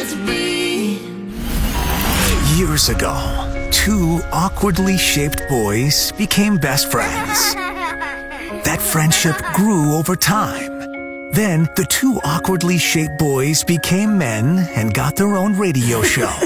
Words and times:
meant 0.00 0.10
to 0.10 0.26
be. 0.26 0.98
Years 2.56 2.88
ago, 2.88 3.68
two 3.70 4.20
awkwardly 4.32 4.96
shaped 4.96 5.42
boys 5.48 6.12
became 6.12 6.56
best 6.56 6.90
friends. 6.90 7.54
That 8.64 8.82
friendship 8.82 9.36
grew 9.54 9.94
over 9.94 10.14
time. 10.14 11.30
Then 11.32 11.68
the 11.76 11.86
two 11.88 12.20
awkwardly 12.24 12.76
shaped 12.78 13.18
boys 13.18 13.64
became 13.64 14.18
men 14.18 14.58
and 14.76 14.92
got 14.92 15.16
their 15.16 15.34
own 15.34 15.56
radio 15.56 16.02
show. 16.02 16.26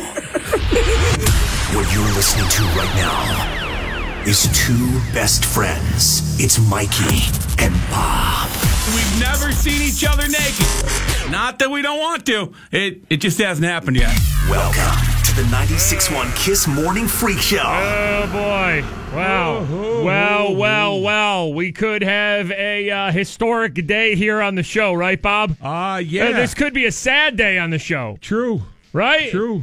what 1.75 1.93
you're 1.93 2.15
listening 2.15 2.49
to 2.49 2.63
right 2.79 2.95
now 2.95 4.23
is 4.27 4.49
two 4.55 5.01
best 5.13 5.45
friends. 5.45 6.39
It's 6.39 6.59
Mikey 6.61 7.27
and 7.59 7.75
Bob. 7.91 8.74
We've 8.93 9.19
never 9.19 9.51
seen 9.51 9.81
each 9.81 10.05
other 10.05 10.29
naked. 10.29 11.31
Not 11.31 11.59
that 11.61 11.71
we 11.71 11.81
don't 11.81 11.99
want 11.99 12.27
to. 12.27 12.53
It 12.71 13.03
it 13.09 13.17
just 13.17 13.41
hasn't 13.41 13.67
happened 13.67 13.97
yet. 13.97 14.15
Welcome 14.51 14.83
to 15.25 15.35
the 15.35 15.43
96.1 15.49 16.37
Kiss 16.37 16.67
Morning 16.67 17.09
Freak 17.09 17.39
Show. 17.39 17.63
Oh 17.65 18.29
boy! 18.31 18.85
Wow! 19.17 19.65
Well, 20.05 20.55
well, 20.55 21.01
well. 21.01 21.55
We 21.55 21.73
could 21.73 22.03
have 22.03 22.51
a 22.51 22.91
uh, 22.91 23.11
historic 23.11 23.87
day 23.87 24.17
here 24.17 24.43
on 24.43 24.55
the 24.55 24.63
show, 24.63 24.93
right, 24.93 25.21
Bob? 25.21 25.57
Ah, 25.63 25.97
yeah. 25.97 26.27
Uh, 26.27 26.33
this 26.33 26.53
could 26.53 26.75
be 26.75 26.85
a 26.85 26.93
sad 26.93 27.39
day 27.39 27.57
on 27.57 27.71
the 27.71 27.79
show, 27.79 28.19
True. 28.21 28.65
right? 28.93 29.31
True. 29.31 29.63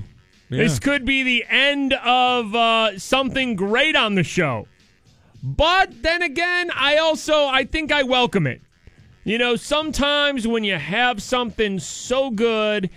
Yeah. 0.50 0.64
This 0.64 0.80
could 0.80 1.06
be 1.06 1.22
the 1.22 1.46
end 1.48 1.94
of 1.94 2.56
uh, 2.56 2.98
something 2.98 3.56
great 3.56 3.96
on 3.96 4.16
the 4.16 4.24
show. 4.24 4.68
But 5.44 6.02
then 6.02 6.24
again, 6.24 6.72
I 6.74 6.98
also 6.98 7.46
I 7.46 7.66
think 7.66 7.92
I 7.92 8.02
welcome 8.02 8.48
it. 8.48 8.62
You 9.24 9.38
know, 9.38 9.56
sometimes 9.56 10.48
when 10.48 10.64
you 10.64 10.78
have 10.78 11.22
something 11.22 11.78
so 11.78 12.32
good, 12.32 12.90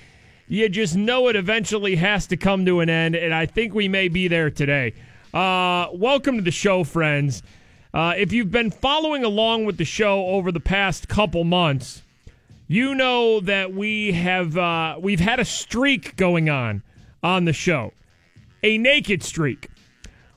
you 0.49 0.71
just 0.71 0.97
know 0.97 1.29
it 1.29 1.37
eventually 1.37 1.97
has 1.97 2.27
to 2.29 2.39
come 2.39 2.65
to 2.65 2.81
an 2.81 2.89
end, 2.89 3.15
and 3.15 3.35
I 3.35 3.45
think 3.45 3.75
we 3.75 3.89
may 3.89 4.09
be 4.09 4.27
there 4.27 4.49
today. 4.49 4.95
Uh, 5.35 5.89
welcome 5.93 6.37
to 6.37 6.43
the 6.43 6.51
show, 6.51 6.83
friends. 6.83 7.43
Uh, 7.93 8.15
if 8.17 8.33
you've 8.33 8.51
been 8.51 8.71
following 8.71 9.23
along 9.23 9.67
with 9.67 9.77
the 9.77 9.85
show 9.85 10.25
over 10.29 10.51
the 10.51 10.61
past 10.61 11.09
couple 11.09 11.45
months, 11.45 12.03
you 12.69 12.95
know 12.95 13.41
that 13.41 13.75
we 13.75 14.13
have 14.13 14.57
uh, 14.57 14.97
we've 14.99 15.21
had 15.21 15.41
a 15.41 15.45
streak 15.45 16.17
going 16.17 16.49
on 16.49 16.83
on 17.23 17.45
the 17.45 17.53
show, 17.53 17.93
a 18.63 18.79
naked 18.79 19.23
streak. 19.23 19.69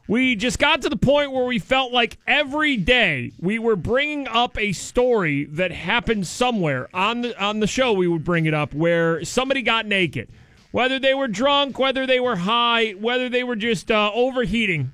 We 0.09 0.37
just 0.37 0.57
got 0.57 0.81
to 0.83 0.89
the 0.89 0.95
point 0.95 1.33
where 1.33 1.43
we 1.43 1.59
felt 1.59 1.91
like 1.91 2.17
every 2.25 2.77
day 2.77 3.33
we 3.41 3.59
were 3.59 3.75
bringing 3.75 4.25
up 4.25 4.57
a 4.57 4.71
story 4.71 5.43
that 5.45 5.71
happened 5.71 6.25
somewhere 6.27 6.87
on 6.93 7.21
the 7.21 7.43
on 7.43 7.59
the 7.59 7.67
show. 7.67 7.91
We 7.91 8.07
would 8.07 8.23
bring 8.23 8.45
it 8.45 8.53
up 8.53 8.73
where 8.73 9.25
somebody 9.25 9.61
got 9.61 9.85
naked, 9.85 10.29
whether 10.71 10.97
they 10.97 11.13
were 11.13 11.27
drunk, 11.27 11.77
whether 11.77 12.05
they 12.05 12.21
were 12.21 12.37
high, 12.37 12.91
whether 12.91 13.27
they 13.27 13.43
were 13.43 13.57
just 13.57 13.91
uh, 13.91 14.11
overheating. 14.13 14.93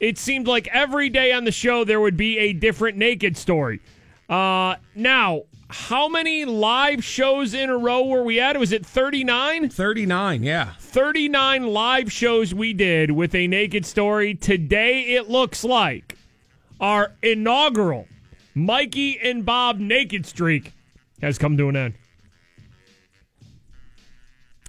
It 0.00 0.18
seemed 0.18 0.48
like 0.48 0.66
every 0.72 1.08
day 1.08 1.30
on 1.30 1.44
the 1.44 1.52
show 1.52 1.84
there 1.84 2.00
would 2.00 2.16
be 2.16 2.38
a 2.38 2.52
different 2.52 2.98
naked 2.98 3.36
story. 3.36 3.80
Uh, 4.28 4.74
now, 4.96 5.42
how 5.72 6.08
many 6.08 6.44
live 6.44 7.02
shows 7.02 7.54
in 7.54 7.70
a 7.70 7.76
row 7.76 8.04
were 8.04 8.22
we 8.22 8.38
at? 8.38 8.58
Was 8.58 8.72
it 8.72 8.84
thirty 8.84 9.24
nine? 9.24 9.68
39, 9.70 10.42
yeah. 10.42 10.72
39 10.78 11.66
live 11.66 12.12
shows 12.12 12.54
we 12.54 12.72
did 12.74 13.10
with 13.10 13.34
a 13.34 13.46
naked 13.46 13.86
story. 13.86 14.34
Today, 14.34 15.14
it 15.14 15.28
looks 15.30 15.64
like 15.64 16.16
our 16.80 17.12
inaugural 17.22 18.06
Mikey 18.54 19.18
and 19.20 19.46
Bob 19.46 19.78
naked 19.78 20.26
streak 20.26 20.72
has 21.22 21.38
come 21.38 21.56
to 21.56 21.68
an 21.68 21.76
end. 21.76 21.94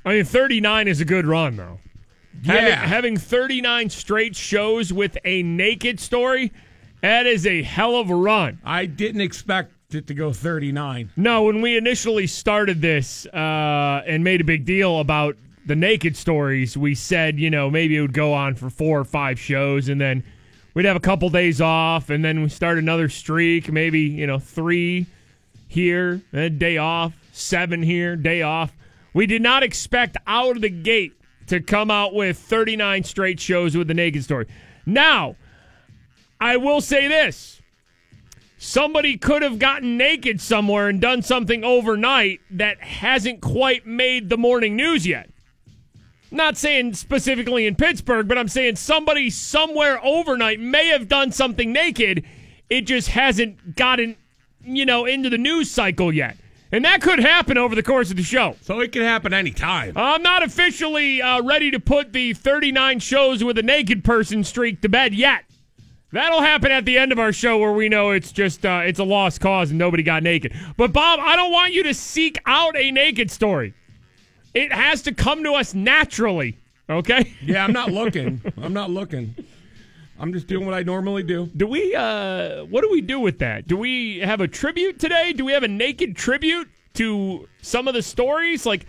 I 0.05 0.15
mean, 0.15 0.25
39 0.25 0.88
is 0.88 1.01
a 1.01 1.05
good 1.05 1.25
run, 1.25 1.55
though. 1.57 1.79
Having, 2.45 2.67
Yeah. 2.67 2.75
having 2.88 3.17
39 3.17 3.89
straight 3.89 4.35
shows 4.35 4.91
with 4.91 5.17
a 5.23 5.43
naked 5.43 5.99
story, 5.99 6.51
that 7.01 7.25
is 7.25 7.45
a 7.45 7.61
hell 7.61 7.95
of 7.95 8.09
a 8.09 8.16
run. 8.16 8.59
I 8.66 8.85
didn't 8.85 9.22
expect 9.22 9.72
it 9.95 10.07
to 10.07 10.13
go 10.13 10.33
39. 10.33 11.11
No, 11.15 11.43
when 11.43 11.61
we 11.61 11.77
initially 11.77 12.27
started 12.27 12.81
this 12.81 13.25
uh, 13.27 14.03
and 14.05 14.23
made 14.23 14.41
a 14.41 14.43
big 14.43 14.65
deal 14.65 14.99
about 14.99 15.37
the 15.65 15.75
naked 15.75 16.17
stories, 16.17 16.77
we 16.77 16.95
said, 16.95 17.39
you 17.39 17.49
know, 17.49 17.69
maybe 17.69 17.97
it 17.97 18.01
would 18.01 18.13
go 18.13 18.33
on 18.33 18.55
for 18.55 18.69
four 18.69 18.99
or 18.99 19.05
five 19.05 19.39
shows 19.39 19.89
and 19.89 19.99
then 19.99 20.23
we'd 20.73 20.85
have 20.85 20.95
a 20.95 21.01
couple 21.01 21.29
days 21.29 21.61
off 21.61 22.09
and 22.09 22.23
then 22.23 22.43
we 22.43 22.49
start 22.49 22.77
another 22.77 23.09
streak, 23.09 23.71
maybe, 23.71 24.01
you 24.01 24.27
know, 24.27 24.39
three 24.39 25.05
here, 25.67 26.21
a 26.33 26.49
day 26.49 26.77
off, 26.77 27.13
seven 27.31 27.81
here, 27.81 28.15
day 28.15 28.41
off. 28.41 28.71
We 29.13 29.25
did 29.25 29.41
not 29.41 29.63
expect 29.63 30.17
out 30.27 30.55
of 30.55 30.61
the 30.61 30.69
gate 30.69 31.13
to 31.47 31.59
come 31.59 31.91
out 31.91 32.13
with 32.13 32.37
39 32.37 33.03
straight 33.03 33.39
shows 33.39 33.75
with 33.75 33.87
the 33.87 33.93
naked 33.93 34.23
story. 34.23 34.47
Now, 34.85 35.35
I 36.39 36.57
will 36.57 36.81
say 36.81 37.07
this 37.07 37.61
somebody 38.63 39.18
could 39.18 39.41
have 39.41 39.59
gotten 39.59 39.97
naked 39.97 40.40
somewhere 40.40 40.88
and 40.88 41.01
done 41.01 41.22
something 41.22 41.63
overnight 41.63 42.40
that 42.50 42.81
hasn't 42.81 43.41
quite 43.41 43.85
made 43.85 44.29
the 44.29 44.38
morning 44.38 44.75
news 44.75 45.06
yet. 45.06 45.29
Not 46.31 46.57
saying 46.57 46.94
specifically 46.94 47.68
in 47.68 47.75
Pittsburgh, 47.75 48.28
but 48.28 48.38
I'm 48.38 48.47
saying 48.47 48.78
somebody 48.78 49.29
somewhere 49.29 50.03
overnight 50.03 50.59
may 50.59 50.88
have 50.88 51.07
done 51.07 51.31
something 51.31 51.72
naked. 51.72 52.23
It 52.69 52.81
just 52.81 53.09
hasn't 53.09 53.75
gotten, 53.75 54.16
you 54.63 54.85
know, 54.85 55.06
into 55.06 55.29
the 55.29 55.38
news 55.38 55.69
cycle 55.69 56.13
yet. 56.13 56.38
And 56.72 56.85
that 56.85 57.02
could 57.02 57.19
happen 57.19 57.57
over 57.57 57.75
the 57.75 57.84
course 57.84 58.09
of 58.09 58.18
the 58.18 58.23
show. 58.23 58.56
So 58.62 58.79
it 58.79 58.91
could 58.91 59.03
happen 59.03 59.31
anytime. 59.31 59.94
I'm 59.96 60.23
not 60.23 60.41
officially 60.41 61.22
uh, 61.22 61.44
ready 61.44 61.69
to 61.69 61.79
put 61.79 62.13
the 62.13 62.34
39 62.34 63.00
shows 63.00 63.44
with 63.44 63.59
a 63.59 63.63
naked 63.63 64.03
person 64.03 64.44
streak 64.44 64.81
to 64.81 64.90
bed 64.90 65.13
yet. 65.13 65.44
That'll 66.13 66.41
happen 66.41 66.72
at 66.72 66.85
the 66.85 67.00
end 67.00 67.12
of 67.12 67.18
our 67.18 67.34
show 67.34 67.57
where 67.57 67.72
we 67.72 67.90
know 67.90 68.12
it's 68.12 68.31
just 68.31 68.63
uh, 68.68 68.84
it's 68.85 69.00
a 69.00 69.03
lost 69.03 69.41
cause 69.41 69.72
and 69.72 69.79
nobody 69.79 70.03
got 70.03 70.22
naked. 70.22 70.53
But 70.78 70.94
Bob, 70.94 71.19
I 71.19 71.35
don't 71.35 71.51
want 71.51 71.74
you 71.74 71.81
to 71.84 71.94
seek 71.96 72.38
out 72.46 72.78
a 72.78 72.91
naked 72.91 73.31
story. 73.31 73.74
It 74.53 74.72
has 74.72 75.02
to 75.02 75.12
come 75.12 75.44
to 75.44 75.53
us 75.53 75.73
naturally. 75.73 76.59
Okay? 76.88 77.34
Yeah, 77.41 77.63
I'm 77.63 77.73
not 77.73 77.91
looking. 77.91 78.41
I'm 78.62 78.73
not 78.73 78.91
looking. 78.91 79.34
I'm 80.19 80.31
just 80.34 80.46
doing 80.46 80.68
what 80.68 80.75
I 80.75 80.84
normally 80.84 81.23
do. 81.23 81.47
Do 81.57 81.66
we 81.66 81.96
uh 81.96 82.66
what 82.66 82.81
do 82.81 82.91
we 82.91 83.02
do 83.02 83.19
with 83.19 83.40
that? 83.40 83.68
Do 83.68 83.75
we 83.75 84.19
have 84.19 84.40
a 84.40 84.47
tribute 84.47 85.00
today? 85.00 85.34
Do 85.34 85.44
we 85.46 85.53
have 85.53 85.63
a 85.63 85.68
naked 85.68 86.16
tribute 86.16 86.69
to 86.94 87.50
some 87.63 87.88
of 87.88 87.96
the 87.96 88.03
stories? 88.03 88.68
Like 88.68 88.85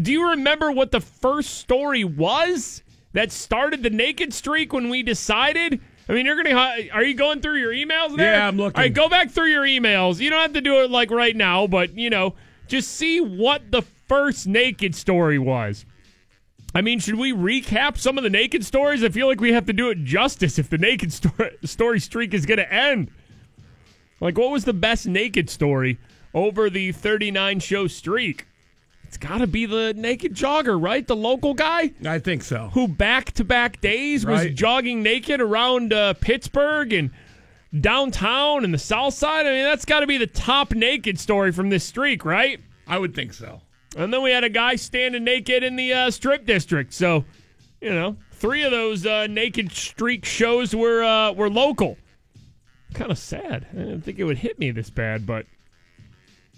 do 0.00 0.12
you 0.12 0.30
remember 0.30 0.70
what 0.70 0.92
the 0.92 1.00
first 1.00 1.56
story 1.56 2.04
was 2.04 2.84
that 3.12 3.32
started 3.32 3.82
the 3.82 3.90
naked 3.90 4.32
streak 4.32 4.72
when 4.72 4.88
we 4.88 5.02
decided? 5.02 5.80
I 6.10 6.12
mean, 6.12 6.26
you're 6.26 6.42
gonna. 6.42 6.88
Are 6.92 7.04
you 7.04 7.14
going 7.14 7.40
through 7.40 7.60
your 7.60 7.72
emails? 7.72 8.16
There? 8.16 8.34
Yeah, 8.34 8.48
I'm 8.48 8.56
looking. 8.56 8.76
All 8.76 8.82
right, 8.82 8.92
go 8.92 9.08
back 9.08 9.30
through 9.30 9.46
your 9.46 9.62
emails. 9.62 10.18
You 10.18 10.28
don't 10.28 10.42
have 10.42 10.54
to 10.54 10.60
do 10.60 10.82
it 10.82 10.90
like 10.90 11.12
right 11.12 11.36
now, 11.36 11.68
but 11.68 11.96
you 11.96 12.10
know, 12.10 12.34
just 12.66 12.96
see 12.96 13.20
what 13.20 13.70
the 13.70 13.82
first 14.08 14.48
naked 14.48 14.96
story 14.96 15.38
was. 15.38 15.86
I 16.74 16.80
mean, 16.80 16.98
should 16.98 17.14
we 17.14 17.32
recap 17.32 17.96
some 17.96 18.18
of 18.18 18.24
the 18.24 18.30
naked 18.30 18.64
stories? 18.64 19.04
I 19.04 19.08
feel 19.10 19.28
like 19.28 19.40
we 19.40 19.52
have 19.52 19.66
to 19.66 19.72
do 19.72 19.90
it 19.90 20.02
justice 20.02 20.58
if 20.58 20.68
the 20.68 20.78
naked 20.78 21.12
story, 21.12 21.56
story 21.64 22.00
streak 22.00 22.34
is 22.34 22.44
going 22.44 22.58
to 22.58 22.72
end. 22.72 23.12
Like, 24.20 24.36
what 24.36 24.50
was 24.50 24.64
the 24.64 24.72
best 24.72 25.06
naked 25.06 25.48
story 25.48 25.98
over 26.34 26.68
the 26.68 26.90
39 26.90 27.60
show 27.60 27.86
streak? 27.86 28.46
It's 29.10 29.16
got 29.16 29.38
to 29.38 29.48
be 29.48 29.66
the 29.66 29.92
naked 29.96 30.34
jogger, 30.34 30.80
right? 30.80 31.04
The 31.04 31.16
local 31.16 31.52
guy 31.52 31.90
I 32.06 32.20
think 32.20 32.44
so. 32.44 32.70
who 32.74 32.86
back 32.86 33.32
to 33.32 33.44
back 33.44 33.80
days 33.80 34.24
was 34.24 34.46
jogging 34.50 35.02
naked 35.02 35.40
around 35.40 35.92
uh, 35.92 36.14
Pittsburgh 36.14 36.92
and 36.92 37.10
downtown 37.80 38.64
and 38.64 38.72
the 38.72 38.78
south 38.78 39.14
side. 39.14 39.46
I 39.46 39.50
mean, 39.50 39.64
that's 39.64 39.84
got 39.84 40.00
to 40.00 40.06
be 40.06 40.16
the 40.16 40.28
top 40.28 40.76
naked 40.76 41.18
story 41.18 41.50
from 41.50 41.70
this 41.70 41.82
streak, 41.82 42.24
right? 42.24 42.60
I 42.86 42.98
would 42.98 43.12
think 43.12 43.32
so. 43.32 43.62
And 43.96 44.14
then 44.14 44.22
we 44.22 44.30
had 44.30 44.44
a 44.44 44.48
guy 44.48 44.76
standing 44.76 45.24
naked 45.24 45.64
in 45.64 45.74
the 45.74 45.92
uh, 45.92 46.10
strip 46.12 46.46
district. 46.46 46.94
So, 46.94 47.24
you 47.80 47.90
know, 47.90 48.16
three 48.30 48.62
of 48.62 48.70
those 48.70 49.04
uh, 49.06 49.26
naked 49.26 49.72
streak 49.72 50.24
shows 50.24 50.72
were 50.72 51.02
uh, 51.02 51.32
were 51.32 51.50
local. 51.50 51.98
Kind 52.94 53.10
of 53.10 53.18
sad. 53.18 53.66
I 53.72 53.78
didn't 53.78 54.02
think 54.02 54.20
it 54.20 54.24
would 54.24 54.38
hit 54.38 54.60
me 54.60 54.70
this 54.70 54.88
bad, 54.88 55.26
but 55.26 55.46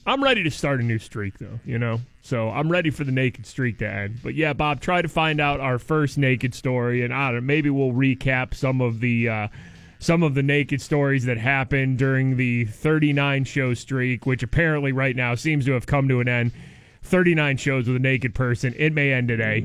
I'm 0.07 0.23
ready 0.23 0.43
to 0.43 0.51
start 0.51 0.81
a 0.81 0.83
new 0.83 0.99
streak, 0.99 1.39
though. 1.39 1.61
You 1.65 1.79
know, 1.79 2.01
so 2.23 2.51
I'm 2.51 2.71
ready 2.71 2.91
for 2.91 3.05
the 3.05 3.13
naked 3.13 3.47
streak 3.47 3.79
to 3.79 3.89
end. 3.89 4.19
But 4.23 4.35
yeah, 4.35 4.53
Bob, 4.53 4.81
try 4.81 5.03
to 5.03 5.09
find 5.09 5.41
out 5.41 5.61
our 5.61 5.79
first 5.79 6.19
naked 6.19 6.55
story, 6.55 7.05
and 7.05 7.15
I 7.15 7.27
don't 7.27 7.37
know, 7.37 7.41
maybe 7.43 7.71
we'll 7.71 7.93
recap 7.93 8.55
some 8.55 8.81
of 8.81 9.01
the. 9.01 9.29
Uh, 9.29 9.49
some 9.99 10.25
of 10.25 10.35
the 10.35 10.43
naked 10.43 10.83
stories 10.83 11.27
that 11.27 11.39
happened 11.39 11.97
during 11.97 12.37
the 12.37 12.65
39 12.65 13.45
show 13.45 13.73
streak, 13.73 14.27
which 14.27 14.43
apparently 14.43 14.91
right 14.91 15.15
now 15.15 15.37
seems 15.37 15.65
to 15.65 15.71
have 15.71 15.87
come 15.87 16.09
to 16.09 16.19
an 16.19 16.27
end. 16.27 16.51
39 17.05 17.57
shows 17.57 17.87
with 17.87 17.95
a 17.97 18.01
naked 18.01 18.35
person. 18.35 18.75
It 18.77 18.93
may 18.93 19.13
end 19.13 19.29
today. 19.29 19.61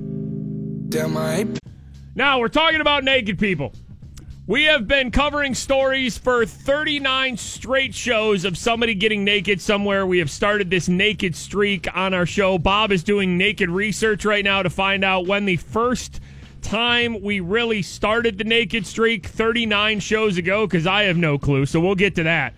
Damn, 0.89 1.17
I 1.17 1.47
Now 2.13 2.39
we're 2.39 2.49
talking 2.49 2.81
about 2.81 3.03
naked 3.03 3.39
people. 3.39 3.73
We 4.47 4.63
have 4.63 4.87
been 4.87 5.11
covering 5.11 5.53
stories 5.53 6.17
for 6.17 6.45
39 6.45 7.35
straight 7.35 7.93
shows 7.93 8.45
of 8.45 8.57
somebody 8.57 8.95
getting 8.95 9.25
naked 9.25 9.59
somewhere. 9.59 10.05
We 10.05 10.19
have 10.19 10.31
started 10.31 10.69
this 10.69 10.87
naked 10.87 11.35
streak 11.35 11.85
on 11.93 12.13
our 12.13 12.25
show. 12.25 12.57
Bob 12.57 12.93
is 12.93 13.03
doing 13.03 13.37
naked 13.37 13.69
research 13.69 14.23
right 14.23 14.45
now 14.45 14.63
to 14.63 14.69
find 14.69 15.03
out 15.03 15.27
when 15.27 15.43
the 15.43 15.57
first 15.57 16.21
time 16.61 17.21
we 17.21 17.41
really 17.41 17.81
started 17.81 18.37
the 18.37 18.45
naked 18.45 18.85
streak 18.85 19.27
39 19.27 19.99
shows 19.99 20.37
ago 20.37 20.65
because 20.65 20.87
I 20.87 21.03
have 21.03 21.17
no 21.17 21.37
clue. 21.37 21.65
So 21.65 21.81
we'll 21.81 21.95
get 21.95 22.15
to 22.15 22.23
that. 22.23 22.53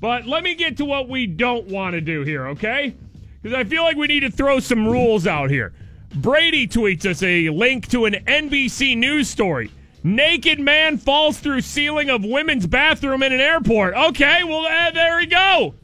But 0.00 0.24
let 0.24 0.42
me 0.42 0.54
get 0.54 0.78
to 0.78 0.86
what 0.86 1.10
we 1.10 1.26
don't 1.26 1.66
want 1.66 1.92
to 1.92 2.00
do 2.00 2.22
here, 2.22 2.46
okay? 2.46 2.96
Because 3.42 3.54
I 3.54 3.64
feel 3.64 3.82
like 3.82 3.98
we 3.98 4.06
need 4.06 4.20
to 4.20 4.30
throw 4.30 4.58
some 4.58 4.88
rules 4.88 5.26
out 5.26 5.50
here. 5.50 5.74
Brady 6.14 6.66
tweets 6.66 7.04
us 7.04 7.22
a 7.22 7.50
link 7.50 7.88
to 7.88 8.06
an 8.06 8.14
NBC 8.14 8.96
News 8.96 9.28
story. 9.28 9.70
Naked 10.02 10.58
man 10.58 10.96
falls 10.96 11.38
through 11.38 11.60
ceiling 11.60 12.08
of 12.08 12.24
women's 12.24 12.66
bathroom 12.66 13.22
in 13.22 13.32
an 13.32 13.40
airport. 13.40 13.94
Okay, 13.94 14.44
well, 14.44 14.64
uh, 14.66 14.90
there 14.92 15.18
we 15.18 15.26
go. 15.26 15.74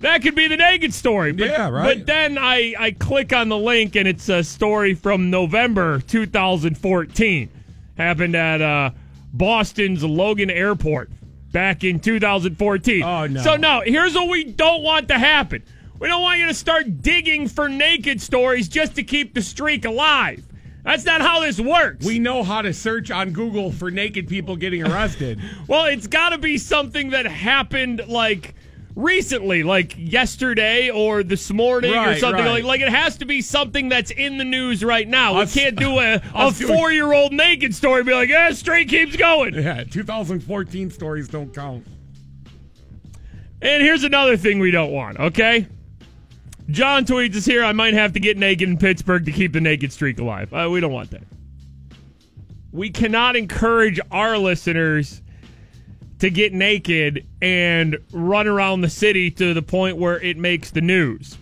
That 0.00 0.22
could 0.22 0.34
be 0.34 0.48
the 0.48 0.56
naked 0.56 0.92
story. 0.94 1.32
But, 1.32 1.48
Yeah, 1.48 1.68
right. 1.68 1.98
But 1.98 2.06
then 2.06 2.38
I, 2.38 2.74
I 2.78 2.90
click 2.92 3.32
on 3.32 3.48
the 3.48 3.58
link 3.58 3.96
and 3.96 4.08
it's 4.08 4.28
a 4.28 4.42
story 4.42 4.94
from 4.94 5.30
November 5.30 6.00
2014. 6.00 7.50
Happened 7.96 8.34
at 8.34 8.62
uh, 8.62 8.90
Boston's 9.32 10.02
Logan 10.02 10.50
Airport 10.50 11.10
back 11.52 11.84
in 11.84 12.00
2014. 12.00 13.02
Oh, 13.02 13.26
no. 13.26 13.42
So, 13.42 13.56
no, 13.56 13.82
here's 13.84 14.14
what 14.14 14.28
we 14.28 14.44
don't 14.44 14.82
want 14.82 15.08
to 15.08 15.18
happen. 15.18 15.62
We 15.98 16.08
don't 16.08 16.22
want 16.22 16.40
you 16.40 16.46
to 16.46 16.54
start 16.54 17.02
digging 17.02 17.46
for 17.46 17.68
naked 17.68 18.22
stories 18.22 18.68
just 18.68 18.94
to 18.96 19.02
keep 19.02 19.34
the 19.34 19.42
streak 19.42 19.84
alive. 19.84 20.42
That's 20.84 21.04
not 21.04 21.20
how 21.20 21.40
this 21.40 21.60
works. 21.60 22.04
We 22.04 22.18
know 22.18 22.42
how 22.42 22.62
to 22.62 22.72
search 22.72 23.10
on 23.10 23.32
Google 23.32 23.70
for 23.70 23.90
naked 23.90 24.28
people 24.28 24.56
getting 24.56 24.86
arrested. 24.86 25.40
Well, 25.66 25.84
it's 25.84 26.06
got 26.06 26.30
to 26.30 26.38
be 26.38 26.58
something 26.58 27.10
that 27.10 27.26
happened 27.26 28.02
like 28.08 28.54
recently, 28.96 29.62
like 29.62 29.94
yesterday 29.96 30.90
or 30.90 31.22
this 31.22 31.50
morning 31.50 31.94
or 31.94 32.16
something 32.16 32.44
right. 32.44 32.64
like 32.64 32.64
like 32.64 32.80
it 32.80 32.88
has 32.88 33.18
to 33.18 33.24
be 33.24 33.40
something 33.40 33.88
that's 33.88 34.10
in 34.10 34.38
the 34.38 34.44
news 34.44 34.82
right 34.82 35.06
now. 35.06 35.36
Us- 35.36 35.54
we 35.54 35.62
can't 35.62 35.76
do 35.76 35.98
a, 36.00 36.20
a 36.34 36.50
four 36.52 36.90
year 36.90 37.12
old 37.12 37.32
naked 37.32 37.74
story 37.74 38.00
and 38.00 38.06
be 38.06 38.14
like, 38.14 38.28
yeah, 38.28 38.50
straight 38.52 38.88
keeps 38.88 39.16
going. 39.16 39.54
yeah, 39.54 39.84
2014 39.84 40.90
stories 40.90 41.28
don't 41.28 41.54
count. 41.54 41.86
And 43.62 43.82
here's 43.82 44.04
another 44.04 44.36
thing 44.36 44.58
we 44.58 44.70
don't 44.70 44.90
want, 44.90 45.20
okay? 45.20 45.68
John 46.70 47.04
tweets 47.04 47.36
us 47.36 47.44
here. 47.44 47.64
I 47.64 47.72
might 47.72 47.94
have 47.94 48.12
to 48.12 48.20
get 48.20 48.36
naked 48.36 48.68
in 48.68 48.76
Pittsburgh 48.76 49.24
to 49.24 49.32
keep 49.32 49.52
the 49.52 49.60
naked 49.60 49.92
streak 49.92 50.18
alive. 50.18 50.52
Uh, 50.52 50.68
we 50.70 50.80
don't 50.80 50.92
want 50.92 51.10
that. 51.10 51.22
We 52.72 52.90
cannot 52.90 53.36
encourage 53.36 53.98
our 54.10 54.38
listeners 54.38 55.22
to 56.20 56.30
get 56.30 56.52
naked 56.52 57.26
and 57.40 57.98
run 58.12 58.46
around 58.46 58.82
the 58.82 58.90
city 58.90 59.30
to 59.32 59.54
the 59.54 59.62
point 59.62 59.96
where 59.96 60.20
it 60.20 60.36
makes 60.36 60.70
the 60.70 60.80
news. 60.80 61.38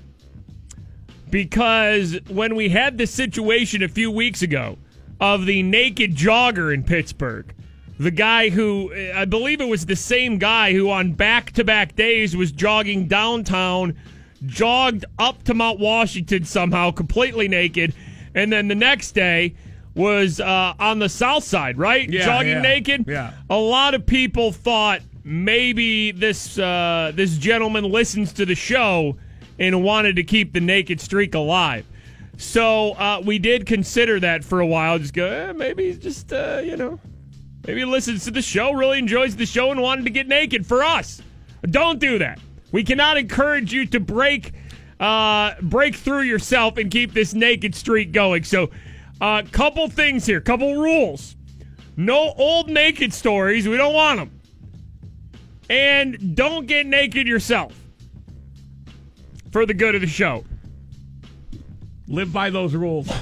Because 1.29 2.19
when 2.29 2.55
we 2.55 2.71
had 2.71 2.97
this 2.97 3.13
situation 3.13 3.83
a 3.83 3.89
few 3.89 4.11
weeks 4.11 4.41
ago 4.41 4.79
of 5.21 5.47
the 5.47 5.63
naked 5.63 6.15
jogger 6.15 6.73
in 6.73 6.85
Pittsburgh, 6.85 7.53
the 7.99 8.13
guy 8.13 8.49
who, 8.49 8.95
I 9.15 9.25
believe 9.25 9.61
it 9.61 9.69
was 9.69 9.85
the 9.85 9.97
same 9.97 10.39
guy 10.39 10.73
who 10.73 10.91
on 10.91 11.13
back 11.13 11.53
to 11.53 11.65
back 11.65 11.97
days 11.97 12.37
was 12.37 12.53
jogging 12.53 13.09
downtown, 13.09 13.97
jogged 14.47 15.05
up 15.19 15.43
to 15.45 15.55
Mount 15.55 15.79
Washington 15.79 16.45
somehow, 16.45 16.91
completely 16.91 17.49
naked, 17.49 17.95
and 18.35 18.53
then 18.53 18.69
the 18.69 18.75
next 18.75 19.13
day 19.13 19.55
was 19.95 20.41
uh, 20.41 20.75
on 20.79 21.01
the 21.01 21.09
south 21.09 21.45
side, 21.45 21.77
right? 21.77 22.09
Yeah, 22.09 22.25
jogging 22.25 22.53
yeah, 22.53 22.63
naked. 22.63 23.05
yeah. 23.07 23.33
A 23.51 23.57
lot 23.57 23.95
of 23.95 24.07
people 24.07 24.53
thought 24.53 25.01
maybe 25.25 26.13
this 26.13 26.59
uh, 26.59 27.13
this 27.15 27.37
gentleman 27.37 27.85
listens 27.85 28.33
to 28.35 28.47
the 28.47 28.55
show 28.55 29.17
and 29.59 29.83
wanted 29.83 30.17
to 30.17 30.23
keep 30.23 30.53
the 30.53 30.61
naked 30.61 31.01
streak 31.01 31.35
alive. 31.35 31.85
So 32.37 32.93
uh, 32.93 33.21
we 33.25 33.41
did 33.41 33.67
consider 33.67 34.21
that 34.21 34.45
for 34.45 34.61
a 34.61 34.67
while. 34.67 34.99
Just 34.99 35.13
go, 35.13 35.27
eh, 35.27 35.53
maybe 35.53 35.87
he's 35.87 35.99
just 35.99 36.33
uh, 36.33 36.63
you 36.65 36.77
know, 36.77 37.01
maybe 37.67 37.81
he 37.81 37.85
listens 37.85 38.25
to 38.25 38.31
the 38.31 38.43
show, 38.43 38.73
really 38.73 38.99
enjoys 38.99 39.35
the 39.35 39.47
show, 39.47 39.73
and 39.73 39.83
wanted 39.83 40.05
to 40.05 40.11
get 40.11 40.29
naked 40.29 40.65
for 40.65 40.85
us. 40.85 41.21
Don't 41.63 41.99
do 41.99 42.19
that. 42.19 42.39
We 42.73 42.85
cannot 42.85 43.17
encourage 43.17 43.73
you 43.73 43.87
to 43.87 44.01
break 44.01 44.53
uh, 45.01 45.55
break 45.63 45.95
through 45.95 46.23
yourself 46.23 46.77
and 46.77 46.91
keep 46.91 47.13
this 47.13 47.35
naked 47.35 47.75
streak 47.75 48.13
going. 48.13 48.45
So, 48.45 48.71
a 49.21 49.45
couple 49.51 49.89
things 49.89 50.27
here, 50.27 50.41
couple 50.41 50.75
rules. 50.75 51.37
No 51.97 52.33
old 52.37 52.69
naked 52.69 53.13
stories. 53.13 53.69
We 53.69 53.77
don't 53.77 53.95
want 53.95 54.21
them. 54.21 54.41
And 55.69 56.37
don't 56.37 56.67
get 56.67 56.87
naked 56.87 57.27
yourself 57.27 57.75
for 59.53 59.67
the 59.67 59.75
good 59.75 59.95
of 59.95 60.01
the 60.01 60.07
show. 60.07 60.45
Live 62.07 62.33
by 62.33 62.51
those 62.51 62.75
rules. 62.75 63.09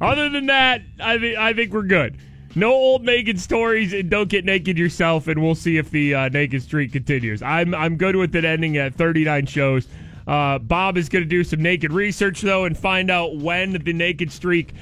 Other 0.00 0.28
than 0.28 0.46
that, 0.46 0.82
I 1.00 1.18
think 1.18 1.38
I 1.38 1.52
think 1.52 1.72
we're 1.72 1.82
good. 1.82 2.16
No 2.56 2.72
old 2.72 3.04
naked 3.04 3.38
stories, 3.38 3.92
and 3.92 4.08
don't 4.08 4.30
get 4.30 4.46
naked 4.46 4.78
yourself. 4.78 5.28
And 5.28 5.42
we'll 5.42 5.54
see 5.54 5.76
if 5.76 5.90
the 5.90 6.14
uh, 6.14 6.28
naked 6.30 6.62
streak 6.62 6.90
continues. 6.90 7.42
I'm 7.42 7.74
I'm 7.74 7.96
good 7.96 8.16
with 8.16 8.34
it 8.34 8.46
ending 8.46 8.78
at 8.78 8.94
39 8.94 9.44
shows. 9.44 9.86
Uh, 10.26 10.58
Bob 10.58 10.96
is 10.96 11.10
going 11.10 11.22
to 11.22 11.28
do 11.28 11.44
some 11.44 11.62
naked 11.62 11.92
research 11.92 12.40
though 12.40 12.64
and 12.64 12.76
find 12.76 13.10
out 13.10 13.36
when 13.36 13.72
the 13.72 13.92
naked 13.92 14.32
streak 14.32 14.72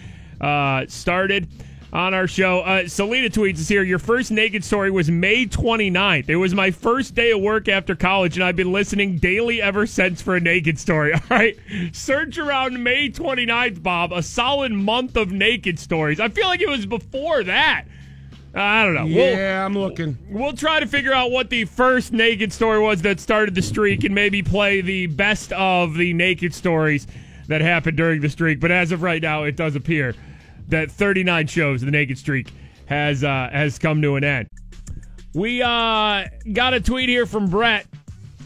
uh, 0.40 0.86
started 0.88 1.48
on 1.94 2.12
our 2.12 2.26
show. 2.26 2.60
Uh, 2.60 2.88
Selena 2.88 3.30
tweets 3.30 3.60
us 3.60 3.68
here. 3.68 3.84
Your 3.84 4.00
first 4.00 4.30
naked 4.32 4.64
story 4.64 4.90
was 4.90 5.08
May 5.10 5.46
29th. 5.46 6.28
It 6.28 6.36
was 6.36 6.52
my 6.54 6.72
first 6.72 7.14
day 7.14 7.30
of 7.30 7.40
work 7.40 7.68
after 7.68 7.94
college, 7.94 8.36
and 8.36 8.42
I've 8.44 8.56
been 8.56 8.72
listening 8.72 9.18
daily 9.18 9.62
ever 9.62 9.86
since 9.86 10.20
for 10.20 10.34
a 10.34 10.40
naked 10.40 10.78
story. 10.78 11.12
All 11.14 11.20
right. 11.30 11.56
Search 11.92 12.36
around 12.36 12.82
May 12.82 13.10
29th, 13.10 13.82
Bob. 13.82 14.12
A 14.12 14.22
solid 14.22 14.72
month 14.72 15.16
of 15.16 15.30
naked 15.30 15.78
stories. 15.78 16.18
I 16.18 16.28
feel 16.28 16.48
like 16.48 16.60
it 16.60 16.68
was 16.68 16.84
before 16.84 17.44
that. 17.44 17.84
I 18.56 18.84
don't 18.84 18.94
know. 18.94 19.04
We'll- 19.06 19.36
Yeah, 19.36 19.64
I'm 19.64 19.74
looking. 19.78 20.18
We'll 20.28 20.52
try 20.52 20.80
to 20.80 20.86
figure 20.86 21.12
out 21.12 21.30
what 21.30 21.48
the 21.48 21.64
first 21.64 22.12
naked 22.12 22.52
story 22.52 22.80
was 22.80 23.02
that 23.02 23.20
started 23.20 23.54
the 23.54 23.62
streak 23.62 24.02
and 24.04 24.14
maybe 24.14 24.42
play 24.42 24.80
the 24.80 25.06
best 25.06 25.52
of 25.52 25.94
the 25.94 26.12
naked 26.12 26.54
stories 26.54 27.06
that 27.46 27.60
happened 27.60 27.96
during 27.96 28.20
the 28.20 28.28
streak. 28.28 28.58
But 28.60 28.70
as 28.72 28.90
of 28.92 29.02
right 29.02 29.20
now, 29.22 29.44
it 29.44 29.54
does 29.56 29.74
appear 29.76 30.14
that 30.68 30.90
39 30.90 31.46
shows 31.46 31.80
the 31.80 31.90
naked 31.90 32.18
streak 32.18 32.52
has 32.86 33.24
uh, 33.24 33.48
has 33.52 33.78
come 33.78 34.02
to 34.02 34.16
an 34.16 34.24
end. 34.24 34.48
We 35.34 35.62
uh, 35.62 36.26
got 36.52 36.74
a 36.74 36.80
tweet 36.80 37.08
here 37.08 37.26
from 37.26 37.48
Brett. 37.48 37.86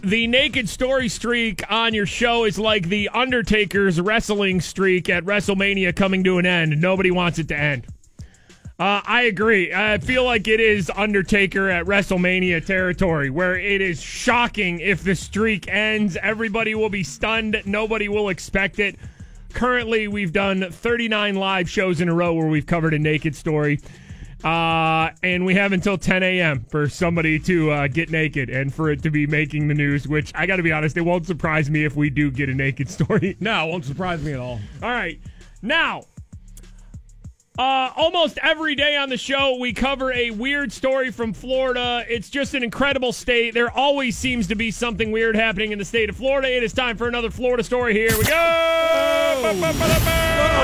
The 0.02 0.26
naked 0.26 0.68
story 0.68 1.08
streak 1.08 1.62
on 1.70 1.92
your 1.92 2.06
show 2.06 2.44
is 2.44 2.58
like 2.58 2.88
the 2.88 3.08
Undertaker's 3.08 4.00
wrestling 4.00 4.60
streak 4.60 5.10
at 5.10 5.24
WrestleMania 5.24 5.94
coming 5.96 6.22
to 6.24 6.38
an 6.38 6.46
end. 6.46 6.80
Nobody 6.80 7.10
wants 7.10 7.38
it 7.38 7.48
to 7.48 7.58
end. 7.58 7.86
Uh, 8.78 9.02
I 9.04 9.22
agree. 9.22 9.74
I 9.74 9.98
feel 9.98 10.24
like 10.24 10.46
it 10.46 10.60
is 10.60 10.88
Undertaker 10.94 11.68
at 11.68 11.86
WrestleMania 11.86 12.64
territory 12.64 13.28
where 13.28 13.58
it 13.58 13.80
is 13.80 14.00
shocking 14.00 14.78
if 14.78 15.02
the 15.02 15.16
streak 15.16 15.66
ends. 15.66 16.16
Everybody 16.22 16.76
will 16.76 16.88
be 16.88 17.02
stunned. 17.02 17.60
Nobody 17.66 18.08
will 18.08 18.28
expect 18.28 18.78
it. 18.78 18.94
Currently, 19.52 20.08
we've 20.08 20.32
done 20.32 20.70
39 20.70 21.34
live 21.34 21.68
shows 21.68 22.00
in 22.00 22.08
a 22.08 22.14
row 22.14 22.34
where 22.34 22.46
we've 22.46 22.66
covered 22.66 22.94
a 22.94 22.98
naked 22.98 23.34
story. 23.34 23.80
Uh, 24.44 25.10
and 25.24 25.44
we 25.44 25.54
have 25.54 25.72
until 25.72 25.98
10 25.98 26.22
a.m. 26.22 26.64
for 26.70 26.88
somebody 26.88 27.40
to 27.40 27.70
uh, 27.72 27.88
get 27.88 28.10
naked 28.10 28.50
and 28.50 28.72
for 28.72 28.90
it 28.90 29.02
to 29.02 29.10
be 29.10 29.26
making 29.26 29.66
the 29.66 29.74
news, 29.74 30.06
which 30.06 30.30
I 30.34 30.46
got 30.46 30.56
to 30.56 30.62
be 30.62 30.70
honest, 30.70 30.96
it 30.96 31.00
won't 31.00 31.26
surprise 31.26 31.68
me 31.70 31.84
if 31.84 31.96
we 31.96 32.08
do 32.08 32.30
get 32.30 32.48
a 32.48 32.54
naked 32.54 32.88
story. 32.90 33.36
No, 33.40 33.66
it 33.66 33.70
won't 33.70 33.84
surprise 33.84 34.22
me 34.22 34.34
at 34.34 34.38
all. 34.40 34.60
All 34.82 34.90
right. 34.90 35.20
Now, 35.60 36.04
uh, 37.58 37.90
almost 37.96 38.38
every 38.40 38.76
day 38.76 38.96
on 38.96 39.08
the 39.08 39.16
show, 39.16 39.56
we 39.56 39.72
cover 39.72 40.12
a 40.12 40.30
weird 40.30 40.72
story 40.72 41.10
from 41.10 41.32
Florida. 41.32 42.04
It's 42.08 42.30
just 42.30 42.54
an 42.54 42.62
incredible 42.62 43.12
state. 43.12 43.52
There 43.52 43.70
always 43.76 44.16
seems 44.16 44.46
to 44.46 44.54
be 44.54 44.70
something 44.70 45.10
weird 45.10 45.34
happening 45.34 45.72
in 45.72 45.78
the 45.78 45.84
state 45.84 46.08
of 46.08 46.16
Florida. 46.16 46.48
It 46.48 46.62
is 46.62 46.72
time 46.72 46.96
for 46.96 47.08
another 47.08 47.30
Florida 47.30 47.64
story. 47.64 47.94
Here 47.94 48.16
we 48.16 48.24
go. 48.24 48.34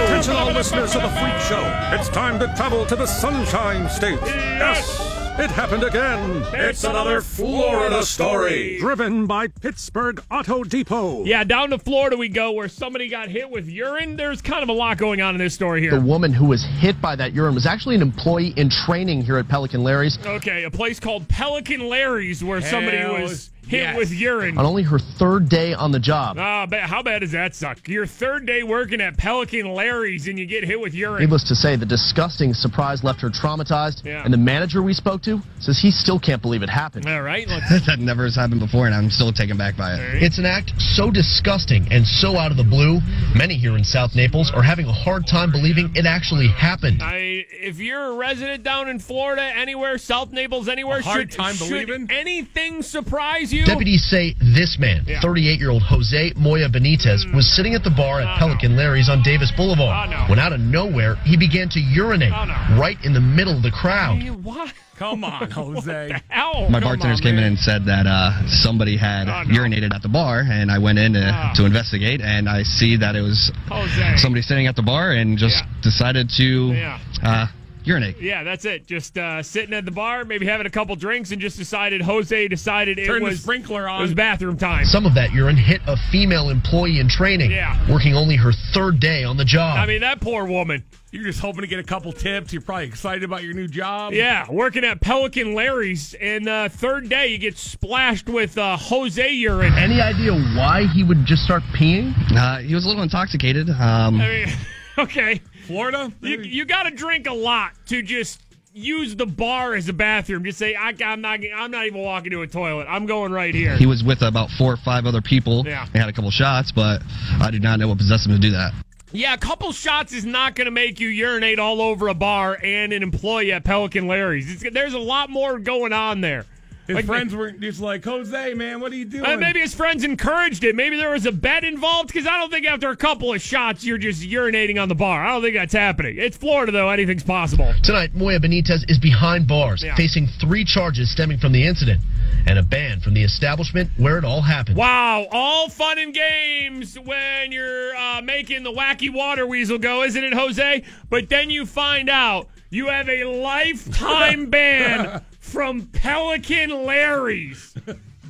Attention 0.05 0.35
all 0.35 0.53
listeners 0.53 0.95
of 0.95 1.03
the 1.03 1.09
Freak 1.09 1.39
Show. 1.49 1.63
It's 1.93 2.09
time 2.09 2.39
to 2.39 2.47
travel 2.57 2.87
to 2.87 2.95
the 2.95 3.07
Sunshine 3.07 3.91
State. 3.91 4.21
Yes, 4.25 5.14
it 5.39 5.51
happened 5.51 5.83
again. 5.83 6.45
It's 6.53 6.85
another 6.85 7.21
Florida 7.21 8.03
story. 8.05 8.79
Driven 8.79 9.27
by 9.27 9.49
Pittsburgh 9.49 10.23
Auto 10.31 10.63
Depot. 10.65 11.25
Yeah, 11.25 11.45
down 11.45 11.71
to 11.71 11.79
Florida 11.79 12.17
we 12.17 12.29
go 12.29 12.53
where 12.53 12.69
somebody 12.69 13.09
got 13.09 13.29
hit 13.29 13.51
with 13.51 13.67
urine. 13.67 14.17
There's 14.17 14.41
kind 14.41 14.63
of 14.63 14.69
a 14.69 14.73
lot 14.73 14.99
going 14.99 15.21
on 15.21 15.35
in 15.35 15.39
this 15.39 15.55
story 15.55 15.81
here. 15.81 15.91
The 15.91 16.07
woman 16.07 16.33
who 16.33 16.47
was 16.47 16.65
hit 16.79 17.01
by 17.01 17.17
that 17.17 17.33
urine 17.33 17.55
was 17.55 17.67
actually 17.67 17.97
an 17.97 18.03
employee 18.03 18.55
in 18.57 18.71
training 18.71 19.23
here 19.23 19.39
at 19.39 19.49
Pelican 19.49 19.83
Larry's. 19.83 20.19
Okay, 20.25 20.65
a 20.65 20.71
place 20.71 21.01
called 21.01 21.29
Pelican 21.29 21.89
Larry's 21.89 22.45
where 22.45 22.61
somebody 22.61 22.99
was 22.99 23.51
hit 23.69 23.81
Yes. 23.81 23.97
with 23.97 24.13
urine. 24.13 24.59
on 24.59 24.65
only 24.67 24.83
her 24.83 24.99
third 24.99 25.49
day 25.49 25.75
on 25.75 25.93
the 25.93 25.99
job. 25.99 26.37
Ah, 26.39 26.67
ba- 26.67 26.81
how 26.87 27.03
bad 27.03 27.21
does 27.21 27.33
that 27.33 27.55
suck? 27.55 27.87
Your 27.89 28.07
third 28.07 28.47
day 28.47 28.63
working 28.63 29.01
at 29.01 29.17
Pelican 29.17 29.73
Larry's 29.75 30.27
and 30.29 30.39
you 30.39 30.47
get 30.47 30.65
hit 30.65 30.81
with 30.81 30.95
urine. 30.95 31.21
Needless 31.21 31.45
to 31.45 31.55
say, 31.57 31.77
the 31.77 31.87
disgusting 31.87 32.55
surprise 32.55 33.03
left 33.05 33.21
her 33.21 33.31
traumatized, 33.31 34.05
Yeah. 34.05 34.23
and 34.25 34.33
the 34.33 34.39
manager 34.39 34.83
we 34.83 34.93
spoke 34.95 35.23
to 35.23 35.41
says 35.61 35.79
he 35.79 35.91
still 35.91 36.19
can't 36.19 36.43
believe 36.43 36.63
it 36.63 36.69
happened. 36.71 37.07
All 37.07 37.23
right, 37.23 37.47
that 37.87 37.97
never 37.99 38.25
has 38.25 38.35
happened 38.35 38.61
before, 38.61 38.87
and 38.87 38.95
I'm 38.95 39.11
still 39.11 39.33
taken 39.33 39.57
back 39.57 39.77
by 39.77 39.95
it. 39.95 40.23
It's 40.23 40.39
an 40.39 40.47
act 40.47 40.73
so 40.81 41.11
disgusting 41.11 41.87
and 41.91 42.07
so 42.07 42.37
out 42.37 42.51
of 42.51 42.57
the 42.57 42.65
blue, 42.65 43.01
many 43.35 43.55
here 43.57 43.77
in 43.77 43.85
South 43.85 44.15
Naples 44.15 44.51
are 44.55 44.63
having 44.63 44.87
a 44.87 44.93
hard 44.93 45.27
time 45.27 45.51
believing 45.51 45.91
it 45.95 46.07
actually 46.07 46.49
happened. 46.49 47.03
I, 47.03 47.45
if 47.51 47.79
you're 47.79 48.13
a 48.13 48.17
resident 48.17 48.63
down 48.63 48.89
in 48.89 48.99
Florida, 48.99 49.43
anywhere, 49.43 49.99
South 49.99 50.33
Naples, 50.33 50.69
anywhere, 50.69 50.99
A 50.99 51.03
hard 51.03 51.33
should, 51.33 51.39
time 51.39 51.55
should 51.55 51.69
believing? 51.71 52.09
anything 52.11 52.83
surprise 52.83 53.53
you? 53.53 53.54
Deputies 53.65 54.05
say 54.09 54.35
this 54.41 54.79
man, 54.79 55.05
Yeah. 55.07 55.21
38 55.21 55.61
year 55.61 55.71
old 55.71 55.83
Jose 55.83 56.33
Moya 56.37 56.69
Benitez, 56.69 57.33
was 57.35 57.47
sitting 57.55 57.75
at 57.75 57.85
the 57.85 57.91
bar 57.91 58.21
at 58.21 58.27
Oh, 58.37 58.39
Pelican 58.39 58.77
Larry's 58.77 59.09
on 59.09 59.23
Davis 59.23 59.53
Boulevard 59.57 60.09
Oh, 60.09 60.11
no. 60.11 60.25
when 60.29 60.39
out 60.39 60.53
of 60.53 60.61
nowhere 60.61 61.17
he 61.25 61.37
began 61.37 61.69
to 61.71 61.81
urinate 61.81 62.33
Oh, 62.35 62.45
no. 62.45 62.81
right 62.81 62.99
in 63.05 63.13
the 63.13 63.21
middle 63.21 63.57
of 63.57 63.63
the 63.63 63.71
crowd. 63.71 64.23
You- 64.23 64.33
What? 64.35 64.73
Come 64.97 65.25
on, 65.25 65.51
Jose. 65.51 66.13
Ow. 66.33 66.69
My 66.71 66.79
Come 66.79 66.83
bartenders 66.83 67.19
on, 67.19 67.23
came 67.25 67.37
in 67.37 67.43
and 67.45 67.59
said 67.59 67.85
that 67.87 68.07
uh, 68.07 68.47
somebody 68.47 68.97
had 68.97 69.29
Oh, 69.29 69.43
no. 69.43 69.59
urinated 69.59 69.93
at 69.93 70.03
the 70.03 70.09
bar, 70.09 70.41
and 70.49 70.71
I 70.71 70.79
went 70.79 70.99
in 71.01 71.15
to, 71.15 71.31
Ah. 71.35 71.53
to 71.57 71.65
investigate, 71.65 72.21
and 72.21 72.49
I 72.49 72.63
see 72.63 72.97
that 72.97 73.17
it 73.17 73.21
was 73.23 73.51
Jose. 73.69 74.17
somebody 74.19 74.43
sitting 74.43 74.67
at 74.69 74.77
the 74.77 74.83
bar 74.83 75.11
and 75.13 75.37
just 75.37 75.57
Yeah. 75.59 75.67
decided 75.83 76.31
to 76.37 76.73
Yeah. 76.75 76.99
uh, 77.25 77.47
urinate. 77.87 78.21
Yeah, 78.21 78.43
that's 78.43 78.65
it. 78.65 78.87
Just 78.87 79.17
uh, 79.19 79.43
sitting 79.43 79.75
at 79.75 79.85
the 79.85 79.91
bar, 79.91 80.25
maybe 80.25 80.47
having 80.47 80.67
a 80.67 80.71
couple 80.71 80.97
drinks, 80.97 81.31
and 81.33 81.41
just 81.41 81.57
decided 81.59 82.01
Jose 82.03 82.49
decided 82.49 82.99
it 82.99 83.07
Turn 83.07 83.21
the 83.21 83.31
was 83.31 83.41
sprinkler 83.43 83.89
on. 83.89 84.01
It 84.01 84.03
was 84.03 84.15
bathroom 84.15 84.57
time. 84.57 84.85
Some 84.87 85.07
of 85.07 85.15
that 85.15 85.33
urine 85.33 85.57
hit 85.57 85.81
a 85.87 85.97
female 86.11 86.51
employee 86.51 86.99
in 86.99 87.09
training, 87.09 87.51
Yeah. 87.51 87.79
working 87.91 88.15
only 88.15 88.37
her 88.37 88.53
third 88.73 89.01
day 89.01 89.25
on 89.25 89.37
the 89.37 89.45
job. 89.45 89.79
I 89.79 89.87
mean, 89.87 90.01
that 90.01 90.21
poor 90.21 90.45
woman. 90.47 90.85
You're 91.11 91.23
just 91.23 91.39
hoping 91.39 91.61
to 91.61 91.69
get 91.69 91.79
a 91.79 91.85
couple 91.85 92.11
tips. 92.11 92.53
You're 92.53 92.61
probably 92.63 92.87
excited 92.87 93.23
about 93.23 93.45
your 93.45 93.55
new 93.55 93.69
job. 93.69 94.15
Yeah, 94.15 94.51
working 94.51 94.83
at 94.85 95.01
Pelican 95.01 95.55
Larry's, 95.55 96.13
and 96.15 96.49
uh, 96.49 96.69
third 96.69 97.09
day 97.09 97.29
you 97.29 97.39
get 97.39 97.57
splashed 97.57 98.29
with 98.29 98.59
uh, 98.59 98.77
Jose 98.77 99.31
urine. 99.31 99.75
Any 99.75 100.01
idea 100.01 100.33
why 100.33 100.89
he 100.93 101.05
would 101.05 101.25
just 101.25 101.45
start 101.45 101.63
peeing? 101.73 102.13
Uh, 102.37 102.59
he 102.59 102.75
was 102.75 102.85
a 102.85 102.89
little 102.89 103.05
intoxicated. 103.05 103.71
Um, 103.71 104.21
I 104.21 104.29
mean, 104.29 104.47
okay, 104.99 105.41
Florida. 105.65 106.13
you 106.21 106.41
you 106.41 106.65
got 106.65 106.85
to 106.85 106.91
drink 106.91 107.27
a 107.27 107.33
lot 107.33 107.73
to 107.87 108.03
just 108.03 108.41
use 108.73 109.15
the 109.15 109.27
bar 109.27 109.75
as 109.75 109.89
a 109.89 109.93
bathroom. 109.93 110.45
Just 110.45 110.59
say 110.59 110.75
I, 110.75 110.95
I'm 111.05 111.21
not 111.21 111.41
I'm 111.57 111.71
not 111.71 111.87
even 111.87 112.01
walking 112.01 112.31
to 112.33 112.43
a 112.43 112.47
toilet. 112.47 112.87
I'm 112.89 113.07
going 113.07 113.33
right 113.33 113.55
here. 113.55 113.77
he 113.77 113.87
was 113.87 114.03
with 114.03 114.23
about 114.23 114.51
four 114.51 114.73
or 114.73 114.77
five 114.77 115.07
other 115.07 115.23
people. 115.23 115.65
Yeah. 115.67 115.87
They 115.93 115.99
had 115.99 116.09
a 116.09 116.13
couple 116.13 116.31
shots, 116.31 116.73
but 116.73 117.03
I 117.41 117.51
do 117.51 117.61
not 117.61 117.79
know 117.79 117.89
what 117.89 117.99
possessed 117.99 118.27
him 118.27 118.35
to 118.35 118.41
do 118.41 118.51
that. 118.51 118.73
Yeah, 119.13 119.35
a 119.35 119.39
couple 119.39 119.71
shots 119.71 120.13
is 120.13 120.25
not 120.25 120.57
going 120.57 120.65
to 120.65 120.73
make 120.73 120.99
you 120.99 121.07
urinate 121.07 121.61
all 121.61 121.81
over 121.81 122.09
a 122.09 122.15
bar 122.15 122.59
and 122.61 122.93
an 122.93 123.05
employee 123.05 123.53
at 123.53 123.63
Pelican 123.63 124.09
Larry's. 124.09 124.51
It's, 124.51 124.75
there's 124.75 124.95
a 124.95 124.99
lot 124.99 125.31
more 125.31 125.61
going 125.61 125.93
on 125.93 126.21
there. 126.21 126.47
His 126.87 126.97
Like, 126.97 127.07
friends 127.07 127.35
were 127.35 127.51
just 127.51 127.81
like, 127.81 128.05
Jose, 128.05 128.53
man, 128.55 128.79
what 128.81 128.93
are 128.93 128.97
you 128.97 129.07
doing? 129.07 129.25
Uh, 129.25 129.37
maybe 129.39 129.61
his 129.61 129.75
friends 129.75 130.05
encouraged 130.05 130.65
it. 130.65 130.75
Maybe 130.77 130.97
there 130.99 131.11
was 131.11 131.25
a 131.25 131.33
bet 131.33 131.65
involved 131.65 132.09
because 132.09 132.27
I 132.27 132.37
don't 132.39 132.51
think 132.51 132.67
after 132.67 132.91
a 132.91 132.97
couple 132.97 133.33
of 133.33 133.41
shots 133.41 133.85
you're 133.85 133.97
just 133.97 134.23
urinating 134.23 134.81
on 134.81 134.89
the 134.91 134.95
bar. 134.95 135.25
I 135.25 135.29
don't 135.33 135.43
think 135.43 135.55
that's 135.55 135.73
happening. 135.73 136.17
It's 136.19 136.37
Florida 136.37 136.73
though; 136.73 136.91
anything's 136.91 137.23
possible. 137.23 137.73
Tonight, 137.83 138.15
Moya 138.15 138.39
Benitez 138.39 138.85
is 138.89 138.99
behind 138.99 139.49
bars, 139.49 139.83
Yeah. 139.83 139.95
facing 139.97 140.27
three 140.41 140.65
charges 140.65 141.11
stemming 141.11 141.39
from 141.39 141.53
the 141.53 141.67
incident 141.67 142.03
and 142.47 142.59
a 142.59 142.63
ban 142.63 143.01
from 143.01 143.15
the 143.15 143.23
establishment 143.23 143.89
where 143.97 144.19
it 144.19 144.25
all 144.25 144.43
happened. 144.43 144.77
Wow, 144.77 145.27
all 145.33 145.71
fun 145.71 145.99
and 145.99 146.13
games 146.13 146.99
when 146.99 147.51
you're 147.51 147.97
uh, 147.97 148.21
making 148.23 148.63
the 148.63 148.73
wacky 148.73 149.11
water 149.11 149.47
weasel 149.47 149.79
go, 149.79 150.03
isn't 150.03 150.23
it, 150.23 150.35
Jose? 150.35 150.83
But 151.09 151.31
then 151.31 151.49
you 151.49 151.65
find 151.65 152.11
out 152.11 152.49
you 152.69 152.89
have 152.89 153.09
a 153.09 153.25
lifetime 153.25 154.47
ban 154.51 155.25
from 155.45 155.83
Pelican 155.93 156.85
Larry's. 156.85 157.75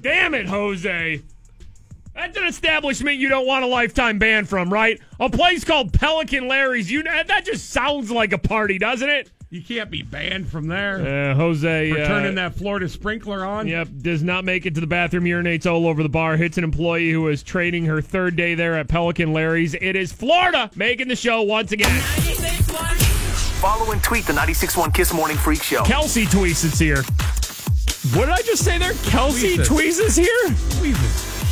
Damn 0.02 0.34
it, 0.34 0.46
Jose. 0.46 1.22
That's 2.14 2.36
an 2.36 2.44
establishment 2.44 3.16
you 3.18 3.28
don't 3.28 3.46
want 3.46 3.64
a 3.64 3.68
lifetime 3.68 4.18
ban 4.18 4.44
from, 4.44 4.72
right? 4.72 5.00
A 5.18 5.30
place 5.30 5.64
called 5.64 5.92
Pelican 5.92 6.48
Larry's. 6.48 6.90
You 6.90 7.02
that 7.04 7.44
just 7.46 7.70
sounds 7.70 8.10
like 8.10 8.32
a 8.32 8.38
party, 8.38 8.78
doesn't 8.78 9.08
it? 9.08 9.30
you 9.50 9.62
can't 9.62 9.88
be 9.88 10.02
banned 10.02 10.48
from 10.48 10.66
there 10.66 11.30
Uh, 11.30 11.34
Jose 11.36 11.92
for 11.92 12.00
uh, 12.00 12.08
turning 12.08 12.34
that 12.34 12.56
Florida 12.56 12.88
sprinkler 12.88 13.44
on. 13.44 13.68
Yep, 13.68 13.88
does 13.98 14.24
not 14.24 14.44
make 14.44 14.66
it 14.66 14.74
to 14.74 14.80
the 14.80 14.86
bathroom, 14.86 15.24
urinates 15.24 15.70
all 15.70 15.86
over 15.86 16.02
the 16.02 16.08
bar, 16.08 16.36
hits 16.36 16.58
an 16.58 16.64
employee 16.64 17.12
who 17.12 17.28
is 17.28 17.44
training 17.44 17.84
her 17.84 18.02
third 18.02 18.34
day 18.34 18.56
there 18.56 18.74
at 18.74 18.88
Pelican 18.88 19.32
Larry's. 19.32 19.74
It 19.74 19.94
is 19.94 20.12
Florida 20.12 20.70
making 20.74 21.06
the 21.06 21.16
show 21.16 21.42
once 21.42 21.70
again. 21.70 23.03
Follow 23.64 23.92
and 23.92 24.02
tweet 24.02 24.26
the 24.26 24.32
96.1 24.34 24.92
Kiss 24.92 25.14
Morning 25.14 25.38
Freak 25.38 25.62
Show. 25.62 25.84
Kelsey 25.84 26.26
Tweets 26.26 26.66
is 26.66 26.78
here. 26.78 27.02
What 28.12 28.26
did 28.26 28.34
I 28.34 28.42
just 28.42 28.62
say 28.62 28.76
there? 28.76 28.92
Kelsey 29.04 29.56
Tweets 29.56 29.60
us. 29.60 29.70
Tweets 29.70 30.00
is 30.00 30.16
here? 30.16 30.50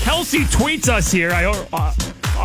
Kelsey 0.05 0.41
tweets 0.41 0.91
us 0.91 1.11
here. 1.11 1.31
I 1.31 1.47
uh, 1.47 1.65
oh 1.73 1.95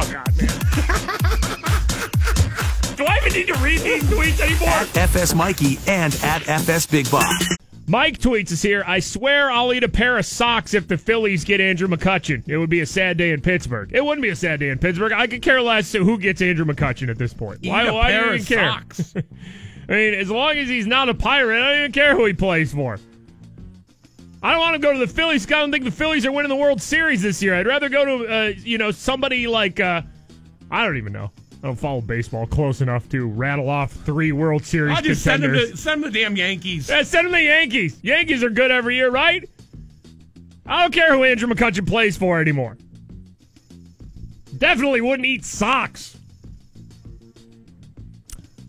god, 0.10 0.38
man. 0.38 0.48
Do 2.96 3.06
I 3.08 3.18
even 3.18 3.34
need 3.34 3.48
to 3.48 3.56
read 3.56 3.82
these 3.82 4.04
tweets 4.04 4.40
anymore? 4.40 4.70
At 4.70 4.96
FS 4.96 5.36
Mikey 5.36 5.80
and 5.86 6.16
at 6.24 6.48
FS 6.48 6.86
Big 6.86 7.12
Bob. 7.12 7.26
Mike 7.90 8.20
tweets 8.20 8.52
us 8.52 8.62
here. 8.62 8.84
I 8.86 9.00
swear 9.00 9.50
I'll 9.50 9.74
eat 9.74 9.84
a 9.84 9.90
pair 9.90 10.18
of 10.18 10.26
socks 10.26 10.74
if 10.74 10.90
the 10.90 10.98
Phillies 10.98 11.46
get 11.46 11.62
Andrew 11.62 11.88
McCutchen. 11.88 12.44
It 12.48 12.58
would 12.58 12.70
be 12.70 12.82
a 12.82 12.86
sad 12.86 13.18
day 13.18 13.32
in 13.32 13.40
Pittsburgh. 13.40 13.90
It 13.94 14.04
wouldn't 14.04 14.22
be 14.22 14.30
a 14.30 14.36
sad 14.36 14.60
day 14.60 14.70
in 14.70 14.78
Pittsburgh. 14.78 15.14
I 15.14 15.26
could 15.26 15.42
care 15.42 15.62
less 15.62 15.94
who 15.94 16.18
gets 16.18 16.42
Andrew 16.42 16.66
McCutchen 16.66 17.10
at 17.10 17.18
this 17.18 17.34
point. 17.34 17.60
Eat 17.62 17.70
why 17.70 17.90
why 17.90 18.12
do 18.12 18.18
you 18.18 18.34
even 18.34 18.46
care? 18.46 18.70
socks. 18.70 19.14
I 19.90 19.92
mean, 19.94 20.14
as 20.16 20.30
long 20.30 20.58
as 20.58 20.68
he's 20.68 20.86
not 20.86 21.08
a 21.08 21.14
pirate, 21.14 21.62
I 21.62 21.70
don't 21.70 21.80
even 21.80 21.92
care 21.94 22.14
who 22.14 22.26
he 22.26 22.34
plays 22.34 22.74
for. 22.74 23.00
I 24.44 24.52
don't 24.52 24.60
want 24.60 24.76
to 24.76 24.80
go 24.80 24.92
to 24.92 25.00
the 25.00 25.08
Phillies. 25.08 25.46
I 25.48 25.52
don't 25.52 25.72
think 25.72 25.86
the 25.86 25.92
Phillies 25.92 26.26
are 26.26 26.32
winning 26.32 26.50
the 26.50 26.58
World 26.58 26.82
Series 26.82 27.22
this 27.22 27.42
year. 27.42 27.56
I'd 27.56 27.66
rather 27.66 27.88
go 27.88 28.06
to, 28.06 28.28
uh, 28.28 28.54
you 28.58 28.78
know, 28.78 28.92
somebody 28.92 29.48
like, 29.48 29.80
uh, 29.80 30.02
I 30.70 30.86
don't 30.86 30.98
even 30.98 31.14
know. 31.14 31.32
I 31.64 31.68
don't 31.68 31.76
follow 31.76 32.02
baseball 32.02 32.46
close 32.46 32.82
enough 32.82 33.10
to 33.10 33.28
rattle 33.28 33.70
off 33.70 33.92
three 33.92 34.32
World 34.32 34.64
Series 34.64 34.96
I'll 34.96 35.02
just 35.02 35.24
send 35.24 35.44
them, 35.44 35.54
to 35.54 35.76
send 35.76 36.04
him 36.04 36.12
the 36.12 36.20
damn 36.20 36.36
Yankees. 36.36 36.88
Yeah, 36.88 37.02
send 37.04 37.28
him 37.28 37.34
the 37.34 37.42
Yankees. 37.42 37.98
Yankees 38.04 38.44
are 38.44 38.50
good 38.50 38.70
every 38.70 38.96
year, 38.96 39.10
right? 39.10 39.50
I 40.66 40.84
don't 40.84 40.94
care 40.94 41.14
who 41.14 41.24
Andrew 41.24 41.48
McCutchen 41.48 41.88
plays 41.88 42.16
for 42.16 42.40
anymore. 42.40 42.78
Definitely 44.58 45.02
wouldn't 45.02 45.26
eat 45.26 45.46
socks. 45.46 46.18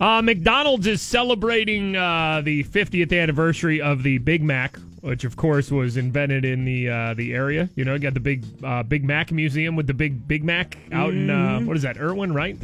Uh, 0.00 0.22
McDonald's 0.22 0.86
is 0.86 1.02
celebrating 1.02 1.96
uh, 1.96 2.40
the 2.44 2.64
50th 2.64 3.12
anniversary 3.20 3.80
of 3.80 4.02
the 4.02 4.18
Big 4.18 4.42
Mac, 4.42 4.78
which 5.08 5.24
of 5.24 5.36
course 5.36 5.70
was 5.70 5.96
invented 5.96 6.44
in 6.44 6.66
the 6.66 6.86
uh, 6.90 7.14
the 7.14 7.32
area. 7.32 7.70
You 7.76 7.86
know, 7.86 7.94
you 7.94 7.98
got 7.98 8.12
the 8.12 8.20
big 8.20 8.44
uh, 8.62 8.82
Big 8.82 9.04
Mac 9.04 9.32
museum 9.32 9.74
with 9.74 9.86
the 9.86 9.94
big 9.94 10.28
Big 10.28 10.44
Mac 10.44 10.76
out 10.92 11.14
in 11.14 11.30
uh, 11.30 11.60
what 11.60 11.76
is 11.78 11.82
that, 11.82 11.96
Irwin, 11.96 12.34
right? 12.34 12.56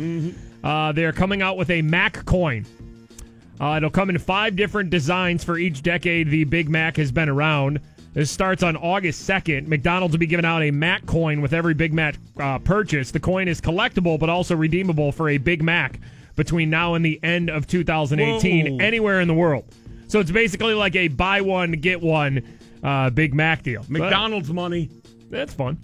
Uh, 0.63 0.93
they're 0.93 1.13
coming 1.13 1.41
out 1.41 1.57
with 1.57 1.71
a 1.71 1.81
Mac 1.81 2.25
coin. 2.27 2.67
Uh, 3.59 3.79
it'll 3.79 3.89
come 3.89 4.11
in 4.11 4.19
five 4.19 4.57
different 4.57 4.91
designs 4.91 5.43
for 5.43 5.57
each 5.57 5.83
decade 5.83 6.29
the 6.29 6.45
Big 6.45 6.69
Mac 6.69 6.99
has 6.99 7.11
been 7.11 7.31
around. 7.31 7.81
This 8.13 8.31
starts 8.31 8.63
on 8.63 8.77
August 8.77 9.29
2nd. 9.29 9.67
McDonald's 9.67 10.13
will 10.13 10.21
be 10.21 10.27
giving 10.27 10.45
out 10.45 10.63
a 10.63 10.71
Mac 10.71 11.07
coin 11.07 11.41
with 11.41 11.53
every 11.53 11.75
Big 11.75 11.95
Mac 11.95 12.17
uh, 12.39 12.59
purchase. 12.59 13.11
The 13.11 13.21
coin 13.21 13.49
is 13.49 13.61
collectible 13.61 14.19
but 14.19 14.29
also 14.29 14.55
redeemable 14.55 15.13
for 15.13 15.31
a 15.31 15.39
Big 15.39 15.63
Mac 15.63 15.99
between 16.37 16.69
now 16.69 16.95
and 16.95 17.05
the 17.05 17.19
end 17.23 17.49
of 17.49 17.67
2018 17.67 18.67
Whoa. 18.67 18.85
anywhere 18.85 19.21
in 19.21 19.29
the 19.29 19.35
world. 19.35 19.65
So 20.09 20.21
it's 20.21 20.31
basically 20.31 20.75
like 20.75 20.97
a 20.97 21.09
buy 21.09 21.41
one, 21.41 21.73
get 21.73 22.01
one 22.01 22.43
uh, 22.83 23.11
Big 23.11 23.35
Mac 23.35 23.63
deal. 23.63 23.83
But 23.83 24.01
McDonald's 24.01 24.53
money. 24.53 24.91
that's 25.31 25.55
fun. 25.55 25.79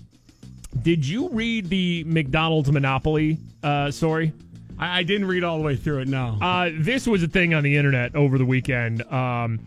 Did 0.82 1.06
you 1.06 1.28
read 1.30 1.68
the 1.68 2.04
McDonald's 2.04 2.70
Monopoly 2.70 3.38
uh, 3.62 3.90
story? 3.90 4.32
I, 4.78 5.00
I 5.00 5.02
didn't 5.02 5.26
read 5.26 5.44
all 5.44 5.58
the 5.58 5.64
way 5.64 5.76
through 5.76 6.00
it. 6.00 6.08
No. 6.08 6.38
Uh, 6.40 6.70
this 6.72 7.06
was 7.06 7.22
a 7.22 7.28
thing 7.28 7.54
on 7.54 7.62
the 7.62 7.76
internet 7.76 8.14
over 8.14 8.38
the 8.38 8.44
weekend. 8.44 9.02
Um, 9.12 9.60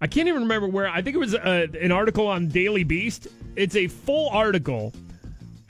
I 0.00 0.06
can't 0.06 0.28
even 0.28 0.42
remember 0.42 0.68
where. 0.68 0.88
I 0.88 1.02
think 1.02 1.16
it 1.16 1.18
was 1.18 1.34
uh, 1.34 1.66
an 1.80 1.92
article 1.92 2.26
on 2.26 2.48
Daily 2.48 2.84
Beast. 2.84 3.28
It's 3.56 3.76
a 3.76 3.88
full 3.88 4.28
article 4.30 4.92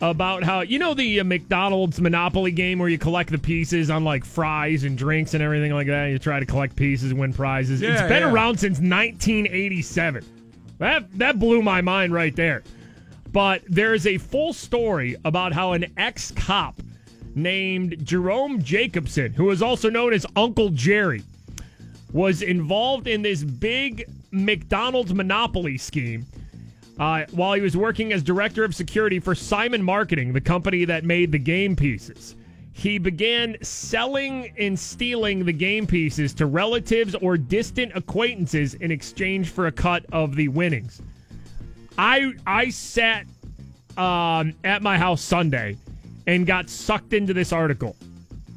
about 0.00 0.44
how 0.44 0.60
you 0.60 0.78
know 0.78 0.94
the 0.94 1.20
uh, 1.20 1.24
McDonald's 1.24 2.00
Monopoly 2.00 2.52
game 2.52 2.78
where 2.78 2.88
you 2.88 2.98
collect 2.98 3.30
the 3.30 3.38
pieces 3.38 3.90
on 3.90 4.04
like 4.04 4.24
fries 4.24 4.84
and 4.84 4.96
drinks 4.96 5.34
and 5.34 5.42
everything 5.42 5.72
like 5.72 5.88
that. 5.88 6.06
You 6.06 6.18
try 6.18 6.40
to 6.40 6.46
collect 6.46 6.76
pieces 6.76 7.10
and 7.10 7.20
win 7.20 7.32
prizes. 7.32 7.82
It's 7.82 8.02
been 8.02 8.22
yeah. 8.22 8.32
around 8.32 8.58
since 8.58 8.78
1987. 8.78 10.24
That 10.78 11.18
that 11.18 11.38
blew 11.38 11.62
my 11.62 11.80
mind 11.80 12.12
right 12.12 12.34
there. 12.34 12.62
But 13.32 13.62
there 13.66 13.94
is 13.94 14.06
a 14.06 14.18
full 14.18 14.52
story 14.52 15.16
about 15.24 15.52
how 15.52 15.72
an 15.72 15.86
ex 15.96 16.30
cop 16.30 16.80
named 17.34 18.04
Jerome 18.04 18.62
Jacobson, 18.62 19.32
who 19.32 19.50
is 19.50 19.62
also 19.62 19.90
known 19.90 20.12
as 20.12 20.24
Uncle 20.36 20.70
Jerry, 20.70 21.22
was 22.12 22.42
involved 22.42 23.06
in 23.06 23.22
this 23.22 23.42
big 23.44 24.08
McDonald's 24.30 25.12
monopoly 25.12 25.76
scheme 25.76 26.24
uh, 26.98 27.24
while 27.30 27.54
he 27.54 27.60
was 27.60 27.76
working 27.76 28.12
as 28.12 28.22
director 28.22 28.64
of 28.64 28.74
security 28.74 29.20
for 29.20 29.34
Simon 29.34 29.82
Marketing, 29.82 30.32
the 30.32 30.40
company 30.40 30.84
that 30.84 31.04
made 31.04 31.32
the 31.32 31.38
game 31.38 31.76
pieces. 31.76 32.34
He 32.72 32.98
began 32.98 33.56
selling 33.62 34.52
and 34.56 34.78
stealing 34.78 35.44
the 35.44 35.52
game 35.52 35.86
pieces 35.86 36.32
to 36.34 36.46
relatives 36.46 37.14
or 37.16 37.36
distant 37.36 37.92
acquaintances 37.96 38.74
in 38.74 38.90
exchange 38.90 39.50
for 39.50 39.66
a 39.66 39.72
cut 39.72 40.04
of 40.12 40.36
the 40.36 40.48
winnings. 40.48 41.02
I 41.98 42.34
I 42.46 42.70
sat 42.70 43.26
um, 43.96 44.54
at 44.62 44.82
my 44.82 44.96
house 44.96 45.20
Sunday 45.20 45.76
and 46.28 46.46
got 46.46 46.70
sucked 46.70 47.12
into 47.12 47.34
this 47.34 47.52
article 47.52 47.96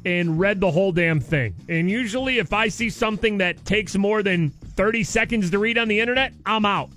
and 0.04 0.38
read 0.38 0.60
the 0.60 0.70
whole 0.70 0.92
damn 0.92 1.18
thing. 1.18 1.54
And 1.68 1.90
usually, 1.90 2.38
if 2.38 2.52
I 2.52 2.68
see 2.68 2.90
something 2.90 3.38
that 3.38 3.64
takes 3.64 3.96
more 3.96 4.22
than 4.22 4.50
30 4.50 5.02
seconds 5.04 5.50
to 5.50 5.58
read 5.58 5.78
on 5.78 5.88
the 5.88 5.98
internet, 5.98 6.32
I'm 6.46 6.64
out. 6.64 6.90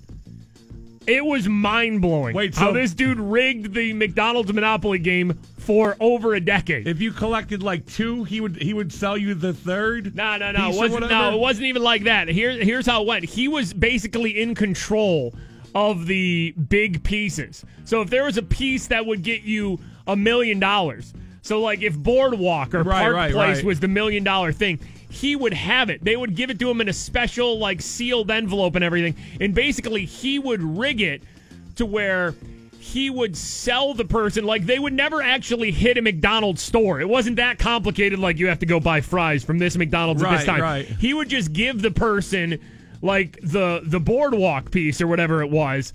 It 1.08 1.24
was 1.26 1.48
mind 1.48 2.02
blowing. 2.02 2.36
Wait, 2.36 2.56
how 2.56 2.68
so- 2.68 2.74
this 2.74 2.94
dude 2.94 3.20
rigged 3.20 3.74
the 3.74 3.94
McDonald's 3.94 4.52
Monopoly 4.54 5.00
game 5.00 5.40
for 5.58 5.96
over 6.00 6.36
a 6.36 6.40
decade. 6.40 6.88
If 6.88 7.02
you 7.02 7.12
collected 7.12 7.64
like 7.64 7.86
two, 7.88 8.24
he 8.24 8.40
would 8.42 8.56
he 8.62 8.74
would 8.74 8.92
sell 8.94 9.18
you 9.18 9.34
the 9.34 9.54
third. 9.54 10.16
No, 10.16 10.38
no, 10.38 10.52
no. 10.52 10.70
It 10.70 10.76
wasn't, 10.78 11.10
no, 11.10 11.34
it 11.34 11.40
wasn't 11.40 11.68
even 11.68 11.82
like 11.84 12.04
that. 12.04 12.28
Here, 12.28 12.52
here's 12.52 12.86
how 12.86 13.02
it 13.02 13.08
went. 13.08 13.26
He 13.26 13.48
was 13.48 13.74
basically 13.74 14.40
in 14.42 14.54
control 14.56 15.34
of 15.74 16.06
the 16.06 16.52
big 16.70 17.04
pieces. 17.04 17.66
So 17.84 18.02
if 18.02 18.10
there 18.10 18.24
was 18.24 18.38
a 18.38 18.44
piece 18.44 18.88
that 18.88 19.06
would 19.06 19.24
get 19.24 19.42
you 19.42 19.80
a 20.08 20.16
million 20.16 20.60
dollars, 20.60 21.14
so 21.42 21.60
like 21.60 21.82
if 21.82 21.98
Boardwalk 21.98 22.74
or 22.74 22.84
Right, 22.84 23.02
Park 23.02 23.16
right, 23.16 23.32
Place 23.34 23.58
right. 23.58 23.66
was 23.66 23.80
the 23.80 23.88
million 23.88 24.24
dollar 24.24 24.52
thing, 24.52 24.80
he 25.16 25.36
would 25.36 25.54
have 25.54 25.90
it. 25.90 26.04
They 26.04 26.18
would 26.18 26.36
give 26.36 26.50
it 26.50 26.60
to 26.60 26.70
him 26.70 26.82
in 26.82 26.90
a 26.90 26.94
special 26.94 27.58
like 27.58 27.82
sealed 27.82 28.30
envelope 28.30 28.76
and 28.76 28.84
everything, 28.84 29.16
and 29.40 29.56
basically 29.56 30.06
he 30.06 30.40
would 30.40 30.62
rig 30.62 31.02
it 31.02 31.22
to 31.76 31.86
where 31.86 32.36
he 32.80 33.10
would 33.10 33.36
sell 33.36 33.94
the 33.94 34.06
person 34.06 34.44
like 34.46 34.66
they 34.66 34.78
would 34.78 34.94
never 34.94 35.22
actually 35.22 35.72
hit 35.72 35.98
a 35.98 36.02
McDonald's 36.02 36.62
store. 36.62 37.00
It 37.00 37.08
wasn't 37.08 37.38
that 37.38 37.58
complicated 37.58 38.20
like 38.20 38.38
you 38.38 38.48
have 38.48 38.60
to 38.60 38.66
go 38.66 38.80
buy 38.80 39.00
fries 39.02 39.44
from 39.44 39.58
this 39.58 39.78
McDonald's 39.78 40.22
at 40.22 40.32
this 40.32 40.46
time. 40.46 40.62
right. 40.62 40.86
He 40.86 41.14
would 41.14 41.30
just 41.30 41.54
give 41.54 41.82
the 41.82 41.92
person 41.92 42.60
like 43.02 43.40
the 43.42 43.82
the 43.84 44.00
boardwalk 44.00 44.70
piece 44.70 45.00
or 45.00 45.08
whatever 45.08 45.42
it 45.42 45.50
was 45.50 45.94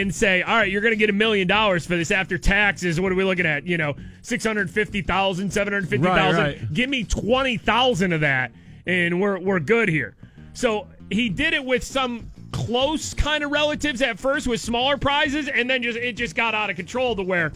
and 0.00 0.14
say, 0.14 0.42
"All 0.42 0.56
right, 0.56 0.70
you're 0.70 0.80
going 0.80 0.92
to 0.92 0.98
get 0.98 1.10
a 1.10 1.14
million 1.14 1.46
dollars 1.46 1.86
for 1.86 1.96
this 1.96 2.10
after 2.10 2.38
taxes. 2.38 3.00
What 3.00 3.12
are 3.12 3.14
we 3.14 3.24
looking 3.24 3.46
at? 3.46 3.66
You 3.66 3.76
know, 3.78 3.94
650,000, 4.22 5.52
750,000. 5.52 6.40
Right, 6.40 6.58
right. 6.60 6.74
Give 6.74 6.88
me 6.88 7.04
20,000 7.04 8.12
of 8.12 8.20
that 8.22 8.52
and 8.86 9.20
we're 9.20 9.38
we're 9.38 9.60
good 9.60 9.88
here." 9.88 10.16
So, 10.54 10.86
he 11.10 11.28
did 11.28 11.54
it 11.54 11.64
with 11.64 11.82
some 11.84 12.30
close 12.52 13.14
kind 13.14 13.42
of 13.42 13.50
relatives 13.50 14.02
at 14.02 14.18
first 14.18 14.46
with 14.46 14.60
smaller 14.60 14.98
prizes 14.98 15.48
and 15.48 15.68
then 15.68 15.82
just 15.82 15.98
it 15.98 16.16
just 16.16 16.34
got 16.34 16.54
out 16.54 16.70
of 16.70 16.76
control 16.76 17.16
to 17.16 17.22
where, 17.22 17.52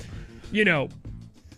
you 0.50 0.64
know, 0.64 0.88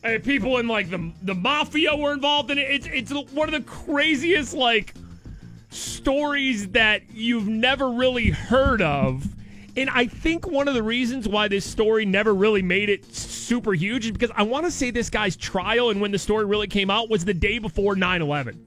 uh, 0.05 0.19
people 0.23 0.59
in 0.59 0.69
like 0.69 0.91
the 0.91 1.13
the 1.23 1.35
mafia 1.35 1.97
were 1.97 2.13
involved 2.13 2.51
in 2.51 2.59
it. 2.59 2.71
It's 2.71 2.87
it's 2.87 3.33
one 3.33 3.49
of 3.49 3.53
the 3.53 3.69
craziest 3.69 4.55
like 4.55 4.95
stories 5.71 6.69
that 6.69 7.03
you've 7.13 7.49
never 7.49 7.91
really 7.91 8.31
heard 8.31 8.83
of. 8.83 9.27
And 9.77 9.89
I 9.91 10.07
think 10.07 10.47
one 10.47 10.67
of 10.67 10.75
the 10.75 10.83
reasons 10.83 11.29
why 11.29 11.49
this 11.49 11.65
story 11.65 12.05
never 12.05 12.35
really 12.35 12.63
made 12.63 12.89
it 12.89 13.15
super 13.15 13.75
huge 13.75 14.07
is 14.07 14.13
because 14.13 14.31
I 14.35 14.43
want 14.43 14.65
to 14.65 14.71
say 14.71 14.91
this 14.91 15.11
guy's 15.11 15.37
trial 15.37 15.91
and 15.91 16.01
when 16.01 16.11
the 16.11 16.19
story 16.19 16.45
really 16.45 16.67
came 16.67 16.91
out 16.91 17.09
was 17.09 17.25
the 17.25 17.35
day 17.35 17.59
before 17.59 17.95
9 17.95 18.23
11. 18.23 18.65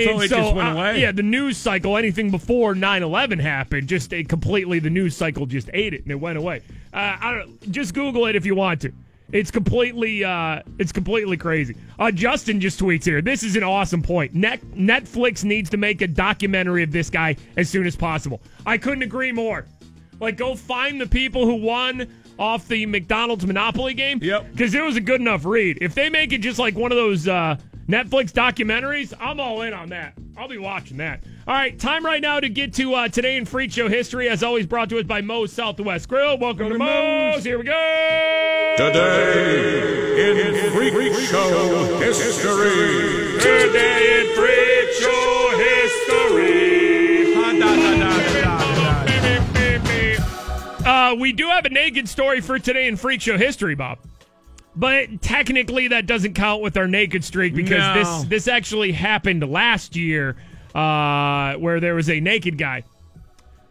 So 0.00 0.20
it 0.20 0.28
just 0.28 0.54
went 0.54 0.78
away? 0.78 1.00
Yeah, 1.00 1.10
the 1.10 1.24
news 1.24 1.56
cycle, 1.56 1.96
anything 1.96 2.30
before 2.30 2.74
9 2.74 3.02
11 3.02 3.40
happened, 3.40 3.88
just 3.88 4.12
it 4.12 4.28
completely, 4.28 4.78
the 4.78 4.90
news 4.90 5.16
cycle 5.16 5.44
just 5.44 5.68
ate 5.74 5.92
it 5.92 6.02
and 6.02 6.12
it 6.12 6.20
went 6.20 6.38
away. 6.38 6.62
Uh, 6.92 7.16
I 7.20 7.34
don't, 7.34 7.72
just 7.72 7.94
Google 7.94 8.26
it 8.26 8.36
if 8.36 8.46
you 8.46 8.54
want 8.54 8.80
to. 8.82 8.92
It's 9.30 9.50
completely, 9.50 10.24
uh, 10.24 10.62
it's 10.78 10.90
completely 10.90 11.36
crazy. 11.36 11.76
Uh, 11.98 12.10
Justin 12.10 12.60
just 12.60 12.80
tweets 12.80 13.04
here. 13.04 13.20
This 13.20 13.42
is 13.42 13.56
an 13.56 13.62
awesome 13.62 14.00
point. 14.00 14.34
Net, 14.34 14.60
Netflix 14.72 15.44
needs 15.44 15.68
to 15.70 15.76
make 15.76 16.00
a 16.00 16.06
documentary 16.06 16.82
of 16.82 16.92
this 16.92 17.10
guy 17.10 17.36
as 17.56 17.68
soon 17.68 17.86
as 17.86 17.94
possible. 17.94 18.40
I 18.64 18.78
couldn't 18.78 19.02
agree 19.02 19.32
more. 19.32 19.66
Like, 20.18 20.36
go 20.38 20.54
find 20.54 21.00
the 21.00 21.06
people 21.06 21.44
who 21.44 21.56
won 21.56 22.08
off 22.38 22.66
the 22.68 22.86
McDonald's 22.86 23.46
Monopoly 23.46 23.94
game. 23.94 24.18
Yep. 24.22 24.52
Because 24.52 24.74
it 24.74 24.82
was 24.82 24.96
a 24.96 25.00
good 25.00 25.20
enough 25.20 25.44
read. 25.44 25.78
If 25.80 25.94
they 25.94 26.08
make 26.08 26.32
it 26.32 26.38
just 26.38 26.58
like 26.58 26.74
one 26.76 26.90
of 26.90 26.96
those 26.96 27.28
uh, 27.28 27.56
Netflix 27.88 28.32
documentaries, 28.32 29.14
I'm 29.18 29.40
all 29.40 29.62
in 29.62 29.72
on 29.72 29.88
that. 29.88 30.12
I'll 30.36 30.46
be 30.46 30.58
watching 30.58 30.98
that. 30.98 31.24
All 31.46 31.54
right, 31.54 31.78
time 31.78 32.04
right 32.04 32.20
now 32.20 32.38
to 32.38 32.50
get 32.50 32.74
to 32.74 32.92
uh, 32.94 33.08
today 33.08 33.38
in 33.38 33.46
Freak 33.46 33.72
Show 33.72 33.88
history, 33.88 34.28
as 34.28 34.42
always 34.42 34.66
brought 34.66 34.90
to 34.90 34.98
us 34.98 35.06
by 35.06 35.22
Moe's 35.22 35.54
Southwest 35.54 36.06
Grill. 36.06 36.36
Welcome 36.36 36.68
to 36.68 36.76
Moe's. 36.76 37.44
Here 37.44 37.58
we 37.58 37.64
go. 37.64 38.74
Today 38.76 40.30
in 40.30 40.70
Freak 40.72 41.14
Show 41.28 41.98
history. 41.98 43.40
Today 43.40 44.20
in 44.20 44.36
Freak 44.36 44.92
Show 44.92 45.54
history. 45.56 46.68
Uh, 50.84 51.14
we 51.18 51.32
do 51.32 51.48
have 51.48 51.64
a 51.64 51.70
naked 51.70 52.06
story 52.06 52.42
for 52.42 52.58
today 52.58 52.86
in 52.86 52.96
Freak 52.96 53.22
Show 53.22 53.38
history, 53.38 53.74
Bob. 53.74 53.98
But 54.78 55.20
technically, 55.22 55.88
that 55.88 56.06
doesn't 56.06 56.34
count 56.34 56.62
with 56.62 56.76
our 56.76 56.86
naked 56.86 57.24
streak 57.24 57.52
because 57.52 57.78
No. 57.78 57.94
this 57.94 58.24
this 58.28 58.48
actually 58.48 58.92
happened 58.92 59.42
last 59.48 59.96
year, 59.96 60.36
uh, 60.72 61.54
where 61.54 61.80
there 61.80 61.96
was 61.96 62.08
a 62.08 62.20
naked 62.20 62.56
guy 62.58 62.84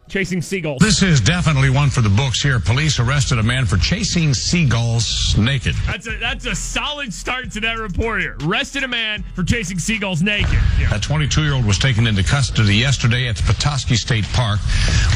chasing 0.08 0.42
seagulls. 0.42 0.78
This 0.80 1.02
is 1.02 1.20
definitely 1.20 1.70
one 1.70 1.90
for 1.90 2.00
the 2.00 2.08
books 2.08 2.42
here. 2.42 2.58
Police 2.58 2.98
arrested 2.98 3.38
a 3.38 3.42
man 3.42 3.66
for 3.66 3.76
chasing 3.76 4.34
seagulls 4.34 5.36
naked. 5.36 5.74
That's 5.86 6.06
a 6.06 6.16
that's 6.18 6.46
a 6.46 6.54
solid 6.54 7.12
start 7.12 7.52
to 7.52 7.60
that 7.60 7.78
report 7.78 8.20
here. 8.20 8.36
Arrested 8.42 8.82
a 8.82 8.88
man 8.88 9.24
for 9.34 9.44
chasing 9.44 9.78
seagulls 9.78 10.22
naked. 10.22 10.58
Yeah. 10.78 10.94
A 10.94 10.98
22 10.98 11.42
year 11.42 11.54
old 11.54 11.64
was 11.64 11.78
taken 11.78 12.06
into 12.06 12.22
custody 12.22 12.76
yesterday 12.76 13.28
at 13.28 13.36
the 13.36 13.42
Petoskey 13.42 13.96
State 13.96 14.24
Park. 14.32 14.60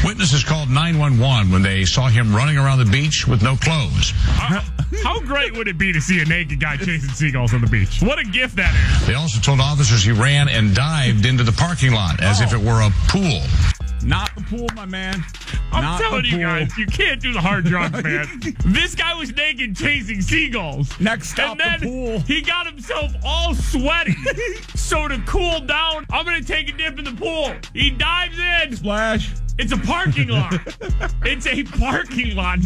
Witnesses 0.03 0.43
called 0.43 0.69
911 0.69 1.51
when 1.51 1.61
they 1.61 1.85
saw 1.85 2.07
him 2.07 2.35
running 2.35 2.57
around 2.57 2.79
the 2.79 2.85
beach 2.85 3.27
with 3.27 3.41
no 3.41 3.55
clothes. 3.55 4.11
How, 4.25 4.61
how 5.03 5.19
great 5.21 5.55
would 5.57 5.67
it 5.67 5.77
be 5.77 5.91
to 5.91 6.01
see 6.01 6.21
a 6.21 6.25
naked 6.25 6.59
guy 6.59 6.77
chasing 6.77 7.09
seagulls 7.09 7.53
on 7.53 7.61
the 7.61 7.67
beach? 7.67 8.01
What 8.01 8.19
a 8.19 8.23
gift 8.23 8.55
that 8.57 8.73
is. 8.73 9.07
They 9.07 9.15
also 9.15 9.39
told 9.39 9.59
officers 9.59 10.03
he 10.03 10.11
ran 10.11 10.47
and 10.49 10.75
dived 10.75 11.25
into 11.25 11.43
the 11.43 11.51
parking 11.51 11.93
lot 11.93 12.21
as 12.21 12.41
if 12.41 12.53
oh. 12.53 12.57
it 12.57 12.63
were 12.63 12.81
a 12.81 12.91
pool. 13.07 13.41
Not 14.03 14.35
the 14.35 14.41
pool, 14.43 14.67
my 14.75 14.85
man. 14.85 15.23
I'm 15.71 15.83
Not 15.83 16.01
telling 16.01 16.25
you 16.25 16.31
pool. 16.31 16.41
guys, 16.41 16.77
you 16.77 16.85
can't 16.85 17.21
do 17.21 17.33
the 17.33 17.41
hard 17.41 17.65
drugs, 17.65 18.03
man. 18.03 18.27
this 18.65 18.95
guy 18.95 19.13
was 19.13 19.33
naked 19.35 19.75
chasing 19.75 20.21
seagulls. 20.21 20.99
Next 20.99 21.29
stop, 21.29 21.51
and 21.51 21.59
then 21.59 21.79
the 21.79 21.85
pool. 21.87 22.19
he 22.21 22.41
got 22.41 22.67
himself 22.67 23.11
all 23.23 23.55
sweaty. 23.55 24.15
so 24.75 25.07
to 25.07 25.17
cool 25.25 25.61
down, 25.61 26.05
I'm 26.11 26.25
gonna 26.25 26.41
take 26.43 26.69
a 26.69 26.73
dip 26.73 26.99
in 26.99 27.05
the 27.05 27.13
pool. 27.13 27.53
He 27.73 27.89
dives 27.91 28.37
in. 28.37 28.75
Splash. 28.75 29.31
It's 29.57 29.71
a 29.71 29.77
parking 29.77 30.29
lot. 30.29 30.53
it's 31.23 31.45
a 31.47 31.63
parking 31.63 32.35
lot. 32.35 32.59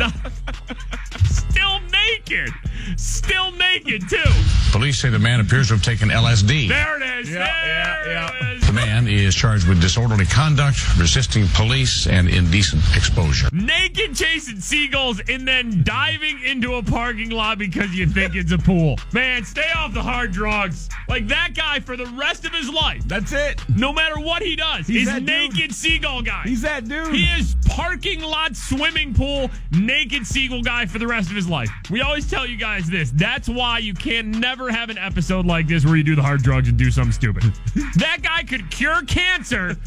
Still 1.25 1.79
naked. 1.91 2.49
Still 2.95 3.51
naked 3.51 4.09
too. 4.09 4.23
Police 4.71 4.99
say 4.99 5.09
the 5.09 5.19
man 5.19 5.39
appears 5.41 5.67
to 5.67 5.73
have 5.75 5.83
taken 5.83 6.09
LSD. 6.09 6.69
There 6.69 7.01
it 7.01 7.19
is. 7.19 7.29
Yeah, 7.29 7.39
there 7.39 8.13
yeah, 8.13 8.31
yeah. 8.31 8.51
it 8.51 8.56
is. 8.56 8.56
The 8.77 8.85
man 8.85 9.07
is 9.07 9.33
charged 9.33 9.67
with 9.67 9.81
disorderly 9.81 10.27
conduct, 10.27 10.77
resisting 10.99 11.47
police, 11.55 12.05
and 12.05 12.29
indecent 12.29 12.83
exposure. 12.95 13.49
naked 13.51 14.15
chasing 14.15 14.59
seagulls 14.59 15.19
and 15.27 15.47
then 15.47 15.81
diving 15.83 16.39
into 16.43 16.75
a 16.75 16.83
parking 16.83 17.31
lot 17.31 17.57
because 17.57 17.95
you 17.95 18.05
think 18.05 18.35
it's 18.35 18.51
a 18.51 18.57
pool. 18.59 18.99
Man, 19.13 19.43
stay 19.45 19.67
off 19.75 19.95
the 19.95 20.03
hard 20.03 20.31
drugs. 20.31 20.89
Like 21.07 21.27
that 21.29 21.55
guy 21.55 21.79
for 21.79 21.97
the 21.97 22.05
rest 22.05 22.45
of 22.45 22.53
his 22.53 22.69
life, 22.69 23.01
That's 23.07 23.31
it. 23.31 23.63
no 23.75 23.91
matter 23.91 24.19
what 24.19 24.43
he 24.43 24.55
does, 24.55 24.85
He's 24.85 25.07
is 25.07 25.07
that 25.07 25.25
dude. 25.25 25.53
naked 25.53 25.73
seagull 25.73 26.21
guy. 26.21 26.43
He's 26.43 26.61
that 26.61 26.87
dude. 26.87 27.15
He 27.15 27.23
is 27.23 27.55
parking 27.65 28.21
lot, 28.21 28.55
swimming 28.55 29.11
pool, 29.15 29.49
naked 29.71 30.27
seagull 30.27 30.61
guy 30.61 30.85
for 30.85 30.99
the 30.99 31.07
rest 31.07 31.31
of 31.31 31.35
his 31.35 31.47
life. 31.49 31.69
We 31.89 32.01
always 32.01 32.29
tell 32.29 32.45
you 32.45 32.57
guys 32.57 32.87
this. 32.87 33.09
That's 33.09 33.49
why 33.49 33.79
you 33.79 33.95
can 33.95 34.29
never 34.31 34.69
have 34.69 34.91
an 34.91 34.99
episode 34.99 35.47
like 35.47 35.67
this 35.67 35.83
where 35.83 35.95
you 35.95 36.03
do 36.03 36.15
the 36.15 36.21
hard 36.21 36.43
drugs 36.43 36.67
and 36.69 36.77
do 36.77 36.91
something 36.91 37.11
stupid. 37.11 37.41
that 37.95 38.19
guy 38.21 38.43
could 38.43 38.66
cure 38.69 39.01
cancer. 39.03 39.77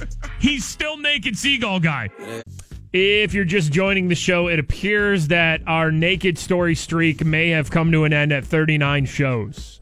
He's 0.40 0.64
still 0.64 0.96
naked 0.96 1.36
seagull 1.36 1.80
guy. 1.80 2.10
If 2.92 3.34
you're 3.34 3.44
just 3.44 3.70
joining 3.72 4.08
the 4.08 4.16
show, 4.16 4.48
it 4.48 4.58
appears 4.58 5.28
that 5.28 5.60
our 5.66 5.92
naked 5.92 6.38
story 6.38 6.74
streak 6.74 7.24
may 7.24 7.50
have 7.50 7.70
come 7.70 7.92
to 7.92 8.04
an 8.04 8.12
end 8.12 8.32
at 8.32 8.44
39 8.44 9.04
shows. 9.06 9.80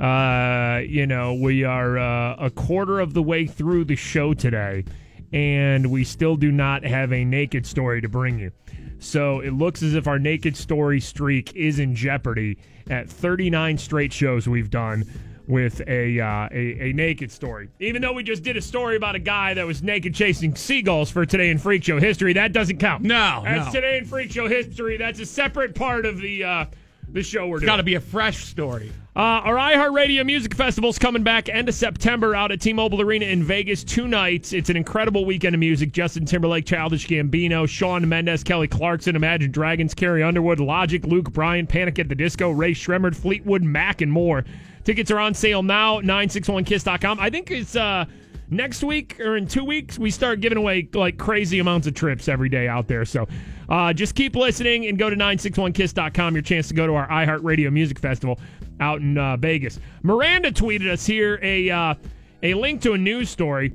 Uh, 0.00 0.80
you 0.86 1.06
know, 1.06 1.34
we 1.34 1.64
are 1.64 1.98
uh, 1.98 2.36
a 2.36 2.50
quarter 2.50 3.00
of 3.00 3.14
the 3.14 3.22
way 3.22 3.46
through 3.46 3.84
the 3.84 3.96
show 3.96 4.32
today, 4.32 4.84
and 5.32 5.90
we 5.90 6.04
still 6.04 6.36
do 6.36 6.50
not 6.50 6.84
have 6.84 7.12
a 7.12 7.24
naked 7.24 7.66
story 7.66 8.00
to 8.00 8.08
bring 8.08 8.38
you. 8.38 8.50
So 8.98 9.40
it 9.40 9.52
looks 9.52 9.82
as 9.82 9.94
if 9.94 10.06
our 10.06 10.18
naked 10.18 10.56
story 10.56 11.00
streak 11.00 11.54
is 11.54 11.78
in 11.78 11.94
jeopardy 11.94 12.58
at 12.88 13.08
39 13.08 13.78
straight 13.78 14.12
shows 14.12 14.48
we've 14.48 14.70
done. 14.70 15.04
With 15.48 15.80
a, 15.88 16.20
uh, 16.20 16.48
a 16.52 16.90
a 16.90 16.92
naked 16.92 17.32
story. 17.32 17.70
Even 17.80 18.02
though 18.02 18.12
we 18.12 18.22
just 18.22 18.42
did 18.42 18.56
a 18.56 18.62
story 18.62 18.96
about 18.96 19.14
a 19.14 19.18
guy 19.18 19.54
that 19.54 19.66
was 19.66 19.82
naked 19.82 20.14
chasing 20.14 20.54
seagulls 20.54 21.10
for 21.10 21.24
today 21.26 21.50
in 21.50 21.58
Freak 21.58 21.82
Show 21.82 21.98
history, 21.98 22.34
that 22.34 22.52
doesn't 22.52 22.78
count. 22.78 23.02
No, 23.02 23.40
that's 23.44 23.66
no. 23.66 23.80
today 23.80 23.98
in 23.98 24.04
Freak 24.04 24.30
Show 24.30 24.46
history. 24.46 24.98
That's 24.98 25.18
a 25.20 25.26
separate 25.26 25.74
part 25.74 26.04
of 26.06 26.20
the 26.20 26.44
uh, 26.44 26.64
the 27.12 27.22
show 27.22 27.46
we're 27.46 27.56
It's 27.56 27.62
doing. 27.62 27.66
got 27.66 27.76
to 27.76 27.82
be 27.82 27.94
a 27.94 28.00
fresh 28.00 28.44
story. 28.44 28.92
Uh, 29.16 29.20
our 29.42 29.56
iHeartRadio 29.56 30.24
Music 30.24 30.54
Festival's 30.54 30.96
coming 30.98 31.24
back 31.24 31.48
end 31.48 31.68
of 31.68 31.74
September 31.74 32.36
out 32.36 32.52
at 32.52 32.60
T-Mobile 32.60 33.00
Arena 33.00 33.24
in 33.26 33.42
Vegas. 33.42 33.82
Two 33.82 34.06
nights. 34.06 34.52
It's 34.52 34.70
an 34.70 34.76
incredible 34.76 35.24
weekend 35.24 35.54
of 35.54 35.58
music. 35.58 35.90
Justin 35.92 36.24
Timberlake, 36.24 36.66
Childish 36.66 37.08
Gambino, 37.08 37.68
Shawn 37.68 38.08
Mendes, 38.08 38.44
Kelly 38.44 38.68
Clarkson, 38.68 39.16
Imagine 39.16 39.50
Dragons, 39.50 39.92
Carrie 39.94 40.22
Underwood, 40.22 40.60
Logic, 40.60 41.04
Luke 41.04 41.32
Bryan, 41.32 41.66
Panic 41.66 41.98
at 41.98 42.08
the 42.08 42.14
Disco, 42.14 42.50
Rae 42.50 42.72
Sremmurd, 42.74 43.16
Fleetwood 43.16 43.64
Mac, 43.64 44.00
and 44.02 44.12
more. 44.12 44.44
Tickets 44.84 45.10
are 45.10 45.18
on 45.18 45.34
sale 45.34 45.62
now. 45.64 46.00
961kiss.com. 46.00 47.18
I 47.18 47.28
think 47.30 47.50
it's 47.50 47.74
uh, 47.74 48.04
next 48.50 48.82
week 48.82 49.20
or 49.20 49.36
in 49.36 49.46
two 49.46 49.64
weeks 49.64 49.98
we 49.98 50.10
start 50.10 50.40
giving 50.40 50.58
away 50.58 50.88
like 50.94 51.18
crazy 51.18 51.58
amounts 51.58 51.86
of 51.86 51.94
trips 51.94 52.28
every 52.28 52.48
day 52.48 52.68
out 52.68 52.88
there. 52.88 53.04
So 53.04 53.26
uh, 53.68 53.92
just 53.92 54.14
keep 54.14 54.36
listening 54.36 54.86
and 54.86 54.98
go 54.98 55.10
to 55.10 55.16
961kiss.com. 55.16 56.34
Your 56.34 56.42
chance 56.42 56.68
to 56.68 56.74
go 56.74 56.86
to 56.86 56.94
our 56.94 57.08
iHeartRadio 57.08 57.72
Music 57.72 57.98
Festival 57.98 58.38
out 58.80 59.00
in 59.00 59.18
uh, 59.18 59.36
Vegas. 59.36 59.78
Miranda 60.02 60.52
tweeted 60.52 60.90
us 60.90 61.04
here 61.04 61.38
a 61.42 61.70
uh, 61.70 61.94
a 62.42 62.54
link 62.54 62.80
to 62.82 62.92
a 62.92 62.98
news 62.98 63.28
story. 63.28 63.72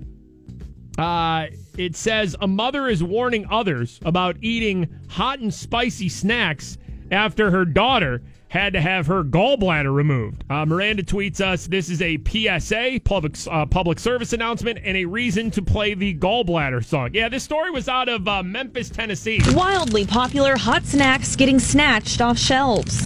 Uh, 0.97 1.47
it 1.77 1.95
says 1.95 2.35
a 2.39 2.47
mother 2.47 2.87
is 2.87 3.03
warning 3.03 3.47
others 3.49 3.99
about 4.05 4.37
eating 4.41 4.87
hot 5.09 5.39
and 5.39 5.53
spicy 5.53 6.07
snacks 6.07 6.77
after 7.11 7.51
her 7.51 7.65
daughter 7.65 8.21
had 8.53 8.73
to 8.73 8.79
have 8.79 9.07
her 9.07 9.23
gallbladder 9.23 9.91
removed. 9.91 10.43
Uh, 10.47 10.63
Miranda 10.63 11.01
tweets 11.01 11.41
us 11.41 11.65
this 11.65 11.89
is 11.89 12.03
a 12.03 12.19
PSA, 12.23 12.99
public, 13.03 13.35
uh, 13.49 13.65
public 13.65 13.97
service 13.97 14.31
announcement, 14.31 14.77
and 14.83 14.95
a 14.95 15.05
reason 15.05 15.49
to 15.49 15.59
play 15.59 15.95
the 15.95 16.13
gallbladder 16.13 16.85
song. 16.85 17.09
Yeah, 17.13 17.29
this 17.29 17.43
story 17.43 17.71
was 17.71 17.89
out 17.89 18.07
of 18.09 18.27
uh, 18.27 18.43
Memphis, 18.43 18.91
Tennessee. 18.91 19.41
Wildly 19.53 20.05
popular 20.05 20.55
hot 20.55 20.85
snacks 20.85 21.35
getting 21.35 21.57
snatched 21.57 22.21
off 22.21 22.37
shelves. 22.37 23.03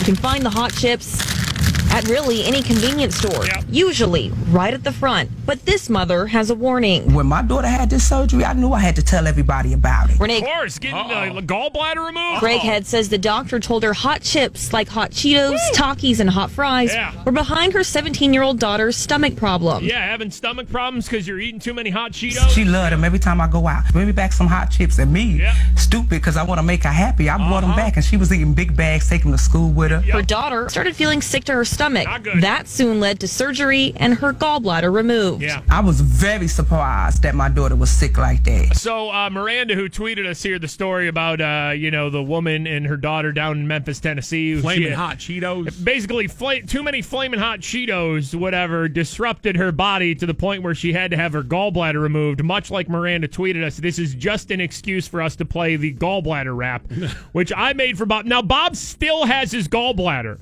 You 0.00 0.04
can 0.04 0.16
find 0.16 0.44
the 0.44 0.50
hot 0.50 0.74
chips 0.74 1.49
at 1.90 2.06
really 2.08 2.44
any 2.44 2.62
convenience 2.62 3.16
store, 3.16 3.44
Yep. 3.46 3.64
usually 3.70 4.30
right 4.50 4.72
at 4.72 4.84
the 4.84 4.92
front. 4.92 5.30
But 5.44 5.64
this 5.66 5.88
mother 5.90 6.26
has 6.26 6.50
a 6.50 6.54
warning. 6.54 7.12
When 7.14 7.26
my 7.26 7.42
daughter 7.42 7.66
had 7.66 7.90
this 7.90 8.08
surgery, 8.08 8.44
I 8.44 8.52
knew 8.52 8.72
I 8.72 8.80
had 8.80 8.96
to 8.96 9.02
tell 9.02 9.26
everybody 9.26 9.72
about 9.72 10.10
it. 10.10 10.18
Renee, 10.20 10.38
Of 10.38 10.44
course, 10.44 10.78
getting 10.78 11.34
the 11.34 11.42
gallbladder 11.42 12.06
removed. 12.06 12.40
Greg 12.40 12.60
Head 12.60 12.86
says 12.86 13.08
the 13.08 13.18
doctor 13.18 13.58
told 13.58 13.82
her 13.82 13.92
hot 13.92 14.22
chips 14.22 14.72
like 14.72 14.88
hot 14.88 15.10
Cheetos, 15.10 15.58
Takis, 15.74 16.20
and 16.20 16.30
hot 16.30 16.50
fries 16.50 16.92
Yeah. 16.94 17.12
were 17.24 17.32
behind 17.32 17.72
her 17.72 17.82
17 17.82 18.32
year 18.32 18.42
old 18.42 18.58
daughter's 18.60 18.96
stomach 18.96 19.34
problem. 19.36 19.84
Yeah, 19.84 20.04
having 20.04 20.30
stomach 20.30 20.70
problems 20.70 21.06
because 21.08 21.26
you're 21.26 21.40
eating 21.40 21.60
too 21.60 21.74
many 21.74 21.90
hot 21.90 22.12
Cheetos. 22.12 22.50
She 22.50 22.64
loved 22.64 22.92
them 22.92 23.02
every 23.04 23.18
time 23.18 23.40
I 23.40 23.48
go 23.48 23.66
out. 23.66 23.84
Bring 23.92 24.06
me 24.06 24.12
back 24.12 24.32
some 24.32 24.46
hot 24.46 24.70
chips. 24.70 24.98
And 24.98 25.12
me, 25.12 25.40
Yeah. 25.40 25.54
stupid, 25.76 26.10
because 26.10 26.36
I 26.36 26.44
want 26.44 26.58
to 26.58 26.62
make 26.62 26.84
her 26.84 26.92
happy. 26.92 27.28
I 27.28 27.36
brought 27.36 27.62
them 27.62 27.70
uh-huh. 27.72 27.76
back, 27.80 27.96
and 27.96 28.04
she 28.04 28.16
was 28.16 28.32
eating 28.32 28.52
big 28.54 28.76
bags, 28.76 29.08
taking 29.08 29.30
them 29.32 29.38
to 29.38 29.42
school 29.44 29.70
with 29.70 29.90
her. 29.90 30.00
Her 30.00 30.22
daughter 30.22 30.68
started 30.68 30.94
feeling 30.94 31.20
sick 31.22 31.44
to 31.44 31.52
her 31.52 31.64
stomach. 31.64 31.79
Not 31.80 32.22
good. 32.22 32.42
That 32.42 32.68
soon 32.68 33.00
led 33.00 33.20
to 33.20 33.28
surgery 33.28 33.92
and 33.96 34.14
her 34.14 34.32
gallbladder 34.32 34.92
removed. 34.92 35.42
yeah. 35.42 35.62
I 35.70 35.80
was 35.80 36.00
very 36.00 36.46
surprised 36.48 37.22
that 37.22 37.34
my 37.34 37.48
daughter 37.48 37.76
was 37.76 37.90
sick 37.90 38.18
like 38.18 38.44
that. 38.44 38.76
So 38.76 39.10
uh, 39.10 39.30
Miranda, 39.30 39.74
who 39.74 39.88
tweeted 39.88 40.26
us 40.26 40.42
here 40.42 40.58
the 40.58 40.68
story 40.68 41.08
about 41.08 41.40
uh, 41.40 41.72
you 41.74 41.90
know 41.90 42.10
the 42.10 42.22
woman 42.22 42.66
and 42.66 42.86
her 42.86 42.96
daughter 42.96 43.32
down 43.32 43.58
in 43.58 43.66
Memphis, 43.66 44.00
Tennessee, 44.00 44.60
Flaming 44.60 44.88
she- 44.88 44.94
hot 44.94 45.18
Cheetos. 45.18 45.82
Basically, 45.84 46.26
fla- 46.28 46.62
too 46.62 46.82
many 46.82 47.02
flaming 47.02 47.40
hot 47.40 47.60
Cheetos, 47.60 48.34
whatever, 48.34 48.88
disrupted 48.88 49.56
her 49.56 49.72
body 49.72 50.14
to 50.14 50.26
the 50.26 50.34
point 50.34 50.62
where 50.62 50.74
she 50.74 50.92
had 50.92 51.10
to 51.10 51.16
have 51.16 51.32
her 51.32 51.42
gallbladder 51.42 52.00
removed. 52.00 52.42
Much 52.44 52.70
like 52.70 52.88
Miranda 52.88 53.28
tweeted 53.28 53.64
us, 53.64 53.76
this 53.76 53.98
is 53.98 54.14
just 54.14 54.50
an 54.50 54.60
excuse 54.60 55.08
for 55.08 55.22
us 55.22 55.36
to 55.36 55.44
play 55.44 55.76
the 55.76 55.92
gallbladder 55.94 56.56
rap, 56.56 56.82
which 57.32 57.52
I 57.56 57.72
made 57.72 57.96
for 57.98 58.06
Bob. 58.06 58.26
Now 58.26 58.42
Bob 58.42 58.76
still 58.76 59.24
has 59.26 59.50
his 59.52 59.68
gallbladder, 59.68 60.38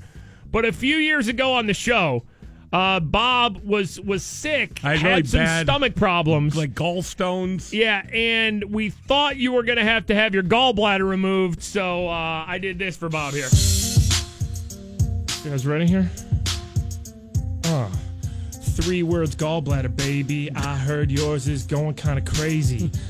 but 0.51 0.65
a 0.65 0.71
few 0.71 0.97
years 0.97 1.27
ago 1.27 1.53
on 1.53 1.67
the 1.67 1.73
show. 1.73 2.23
Uh, 2.71 2.99
Bob 2.99 3.57
was 3.63 3.99
was 3.99 4.21
sick, 4.21 4.81
I 4.83 4.91
had 4.91 4.99
had 4.99 5.09
really 5.09 5.23
some 5.27 5.39
bad- 5.39 5.65
stomach 5.65 5.95
problems, 5.95 6.55
Like 6.55 6.75
gallstones. 6.75 7.73
yeah, 7.73 8.05
and 8.13 8.63
we 8.65 8.91
thought 8.91 9.37
you 9.37 9.53
were 9.53 9.63
going 9.63 9.79
to 9.79 9.83
have 9.83 10.05
to 10.05 10.13
have 10.13 10.35
your 10.35 10.43
gallbladder 10.43 11.09
removed, 11.09 11.63
so 11.63 12.07
uh, 12.07 12.43
I 12.47 12.59
did 12.59 12.77
this 12.77 12.95
for 12.95 13.09
Bob 13.09 13.33
here. 13.33 13.47
You 15.43 15.49
guys 15.49 15.65
ready 15.65 15.87
here? 15.87 16.07
Uh, 17.65 17.89
three 18.81 19.03
words 19.03 19.35
gallbladder, 19.35 19.95
baby. 19.95 20.49
I 20.55 20.75
heard 20.75 21.11
yours 21.11 21.47
is 21.47 21.63
going 21.63 21.95
kind 21.95 22.17
of 22.17 22.25
crazy. 22.25 22.91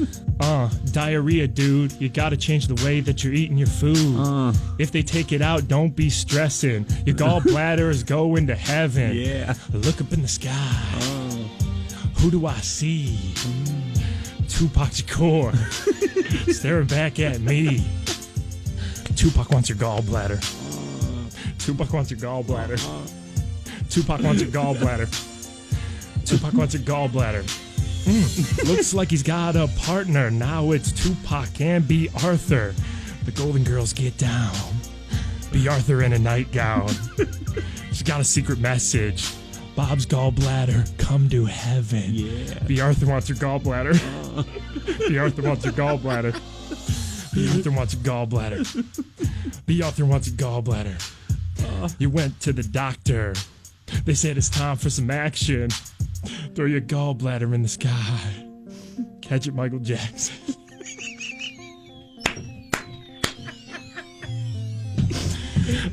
Uh, 0.42 0.70
diarrhea, 0.94 1.46
dude. 1.46 1.92
You 2.00 2.08
got 2.08 2.30
to 2.30 2.38
change 2.38 2.68
the 2.68 2.86
way 2.86 3.02
that 3.02 3.26
you're 3.26 3.34
eating 3.34 3.58
your 3.58 3.68
food. 3.68 4.16
Uh. 4.18 4.54
If 4.80 4.90
they 4.90 5.02
take 5.02 5.34
it 5.34 5.42
out, 5.42 5.68
don't 5.68 5.94
be 5.94 6.10
stressing. 6.10 6.86
Your 7.06 7.16
gallbladder 7.18 7.90
is 7.90 8.04
going 8.04 8.48
to 8.48 8.56
heaven. 8.56 9.18
Yeah. 9.18 9.54
Look 9.74 10.00
up 10.00 10.14
in 10.14 10.22
the 10.22 10.30
sky. 10.30 10.54
Oh. 10.54 11.50
Who 12.20 12.32
do 12.32 12.46
I 12.46 12.56
see? 12.62 13.18
Mm. 13.34 14.50
Tupac 14.50 14.92
Shakur 14.92 15.54
staring 16.54 16.88
back 16.88 17.20
at 17.20 17.42
me. 17.42 17.84
Tupac 19.18 19.52
wants 19.52 19.68
your 19.68 19.78
gallbladder. 19.78 20.40
Uh. 20.40 21.30
Tupac 21.58 21.92
wants 21.92 22.12
your 22.12 22.20
gallbladder. 22.22 22.82
Uh-huh. 22.82 23.82
Tupac 23.90 24.22
wants 24.24 24.42
your 24.42 24.52
gallbladder. 24.52 25.29
Tupac 26.30 26.54
wants 26.54 26.76
a 26.76 26.80
gallbladder. 26.80 27.44
Mm, 28.06 28.68
looks 28.68 28.94
like 28.94 29.10
he's 29.10 29.24
got 29.24 29.56
a 29.56 29.68
partner. 29.80 30.30
Now 30.30 30.74
it's 30.74 30.92
Tupac 30.92 31.60
and 31.60 31.88
Bea 31.88 32.08
Arthur. 32.24 32.76
The 33.26 33.32
Golden 33.32 33.64
Girls 33.64 33.94
get 33.94 34.16
down. 34.18 34.54
Bea 35.52 35.68
Arthur 35.70 36.04
in 36.04 36.14
a 36.14 36.20
nightgown. 36.20 36.90
She's 37.88 38.04
got 38.04 38.22
a 38.22 38.24
secret 38.24 38.60
message. 38.60 39.34
Bob's 39.76 40.06
gallbladder, 40.06 40.96
come 41.00 41.30
to 41.30 41.46
heaven. 41.46 42.04
Yeah. 42.14 42.60
Bea 42.60 42.82
Arthur 42.82 43.08
wants 43.08 43.28
your 43.28 43.40
gallbladder. 43.40 43.98
Bea 45.10 45.18
Arthur 45.18 45.42
wants 45.42 45.66
your 45.66 45.74
gallbladder. 45.74 46.34
Bea 47.34 47.50
Arthur 47.50 47.72
wants 47.72 47.96
your 47.96 48.04
gallbladder. 48.04 49.66
Bea 49.66 49.82
Arthur 49.82 50.06
wants 50.06 50.28
your 50.28 50.38
gallbladder. 50.38 51.96
You 51.98 52.12
went 52.12 52.40
to 52.42 52.54
the 52.54 52.62
doctor. 52.62 53.34
They 54.06 54.14
said 54.14 54.38
it's 54.38 54.50
time 54.50 54.78
for 54.78 54.92
some 54.92 55.10
action. 55.10 55.70
Throw 56.56 56.66
your 56.66 56.82
gallbladder 56.82 57.54
in 57.54 57.62
the 57.62 57.70
sky. 57.70 58.20
Catch 59.22 59.48
it, 59.48 59.54
Michael 59.54 59.80
Jackson. 59.80 60.36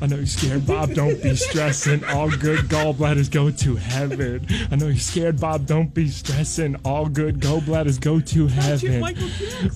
I 0.01 0.07
know 0.07 0.17
you're 0.17 0.25
scared, 0.25 0.65
Bob. 0.65 0.93
Don't 0.93 1.21
be 1.21 1.35
stressing. 1.35 2.03
All 2.05 2.29
good 2.29 2.59
gallbladders 2.61 3.31
go 3.31 3.49
to 3.51 3.75
heaven. 3.75 4.45
I 4.71 4.75
know 4.75 4.87
you're 4.87 4.97
scared, 4.97 5.39
Bob. 5.39 5.65
Don't 5.65 5.93
be 5.93 6.09
stressing. 6.09 6.75
All 6.85 7.07
good 7.07 7.39
gallbladders 7.39 7.99
go 7.99 8.19
to 8.19 8.47
heaven. 8.47 9.03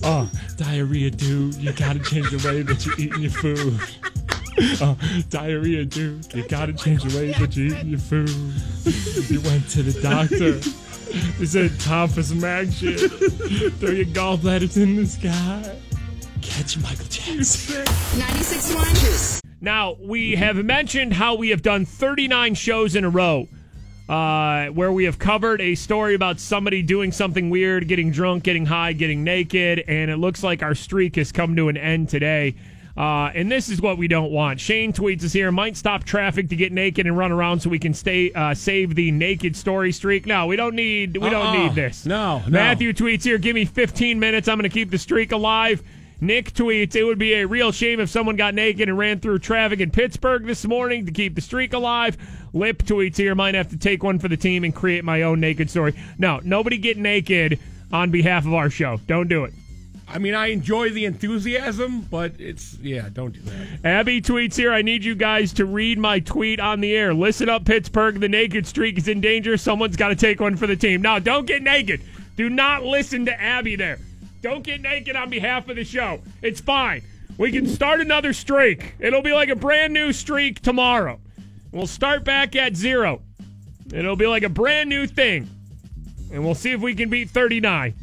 Oh, 0.02 0.30
diarrhea, 0.56 1.10
dude. 1.10 1.54
You 1.56 1.72
gotta 1.72 1.98
change 2.00 2.30
the 2.30 2.48
way 2.48 2.62
that 2.62 2.84
you're 2.86 2.98
eating 2.98 3.22
your 3.22 3.30
food. 3.30 3.80
Oh, 4.80 4.96
diarrhea, 5.28 5.84
dude. 5.84 6.32
You 6.34 6.46
gotta 6.48 6.72
change 6.72 7.02
the 7.02 7.18
way 7.18 7.32
that 7.32 7.56
you're 7.56 7.66
eating 7.66 7.88
your 7.88 7.98
food. 7.98 8.30
You 9.30 9.40
went 9.40 9.68
to 9.70 9.82
the 9.82 10.00
doctor. 10.00 10.52
They 11.38 11.46
said 11.46 11.78
time 11.80 12.08
for 12.08 12.22
some 12.22 12.42
action. 12.44 12.96
Throw 12.96 13.90
your 13.90 14.06
gallbladders 14.06 14.76
in 14.76 14.96
the 14.96 15.06
sky. 15.06 15.76
Catch 16.40 16.78
Michael 16.78 17.06
Jackson. 17.08 17.84
96.1 17.84 19.40
Now, 19.60 19.96
we 20.00 20.36
have 20.36 20.56
mentioned 20.56 21.12
how 21.12 21.34
we 21.34 21.50
have 21.50 21.62
done 21.62 21.84
39 21.84 22.54
shows 22.54 22.96
in 22.96 23.04
a 23.04 23.10
row 23.10 23.48
uh, 24.08 24.66
where 24.68 24.92
we 24.92 25.04
have 25.04 25.18
covered 25.18 25.60
a 25.60 25.74
story 25.74 26.14
about 26.14 26.40
somebody 26.40 26.82
doing 26.82 27.12
something 27.12 27.50
weird, 27.50 27.88
getting 27.88 28.10
drunk, 28.10 28.44
getting 28.44 28.66
high, 28.66 28.92
getting 28.92 29.24
naked, 29.24 29.84
and 29.86 30.10
it 30.10 30.16
looks 30.16 30.42
like 30.42 30.62
our 30.62 30.74
streak 30.74 31.16
has 31.16 31.32
come 31.32 31.56
to 31.56 31.68
an 31.68 31.76
end 31.76 32.08
today. 32.08 32.54
Uh, 32.96 33.30
and 33.34 33.50
this 33.50 33.68
is 33.70 33.80
what 33.80 33.96
we 33.96 34.06
don't 34.06 34.30
want. 34.30 34.60
Shane 34.60 34.92
tweets 34.92 35.24
us 35.24 35.32
here. 35.32 35.50
Might 35.50 35.76
stop 35.76 36.04
traffic 36.04 36.48
to 36.50 36.56
get 36.56 36.72
naked 36.72 37.06
and 37.06 37.16
run 37.16 37.32
around 37.32 37.60
so 37.60 37.70
we 37.70 37.78
can 37.78 37.94
stay 37.94 38.30
uh, 38.32 38.52
save 38.54 38.94
the 38.94 39.10
naked 39.10 39.56
story 39.56 39.92
streak. 39.92 40.26
No, 40.26 40.46
we 40.46 40.56
don't 40.56 40.74
need. 40.74 41.16
We 41.16 41.30
don't 41.30 41.46
Uh-uh. 41.46 41.62
need 41.68 41.74
this. 41.74 42.04
No, 42.04 42.40
no. 42.40 42.48
Matthew 42.50 42.92
tweets 42.92 43.24
here. 43.24 43.38
Give 43.38 43.54
me 43.54 43.64
15 43.64 44.20
minutes. 44.20 44.46
I'm 44.48 44.58
going 44.58 44.68
to 44.68 44.74
keep 44.74 44.90
the 44.90 44.98
streak 44.98 45.32
alive. 45.32 45.82
Nick 46.20 46.52
tweets, 46.52 46.94
it 46.94 47.02
would 47.02 47.18
be 47.18 47.32
a 47.34 47.44
real 47.46 47.72
shame 47.72 47.98
if 47.98 48.08
someone 48.08 48.36
got 48.36 48.54
naked 48.54 48.88
and 48.88 48.96
ran 48.96 49.18
through 49.18 49.40
traffic 49.40 49.80
in 49.80 49.90
Pittsburgh 49.90 50.44
this 50.46 50.64
morning 50.64 51.04
to 51.06 51.10
keep 51.10 51.34
the 51.34 51.40
streak 51.40 51.72
alive. 51.72 52.16
Lip 52.52 52.80
tweets 52.84 53.16
here, 53.16 53.34
might 53.34 53.56
have 53.56 53.70
to 53.70 53.76
take 53.76 54.04
one 54.04 54.20
for 54.20 54.28
the 54.28 54.36
team 54.36 54.62
and 54.62 54.72
create 54.72 55.02
my 55.02 55.22
own 55.22 55.40
naked 55.40 55.68
story. 55.68 55.96
No, 56.18 56.40
nobody 56.44 56.78
get 56.78 56.96
naked 56.96 57.58
on 57.92 58.12
behalf 58.12 58.46
of 58.46 58.54
our 58.54 58.70
show. 58.70 59.00
Don't 59.08 59.26
do 59.28 59.42
it. 59.46 59.52
I 60.12 60.18
mean, 60.18 60.34
I 60.34 60.48
enjoy 60.48 60.90
the 60.90 61.06
enthusiasm, 61.06 62.02
but 62.02 62.38
it's 62.38 62.76
yeah, 62.82 63.08
don't 63.10 63.32
do 63.32 63.40
that. 63.40 63.84
Abby 63.84 64.20
tweets 64.20 64.56
here. 64.56 64.70
I 64.70 64.82
need 64.82 65.04
you 65.04 65.14
guys 65.14 65.54
to 65.54 65.64
read 65.64 65.98
my 65.98 66.20
tweet 66.20 66.60
on 66.60 66.80
the 66.80 66.94
air. 66.94 67.14
Listen 67.14 67.48
up, 67.48 67.64
Pittsburgh. 67.64 68.20
The 68.20 68.28
naked 68.28 68.66
streak 68.66 68.98
is 68.98 69.08
in 69.08 69.22
danger. 69.22 69.56
Someone's 69.56 69.96
got 69.96 70.08
to 70.08 70.16
take 70.16 70.38
one 70.38 70.56
for 70.56 70.66
the 70.66 70.76
team. 70.76 71.00
Now, 71.00 71.18
don't 71.18 71.46
get 71.46 71.62
naked. 71.62 72.02
Do 72.36 72.50
not 72.50 72.84
listen 72.84 73.24
to 73.24 73.40
Abby 73.40 73.74
there. 73.74 73.98
Don't 74.42 74.62
get 74.62 74.82
naked 74.82 75.16
on 75.16 75.30
behalf 75.30 75.68
of 75.68 75.76
the 75.76 75.84
show. 75.84 76.20
It's 76.42 76.60
fine. 76.60 77.02
We 77.38 77.50
can 77.50 77.66
start 77.66 78.00
another 78.00 78.34
streak. 78.34 78.94
It'll 78.98 79.22
be 79.22 79.32
like 79.32 79.48
a 79.48 79.56
brand 79.56 79.94
new 79.94 80.12
streak 80.12 80.60
tomorrow. 80.60 81.20
We'll 81.70 81.86
start 81.86 82.22
back 82.24 82.54
at 82.54 82.76
zero. 82.76 83.22
It'll 83.92 84.16
be 84.16 84.26
like 84.26 84.42
a 84.42 84.50
brand 84.50 84.90
new 84.90 85.06
thing. 85.06 85.48
And 86.30 86.44
we'll 86.44 86.54
see 86.54 86.72
if 86.72 86.80
we 86.80 86.94
can 86.94 87.08
beat 87.08 87.30
39. 87.30 87.94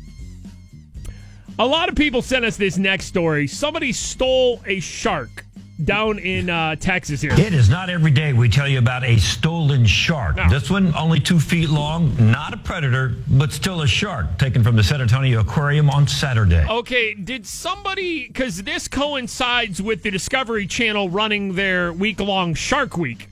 A 1.59 1.67
lot 1.67 1.89
of 1.89 1.95
people 1.95 2.21
sent 2.21 2.45
us 2.45 2.55
this 2.55 2.77
next 2.77 3.07
story. 3.07 3.45
Somebody 3.45 3.91
stole 3.91 4.61
a 4.65 4.79
shark 4.79 5.43
down 5.83 6.17
in 6.17 6.49
uh, 6.49 6.77
Texas 6.77 7.19
here. 7.19 7.33
It 7.33 7.53
is 7.53 7.67
not 7.67 7.89
every 7.89 8.11
day 8.11 8.31
we 8.31 8.47
tell 8.47 8.65
you 8.65 8.79
about 8.79 9.03
a 9.03 9.17
stolen 9.17 9.85
shark. 9.85 10.37
This 10.49 10.69
one 10.69 10.95
only 10.95 11.19
two 11.19 11.37
feet 11.37 11.67
long, 11.67 12.15
not 12.31 12.53
a 12.53 12.57
predator, 12.57 13.13
but 13.27 13.51
still 13.51 13.81
a 13.81 13.87
shark, 13.87 14.37
taken 14.37 14.63
from 14.63 14.77
the 14.77 14.83
San 14.83 15.01
Antonio 15.01 15.41
Aquarium 15.41 15.89
on 15.89 16.07
Saturday. 16.07 16.65
Okay, 16.69 17.13
did 17.13 17.45
somebody, 17.45 18.27
because 18.27 18.63
this 18.63 18.87
coincides 18.87 19.81
with 19.81 20.01
the 20.01 20.11
Discovery 20.11 20.65
Channel 20.65 21.09
running 21.09 21.55
their 21.55 21.91
week 21.91 22.21
long 22.21 22.53
Shark 22.53 22.95
Week. 22.95 23.28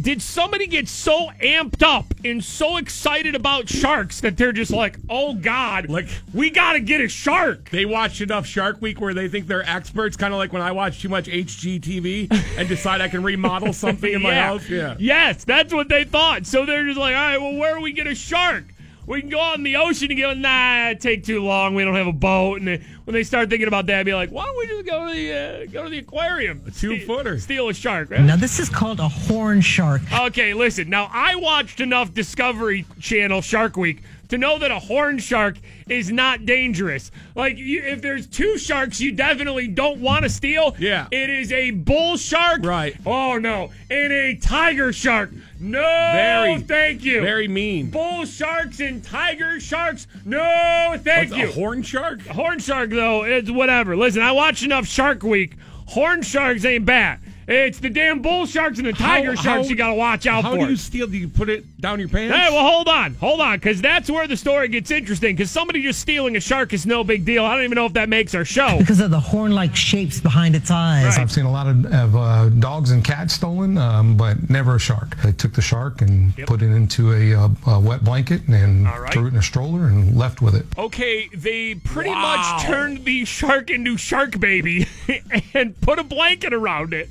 Did 0.00 0.22
somebody 0.22 0.66
get 0.66 0.88
so 0.88 1.28
amped 1.42 1.82
up 1.82 2.06
and 2.24 2.42
so 2.42 2.78
excited 2.78 3.34
about 3.34 3.68
sharks 3.68 4.20
that 4.22 4.36
they're 4.38 4.52
just 4.52 4.72
like, 4.72 4.96
oh 5.10 5.34
God, 5.34 5.90
like 5.90 6.08
we 6.32 6.48
got 6.48 6.72
to 6.72 6.80
get 6.80 7.00
a 7.02 7.08
shark? 7.08 7.68
They 7.68 7.84
watch 7.84 8.20
enough 8.22 8.46
Shark 8.46 8.80
Week 8.80 9.00
where 9.00 9.12
they 9.12 9.28
think 9.28 9.46
they're 9.46 9.68
experts, 9.68 10.16
kind 10.16 10.32
of 10.32 10.38
like 10.38 10.52
when 10.52 10.62
I 10.62 10.72
watch 10.72 11.02
too 11.02 11.10
much 11.10 11.26
HGTV 11.26 12.56
and 12.56 12.68
decide 12.68 13.02
I 13.02 13.08
can 13.08 13.22
remodel 13.22 13.72
something 13.74 14.12
in 14.12 14.22
my 14.22 14.34
house. 14.42 14.66
Yeah. 14.68 14.96
Yes, 14.98 15.44
that's 15.44 15.74
what 15.74 15.88
they 15.88 16.04
thought. 16.04 16.46
So 16.46 16.64
they're 16.64 16.86
just 16.86 16.98
like, 16.98 17.14
all 17.14 17.20
right, 17.20 17.38
well, 17.38 17.56
where 17.56 17.74
do 17.74 17.82
we 17.82 17.92
get 17.92 18.06
a 18.06 18.14
shark? 18.14 18.64
We 19.06 19.20
can 19.20 19.30
go 19.30 19.40
out 19.40 19.58
in 19.58 19.64
the 19.64 19.76
ocean 19.76 20.10
and 20.10 20.20
go, 20.20 20.32
nah, 20.32 20.90
it 20.90 21.00
take 21.00 21.24
too 21.24 21.42
long. 21.42 21.74
We 21.74 21.84
don't 21.84 21.96
have 21.96 22.06
a 22.06 22.12
boat. 22.12 22.58
And 22.58 22.68
then 22.68 22.84
when 23.04 23.14
they 23.14 23.24
start 23.24 23.50
thinking 23.50 23.66
about 23.66 23.86
that, 23.86 24.00
I'd 24.00 24.06
be 24.06 24.14
like, 24.14 24.30
why 24.30 24.44
don't 24.44 24.56
we 24.56 24.66
just 24.68 24.86
go 24.86 25.08
to 25.08 25.12
the 25.12 25.32
uh, 25.32 25.66
go 25.72 25.84
to 25.84 25.90
the 25.90 25.98
aquarium? 25.98 26.62
A 26.66 26.70
two 26.70 27.00
footer. 27.00 27.38
Steal 27.40 27.68
a 27.68 27.74
shark, 27.74 28.10
right? 28.10 28.20
Now, 28.20 28.36
this 28.36 28.60
is 28.60 28.68
called 28.68 29.00
a 29.00 29.08
horn 29.08 29.60
shark. 29.60 30.02
Okay, 30.12 30.54
listen. 30.54 30.88
Now, 30.88 31.10
I 31.12 31.34
watched 31.34 31.80
enough 31.80 32.14
Discovery 32.14 32.86
Channel 33.00 33.40
Shark 33.42 33.76
Week 33.76 34.02
to 34.32 34.38
know 34.38 34.58
that 34.58 34.70
a 34.70 34.78
horn 34.78 35.18
shark 35.18 35.58
is 35.90 36.10
not 36.10 36.46
dangerous. 36.46 37.10
Like, 37.34 37.58
you, 37.58 37.82
if 37.82 38.00
there's 38.00 38.26
two 38.26 38.56
sharks 38.56 38.98
you 38.98 39.12
definitely 39.12 39.68
don't 39.68 40.00
want 40.00 40.22
to 40.22 40.30
steal, 40.30 40.74
Yeah. 40.78 41.06
it 41.10 41.28
is 41.28 41.52
a 41.52 41.70
bull 41.72 42.16
shark. 42.16 42.64
Right. 42.64 42.96
Oh 43.04 43.36
no, 43.36 43.70
and 43.90 44.10
a 44.10 44.34
tiger 44.36 44.90
shark. 44.90 45.32
No, 45.60 45.80
Very- 45.82 46.60
thank 46.62 47.04
you. 47.04 47.20
Very 47.20 47.46
mean. 47.46 47.90
bull 47.90 48.24
sharks 48.24 48.80
and 48.80 49.04
tiger 49.04 49.60
sharks. 49.60 50.06
No, 50.24 50.96
thank 51.04 51.30
What's 51.30 51.42
you. 51.42 51.48
A 51.50 51.52
horn 51.52 51.82
shark? 51.82 52.22
Horn 52.26 52.58
shark 52.58 52.88
though, 52.88 53.24
it's 53.24 53.50
whatever. 53.50 53.96
Listen, 53.98 54.22
I 54.22 54.32
watched 54.32 54.62
enough 54.62 54.86
Shark 54.86 55.22
Week. 55.22 55.56
Horn 55.86 56.22
sharks 56.22 56.64
ain't 56.64 56.86
bad. 56.86 57.18
It's 57.48 57.78
the 57.80 57.90
damn 57.90 58.22
bull 58.22 58.46
sharks 58.46 58.78
and 58.78 58.86
the 58.86 58.92
tiger 58.92 59.34
How- 59.34 59.42
sharks 59.42 59.66
how- 59.66 59.70
you 59.70 59.76
got 59.76 59.88
to 59.88 59.94
watch 59.94 60.26
out 60.26 60.44
How 60.44 60.52
for. 60.52 60.58
How 60.60 60.64
do 60.66 60.70
you 60.70 60.76
steal? 60.76 61.06
Do 61.06 61.16
you 61.18 61.28
put 61.28 61.48
it 61.48 61.80
down 61.80 61.98
your 61.98 62.08
pants? 62.08 62.36
Hey, 62.36 62.48
well, 62.50 62.64
hold 62.68 62.88
on, 62.88 63.14
hold 63.14 63.40
on, 63.40 63.56
because 63.56 63.80
that's 63.82 64.08
where 64.10 64.26
the 64.28 64.36
story 64.36 64.68
gets 64.68 64.90
interesting. 64.90 65.34
Because 65.34 65.50
somebody 65.50 65.82
just 65.82 66.00
stealing 66.00 66.36
a 66.36 66.40
shark 66.40 66.72
is 66.72 66.86
no 66.86 67.02
big 67.04 67.24
deal. 67.24 67.44
I 67.44 67.54
don't 67.56 67.64
even 67.64 67.76
know 67.76 67.86
if 67.86 67.94
that 67.94 68.08
makes 68.08 68.34
our 68.34 68.44
show. 68.44 68.78
Because 68.78 69.00
of 69.00 69.10
the 69.10 69.20
horn 69.20 69.52
like 69.54 69.74
shapes 69.74 70.20
behind 70.20 70.54
its 70.54 70.70
eyes. 70.70 71.18
I've 71.18 71.32
seen 71.32 71.44
a 71.44 71.50
lot 71.50 71.66
of, 71.66 71.84
of 71.86 72.16
uh, 72.16 72.48
dogs 72.50 72.90
and 72.92 73.04
cats 73.04 73.34
stolen, 73.34 73.76
um, 73.78 74.16
but 74.16 74.48
never 74.48 74.76
a 74.76 74.78
shark. 74.80 75.16
They 75.22 75.32
took 75.32 75.52
the 75.54 75.62
shark 75.62 76.00
and 76.02 76.36
put 76.46 76.62
it 76.62 76.70
into 76.70 77.12
a, 77.12 77.34
uh, 77.34 77.48
a 77.66 77.80
wet 77.80 78.04
blanket 78.04 78.46
and 78.48 78.86
All 78.86 79.00
right. 79.00 79.12
threw 79.12 79.26
it 79.26 79.32
in 79.32 79.36
a 79.36 79.42
stroller 79.42 79.86
and 79.86 80.16
left 80.16 80.40
with 80.42 80.54
it. 80.54 80.66
Okay, 80.78 81.28
they 81.34 81.74
pretty 81.74 82.10
Wow. 82.10 82.36
much 82.36 82.64
turned 82.64 83.04
the 83.04 83.24
shark 83.24 83.70
into 83.70 83.96
Shark 83.96 84.38
Baby 84.38 84.86
and 85.54 85.78
put 85.80 85.98
a 85.98 86.04
blanket 86.04 86.52
around 86.54 86.94
it 86.94 87.08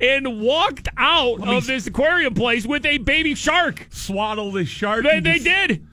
and 0.00 0.40
walked 0.40 0.88
out 0.96 1.46
of 1.46 1.66
this 1.66 1.86
aquarium 1.86 2.34
place 2.34 2.66
with 2.66 2.84
a 2.86 2.98
baby 2.98 3.34
shark. 3.34 3.86
Swaddle 3.90 4.52
this 4.52 4.68
shark. 4.68 5.04
They, 5.04 5.20
they 5.20 5.38
did. 5.38 5.86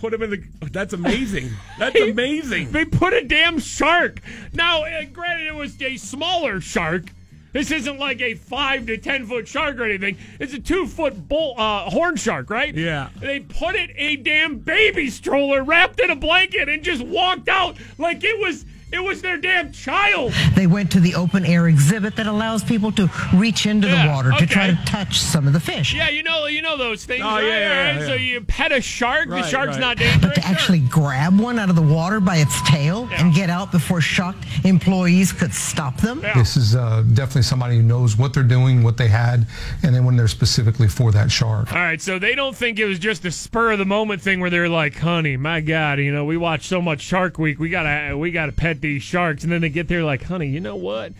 Put 0.00 0.14
him 0.14 0.22
in 0.22 0.30
the. 0.30 0.44
That's 0.70 0.92
amazing. 0.92 1.50
That's 1.78 1.98
amazing. 1.98 2.70
They 2.70 2.84
put 2.84 3.12
a 3.14 3.24
damn 3.24 3.58
shark. 3.58 4.20
Now, 4.52 4.84
uh, 4.84 5.04
granted, 5.12 5.48
it 5.48 5.54
was 5.54 5.80
a 5.82 5.96
smaller 5.96 6.60
shark. 6.60 7.06
This 7.52 7.70
isn't 7.70 7.98
like 7.98 8.20
a 8.20 8.34
five 8.34 8.86
to 8.86 8.98
ten 8.98 9.26
foot 9.26 9.48
shark 9.48 9.78
or 9.78 9.84
anything. 9.84 10.18
It's 10.38 10.52
a 10.52 10.60
two 10.60 10.86
foot 10.86 11.28
bull 11.28 11.54
uh, 11.56 11.90
horn 11.90 12.16
shark, 12.16 12.50
right? 12.50 12.74
Yeah. 12.74 13.08
They 13.16 13.40
put 13.40 13.74
it 13.74 13.90
a 13.96 14.16
damn 14.16 14.58
baby 14.58 15.10
stroller 15.10 15.64
wrapped 15.64 15.98
in 15.98 16.10
a 16.10 16.16
blanket 16.16 16.68
and 16.68 16.84
just 16.84 17.02
walked 17.02 17.48
out 17.48 17.76
like 17.96 18.22
it 18.22 18.38
was 18.38 18.64
it 18.92 19.02
was 19.02 19.20
their 19.22 19.36
damn 19.36 19.72
child. 19.72 20.32
They 20.54 20.66
went 20.66 20.90
to 20.92 21.00
the 21.00 21.14
open 21.14 21.44
air 21.44 21.68
exhibit 21.68 22.16
that 22.16 22.26
allows 22.26 22.62
people 22.64 22.90
to 22.92 23.10
reach 23.34 23.66
into 23.66 23.86
Yeah, 23.88 24.06
the 24.06 24.12
water 24.12 24.32
to 24.38 24.46
try 24.46 24.68
to 24.68 24.78
touch 24.86 25.18
some 25.20 25.46
of 25.46 25.52
the 25.52 25.60
fish. 25.60 25.94
Yeah, 25.94 26.08
you 26.08 26.22
know, 26.22 26.46
you 26.46 26.62
know 26.62 26.76
those 26.76 27.04
things, 27.04 27.22
Oh, 27.24 27.28
right? 27.36 27.44
yeah, 27.44 27.58
yeah, 27.58 27.98
yeah. 28.00 28.06
So 28.06 28.14
you 28.14 28.40
pet 28.40 28.72
a 28.72 28.80
shark. 28.80 29.28
the 29.28 29.42
shark's 29.42 29.72
right. 29.72 29.80
not 29.80 29.96
dangerous. 29.98 30.22
But 30.24 30.34
to 30.36 30.46
actually 30.46 30.80
grab 30.80 31.38
one 31.38 31.58
out 31.58 31.70
of 31.70 31.76
the 31.76 31.82
water 31.82 32.20
by 32.20 32.36
its 32.36 32.60
tail 32.68 33.08
and 33.12 33.34
get 33.34 33.50
out 33.50 33.72
before 33.72 34.00
shocked 34.00 34.44
employees 34.64 35.32
could 35.32 35.52
stop 35.52 35.96
them. 36.00 36.20
Yeah. 36.22 36.34
This 36.38 36.56
is 36.56 36.74
uh, 36.74 37.02
definitely 37.14 37.42
somebody 37.42 37.76
who 37.76 37.82
knows 37.82 38.16
what 38.16 38.32
they're 38.34 38.42
doing, 38.42 38.82
what 38.82 38.96
they 38.96 39.08
had, 39.08 39.46
and 39.82 39.94
then 39.94 40.04
when 40.04 40.16
they're 40.16 40.28
specifically 40.28 40.88
for 40.88 41.12
that 41.12 41.30
shark. 41.30 41.72
All 41.72 41.78
right, 41.78 42.00
so 42.00 42.18
they 42.18 42.34
don't 42.34 42.56
think 42.56 42.78
it 42.78 42.86
was 42.86 42.98
just 42.98 43.24
a 43.24 43.30
spur 43.30 43.72
of 43.72 43.78
the 43.78 43.84
moment 43.84 44.22
thing 44.22 44.40
where 44.40 44.50
they're 44.50 44.68
like, 44.68 44.96
"Honey, 44.98 45.36
my 45.36 45.60
God, 45.60 45.98
you 45.98 46.12
know, 46.12 46.24
we 46.24 46.36
watch 46.36 46.66
so 46.66 46.80
much 46.80 47.00
Shark 47.02 47.38
Week, 47.38 47.58
we 47.58 47.68
gotta 47.68 48.16
we 48.16 48.30
gotta 48.30 48.52
pet 48.52 48.77
these 48.80 49.02
sharks," 49.02 49.42
and 49.42 49.52
then 49.52 49.60
they 49.60 49.68
get 49.68 49.88
there 49.88 50.04
like, 50.04 50.22
"Honey, 50.22 50.48
you 50.48 50.60
know 50.60 50.76
what? 50.76 51.12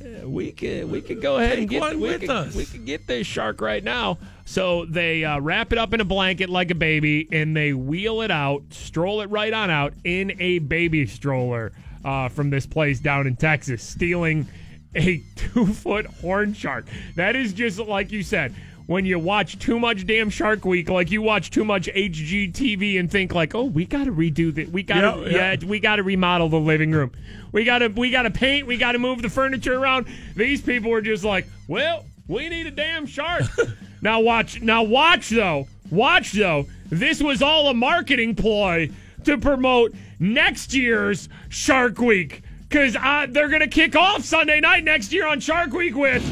Uh, 0.00 0.28
we 0.28 0.52
could 0.52 0.90
we 0.90 1.00
could 1.00 1.20
go 1.20 1.38
ahead 1.38 1.58
and 1.58 1.68
get 1.68 1.80
one 1.80 2.00
we 2.00 2.08
with 2.08 2.20
could, 2.22 2.30
us." 2.30 2.54
we 2.54 2.64
could 2.64 2.84
get 2.84 3.06
this 3.06 3.26
shark 3.26 3.60
right 3.60 3.82
now." 3.82 4.18
So 4.44 4.86
they 4.86 5.24
uh, 5.24 5.40
wrap 5.40 5.72
it 5.72 5.78
up 5.78 5.92
in 5.92 6.00
a 6.00 6.04
blanket 6.04 6.48
like 6.48 6.70
a 6.70 6.74
baby, 6.74 7.28
and 7.30 7.56
they 7.56 7.72
wheel 7.72 8.22
it 8.22 8.30
out, 8.30 8.62
stroll 8.70 9.20
it 9.20 9.26
right 9.30 9.52
on 9.52 9.70
out 9.70 9.92
in 10.04 10.40
a 10.40 10.58
baby 10.60 11.06
stroller 11.06 11.72
uh, 12.04 12.28
from 12.28 12.50
this 12.50 12.66
place 12.66 13.00
down 13.00 13.26
in 13.26 13.36
Texas, 13.36 13.82
stealing 13.82 14.46
a 14.94 15.22
two 15.36 15.66
foot 15.66 16.06
horn 16.06 16.54
shark. 16.54 16.86
That 17.16 17.36
is 17.36 17.52
just 17.52 17.78
like 17.78 18.10
you 18.10 18.22
said. 18.22 18.54
When 18.88 19.04
you 19.04 19.18
watch 19.18 19.58
too 19.58 19.78
much 19.78 20.06
damn 20.06 20.30
Shark 20.30 20.64
Week, 20.64 20.88
like 20.88 21.10
you 21.10 21.20
watch 21.20 21.50
too 21.50 21.62
much 21.62 21.88
HGTV 21.88 22.98
and 22.98 23.10
think 23.10 23.34
like, 23.34 23.54
oh, 23.54 23.64
we 23.64 23.84
got 23.84 24.04
to 24.04 24.12
redo 24.12 24.54
that. 24.54 24.70
We 24.70 24.82
got 24.82 25.02
to, 25.02 25.20
Yeah, 25.24 25.28
yeah. 25.28 25.56
yeah, 25.60 25.66
we 25.68 25.78
got 25.78 25.96
to 25.96 26.02
remodel 26.02 26.48
the 26.48 26.58
living 26.58 26.92
room. 26.92 27.12
We 27.52 27.64
got 27.64 27.80
to, 27.80 27.88
we 27.88 28.10
got 28.10 28.22
to 28.22 28.30
paint. 28.30 28.66
We 28.66 28.78
got 28.78 28.92
to 28.92 28.98
move 28.98 29.20
the 29.20 29.28
furniture 29.28 29.74
around. 29.78 30.06
These 30.36 30.62
people 30.62 30.90
were 30.90 31.02
just 31.02 31.22
like, 31.22 31.46
well, 31.66 32.06
we 32.28 32.48
need 32.48 32.66
a 32.66 32.70
damn 32.70 33.04
shark. 33.04 33.42
now 34.00 34.20
watch, 34.20 34.62
now 34.62 34.82
watch 34.84 35.28
though, 35.28 35.68
watch 35.90 36.32
though. 36.32 36.64
This 36.88 37.22
was 37.22 37.42
all 37.42 37.68
a 37.68 37.74
marketing 37.74 38.36
ploy 38.36 38.90
to 39.24 39.36
promote 39.36 39.92
next 40.18 40.72
year's 40.72 41.28
Shark 41.50 41.98
Week 41.98 42.42
because 42.66 42.96
uh, 42.96 43.26
they're 43.28 43.50
gonna 43.50 43.68
kick 43.68 43.94
off 43.96 44.24
Sunday 44.24 44.60
night 44.60 44.82
next 44.84 45.12
year 45.12 45.26
on 45.28 45.40
Shark 45.40 45.72
Week 45.74 45.94
with 45.94 46.22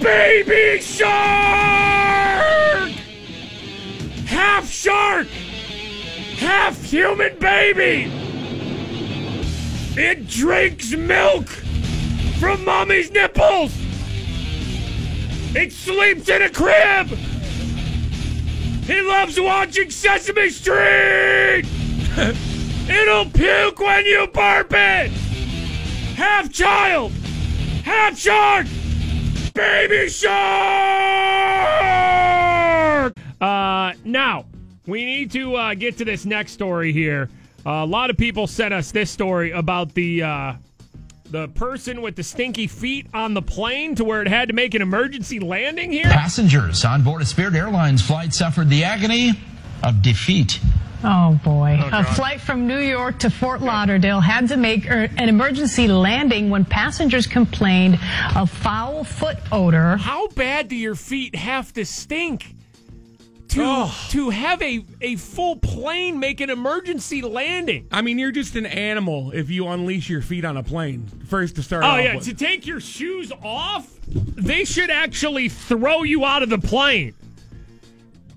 Baby 0.00 0.80
Shark, 0.80 1.10
half 4.26 4.70
shark, 4.70 5.26
half 6.38 6.82
human 6.82 7.38
baby. 7.38 8.10
It 9.96 10.26
drinks 10.26 10.92
milk 10.92 11.48
from 12.38 12.64
mommy's 12.64 13.10
nipples. 13.10 13.76
It 15.54 15.72
sleeps 15.72 16.30
in 16.30 16.42
a 16.42 16.48
crib. 16.48 17.08
He 18.86 19.02
loves 19.02 19.38
watching 19.38 19.90
Sesame 19.90 20.48
Street. 20.48 21.64
It'll 22.88 23.26
puke 23.26 23.78
when 23.78 24.06
you 24.06 24.28
burp 24.32 24.72
it. 24.72 25.10
Half 26.16 26.52
child, 26.52 27.12
half 27.84 28.18
shark, 28.18 28.66
baby 29.54 30.08
shark. 30.08 30.30
Uh, 33.40 33.92
now 34.04 34.44
we 34.86 35.04
need 35.04 35.30
to 35.32 35.54
uh, 35.56 35.74
get 35.74 35.98
to 35.98 36.04
this 36.04 36.24
next 36.24 36.52
story 36.52 36.92
here. 36.92 37.28
Uh, 37.64 37.70
a 37.70 37.86
lot 37.86 38.10
of 38.10 38.16
people 38.16 38.46
sent 38.46 38.72
us 38.72 38.90
this 38.92 39.10
story 39.10 39.50
about 39.52 39.94
the 39.94 40.22
uh, 40.22 40.54
the 41.30 41.48
person 41.48 42.02
with 42.02 42.16
the 42.16 42.22
stinky 42.22 42.66
feet 42.66 43.06
on 43.14 43.34
the 43.34 43.42
plane 43.42 43.94
to 43.94 44.04
where 44.04 44.20
it 44.22 44.28
had 44.28 44.48
to 44.48 44.54
make 44.54 44.74
an 44.74 44.82
emergency 44.82 45.38
landing 45.38 45.92
here. 45.92 46.04
Passengers 46.04 46.84
on 46.84 47.02
board 47.02 47.22
a 47.22 47.24
Spirit 47.24 47.54
Airlines 47.54 48.02
flight 48.02 48.34
suffered 48.34 48.68
the 48.68 48.82
agony 48.84 49.32
of 49.82 50.02
defeat 50.02 50.58
Oh 51.02 51.40
boy. 51.42 51.78
Oh, 51.80 52.00
a 52.00 52.04
flight 52.04 52.40
from 52.40 52.66
New 52.66 52.78
York 52.78 53.18
to 53.20 53.30
Fort 53.30 53.62
Lauderdale 53.62 54.20
had 54.20 54.48
to 54.48 54.56
make 54.56 54.90
er, 54.90 55.08
an 55.16 55.28
emergency 55.28 55.88
landing 55.88 56.50
when 56.50 56.64
passengers 56.64 57.26
complained 57.26 57.98
of 58.36 58.50
foul 58.50 59.04
foot 59.04 59.38
odor. 59.50 59.96
How 59.96 60.28
bad 60.28 60.68
do 60.68 60.76
your 60.76 60.94
feet 60.94 61.34
have 61.34 61.72
to 61.74 61.84
stink 61.86 62.54
to 63.48 63.90
to 64.10 64.30
have 64.30 64.60
a, 64.62 64.84
a 65.00 65.16
full 65.16 65.56
plane 65.56 66.18
make 66.20 66.40
an 66.42 66.50
emergency 66.50 67.22
landing? 67.22 67.88
I 67.90 68.02
mean, 68.02 68.18
you're 68.18 68.30
just 68.30 68.54
an 68.56 68.66
animal 68.66 69.30
if 69.32 69.48
you 69.48 69.66
unleash 69.68 70.10
your 70.10 70.22
feet 70.22 70.44
on 70.44 70.58
a 70.58 70.62
plane. 70.62 71.06
First 71.26 71.56
to 71.56 71.62
start 71.62 71.82
Oh 71.82 71.88
off 71.88 72.04
yeah, 72.04 72.14
with. 72.16 72.24
to 72.26 72.34
take 72.34 72.66
your 72.66 72.80
shoes 72.80 73.32
off, 73.42 73.88
they 74.06 74.64
should 74.64 74.90
actually 74.90 75.48
throw 75.48 76.02
you 76.02 76.26
out 76.26 76.42
of 76.42 76.50
the 76.50 76.58
plane. 76.58 77.14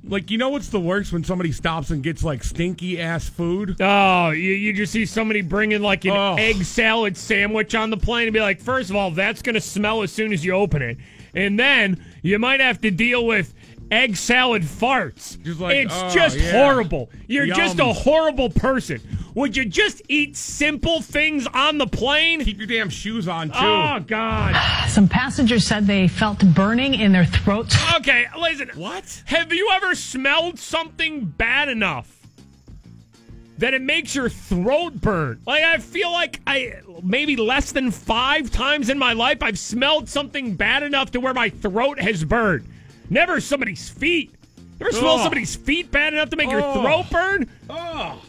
Like, 0.05 0.29
you 0.31 0.37
know 0.37 0.49
what's 0.49 0.67
the 0.67 0.79
worst 0.81 1.13
when 1.13 1.23
somebody 1.23 1.51
stops 1.53 1.89
and 1.89 2.03
gets 2.03 2.23
like 2.25 2.43
stinky 2.43 2.99
ass 2.99 3.29
food? 3.29 3.77
Oh, 3.79 4.31
you, 4.31 4.51
you 4.51 4.73
just 4.73 4.91
see 4.91 5.05
somebody 5.05 5.41
bringing 5.41 5.81
like 5.81 6.03
an 6.05 6.11
Oh. 6.11 6.35
egg 6.37 6.63
salad 6.65 7.15
sandwich 7.15 7.73
on 7.73 7.89
the 7.89 7.95
plane 7.97 8.27
and 8.27 8.33
be 8.33 8.41
like, 8.41 8.59
first 8.59 8.89
of 8.89 8.95
all, 8.97 9.11
that's 9.11 9.41
going 9.41 9.55
to 9.55 9.61
smell 9.61 10.03
as 10.03 10.11
soon 10.11 10.33
as 10.33 10.43
you 10.43 10.51
open 10.53 10.81
it. 10.81 10.97
And 11.33 11.57
then 11.57 12.03
you 12.21 12.37
might 12.37 12.59
have 12.59 12.81
to 12.81 12.91
deal 12.91 13.25
with 13.25 13.53
egg 13.93 14.17
salad 14.17 14.63
farts. 14.63 15.41
Just 15.43 15.59
like, 15.59 15.75
it's 15.75 15.93
oh, 15.93 16.09
just 16.09 16.37
yeah. 16.37 16.51
horrible. 16.51 17.09
You're 17.27 17.47
just 17.47 17.79
a 17.79 17.85
horrible 17.85 18.49
person. 18.49 18.99
Would 19.35 19.55
you 19.55 19.65
just 19.65 20.01
eat 20.09 20.35
simple 20.35 21.01
things 21.01 21.47
on 21.53 21.77
the 21.77 21.87
plane? 21.87 22.43
Keep 22.43 22.57
your 22.57 22.67
damn 22.67 22.89
shoes 22.89 23.27
on 23.27 23.49
too. 23.49 23.55
Oh, 23.57 23.99
God. 24.05 24.55
Some 24.89 25.07
passengers 25.07 25.65
said 25.65 25.87
they 25.87 26.07
felt 26.07 26.39
burning 26.53 26.93
in 26.95 27.11
their 27.11 27.25
throats. 27.25 27.75
Okay, 27.95 28.25
listen. 28.39 28.69
What? 28.75 29.23
Have 29.25 29.53
you 29.53 29.69
ever 29.73 29.95
smelled 29.95 30.59
something 30.59 31.25
bad 31.25 31.69
enough 31.69 32.09
that 33.57 33.73
it 33.73 33.81
makes 33.81 34.13
your 34.15 34.29
throat 34.29 34.93
burn? 35.01 35.41
Like 35.47 35.63
I 35.63 35.77
feel 35.77 36.11
like 36.11 36.41
I 36.45 36.81
maybe 37.01 37.35
less 37.35 37.71
than 37.71 37.91
five 37.91 38.51
times 38.51 38.89
in 38.89 38.97
my 38.99 39.13
life 39.13 39.41
I've 39.41 39.59
smelled 39.59 40.09
something 40.09 40.55
bad 40.55 40.83
enough 40.83 41.11
to 41.11 41.19
where 41.19 41.33
my 41.33 41.49
throat 41.49 41.99
has 41.99 42.23
burned. 42.23 42.67
Never 43.09 43.39
somebody's 43.41 43.89
feet. 43.89 44.33
You 44.79 44.87
ever 44.87 44.91
smell 44.91 45.15
Ugh. 45.15 45.21
somebody's 45.21 45.55
feet 45.55 45.91
bad 45.91 46.13
enough 46.13 46.29
to 46.29 46.35
make 46.35 46.49
your 46.49 46.61
Ugh. 46.61 46.81
throat 46.81 47.05
burn? 47.11 47.49
Oh. 47.69 48.21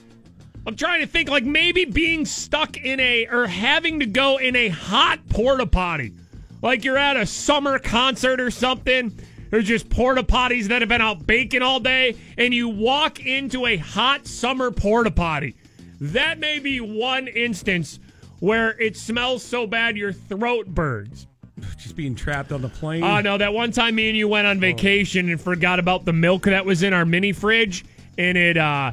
I'm 0.66 0.76
trying 0.76 1.00
to 1.00 1.06
think 1.06 1.28
like 1.28 1.44
maybe 1.44 1.84
being 1.84 2.24
stuck 2.24 2.76
in 2.76 2.98
a 3.00 3.26
or 3.26 3.46
having 3.46 4.00
to 4.00 4.06
go 4.06 4.38
in 4.38 4.56
a 4.56 4.68
hot 4.68 5.20
porta 5.28 5.66
potty. 5.66 6.12
Like 6.62 6.84
you're 6.84 6.96
at 6.96 7.16
a 7.16 7.26
summer 7.26 7.78
concert 7.78 8.40
or 8.40 8.50
something. 8.50 9.12
There's 9.50 9.66
just 9.66 9.90
porta 9.90 10.22
potties 10.22 10.64
that 10.68 10.82
have 10.82 10.88
been 10.88 11.02
out 11.02 11.26
baking 11.26 11.62
all 11.62 11.78
day, 11.78 12.16
and 12.38 12.52
you 12.52 12.68
walk 12.68 13.24
into 13.24 13.66
a 13.66 13.76
hot 13.76 14.26
summer 14.26 14.70
porta 14.70 15.10
potty. 15.10 15.54
That 16.00 16.38
may 16.38 16.58
be 16.58 16.80
one 16.80 17.28
instance 17.28 18.00
where 18.40 18.70
it 18.80 18.96
smells 18.96 19.44
so 19.44 19.66
bad 19.66 19.96
your 19.96 20.12
throat 20.12 20.66
burns. 20.66 21.26
Just 21.84 21.96
being 21.96 22.14
trapped 22.14 22.50
on 22.50 22.62
the 22.62 22.68
plane. 22.70 23.04
Oh 23.04 23.20
no, 23.20 23.36
that 23.36 23.52
one 23.52 23.70
time 23.70 23.94
me 23.96 24.08
and 24.08 24.16
you 24.16 24.26
went 24.26 24.46
on 24.46 24.58
vacation 24.58 25.28
and 25.28 25.38
forgot 25.38 25.78
about 25.78 26.06
the 26.06 26.14
milk 26.14 26.44
that 26.44 26.64
was 26.64 26.82
in 26.82 26.94
our 26.94 27.04
mini 27.04 27.32
fridge, 27.32 27.84
and 28.16 28.38
it 28.38 28.56
uh 28.56 28.92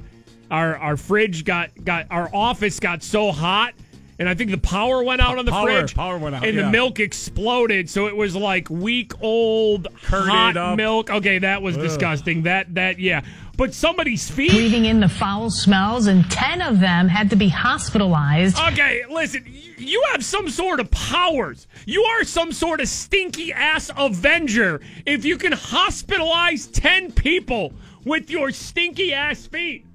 our 0.52 0.76
our 0.78 0.98
fridge 0.98 1.46
got 1.46 1.70
got 1.86 2.08
our 2.12 2.30
office 2.34 2.82
got 2.82 3.02
so 3.02 3.32
hot, 3.32 3.74
and 4.20 4.28
I 4.28 4.36
think 4.36 4.52
the 4.52 4.58
power 4.58 5.02
went 5.04 5.22
out 5.22 5.38
on 5.38 5.46
the 5.46 5.52
Power- 5.52 5.68
fridge. 5.70 5.96
power 5.96 6.18
went 6.18 6.36
out, 6.36 6.46
and 6.46 6.58
the 6.58 6.70
milk 6.70 7.00
exploded, 7.00 7.90
so 7.90 8.08
it 8.08 8.16
was 8.18 8.36
like 8.36 8.70
week 8.70 9.14
old 9.22 9.88
Curded 10.04 10.30
hot 10.30 10.58
up. 10.58 10.76
milk. 10.76 11.10
Okay, 11.10 11.40
that 11.40 11.62
was 11.62 11.78
disgusting. 11.78 12.44
That 12.44 12.76
that 12.76 13.00
yeah, 13.00 13.22
but 13.62 13.76
somebody's 13.76 14.28
feet. 14.28 14.50
Breathing 14.50 14.86
in 14.86 15.00
the 15.02 15.08
foul 15.08 15.52
smells, 15.52 16.08
and 16.08 16.28
10 16.32 16.64
of 16.64 16.80
them 16.80 17.08
had 17.08 17.30
to 17.30 17.36
be 17.36 17.48
hospitalized. 17.48 18.58
Okay, 18.58 19.04
listen, 19.08 19.46
you 19.78 20.04
have 20.12 20.26
some 20.26 20.50
sort 20.50 20.80
of 20.80 20.90
powers. 20.90 21.68
You 21.86 22.02
are 22.02 22.24
some 22.24 22.54
sort 22.54 22.82
of 22.82 22.88
stinky 22.88 23.54
ass 23.54 23.92
Avenger 23.96 24.82
if 25.06 25.26
you 25.26 25.38
can 25.38 25.52
hospitalize 25.52 26.74
10 26.74 27.12
people 27.12 27.72
with 28.04 28.32
your 28.32 28.50
stinky 28.50 29.14
ass 29.14 29.46
feet. 29.46 29.86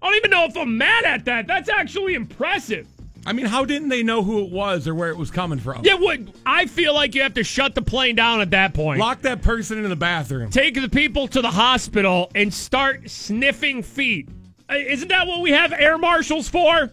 I 0.00 0.06
don't 0.06 0.16
even 0.16 0.30
know 0.30 0.44
if 0.44 0.56
I'm 0.56 0.78
mad 0.78 1.04
at 1.04 1.24
that. 1.24 1.48
That's 1.48 1.68
actually 1.68 2.14
impressive. 2.14 2.86
I 3.30 3.32
mean, 3.32 3.46
how 3.46 3.64
didn't 3.64 3.90
they 3.90 4.02
know 4.02 4.24
who 4.24 4.44
it 4.44 4.50
was 4.50 4.88
or 4.88 4.94
where 4.96 5.08
it 5.10 5.16
was 5.16 5.30
coming 5.30 5.60
from? 5.60 5.84
Yeah, 5.84 5.94
what 5.94 6.18
I 6.44 6.66
feel 6.66 6.92
like 6.92 7.14
you 7.14 7.22
have 7.22 7.34
to 7.34 7.44
shut 7.44 7.76
the 7.76 7.80
plane 7.80 8.16
down 8.16 8.40
at 8.40 8.50
that 8.50 8.74
point. 8.74 8.98
Lock 8.98 9.22
that 9.22 9.40
person 9.40 9.78
in 9.84 9.88
the 9.88 9.94
bathroom. 9.94 10.50
Take 10.50 10.74
the 10.74 10.88
people 10.88 11.28
to 11.28 11.40
the 11.40 11.52
hospital 11.52 12.28
and 12.34 12.52
start 12.52 13.08
sniffing 13.08 13.84
feet. 13.84 14.28
Uh, 14.68 14.74
Isn't 14.74 15.06
that 15.10 15.28
what 15.28 15.42
we 15.42 15.52
have 15.52 15.72
air 15.72 15.96
marshals 15.96 16.48
for? 16.48 16.90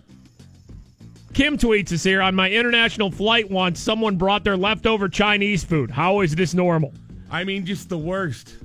Kim 1.34 1.58
tweets 1.58 1.92
us 1.92 2.04
here 2.04 2.22
on 2.22 2.36
my 2.36 2.52
international 2.52 3.10
flight 3.10 3.50
once 3.50 3.80
someone 3.80 4.16
brought 4.16 4.44
their 4.44 4.58
leftover 4.58 5.10
Chinese 5.10 5.64
food. 5.64 5.90
How 5.90 6.20
is 6.22 6.36
this 6.36 6.54
normal? 6.54 6.94
I 7.32 7.46
mean, 7.46 7.66
just 7.66 7.90
the 7.90 7.98
worst. 7.98 8.58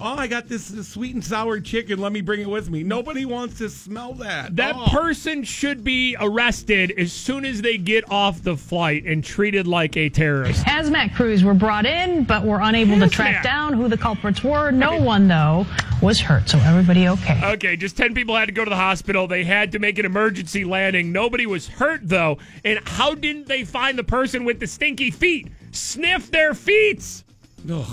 Oh, 0.00 0.14
I 0.16 0.28
got 0.28 0.48
this, 0.48 0.68
this 0.68 0.86
sweet 0.86 1.14
and 1.14 1.24
sour 1.24 1.58
chicken. 1.58 1.98
Let 1.98 2.12
me 2.12 2.20
bring 2.20 2.40
it 2.40 2.48
with 2.48 2.70
me. 2.70 2.84
Nobody 2.84 3.24
wants 3.24 3.58
to 3.58 3.68
smell 3.68 4.12
that. 4.14 4.54
That 4.54 4.76
Oh. 4.78 4.86
person 4.92 5.42
should 5.42 5.82
be 5.82 6.14
arrested 6.20 6.92
as 6.96 7.12
soon 7.12 7.44
as 7.44 7.62
they 7.62 7.78
get 7.78 8.04
off 8.08 8.40
the 8.44 8.56
flight 8.56 9.04
and 9.06 9.24
treated 9.24 9.66
like 9.66 9.96
a 9.96 10.08
terrorist. 10.08 10.64
Hazmat 10.64 11.16
crews 11.16 11.42
were 11.42 11.52
brought 11.54 11.84
in, 11.84 12.22
but 12.22 12.44
were 12.44 12.60
unable 12.62 12.96
to 13.00 13.08
track 13.08 13.42
down 13.42 13.72
who 13.72 13.88
the 13.88 13.96
culprits 13.96 14.44
were. 14.44 14.70
No 14.70 15.00
one, 15.00 15.26
though, 15.26 15.66
was 16.00 16.20
hurt, 16.20 16.48
so 16.48 16.58
everybody 16.58 17.08
okay. 17.08 17.40
Okay, 17.54 17.76
just 17.76 17.96
10 17.96 18.14
people 18.14 18.36
had 18.36 18.46
to 18.46 18.52
go 18.52 18.62
to 18.64 18.70
the 18.70 18.76
hospital. 18.76 19.26
They 19.26 19.42
had 19.42 19.72
to 19.72 19.80
make 19.80 19.98
an 19.98 20.06
emergency 20.06 20.62
landing. 20.64 21.10
Nobody 21.10 21.44
was 21.46 21.66
hurt, 21.66 22.02
though. 22.04 22.38
And 22.64 22.78
how 22.86 23.16
didn't 23.16 23.48
they 23.48 23.64
find 23.64 23.98
the 23.98 24.04
person 24.04 24.44
with 24.44 24.60
the 24.60 24.68
stinky 24.68 25.10
feet? 25.10 25.48
Sniff 25.72 26.30
their 26.30 26.54
feet! 26.54 27.24
Ugh. 27.68 27.84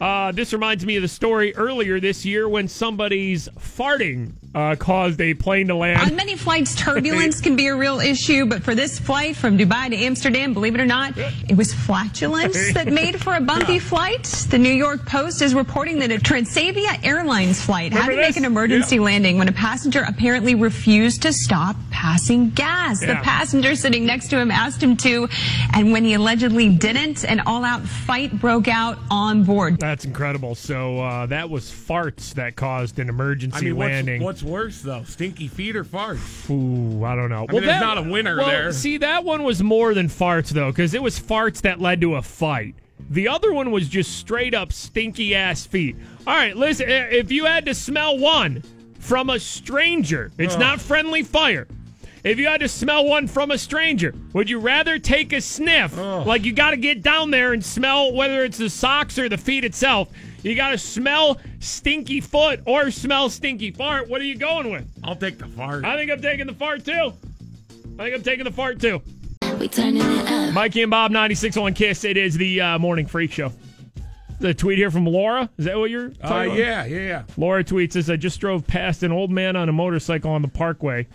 Uh, 0.00 0.32
this 0.32 0.52
reminds 0.52 0.86
me 0.86 0.96
of 0.96 1.02
the 1.02 1.08
story 1.08 1.54
earlier 1.56 2.00
this 2.00 2.24
year 2.24 2.48
when 2.48 2.66
somebody's 2.66 3.48
farting 3.58 4.32
uh, 4.54 4.74
caused 4.76 5.20
a 5.20 5.34
plane 5.34 5.68
to 5.68 5.76
land. 5.76 6.00
On 6.00 6.16
many 6.16 6.36
flights, 6.36 6.74
turbulence 6.74 7.40
can 7.40 7.54
be 7.54 7.68
a 7.68 7.74
real 7.74 8.00
issue, 8.00 8.46
but 8.46 8.62
for 8.62 8.74
this 8.74 8.98
flight 8.98 9.36
from 9.36 9.56
Dubai 9.56 9.90
to 9.90 9.96
Amsterdam, 9.96 10.54
believe 10.54 10.74
it 10.74 10.80
or 10.80 10.86
not, 10.86 11.16
it 11.16 11.56
was 11.56 11.72
flatulence 11.72 12.74
that 12.74 12.86
made 12.92 13.20
for 13.20 13.34
a 13.34 13.40
bumpy 13.40 13.78
flight. 13.78 14.24
The 14.50 14.58
New 14.58 14.72
York 14.72 15.06
Post 15.06 15.42
is 15.42 15.54
reporting 15.54 16.00
that 16.00 16.10
a 16.10 16.16
Transavia 16.16 17.04
Airlines 17.04 17.60
flight 17.64 17.92
had 17.92 18.08
Remember 18.08 18.22
to 18.22 18.28
make 18.28 18.36
an 18.36 18.44
emergency 18.44 18.98
landing 18.98 19.38
when 19.38 19.48
a 19.48 19.52
passenger 19.52 20.04
apparently 20.06 20.54
refused 20.54 21.22
to 21.22 21.32
stop 21.32 21.76
passing 21.90 22.50
gas. 22.50 23.00
The 23.00 23.18
passenger 23.22 23.76
sitting 23.76 24.06
next 24.06 24.28
to 24.28 24.38
him 24.38 24.50
asked 24.50 24.82
him 24.82 24.96
to, 24.98 25.28
and 25.74 25.92
when 25.92 26.04
he 26.04 26.14
allegedly 26.14 26.70
didn't, 26.70 27.24
an 27.24 27.40
all-out 27.40 27.82
fight 27.82 28.32
broke 28.40 28.68
out 28.68 28.98
on 29.10 29.44
board. 29.44 29.78
That's 29.78 30.04
incredible. 30.04 30.54
So 30.54 31.00
uh, 31.00 31.26
that 31.26 31.50
was 31.50 31.64
farts 31.64 32.34
that 32.34 32.56
caused 32.56 32.98
an 32.98 33.08
emergency 33.08 33.56
I 33.56 33.60
mean, 33.60 33.76
what's, 33.76 33.90
landing. 33.90 34.22
What's 34.42 34.50
worse 34.50 34.82
though, 34.82 35.02
stinky 35.04 35.48
feet 35.48 35.76
or 35.76 35.84
farts? 35.84 36.48
Ooh, 36.50 37.04
I 37.04 37.14
don't 37.14 37.30
know. 37.30 37.46
I 37.48 37.52
mean, 37.52 37.62
there's 37.62 37.80
not 37.80 37.98
a 37.98 38.02
winner 38.02 38.36
well, 38.36 38.46
there. 38.46 38.72
See, 38.72 38.98
that 38.98 39.24
one 39.24 39.42
was 39.42 39.62
more 39.62 39.94
than 39.94 40.08
farts 40.08 40.50
though, 40.50 40.70
because 40.70 40.94
it 40.94 41.02
was 41.02 41.18
farts 41.18 41.62
that 41.62 41.80
led 41.80 42.00
to 42.00 42.16
a 42.16 42.22
fight. 42.22 42.74
The 43.10 43.28
other 43.28 43.52
one 43.52 43.70
was 43.70 43.88
just 43.88 44.16
straight 44.18 44.54
up 44.54 44.72
stinky 44.72 45.34
ass 45.34 45.66
feet. 45.66 45.96
All 46.26 46.34
right, 46.34 46.56
listen. 46.56 46.86
If 46.88 47.32
you 47.32 47.46
had 47.46 47.66
to 47.66 47.74
smell 47.74 48.18
one 48.18 48.62
from 48.98 49.30
a 49.30 49.40
stranger, 49.40 50.30
it's 50.38 50.54
Ugh. 50.54 50.60
not 50.60 50.80
friendly 50.80 51.22
fire. 51.22 51.66
If 52.22 52.38
you 52.38 52.48
had 52.48 52.60
to 52.60 52.68
smell 52.68 53.06
one 53.06 53.26
from 53.26 53.50
a 53.50 53.56
stranger, 53.56 54.14
would 54.34 54.50
you 54.50 54.58
rather 54.58 54.98
take 54.98 55.32
a 55.32 55.40
sniff? 55.40 55.96
Like 55.96 56.44
you 56.44 56.52
got 56.52 56.72
to 56.72 56.76
get 56.76 57.02
down 57.02 57.30
there 57.30 57.54
and 57.54 57.64
smell 57.64 58.12
whether 58.12 58.44
it's 58.44 58.58
the 58.58 58.68
socks 58.68 59.18
or 59.18 59.28
the 59.28 59.38
feet 59.38 59.64
itself. 59.64 60.08
You 60.42 60.54
got 60.54 60.70
to 60.70 60.78
smell 60.78 61.38
stinky 61.58 62.20
foot 62.20 62.60
or 62.66 62.90
smell 62.90 63.28
stinky 63.28 63.70
fart. 63.70 64.08
What 64.08 64.20
are 64.20 64.24
you 64.24 64.36
going 64.36 64.70
with? 64.70 64.88
I'll 65.04 65.16
take 65.16 65.38
the 65.38 65.46
fart. 65.46 65.84
I 65.84 65.96
think 65.96 66.10
I'm 66.10 66.22
taking 66.22 66.46
the 66.46 66.54
fart 66.54 66.84
too. 66.84 67.12
I 67.98 68.04
think 68.04 68.14
I'm 68.16 68.22
taking 68.22 68.44
the 68.44 68.50
fart 68.52 68.80
too. 68.80 69.02
We 69.58 69.68
turning 69.68 70.00
it 70.00 70.26
up. 70.30 70.54
Mikey 70.54 70.82
and 70.82 70.90
Bob, 70.90 71.10
96 71.10 71.56
on 71.58 71.74
Kiss. 71.74 72.04
It 72.04 72.16
is 72.16 72.34
the 72.36 72.60
uh, 72.60 72.78
morning 72.78 73.04
freak 73.06 73.32
show. 73.32 73.52
The 74.38 74.54
tweet 74.54 74.78
here 74.78 74.90
from 74.90 75.04
Laura. 75.04 75.50
Is 75.58 75.66
that 75.66 75.78
what 75.78 75.90
you're 75.90 76.12
Uh, 76.22 76.28
talking 76.28 76.46
about? 76.52 76.58
yeah, 76.58 76.84
yeah, 76.86 77.00
yeah. 77.00 77.22
Laura 77.36 77.62
tweets 77.62 77.94
as 77.96 78.08
I 78.08 78.16
just 78.16 78.40
drove 78.40 78.66
past 78.66 79.02
an 79.02 79.12
old 79.12 79.30
man 79.30 79.54
on 79.56 79.68
a 79.68 79.72
motorcycle 79.72 80.30
on 80.30 80.40
the 80.40 80.48
parkway 80.48 81.06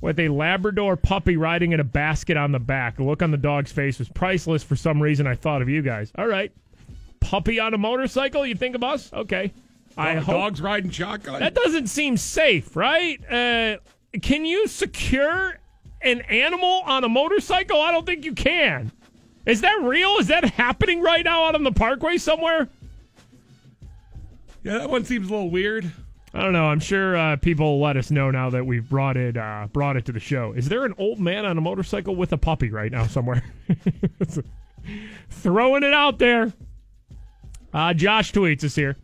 with 0.00 0.20
a 0.20 0.28
Labrador 0.28 0.94
puppy 0.96 1.36
riding 1.36 1.72
in 1.72 1.80
a 1.80 1.84
basket 1.84 2.36
on 2.36 2.52
the 2.52 2.60
back. 2.60 2.98
The 2.98 3.02
look 3.02 3.22
on 3.24 3.32
the 3.32 3.36
dog's 3.36 3.72
face 3.72 3.98
was 3.98 4.08
priceless. 4.08 4.62
For 4.62 4.76
some 4.76 5.02
reason, 5.02 5.26
I 5.26 5.34
thought 5.34 5.60
of 5.62 5.68
you 5.68 5.82
guys. 5.82 6.12
All 6.16 6.28
right. 6.28 6.52
Puppy 7.20 7.60
on 7.60 7.74
a 7.74 7.78
motorcycle? 7.78 8.46
You 8.46 8.54
think 8.54 8.74
of 8.74 8.82
us? 8.84 9.12
Okay. 9.12 9.52
I 9.96 10.14
Dog- 10.14 10.24
hope. 10.24 10.34
Dogs 10.34 10.60
riding 10.60 10.90
shotgun. 10.90 11.40
That 11.40 11.54
doesn't 11.54 11.88
seem 11.88 12.16
safe, 12.16 12.76
right? 12.76 13.20
Uh, 13.30 13.78
can 14.20 14.44
you 14.44 14.68
secure 14.68 15.58
an 16.00 16.20
animal 16.22 16.82
on 16.86 17.04
a 17.04 17.08
motorcycle? 17.08 17.80
I 17.80 17.90
don't 17.90 18.06
think 18.06 18.24
you 18.24 18.34
can. 18.34 18.92
Is 19.46 19.62
that 19.62 19.80
real? 19.82 20.16
Is 20.18 20.28
that 20.28 20.44
happening 20.44 21.00
right 21.00 21.24
now 21.24 21.44
out 21.46 21.54
on 21.54 21.64
the 21.64 21.72
parkway 21.72 22.18
somewhere? 22.18 22.68
yeah, 24.62 24.78
that 24.78 24.90
one 24.90 25.04
seems 25.04 25.28
a 25.28 25.30
little 25.30 25.50
weird. 25.50 25.90
I 26.34 26.42
don't 26.42 26.52
know. 26.52 26.66
I'm 26.66 26.80
sure 26.80 27.16
uh, 27.16 27.36
people 27.36 27.80
let 27.80 27.96
us 27.96 28.10
know 28.10 28.30
now 28.30 28.50
that 28.50 28.66
we've 28.66 28.86
brought 28.88 29.16
it 29.16 29.36
uh, 29.36 29.66
brought 29.72 29.96
it 29.96 30.04
to 30.06 30.12
the 30.12 30.20
show. 30.20 30.52
Is 30.52 30.68
there 30.68 30.84
an 30.84 30.94
old 30.98 31.18
man 31.18 31.46
on 31.46 31.56
a 31.56 31.60
motorcycle 31.60 32.14
with 32.14 32.32
a 32.32 32.36
puppy 32.38 32.70
right 32.70 32.92
now 32.92 33.06
somewhere? 33.06 33.42
Throwing 35.30 35.82
it 35.82 35.94
out 35.94 36.18
there. 36.18 36.52
Uh, 37.72 37.94
Josh 37.94 38.32
tweets 38.32 38.64
us 38.64 38.74
here. 38.74 38.96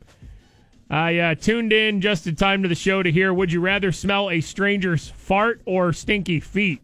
I 0.90 1.18
uh, 1.18 1.34
tuned 1.34 1.72
in 1.72 2.00
just 2.00 2.26
in 2.26 2.36
time 2.36 2.62
to 2.62 2.68
the 2.68 2.74
show 2.74 3.02
to 3.02 3.10
hear 3.10 3.32
Would 3.32 3.52
you 3.52 3.60
rather 3.60 3.90
smell 3.92 4.30
a 4.30 4.40
stranger's 4.40 5.08
fart 5.08 5.62
or 5.64 5.92
stinky 5.92 6.40
feet? 6.40 6.80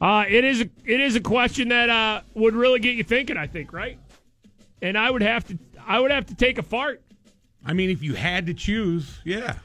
Uh, 0.00 0.24
it 0.28 0.44
is 0.44 0.60
a, 0.60 0.70
it 0.84 1.00
is 1.00 1.16
a 1.16 1.20
question 1.20 1.68
that 1.68 1.90
uh, 1.90 2.20
would 2.34 2.54
really 2.54 2.78
get 2.78 2.94
you 2.96 3.02
thinking. 3.02 3.36
I 3.36 3.46
think, 3.46 3.72
right? 3.72 3.98
And 4.80 4.96
I 4.96 5.10
would 5.10 5.22
have 5.22 5.46
to 5.48 5.58
I 5.86 5.98
would 5.98 6.10
have 6.10 6.26
to 6.26 6.34
take 6.34 6.58
a 6.58 6.62
fart. 6.62 7.02
I 7.64 7.72
mean, 7.72 7.90
if 7.90 8.02
you 8.02 8.14
had 8.14 8.46
to 8.46 8.54
choose, 8.54 9.18
yeah. 9.24 9.56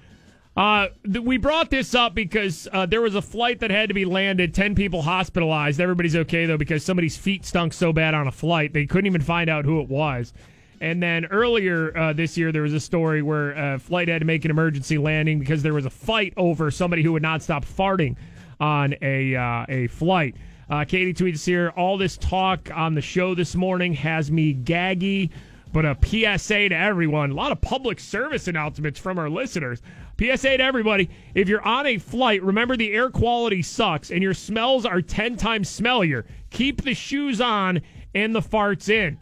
Uh, 0.55 0.87
th- 1.03 1.23
we 1.23 1.37
brought 1.37 1.69
this 1.71 1.95
up 1.95 2.13
because 2.13 2.67
uh, 2.71 2.85
there 2.85 3.01
was 3.01 3.15
a 3.15 3.21
flight 3.21 3.59
that 3.59 3.71
had 3.71 3.89
to 3.89 3.93
be 3.95 4.05
landed. 4.05 4.53
Ten 4.53 4.75
people 4.75 5.01
hospitalized. 5.01 5.81
Everybody's 5.81 6.15
okay 6.15 6.45
though 6.45 6.57
because 6.57 6.83
somebody's 6.85 7.17
feet 7.17 7.45
stunk 7.45 7.73
so 7.73 7.91
bad 7.91 8.13
on 8.13 8.27
a 8.27 8.31
flight 8.31 8.73
they 8.73 8.85
couldn't 8.85 9.07
even 9.07 9.21
find 9.21 9.49
out 9.49 9.65
who 9.65 9.81
it 9.81 9.89
was. 9.89 10.33
And 10.79 11.01
then 11.01 11.25
earlier 11.27 11.97
uh, 11.97 12.13
this 12.13 12.37
year, 12.37 12.51
there 12.51 12.63
was 12.63 12.73
a 12.73 12.79
story 12.79 13.21
where 13.21 13.51
a 13.51 13.79
flight 13.79 14.09
had 14.09 14.19
to 14.19 14.25
make 14.25 14.43
an 14.43 14.51
emergency 14.51 14.97
landing 14.97 15.39
because 15.39 15.63
there 15.63 15.73
was 15.73 15.85
a 15.85 15.89
fight 15.89 16.33
over 16.35 16.69
somebody 16.69 17.01
who 17.01 17.13
would 17.13 17.21
not 17.21 17.41
stop 17.41 17.63
farting 17.65 18.17
on 18.59 18.93
a 19.01 19.35
uh, 19.35 19.65
a 19.69 19.87
flight. 19.87 20.35
Uh, 20.69 20.83
Katie 20.85 21.13
tweets 21.13 21.45
here: 21.45 21.69
All 21.75 21.97
this 21.97 22.17
talk 22.17 22.69
on 22.73 22.93
the 22.93 23.01
show 23.01 23.33
this 23.33 23.55
morning 23.55 23.93
has 23.93 24.29
me 24.29 24.53
gaggy. 24.53 25.29
But 25.73 25.85
a 25.85 25.97
PSA 26.01 26.69
to 26.69 26.75
everyone. 26.75 27.31
A 27.31 27.33
lot 27.33 27.51
of 27.51 27.59
public 27.59 27.99
service 27.99 28.47
announcements 28.47 28.99
from 28.99 29.17
our 29.17 29.29
listeners. 29.29 29.81
PSA 30.19 30.57
to 30.57 30.63
everybody: 30.63 31.09
If 31.33 31.49
you're 31.49 31.67
on 31.67 31.87
a 31.87 31.97
flight, 31.97 32.43
remember 32.43 32.77
the 32.77 32.93
air 32.93 33.09
quality 33.09 33.63
sucks 33.63 34.11
and 34.11 34.21
your 34.21 34.35
smells 34.35 34.85
are 34.85 35.01
ten 35.01 35.35
times 35.35 35.69
smellier. 35.69 36.25
Keep 36.51 36.83
the 36.83 36.93
shoes 36.93 37.41
on 37.41 37.81
and 38.13 38.35
the 38.35 38.41
farts 38.41 38.87
in. 38.87 39.17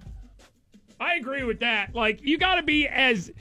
I 0.99 1.15
agree 1.15 1.43
with 1.43 1.61
that. 1.61 1.95
Like 1.95 2.21
you 2.21 2.37
got 2.37 2.55
to 2.55 2.63
be 2.63 2.87
as 2.87 3.31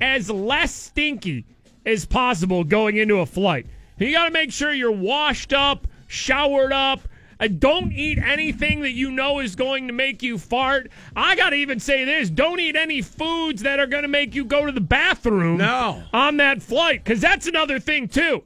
as 0.00 0.30
less 0.30 0.72
stinky 0.72 1.44
as 1.84 2.06
possible 2.06 2.64
going 2.64 2.96
into 2.96 3.18
a 3.18 3.26
flight. 3.26 3.66
You 3.98 4.12
got 4.12 4.26
to 4.26 4.30
make 4.30 4.52
sure 4.52 4.72
you're 4.72 4.92
washed 4.92 5.52
up, 5.52 5.88
showered 6.06 6.72
up, 6.72 7.00
and 7.38 7.60
don't 7.60 7.92
eat 7.92 8.18
anything 8.18 8.80
that 8.82 8.92
you 8.92 9.10
know 9.10 9.40
is 9.40 9.56
going 9.56 9.86
to 9.88 9.92
make 9.92 10.22
you 10.22 10.38
fart. 10.38 10.90
I 11.14 11.36
got 11.36 11.50
to 11.50 11.56
even 11.56 11.80
say 11.80 12.04
this: 12.04 12.30
don't 12.30 12.60
eat 12.60 12.76
any 12.76 13.02
foods 13.02 13.62
that 13.62 13.78
are 13.80 13.86
going 13.86 14.02
to 14.02 14.08
make 14.08 14.34
you 14.34 14.44
go 14.44 14.66
to 14.66 14.72
the 14.72 14.80
bathroom. 14.80 15.58
No. 15.58 16.02
on 16.12 16.38
that 16.38 16.62
flight 16.62 17.04
because 17.04 17.20
that's 17.20 17.46
another 17.46 17.78
thing 17.78 18.08
too. 18.08 18.42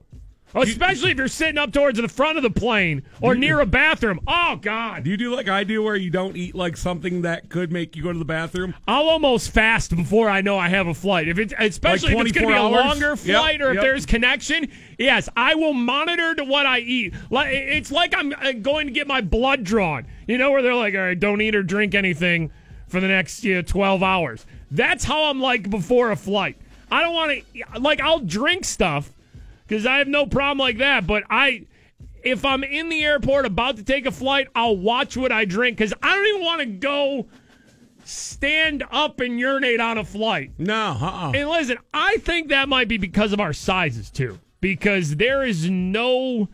Especially 0.55 1.12
if 1.12 1.18
you're 1.18 1.28
sitting 1.28 1.59
up 1.59 1.72
towards 1.72 2.01
the 2.01 2.09
front 2.09 2.36
of 2.36 2.42
the 2.42 2.51
plane 2.51 3.03
or 3.20 3.34
near 3.34 3.61
a 3.61 3.66
bathroom. 3.66 4.20
Oh 4.26 4.57
God! 4.61 5.05
Do 5.05 5.11
you 5.11 5.16
do 5.16 5.34
like 5.34 5.48
I 5.48 5.64
do, 5.64 5.82
where 5.82 5.96
you 5.96 6.11
don't 6.11 6.36
eat 6.36 6.55
like 6.55 6.76
something 6.76 7.22
that 7.22 7.48
could 7.48 7.70
make 7.72 7.94
you 7.96 8.03
go 8.03 8.12
to 8.12 8.18
the 8.18 8.24
bathroom? 8.24 8.74
I'll 8.88 9.09
almost 9.09 9.53
fast 9.53 9.94
before 9.94 10.28
I 10.28 10.40
know 10.40 10.59
I 10.59 10.68
have 10.68 10.86
a 10.86 10.94
flight. 10.94 11.28
If 11.28 11.38
it's 11.38 11.55
especially 11.59 12.14
Like 12.14 12.26
if 12.26 12.30
it's 12.30 12.38
going 12.38 12.48
to 12.48 12.53
be 12.53 12.59
a 12.59 12.62
24 12.62 12.78
hours? 12.78 12.86
longer 12.86 13.09
Yep, 13.11 13.18
flight 13.38 13.62
or 13.62 13.70
if 13.70 13.74
yep. 13.76 13.82
there's 13.82 14.07
connection, 14.07 14.70
yes, 14.98 15.28
I 15.36 15.55
will 15.55 15.74
monitor 15.74 16.34
to 16.34 16.44
what 16.44 16.66
I 16.66 16.80
eat. 16.80 17.14
Like 17.30 17.53
it's 17.53 17.92
like 17.92 18.14
I'm 18.16 18.32
uh, 18.32 18.53
going 18.53 18.86
to 18.86 18.92
get 18.92 19.07
my 19.07 19.20
blood 19.20 19.64
drawn. 19.64 20.07
You 20.26 20.38
know 20.38 20.51
where 20.51 20.62
they're 20.62 20.74
like, 20.74 20.94
all 20.94 21.01
right, 21.01 21.18
don't 21.18 21.40
eat 21.40 21.55
or 21.55 21.62
drink 21.62 21.94
anything 21.94 22.51
for 22.88 23.01
the 23.01 23.09
next 23.09 23.44
you 23.44 23.55
know, 23.57 23.62
12 23.62 24.03
hours. 24.03 24.46
That's 24.70 25.05
how 25.05 25.24
I'm 25.24 25.40
like 25.40 25.70
before 25.70 26.11
a 26.11 26.16
flight. 26.16 26.57
I 26.90 27.03
don't 27.03 27.14
want 27.14 27.44
to 27.55 27.80
like 27.80 28.01
I'll 28.01 28.18
drink 28.20 28.64
stuff 28.64 29.12
because 29.70 29.86
I 29.86 29.98
have 29.98 30.08
no 30.08 30.26
problem 30.26 30.58
like 30.58 30.78
that. 30.78 31.06
But 31.06 31.22
I, 31.30 31.66
if 32.24 32.44
I'm 32.44 32.64
in 32.64 32.88
the 32.88 33.04
airport 33.04 33.46
about 33.46 33.76
to 33.76 33.84
take 33.84 34.04
a 34.04 34.10
flight, 34.10 34.48
I'll 34.52 34.76
watch 34.76 35.16
what 35.16 35.30
I 35.30 35.44
drink 35.44 35.78
because 35.78 35.94
I 36.02 36.16
don't 36.16 36.26
even 36.26 36.42
want 36.42 36.60
to 36.60 36.66
go 36.66 37.28
stand 38.04 38.82
up 38.90 39.20
and 39.20 39.38
urinate 39.38 39.78
on 39.78 39.96
a 39.96 40.04
flight. 40.04 40.50
No, 40.58 40.98
uh-uh. 41.00 41.32
And 41.36 41.48
listen, 41.48 41.78
I 41.94 42.16
think 42.16 42.48
that 42.48 42.68
might 42.68 42.88
be 42.88 42.98
because 42.98 43.32
of 43.32 43.38
our 43.38 43.52
sizes 43.52 44.10
too. 44.10 44.40
Because 44.60 45.16
there 45.16 45.44
is 45.44 45.70
no, 45.70 46.48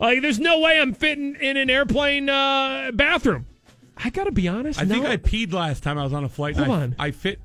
like, 0.00 0.20
there's 0.20 0.40
no 0.40 0.58
way 0.58 0.80
I'm 0.80 0.94
fitting 0.94 1.36
in 1.36 1.56
an 1.56 1.70
airplane 1.70 2.28
uh, 2.28 2.90
bathroom. 2.92 3.46
I 3.96 4.10
gotta 4.10 4.32
be 4.32 4.48
honest. 4.48 4.80
I 4.80 4.84
think 4.84 5.04
no. 5.04 5.10
I 5.10 5.16
peed 5.16 5.52
last 5.52 5.84
time 5.84 5.96
I 5.96 6.02
was 6.02 6.12
on 6.12 6.24
a 6.24 6.28
flight. 6.28 6.56
Hold 6.56 6.68
I, 6.68 6.72
on. 6.72 6.96
I 6.98 7.10
fit 7.12 7.40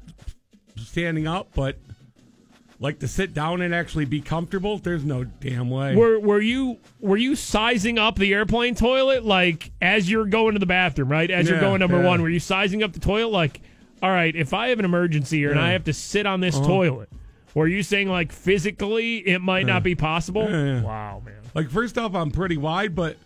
standing 0.75 1.27
up, 1.27 1.49
but 1.53 1.77
like 2.79 2.99
to 2.99 3.07
sit 3.07 3.33
down 3.33 3.61
and 3.61 3.73
actually 3.73 4.05
be 4.05 4.21
comfortable. 4.21 4.77
There's 4.77 5.03
no 5.03 5.23
damn 5.23 5.69
way. 5.69 5.95
Were 5.95 6.19
were 6.19 6.41
you 6.41 6.77
were 6.99 7.17
you 7.17 7.35
sizing 7.35 7.97
up 7.97 8.17
the 8.17 8.33
airplane 8.33 8.75
toilet 8.75 9.25
like 9.25 9.71
as 9.81 10.09
you're 10.09 10.25
going 10.25 10.53
to 10.53 10.59
the 10.59 10.65
bathroom, 10.67 11.09
right? 11.11 11.29
As 11.29 11.49
you're 11.49 11.59
going 11.59 11.79
number 11.79 12.01
yeah. 12.01 12.07
one, 12.07 12.21
were 12.21 12.29
you 12.29 12.39
sizing 12.39 12.83
up 12.83 12.93
the 12.93 12.99
toilet 12.99 13.31
like, 13.31 13.61
all 14.03 14.11
right, 14.11 14.35
if 14.35 14.53
I 14.53 14.69
have 14.69 14.79
an 14.79 14.85
emergency 14.85 15.37
here 15.39 15.51
and 15.51 15.59
I 15.59 15.71
have 15.71 15.85
to 15.85 15.93
sit 15.93 16.25
on 16.25 16.39
this 16.39 16.55
Uh-huh. 16.55 16.67
toilet, 16.67 17.09
were 17.55 17.67
you 17.67 17.81
saying 17.81 18.09
like 18.09 18.31
physically 18.31 19.17
it 19.27 19.39
might 19.41 19.65
Yeah. 19.65 19.73
not 19.73 19.83
be 19.83 19.95
possible? 19.95 20.47
Yeah, 20.49 20.65
yeah. 20.65 20.81
Wow, 20.83 21.21
man. 21.25 21.33
Like 21.55 21.69
first 21.71 21.97
off, 21.97 22.13
I'm 22.13 22.29
pretty 22.31 22.57
wide, 22.57 22.93
but 22.93 23.17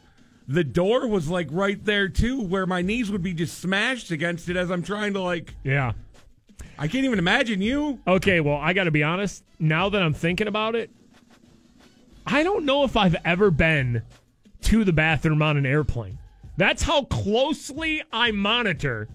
the 0.47 0.63
door 0.63 1.07
was 1.07 1.29
like 1.29 1.47
right 1.51 1.83
there 1.83 2.07
too, 2.07 2.41
where 2.41 2.65
my 2.65 2.81
knees 2.81 3.11
would 3.11 3.23
be 3.23 3.33
just 3.33 3.59
smashed 3.59 4.11
against 4.11 4.47
it 4.49 4.55
as 4.55 4.71
I'm 4.71 4.83
trying 4.83 5.13
to 5.13 5.21
like. 5.21 5.55
Yeah. 5.63 5.91
I 6.77 6.87
can't 6.87 7.05
even 7.05 7.19
imagine 7.19 7.61
you. 7.61 7.99
Okay, 8.07 8.39
well, 8.39 8.57
I 8.57 8.73
got 8.73 8.85
to 8.85 8.91
be 8.91 9.03
honest. 9.03 9.43
Now 9.59 9.89
that 9.89 10.01
I'm 10.01 10.13
thinking 10.13 10.47
about 10.47 10.75
it, 10.75 10.89
I 12.25 12.43
don't 12.43 12.65
know 12.65 12.83
if 12.83 12.95
I've 12.95 13.15
ever 13.25 13.51
been 13.51 14.03
to 14.63 14.83
the 14.83 14.93
bathroom 14.93 15.41
on 15.41 15.57
an 15.57 15.65
airplane. 15.65 16.17
That's 16.57 16.83
how 16.83 17.05
closely 17.05 18.03
I 18.11 18.31
monitor 18.31 19.07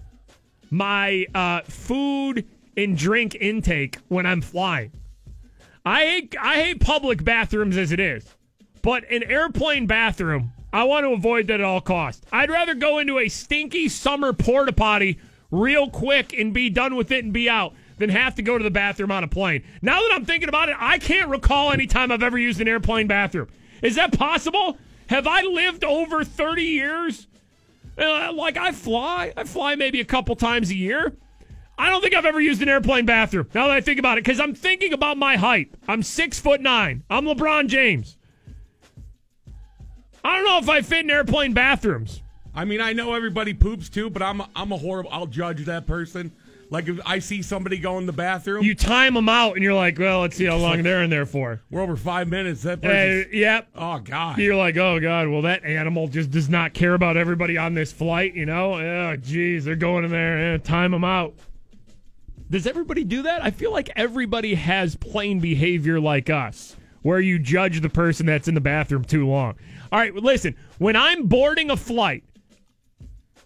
my 0.69 1.25
uh, 1.33 1.61
food 1.61 2.45
and 2.75 2.97
drink 2.97 3.35
intake 3.35 3.97
when 4.07 4.25
I'm 4.25 4.41
flying. 4.41 4.91
I 5.85 6.03
hate 6.03 6.35
I 6.39 6.55
hate 6.55 6.81
public 6.81 7.23
bathrooms 7.23 7.77
as 7.77 7.93
it 7.93 7.99
is, 7.99 8.35
but 8.81 9.09
an 9.09 9.23
airplane 9.23 9.87
bathroom, 9.87 10.51
I 10.73 10.83
want 10.83 11.05
to 11.05 11.11
avoid 11.11 11.47
that 11.47 11.61
at 11.61 11.65
all 11.65 11.79
costs. 11.79 12.25
I'd 12.31 12.49
rather 12.49 12.75
go 12.75 12.99
into 12.99 13.19
a 13.19 13.29
stinky 13.29 13.87
summer 13.87 14.33
porta 14.33 14.73
potty 14.73 15.17
real 15.51 15.89
quick 15.89 16.33
and 16.33 16.53
be 16.53 16.69
done 16.69 16.95
with 16.95 17.11
it 17.11 17.23
and 17.23 17.33
be 17.33 17.49
out 17.49 17.73
than 17.97 18.09
have 18.09 18.35
to 18.35 18.41
go 18.41 18.57
to 18.57 18.63
the 18.63 18.71
bathroom 18.71 19.11
on 19.11 19.23
a 19.23 19.27
plane. 19.27 19.63
Now 19.81 19.99
that 20.01 20.11
I'm 20.13 20.25
thinking 20.25 20.49
about 20.49 20.69
it, 20.69 20.75
I 20.79 20.99
can't 20.99 21.29
recall 21.29 21.71
any 21.71 21.87
time 21.87 22.11
I've 22.11 22.23
ever 22.23 22.37
used 22.37 22.61
an 22.61 22.67
airplane 22.67 23.07
bathroom. 23.07 23.47
Is 23.81 23.95
that 23.95 24.17
possible? 24.17 24.77
Have 25.09 25.27
I 25.27 25.41
lived 25.41 25.83
over 25.83 26.23
30 26.23 26.61
years? 26.63 27.27
Uh, 27.97 28.31
like 28.33 28.57
I 28.57 28.71
fly, 28.71 29.33
I 29.35 29.43
fly 29.45 29.75
maybe 29.75 29.99
a 29.99 30.05
couple 30.05 30.35
times 30.35 30.69
a 30.69 30.75
year. 30.75 31.15
I 31.79 31.89
don't 31.89 32.01
think 32.01 32.15
I've 32.15 32.25
ever 32.25 32.41
used 32.41 32.61
an 32.61 32.69
airplane 32.69 33.05
bathroom. 33.05 33.47
Now 33.53 33.67
that 33.67 33.75
I 33.75 33.81
think 33.81 33.99
about 33.99 34.17
it, 34.17 34.23
because 34.23 34.39
I'm 34.39 34.55
thinking 34.55 34.93
about 34.93 35.17
my 35.17 35.35
height. 35.35 35.71
I'm 35.87 36.03
six 36.03 36.39
foot 36.39 36.61
nine. 36.61 37.03
I'm 37.09 37.25
LeBron 37.25 37.67
James. 37.67 38.17
I 40.23 40.35
don't 40.35 40.45
know 40.45 40.59
if 40.59 40.69
I 40.69 40.81
fit 40.81 41.05
in 41.05 41.11
airplane 41.11 41.53
bathrooms. 41.53 42.21
I 42.57 42.65
mean, 42.65 42.81
I 42.81 42.91
know 42.91 43.13
everybody 43.13 43.53
poops 43.53 43.87
too, 43.87 44.09
but 44.09 44.23
I'm 44.23 44.41
I'm 44.55 44.71
a 44.71 44.77
horrible. 44.77 45.11
I'll 45.13 45.27
judge 45.27 45.63
that 45.65 45.85
person. 45.85 46.31
Like 46.71 46.87
if 46.87 46.99
I 47.05 47.19
see 47.19 47.43
somebody 47.43 47.77
go 47.77 47.99
in 47.99 48.07
the 48.07 48.11
bathroom, 48.11 48.63
You 48.63 48.73
time 48.73 49.13
them 49.13 49.29
out, 49.29 49.53
and 49.53 49.63
you're 49.63 49.75
like, 49.75 49.99
"Well, 49.99 50.21
let's 50.21 50.35
see 50.35 50.45
how 50.45 50.57
long 50.57 50.81
they're 50.81 51.03
in 51.03 51.11
there 51.11 51.27
for." 51.27 51.61
we're 51.69 51.81
over 51.81 51.95
five 51.95 52.27
minutes. 52.27 52.63
That 52.63 52.83
Uh, 52.83 53.29
yep. 53.31 53.67
oh 53.75 53.99
God. 53.99 54.39
You're 54.39 54.55
like, 54.55 54.75
"Oh 54.75 54.99
God, 54.99 55.27
well 55.27 55.43
that 55.43 55.63
animal 55.65 56.07
just 56.07 56.31
does 56.31 56.49
not 56.49 56.73
care 56.73 56.95
about 56.95 57.15
everybody 57.15 57.59
on 57.59 57.75
this 57.75 57.91
flight." 57.93 58.33
You 58.33 58.47
know? 58.47 58.73
Oh, 58.73 59.15
geez, 59.15 59.63
they're 59.63 59.75
going 59.75 60.03
in 60.03 60.09
there. 60.11 60.55
Eh, 60.55 60.57
time 60.57 60.91
them 60.91 61.03
out. 61.03 61.35
Does 62.49 62.65
everybody 62.65 63.03
do 63.03 63.21
that? 63.21 63.43
I 63.43 63.51
feel 63.51 63.71
like 63.71 63.91
everybody 63.95 64.55
has 64.55 64.95
plane 64.95 65.39
behavior 65.39 65.99
like 65.99 66.31
us, 66.31 66.75
where 67.03 67.19
you 67.19 67.37
judge 67.37 67.81
the 67.81 67.89
person 67.89 68.25
that's 68.25 68.47
in 68.47 68.55
the 68.55 68.61
bathroom 68.61 69.03
too 69.03 69.27
long. 69.27 69.55
All 69.91 69.99
right, 69.99 70.13
listen. 70.15 70.55
When 70.79 70.95
I'm 70.95 71.27
boarding 71.27 71.69
a 71.71 71.77
flight, 71.77 72.23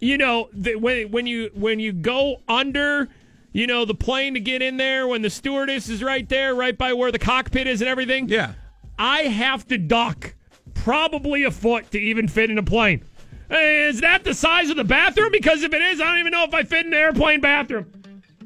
you 0.02 0.18
know, 0.18 0.50
the, 0.52 0.76
when 0.76 1.12
when 1.12 1.28
you 1.28 1.52
when 1.54 1.80
you 1.80 1.94
go 1.94 2.42
under, 2.48 3.08
you 3.54 3.68
know, 3.68 3.86
the 3.86 3.94
plane 3.94 4.34
to 4.34 4.40
get 4.40 4.62
in 4.62 4.76
there, 4.78 5.08
when 5.08 5.22
the 5.22 5.30
stewardess 5.30 5.88
is 5.88 6.04
right 6.04 6.28
there, 6.28 6.54
right 6.54 6.78
by 6.78 6.92
where 6.94 7.12
the 7.12 7.20
cockpit 7.20 7.68
is 7.68 7.82
and 7.82 7.90
everything. 7.90 8.28
Yeah. 8.28 8.54
I 8.98 9.22
have 9.22 9.68
to 9.68 9.78
duck 9.78 10.34
probably 10.74 11.44
a 11.44 11.52
foot 11.52 11.92
to 11.92 12.00
even 12.00 12.28
fit 12.28 12.50
in 12.50 12.58
a 12.58 12.64
plane. 12.64 13.04
Is 13.50 14.02
that 14.02 14.24
the 14.24 14.34
size 14.34 14.70
of 14.70 14.78
the 14.78 14.84
bathroom? 14.84 15.30
Because 15.32 15.62
if 15.62 15.74
it 15.74 15.82
is, 15.82 16.02
I 16.02 16.06
don't 16.06 16.20
even 16.20 16.32
know 16.32 16.46
if 16.46 16.54
I 16.54 16.64
fit 16.64 16.86
in 16.86 16.92
the 16.92 16.98
airplane 16.98 17.42
bathroom. 17.42 17.86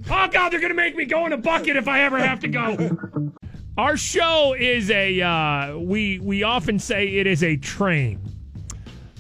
Oh 0.10 0.28
God, 0.28 0.50
they're 0.50 0.60
gonna 0.60 0.74
make 0.74 0.96
me 0.96 1.06
go 1.06 1.26
in 1.26 1.32
a 1.32 1.38
bucket 1.38 1.78
if 1.78 1.88
I 1.88 2.02
ever 2.02 2.20
have 2.20 2.42
to 2.42 2.48
go. 2.48 3.32
Our 3.78 3.98
show 3.98 4.56
is 4.58 4.90
a 4.92 5.22
uh, 5.22 5.78
we 5.78 6.20
we 6.20 6.44
often 6.44 6.80
say 6.80 7.08
it 7.08 7.28
is 7.28 7.44
a 7.44 7.56
train. 7.56 8.20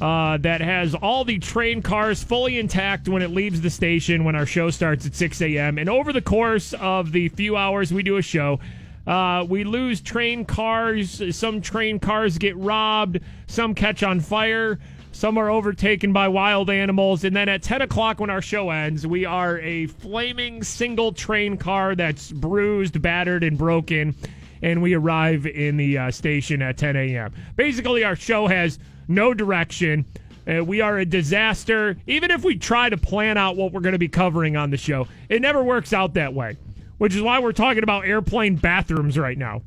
Uh, 0.02 0.38
that 0.38 0.62
has 0.62 0.94
all 0.94 1.24
the 1.24 1.40
train 1.40 1.82
cars 1.82 2.24
fully 2.24 2.60
intact 2.60 3.08
when 3.08 3.22
it 3.22 3.32
leaves 3.32 3.62
the 3.62 3.70
station 3.70 4.24
when 4.24 4.36
our 4.36 4.46
show 4.46 4.70
starts 4.70 5.06
at 5.06 5.16
6 5.16 5.42
a.m. 5.42 5.78
And 5.78 5.90
over 5.90 6.12
the 6.12 6.22
course 6.22 6.74
of 6.74 7.12
the 7.12 7.30
few 7.30 7.56
hours 7.56 7.94
we 7.94 8.04
do 8.04 8.18
a 8.18 8.22
show, 8.22 8.60
uh, 9.08 9.46
we 9.48 9.64
lose 9.64 10.02
train 10.02 10.44
cars. 10.46 11.22
Some 11.36 11.62
train 11.62 12.00
cars 12.00 12.38
get 12.38 12.58
robbed. 12.58 13.20
Some 13.48 13.74
catch 13.74 14.04
on 14.04 14.20
fire. 14.20 14.80
Some 15.14 15.38
are 15.38 15.50
overtaken 15.50 16.12
by 16.12 16.28
wild 16.28 16.70
animals. 16.70 17.24
And 17.24 17.34
then 17.34 17.48
at 17.48 17.64
10 17.64 17.82
o'clock, 17.84 18.20
when 18.20 18.30
our 18.30 18.42
show 18.42 18.72
ends, 18.72 19.08
we 19.08 19.24
are 19.24 19.60
a 19.60 19.88
flaming 19.88 20.62
single 20.62 21.14
train 21.14 21.56
car 21.56 21.96
that's 21.96 22.34
bruised, 22.34 23.02
battered, 23.02 23.44
and 23.44 23.58
broken. 23.58 24.14
And 24.62 24.82
we 24.82 24.94
arrive 24.94 25.46
in 25.46 25.78
the 25.78 25.98
uh, 25.98 26.12
station 26.12 26.62
at 26.62 26.78
10 26.78 26.98
a.m. 26.98 27.34
Basically, 27.56 28.04
our 28.04 28.18
show 28.18 28.48
has 28.48 28.78
no 29.08 29.34
direction. 29.34 30.06
Uh, 30.48 30.64
we 30.64 30.82
are 30.82 30.98
a 31.00 31.06
disaster. 31.06 31.98
Even 32.08 32.32
if 32.32 32.44
we 32.44 32.56
try 32.58 32.90
to 32.90 32.98
plan 32.98 33.38
out 33.38 33.56
what 33.56 33.72
we're 33.72 33.82
going 33.82 33.94
to 33.94 34.00
be 34.00 34.08
covering 34.08 34.56
on 34.56 34.70
the 34.70 34.78
show, 34.78 35.08
it 35.30 35.42
never 35.42 35.64
works 35.64 35.94
out 35.94 36.14
that 36.14 36.34
way, 36.34 36.58
which 36.98 37.16
is 37.16 37.22
why 37.22 37.40
we're 37.40 37.52
talking 37.52 37.84
about 37.84 38.06
airplane 38.06 38.56
bathrooms 38.56 39.18
right 39.18 39.38
now. 39.38 39.62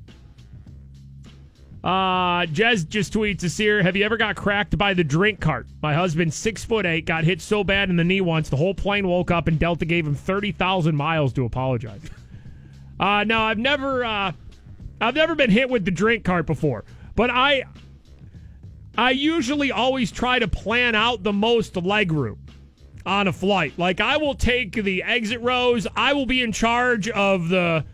Uh, 1.83 2.45
Jez 2.47 2.89
just 2.89 3.13
tweets 3.13 3.45
us 3.45 3.57
here. 3.57 3.83
Have 3.83 3.97
you 3.97 4.05
ever 4.05 4.17
got 4.17 4.37
cracked 4.37 4.77
by 4.77 4.95
the 4.95 5.05
drink 5.05 5.41
cart? 5.41 5.67
My 5.81 5.95
husband, 5.95 6.35
six 6.35 6.65
foot 6.65 6.85
eight, 6.85 7.07
got 7.07 7.25
hit 7.25 7.41
so 7.41 7.63
bad 7.63 7.89
in 7.89 7.97
the 7.97 8.05
knee 8.05 8.21
once, 8.21 8.49
the 8.49 8.57
whole 8.57 8.75
plane 8.75 9.07
woke 9.07 9.31
up 9.31 9.47
and 9.47 9.59
Delta 9.59 9.85
gave 9.85 10.07
him 10.07 10.15
30,000 10.15 10.95
miles 10.97 11.33
to 11.35 11.45
apologize. 11.45 12.03
Uh, 12.99 13.25
no, 13.25 13.41
I've 13.43 13.59
never, 13.59 14.05
uh, 14.05 14.33
I've 15.01 15.15
never 15.15 15.37
been 15.37 15.51
hit 15.51 15.71
with 15.71 15.85
the 15.85 15.93
drink 15.93 16.25
cart 16.25 16.47
before, 16.47 16.85
but 17.15 17.31
I, 17.31 17.63
I 18.99 19.13
usually 19.13 19.71
always 19.71 20.11
try 20.11 20.41
to 20.41 20.49
plan 20.49 20.97
out 20.97 21.23
the 21.23 21.33
most 21.33 21.77
leg 21.77 22.11
room 22.11 22.41
on 23.07 23.29
a 23.29 23.33
flight. 23.33 23.79
Like 23.79 24.01
I 24.01 24.17
will 24.17 24.35
take 24.35 24.73
the 24.73 25.05
exit 25.05 25.41
rows. 25.41 25.87
I 25.95 26.15
will 26.15 26.27
be 26.27 26.43
in 26.43 26.51
charge 26.51 27.09
of 27.09 27.49
the 27.49 27.85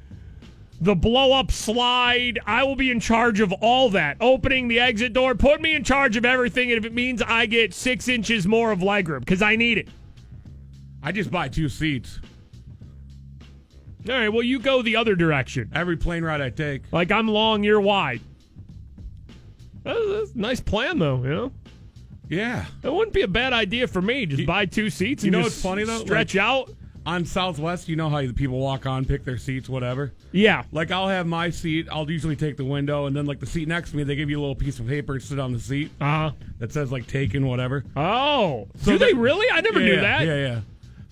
the 0.80 0.94
blow 0.94 1.32
up 1.32 1.52
slide. 1.52 2.40
I 2.46 2.64
will 2.64 2.74
be 2.74 2.90
in 2.90 3.00
charge 3.00 3.40
of 3.40 3.52
all 3.52 3.90
that. 3.90 4.16
Opening 4.18 4.66
the 4.68 4.80
exit 4.80 5.12
door. 5.12 5.34
Put 5.34 5.60
me 5.60 5.74
in 5.74 5.84
charge 5.84 6.16
of 6.16 6.24
everything, 6.24 6.72
and 6.72 6.78
if 6.78 6.86
it 6.86 6.94
means 6.94 7.20
I 7.20 7.44
get 7.44 7.74
six 7.74 8.08
inches 8.08 8.46
more 8.46 8.72
of 8.72 8.82
leg 8.82 9.06
room 9.06 9.20
because 9.20 9.42
I 9.42 9.56
need 9.56 9.76
it. 9.76 9.88
I 11.02 11.12
just 11.12 11.30
buy 11.30 11.48
two 11.48 11.68
seats. 11.68 12.18
All 14.08 14.14
right. 14.14 14.30
Well, 14.30 14.42
you 14.42 14.58
go 14.58 14.80
the 14.80 14.96
other 14.96 15.14
direction. 15.14 15.70
Every 15.74 15.98
plane 15.98 16.24
ride 16.24 16.40
I 16.40 16.48
take. 16.48 16.90
Like 16.92 17.12
I'm 17.12 17.28
long, 17.28 17.62
you're 17.62 17.80
wide. 17.80 18.22
That's, 19.84 19.98
that's 20.10 20.32
a 20.32 20.38
nice 20.38 20.60
plan, 20.60 20.98
though. 20.98 21.22
You 21.22 21.28
know. 21.30 21.52
Yeah. 22.28 22.64
That 22.80 22.92
wouldn't 22.92 23.12
be 23.12 23.22
a 23.22 23.28
bad 23.28 23.52
idea 23.52 23.86
for 23.86 24.00
me. 24.00 24.26
Just 24.26 24.46
buy 24.46 24.64
two 24.66 24.88
seats. 24.90 25.22
You 25.22 25.28
and 25.28 25.32
know 25.32 25.42
just 25.42 25.56
what's 25.56 25.62
funny 25.62 25.84
though? 25.84 26.00
Stretch 26.00 26.36
out. 26.36 26.70
on 27.06 27.24
Southwest. 27.24 27.88
You 27.88 27.96
know 27.96 28.08
how 28.08 28.20
the 28.22 28.32
people 28.32 28.58
walk 28.58 28.86
on, 28.86 29.04
pick 29.04 29.24
their 29.24 29.38
seats, 29.38 29.68
whatever. 29.68 30.12
Yeah. 30.32 30.64
Like 30.72 30.90
I'll 30.90 31.08
have 31.08 31.26
my 31.26 31.50
seat. 31.50 31.86
I'll 31.90 32.10
usually 32.10 32.36
take 32.36 32.56
the 32.56 32.64
window, 32.64 33.06
and 33.06 33.14
then 33.14 33.26
like 33.26 33.40
the 33.40 33.46
seat 33.46 33.68
next 33.68 33.90
to 33.90 33.96
me, 33.96 34.04
they 34.04 34.16
give 34.16 34.30
you 34.30 34.38
a 34.38 34.42
little 34.42 34.54
piece 34.54 34.78
of 34.78 34.86
paper 34.86 35.18
to 35.18 35.24
sit 35.24 35.38
on 35.38 35.52
the 35.52 35.60
seat. 35.60 35.90
Uh 36.00 36.04
huh. 36.04 36.30
That 36.58 36.72
says 36.72 36.90
like 36.90 37.06
taken, 37.06 37.46
whatever. 37.46 37.84
Oh, 37.96 38.68
do 38.84 38.98
they 38.98 39.12
really? 39.12 39.46
I 39.50 39.60
never 39.60 39.80
knew 39.80 39.94
yeah, 39.94 40.00
that. 40.00 40.26
Yeah, 40.26 40.36
yeah. 40.36 40.60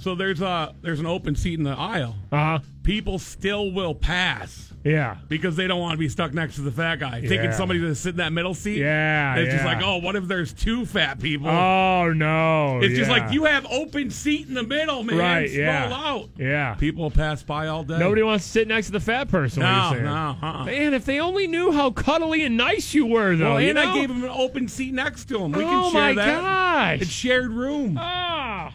So 0.03 0.15
there's 0.17 0.43
uh 0.43 0.73
there's 0.83 1.01
an 1.01 1.07
open 1.07 1.37
seat 1.37 1.59
in 1.59 1.65
the 1.65 1.71
aisle. 1.71 2.17
Uh 2.33 2.37
huh. 2.37 2.59
People 2.83 3.19
still 3.21 3.71
will 3.71 3.95
pass. 3.95 4.69
Yeah. 4.85 5.19
Because 5.29 5.55
they 5.55 5.69
don't 5.69 5.79
want 5.79 5.93
to 5.93 5.97
be 5.99 6.09
stuck 6.09 6.35
next 6.35 6.57
to 6.57 6.63
the 6.63 6.73
fat 6.73 6.97
guy. 6.99 7.19
Yeah. 7.19 7.29
Taking 7.29 7.53
somebody 7.53 7.79
to 7.83 7.95
sit 7.95 8.11
in 8.11 8.17
that 8.17 8.33
middle 8.33 8.53
seat. 8.53 8.79
Yeah, 8.79 9.37
It's 9.37 9.53
just 9.53 9.65
like, 9.65 9.81
oh, 9.81 9.99
what 9.99 10.17
if 10.17 10.27
there's 10.27 10.53
two 10.53 10.85
fat 10.87 11.21
people? 11.21 11.49
Oh 11.49 12.13
no. 12.13 12.81
it's 12.83 12.97
just 12.99 13.09
like 13.09 13.33
you 13.33 13.45
have 13.45 13.65
open 13.71 14.11
seat 14.11 14.49
in 14.49 14.55
the 14.55 14.65
middle, 14.65 15.05
man. 15.05 15.19
Right, 15.19 15.49
Stroll 15.49 15.65
yeah. 15.67 15.93
out. 15.93 16.31
Yeah. 16.37 16.75
People 16.75 17.13
pass 17.13 17.45
by 17.45 17.69
all 17.69 17.85
day. 17.85 17.97
Nobody 17.97 18.25
wants 18.25 18.45
to 18.45 18.51
sit 18.51 18.67
next 18.67 18.87
to 18.87 18.93
the 18.93 18.99
fat 19.01 19.29
person. 19.29 19.61
No, 19.63 19.93
no, 19.93 20.37
uh-uh. 20.43 20.65
Man, 20.65 20.95
if 20.95 21.05
they 21.05 21.21
only 21.21 21.47
knew 21.47 21.71
how 21.71 21.93
cuddly 21.93 22.45
and 22.45 22.57
nice 22.57 22.93
you 22.93 23.07
were, 23.07 23.37
though. 23.37 23.51
Well, 23.55 23.59
and 23.59 23.79
I 23.79 23.95
gave 23.95 24.11
him 24.11 24.25
an 24.25 24.31
open 24.31 24.67
seat 24.67 24.93
next 24.95 25.27
to 25.27 25.39
him. 25.39 25.53
We 25.53 25.63
Oh, 25.63 25.69
can 25.69 25.93
share 25.93 26.01
my 26.03 26.15
that. 26.15 26.41
gosh. 26.41 27.01
It's 27.03 27.11
shared 27.13 27.53
room. 27.53 27.97
Ah. 28.01 28.73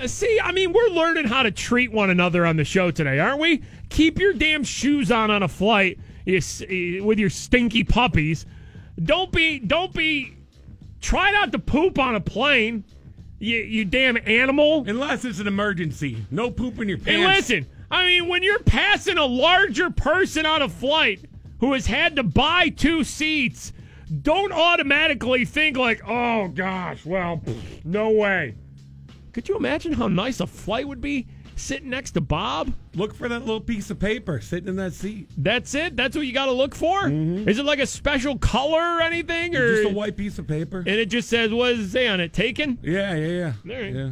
Uh, 0.00 0.06
See, 0.06 0.40
I 0.42 0.52
mean, 0.52 0.72
we're 0.72 0.88
learning 0.88 1.26
how 1.26 1.42
to 1.42 1.50
treat 1.50 1.92
one 1.92 2.10
another 2.10 2.46
on 2.46 2.56
the 2.56 2.64
show 2.64 2.90
today, 2.90 3.18
aren't 3.18 3.40
we? 3.40 3.62
Keep 3.90 4.18
your 4.18 4.32
damn 4.32 4.64
shoes 4.64 5.10
on 5.10 5.30
on 5.30 5.42
a 5.42 5.48
flight 5.48 5.98
you 6.28 7.04
with 7.04 7.18
your 7.18 7.30
stinky 7.30 7.84
puppies. 7.84 8.46
Don't 9.02 9.32
be, 9.32 9.58
don't 9.58 9.92
be. 9.92 10.36
Try 11.00 11.30
not 11.30 11.52
to 11.52 11.58
poop 11.58 11.98
on 11.98 12.16
a 12.16 12.20
plane, 12.20 12.84
you, 13.38 13.58
you 13.58 13.84
damn 13.84 14.18
animal. 14.28 14.84
Unless 14.86 15.24
it's 15.24 15.38
an 15.38 15.46
emergency. 15.46 16.24
No 16.30 16.50
poop 16.50 16.80
in 16.80 16.88
your 16.88 16.98
pants. 16.98 17.50
listen. 17.50 17.66
I 17.90 18.04
mean, 18.04 18.28
when 18.28 18.42
you're 18.42 18.58
passing 18.58 19.16
a 19.16 19.24
larger 19.24 19.90
person 19.90 20.44
on 20.44 20.60
a 20.60 20.68
flight 20.68 21.24
who 21.60 21.72
has 21.72 21.86
had 21.86 22.16
to 22.16 22.22
buy 22.22 22.68
two 22.68 23.04
seats, 23.04 23.72
don't 24.22 24.52
automatically 24.52 25.44
think 25.44 25.76
like, 25.76 26.02
"Oh 26.06 26.48
gosh, 26.48 27.06
well, 27.06 27.40
pff, 27.44 27.84
no 27.84 28.10
way." 28.10 28.54
Could 29.38 29.48
you 29.48 29.56
imagine 29.56 29.92
how 29.92 30.08
nice 30.08 30.40
a 30.40 30.48
flight 30.48 30.88
would 30.88 31.00
be 31.00 31.28
sitting 31.54 31.88
next 31.90 32.10
to 32.10 32.20
Bob? 32.20 32.72
Look 32.96 33.14
for 33.14 33.28
that 33.28 33.38
little 33.46 33.60
piece 33.60 33.88
of 33.88 34.00
paper 34.00 34.40
sitting 34.40 34.68
in 34.68 34.74
that 34.74 34.94
seat. 34.94 35.30
That's 35.36 35.76
it. 35.76 35.94
That's 35.94 36.16
what 36.16 36.26
you 36.26 36.32
got 36.32 36.46
to 36.46 36.50
look 36.52 36.74
for. 36.74 37.08
Is 37.08 37.56
it 37.60 37.64
like 37.64 37.78
a 37.78 37.86
special 37.86 38.36
color 38.36 38.96
or 38.96 39.00
anything, 39.00 39.54
or 39.54 39.76
Just 39.82 39.92
a 39.92 39.94
white 39.94 40.16
piece 40.16 40.40
of 40.40 40.48
paper. 40.48 40.78
and 40.78 40.88
it 40.88 41.06
just 41.06 41.28
says 41.28 41.52
what 41.52 41.68
does 41.76 41.86
it 41.86 41.90
say 41.90 42.08
on 42.08 42.18
it? 42.18 42.32
Taken. 42.32 42.80
Yeah, 42.82 43.14
yeah, 43.14 43.26
yeah. 43.28 43.52
All 43.76 43.80
right. 43.80 43.94
Yeah. 43.94 44.10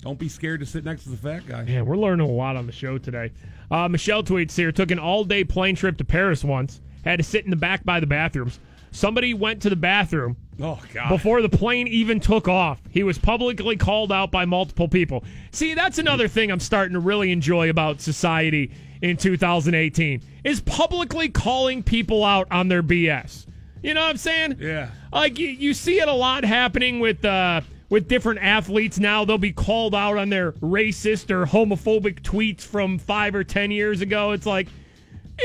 Don't 0.00 0.18
be 0.18 0.28
scared 0.28 0.58
to 0.58 0.66
sit 0.66 0.84
next 0.84 1.04
to 1.04 1.10
the 1.10 1.16
fat 1.16 1.46
guy. 1.46 1.62
Man, 1.62 1.86
we're 1.86 1.96
learning 1.96 2.28
a 2.28 2.32
lot 2.32 2.56
on 2.56 2.66
the 2.66 2.72
show 2.72 2.98
today. 2.98 3.30
Uh, 3.70 3.88
Michelle 3.88 4.24
tweets 4.24 4.56
here 4.56 4.72
took 4.72 4.90
an 4.90 4.98
all 4.98 5.22
day 5.22 5.44
plane 5.44 5.76
trip 5.76 5.96
to 5.98 6.04
Paris 6.04 6.42
once, 6.42 6.80
had 7.04 7.20
to 7.20 7.22
sit 7.22 7.44
in 7.44 7.50
the 7.50 7.56
back 7.56 7.84
by 7.84 8.00
the 8.00 8.06
bathrooms. 8.08 8.58
Somebody 8.92 9.34
went 9.34 9.62
to 9.62 9.70
the 9.70 9.76
bathroom 9.76 10.36
Oh 10.60 10.80
God. 10.92 11.08
before 11.08 11.42
the 11.42 11.48
plane 11.48 11.88
even 11.88 12.20
took 12.20 12.46
off. 12.46 12.80
He 12.90 13.02
was 13.02 13.18
publicly 13.18 13.76
called 13.76 14.12
out 14.12 14.30
by 14.30 14.44
multiple 14.44 14.86
people. 14.86 15.24
See, 15.50 15.74
that's 15.74 15.98
another 15.98 16.28
thing 16.28 16.50
I'm 16.52 16.60
starting 16.60 16.92
to 16.94 17.00
really 17.00 17.32
enjoy 17.32 17.70
about 17.70 18.00
society 18.00 18.70
in 19.00 19.16
2018 19.16 20.22
is 20.44 20.60
publicly 20.60 21.28
calling 21.28 21.82
people 21.82 22.22
out 22.24 22.46
on 22.50 22.68
their 22.68 22.82
BS. 22.82 23.46
You 23.82 23.94
know 23.94 24.02
what 24.02 24.10
I'm 24.10 24.16
saying? 24.18 24.58
Yeah. 24.60 24.90
Like 25.12 25.38
you, 25.38 25.48
you 25.48 25.74
see 25.74 25.98
it 25.98 26.06
a 26.06 26.12
lot 26.12 26.44
happening 26.44 27.00
with 27.00 27.24
uh, 27.24 27.62
with 27.88 28.06
different 28.06 28.38
athletes 28.40 29.00
now. 29.00 29.24
They'll 29.24 29.38
be 29.38 29.52
called 29.52 29.94
out 29.94 30.16
on 30.18 30.28
their 30.28 30.52
racist 30.52 31.30
or 31.30 31.46
homophobic 31.46 32.20
tweets 32.20 32.60
from 32.62 32.98
five 32.98 33.34
or 33.34 33.42
ten 33.42 33.70
years 33.72 34.00
ago. 34.00 34.30
It's 34.30 34.46
like, 34.46 34.68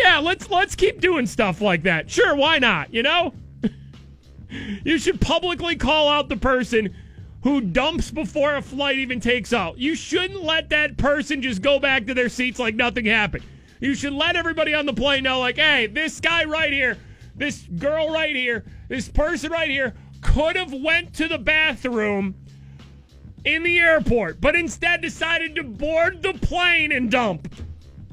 yeah, 0.03 0.19
let's 0.19 0.49
let's 0.49 0.75
keep 0.75 1.01
doing 1.01 1.25
stuff 1.25 1.61
like 1.61 1.83
that. 1.83 2.09
Sure, 2.09 2.35
why 2.35 2.59
not? 2.59 2.93
You 2.93 3.03
know, 3.03 3.33
you 4.83 4.97
should 4.97 5.21
publicly 5.21 5.75
call 5.75 6.09
out 6.09 6.29
the 6.29 6.37
person 6.37 6.95
who 7.43 7.61
dumps 7.61 8.11
before 8.11 8.55
a 8.55 8.61
flight 8.61 8.97
even 8.97 9.19
takes 9.19 9.53
out. 9.53 9.77
You 9.77 9.95
shouldn't 9.95 10.43
let 10.43 10.69
that 10.69 10.97
person 10.97 11.41
just 11.41 11.61
go 11.61 11.79
back 11.79 12.05
to 12.07 12.13
their 12.13 12.29
seats 12.29 12.59
like 12.59 12.75
nothing 12.75 13.05
happened. 13.05 13.43
You 13.79 13.93
should 13.95 14.13
let 14.13 14.35
everybody 14.35 14.73
on 14.73 14.85
the 14.85 14.93
plane 14.93 15.23
know, 15.23 15.39
like, 15.39 15.57
hey, 15.57 15.87
this 15.87 16.19
guy 16.19 16.45
right 16.45 16.73
here, 16.73 16.97
this 17.35 17.61
girl 17.77 18.11
right 18.11 18.35
here, 18.35 18.65
this 18.89 19.07
person 19.07 19.51
right 19.51 19.69
here 19.69 19.93
could 20.21 20.55
have 20.55 20.73
went 20.73 21.13
to 21.15 21.27
the 21.27 21.37
bathroom 21.37 22.35
in 23.45 23.63
the 23.63 23.77
airport, 23.79 24.41
but 24.41 24.55
instead 24.55 25.01
decided 25.01 25.55
to 25.55 25.63
board 25.63 26.21
the 26.21 26.33
plane 26.33 26.91
and 26.91 27.11
dump. 27.11 27.53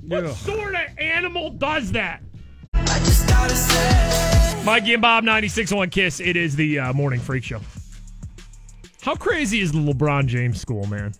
What 0.06 0.24
Ugh. 0.24 0.36
sort 0.36 0.74
of 0.74 0.98
animal 0.98 1.50
does 1.50 1.92
that? 1.92 2.22
Mikey 4.64 4.94
and 4.94 5.02
Bob, 5.02 5.24
96.1 5.24 5.90
Kiss. 5.90 6.20
It 6.20 6.36
is 6.36 6.56
the 6.56 6.78
uh, 6.78 6.92
Morning 6.92 7.20
Freak 7.20 7.44
Show. 7.44 7.60
How 9.02 9.14
crazy 9.14 9.60
is 9.60 9.72
the 9.72 9.78
LeBron 9.78 10.26
James 10.26 10.60
school, 10.60 10.86
man? 10.86 11.12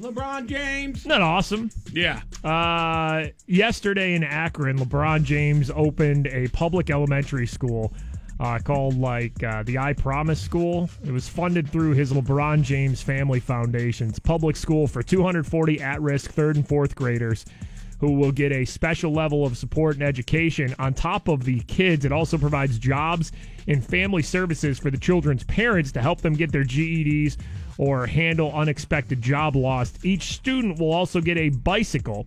LeBron 0.00 0.46
James. 0.46 0.98
Isn't 0.98 1.08
that 1.10 1.22
awesome? 1.22 1.70
Yeah. 1.92 2.22
Uh, 2.44 3.26
yesterday 3.46 4.14
in 4.14 4.24
Akron, 4.24 4.78
LeBron 4.78 5.22
James 5.22 5.70
opened 5.70 6.26
a 6.28 6.48
public 6.48 6.90
elementary 6.90 7.46
school 7.46 7.92
uh, 8.40 8.58
called 8.58 8.98
like 8.98 9.42
uh, 9.42 9.62
the 9.62 9.78
I 9.78 9.92
Promise 9.92 10.40
School. 10.40 10.90
It 11.04 11.10
was 11.12 11.28
funded 11.28 11.70
through 11.70 11.92
his 11.92 12.12
LeBron 12.12 12.62
James 12.62 13.00
Family 13.00 13.40
Foundation. 13.40 14.08
It's 14.08 14.18
public 14.18 14.56
school 14.56 14.86
for 14.86 15.02
240 15.02 15.80
at-risk 15.80 16.32
third 16.32 16.56
and 16.56 16.66
fourth 16.68 16.94
graders 16.94 17.44
who 17.98 18.12
will 18.12 18.32
get 18.32 18.52
a 18.52 18.64
special 18.64 19.12
level 19.12 19.44
of 19.46 19.56
support 19.56 19.96
and 19.96 20.02
education. 20.02 20.74
On 20.78 20.92
top 20.92 21.28
of 21.28 21.44
the 21.44 21.60
kids, 21.60 22.04
it 22.04 22.12
also 22.12 22.36
provides 22.36 22.78
jobs 22.78 23.32
and 23.68 23.84
family 23.84 24.22
services 24.22 24.78
for 24.78 24.90
the 24.90 24.98
children's 24.98 25.44
parents 25.44 25.92
to 25.92 26.02
help 26.02 26.20
them 26.20 26.34
get 26.34 26.52
their 26.52 26.64
GEDs 26.64 27.36
or 27.78 28.06
handle 28.06 28.52
unexpected 28.52 29.20
job 29.22 29.56
loss. 29.56 29.92
Each 30.02 30.34
student 30.34 30.78
will 30.78 30.92
also 30.92 31.20
get 31.20 31.36
a 31.36 31.50
bicycle 31.50 32.26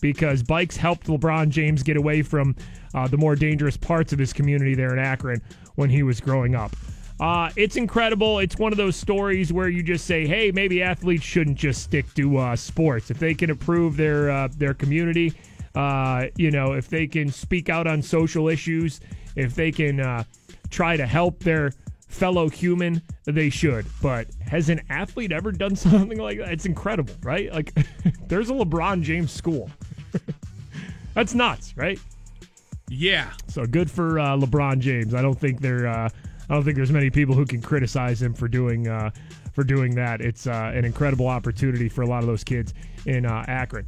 because 0.00 0.42
bikes 0.42 0.76
helped 0.76 1.06
LeBron 1.06 1.50
James 1.50 1.82
get 1.82 1.96
away 1.96 2.22
from 2.22 2.56
uh, 2.94 3.06
the 3.06 3.16
more 3.16 3.36
dangerous 3.36 3.76
parts 3.76 4.12
of 4.12 4.18
his 4.18 4.32
community 4.32 4.74
there 4.74 4.92
in 4.92 4.98
Akron 4.98 5.40
when 5.74 5.90
he 5.90 6.02
was 6.02 6.20
growing 6.20 6.54
up. 6.54 6.74
Uh, 7.20 7.50
it's 7.54 7.76
incredible. 7.76 8.38
It's 8.38 8.56
one 8.56 8.72
of 8.72 8.78
those 8.78 8.96
stories 8.96 9.52
where 9.52 9.68
you 9.68 9.82
just 9.82 10.06
say, 10.06 10.26
"Hey, 10.26 10.50
maybe 10.52 10.82
athletes 10.82 11.22
shouldn't 11.22 11.58
just 11.58 11.82
stick 11.82 12.12
to 12.14 12.38
uh, 12.38 12.56
sports. 12.56 13.10
If 13.10 13.18
they 13.18 13.34
can 13.34 13.50
improve 13.50 13.98
their 13.98 14.30
uh, 14.30 14.48
their 14.56 14.72
community, 14.72 15.34
uh, 15.74 16.26
you 16.36 16.50
know, 16.50 16.72
if 16.72 16.88
they 16.88 17.06
can 17.06 17.30
speak 17.30 17.68
out 17.68 17.86
on 17.86 18.00
social 18.00 18.48
issues, 18.48 19.00
if 19.36 19.54
they 19.54 19.70
can 19.70 20.00
uh, 20.00 20.24
try 20.70 20.96
to 20.96 21.06
help 21.06 21.40
their 21.40 21.72
fellow 22.08 22.48
human, 22.48 23.02
they 23.24 23.50
should. 23.50 23.84
But 24.00 24.28
has 24.46 24.70
an 24.70 24.80
athlete 24.88 25.30
ever 25.30 25.52
done 25.52 25.76
something 25.76 26.18
like 26.18 26.38
that? 26.38 26.52
It's 26.52 26.64
incredible, 26.64 27.14
right? 27.22 27.52
Like, 27.52 27.74
there's 28.28 28.48
a 28.48 28.54
LeBron 28.54 29.02
James 29.02 29.30
school. 29.30 29.70
That's 31.14 31.34
nuts, 31.34 31.76
right? 31.76 31.98
Yeah. 32.88 33.30
So 33.46 33.66
good 33.66 33.90
for 33.90 34.18
uh, 34.18 34.36
LeBron 34.38 34.78
James. 34.78 35.12
I 35.12 35.20
don't 35.20 35.38
think 35.38 35.60
there. 35.60 36.10
I 36.50 36.54
don't 36.54 36.64
think 36.64 36.76
there's 36.76 36.90
many 36.90 37.10
people 37.10 37.36
who 37.36 37.46
can 37.46 37.62
criticize 37.62 38.20
him 38.20 38.34
for 38.34 38.48
doing 38.48 38.88
uh, 38.88 39.10
for 39.52 39.62
doing 39.62 39.94
that. 39.94 40.20
It's 40.20 40.48
uh, 40.48 40.72
an 40.74 40.84
incredible 40.84 41.28
opportunity 41.28 41.88
for 41.88 42.02
a 42.02 42.06
lot 42.06 42.24
of 42.24 42.26
those 42.26 42.42
kids 42.42 42.74
in 43.06 43.24
uh, 43.24 43.44
Akron. 43.46 43.86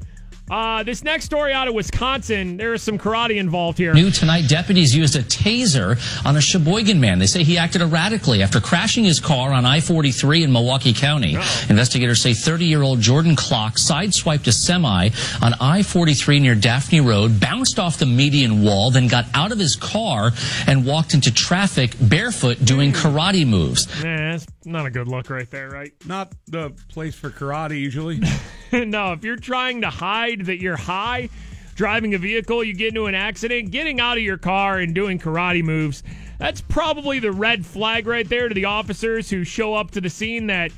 Uh, 0.52 0.82
this 0.82 1.02
next 1.02 1.24
story 1.24 1.50
out 1.54 1.66
of 1.66 1.72
Wisconsin, 1.72 2.58
there 2.58 2.74
is 2.74 2.82
some 2.82 2.98
karate 2.98 3.36
involved 3.36 3.78
here. 3.78 3.94
New 3.94 4.10
tonight, 4.10 4.48
deputies 4.48 4.94
used 4.94 5.16
a 5.16 5.22
taser 5.22 5.98
on 6.26 6.36
a 6.36 6.42
Sheboygan 6.42 7.00
man. 7.00 7.18
They 7.18 7.26
say 7.26 7.42
he 7.42 7.56
acted 7.56 7.80
erratically 7.80 8.42
after 8.42 8.60
crashing 8.60 9.02
his 9.02 9.18
car 9.18 9.54
on 9.54 9.64
I 9.64 9.80
43 9.80 10.42
in 10.42 10.52
Milwaukee 10.52 10.92
County. 10.92 11.38
Investigators 11.70 12.20
say 12.20 12.34
30 12.34 12.66
year 12.66 12.82
old 12.82 13.00
Jordan 13.00 13.34
Clock 13.34 13.76
sideswiped 13.76 14.46
a 14.46 14.52
semi 14.52 15.08
on 15.40 15.54
I 15.58 15.82
43 15.82 16.40
near 16.40 16.54
Daphne 16.54 17.00
Road, 17.00 17.40
bounced 17.40 17.78
off 17.78 17.96
the 17.96 18.04
median 18.04 18.62
wall, 18.62 18.90
then 18.90 19.08
got 19.08 19.24
out 19.32 19.52
of 19.52 19.58
his 19.58 19.74
car 19.74 20.32
and 20.66 20.84
walked 20.84 21.14
into 21.14 21.32
traffic 21.32 21.94
barefoot 21.98 22.62
doing 22.62 22.92
karate 22.92 23.46
moves. 23.46 23.86
Nah, 24.04 24.32
that's 24.32 24.46
not 24.66 24.84
a 24.84 24.90
good 24.90 25.08
look 25.08 25.30
right 25.30 25.50
there, 25.50 25.70
right? 25.70 25.92
Not 26.04 26.34
the 26.46 26.74
place 26.90 27.14
for 27.14 27.30
karate 27.30 27.80
usually. 27.80 28.20
no, 28.72 29.12
if 29.12 29.24
you're 29.24 29.36
trying 29.36 29.80
to 29.80 29.90
hide 29.90 30.41
that 30.46 30.60
you're 30.60 30.76
high, 30.76 31.28
driving 31.74 32.14
a 32.14 32.18
vehicle, 32.18 32.62
you 32.62 32.74
get 32.74 32.88
into 32.88 33.06
an 33.06 33.14
accident, 33.14 33.70
getting 33.70 34.00
out 34.00 34.16
of 34.16 34.22
your 34.22 34.38
car 34.38 34.78
and 34.78 34.94
doing 34.94 35.18
karate 35.18 35.62
moves, 35.62 36.02
that's 36.38 36.60
probably 36.60 37.18
the 37.18 37.32
red 37.32 37.64
flag 37.64 38.06
right 38.06 38.28
there 38.28 38.48
to 38.48 38.54
the 38.54 38.64
officers 38.64 39.30
who 39.30 39.44
show 39.44 39.74
up 39.74 39.92
to 39.92 40.00
the 40.00 40.10
scene 40.10 40.48
that 40.48 40.72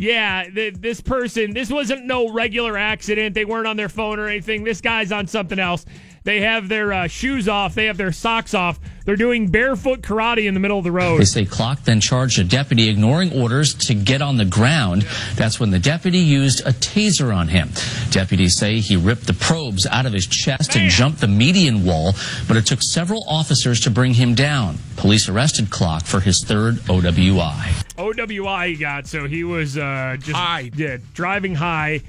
yeah, 0.00 0.44
th- 0.44 0.76
this 0.76 1.02
person, 1.02 1.52
this 1.52 1.70
wasn't 1.70 2.06
no 2.06 2.32
regular 2.32 2.78
accident. 2.78 3.34
They 3.34 3.44
weren't 3.44 3.66
on 3.66 3.76
their 3.76 3.90
phone 3.90 4.18
or 4.18 4.28
anything. 4.28 4.64
This 4.64 4.80
guy's 4.80 5.12
on 5.12 5.26
something 5.26 5.58
else. 5.58 5.84
They 6.22 6.42
have 6.42 6.68
their 6.68 6.92
uh, 6.92 7.06
shoes 7.06 7.48
off. 7.48 7.74
They 7.74 7.86
have 7.86 7.96
their 7.96 8.12
socks 8.12 8.52
off. 8.52 8.78
They're 9.06 9.16
doing 9.16 9.48
barefoot 9.48 10.02
karate 10.02 10.46
in 10.46 10.52
the 10.54 10.60
middle 10.60 10.76
of 10.78 10.84
the 10.84 10.92
road. 10.92 11.18
They 11.18 11.24
say 11.24 11.44
Clock 11.46 11.84
then 11.84 12.00
charged 12.00 12.38
a 12.38 12.44
deputy 12.44 12.88
ignoring 12.90 13.32
orders 13.32 13.74
to 13.86 13.94
get 13.94 14.20
on 14.20 14.36
the 14.36 14.44
ground. 14.44 15.06
That's 15.36 15.58
when 15.58 15.70
the 15.70 15.78
deputy 15.78 16.18
used 16.18 16.60
a 16.60 16.72
taser 16.72 17.34
on 17.34 17.48
him. 17.48 17.70
Deputies 18.10 18.56
say 18.56 18.80
he 18.80 18.96
ripped 18.96 19.26
the 19.26 19.32
probes 19.32 19.86
out 19.86 20.04
of 20.04 20.12
his 20.12 20.26
chest 20.26 20.76
and 20.76 20.90
jumped 20.90 21.20
the 21.20 21.28
median 21.28 21.84
wall, 21.84 22.12
but 22.46 22.56
it 22.56 22.66
took 22.66 22.82
several 22.82 23.24
officers 23.26 23.80
to 23.80 23.90
bring 23.90 24.12
him 24.14 24.34
down. 24.34 24.76
Police 24.96 25.28
arrested 25.28 25.70
Clock 25.70 26.04
for 26.04 26.20
his 26.20 26.44
third 26.44 26.76
OWI. 26.86 27.84
OWI 27.96 28.68
he 28.68 28.76
got, 28.76 29.06
so 29.06 29.26
he 29.26 29.42
was 29.42 29.78
uh, 29.78 30.16
just 30.20 30.76
Yeah, 30.76 30.98
driving 31.14 31.54
high 31.54 32.02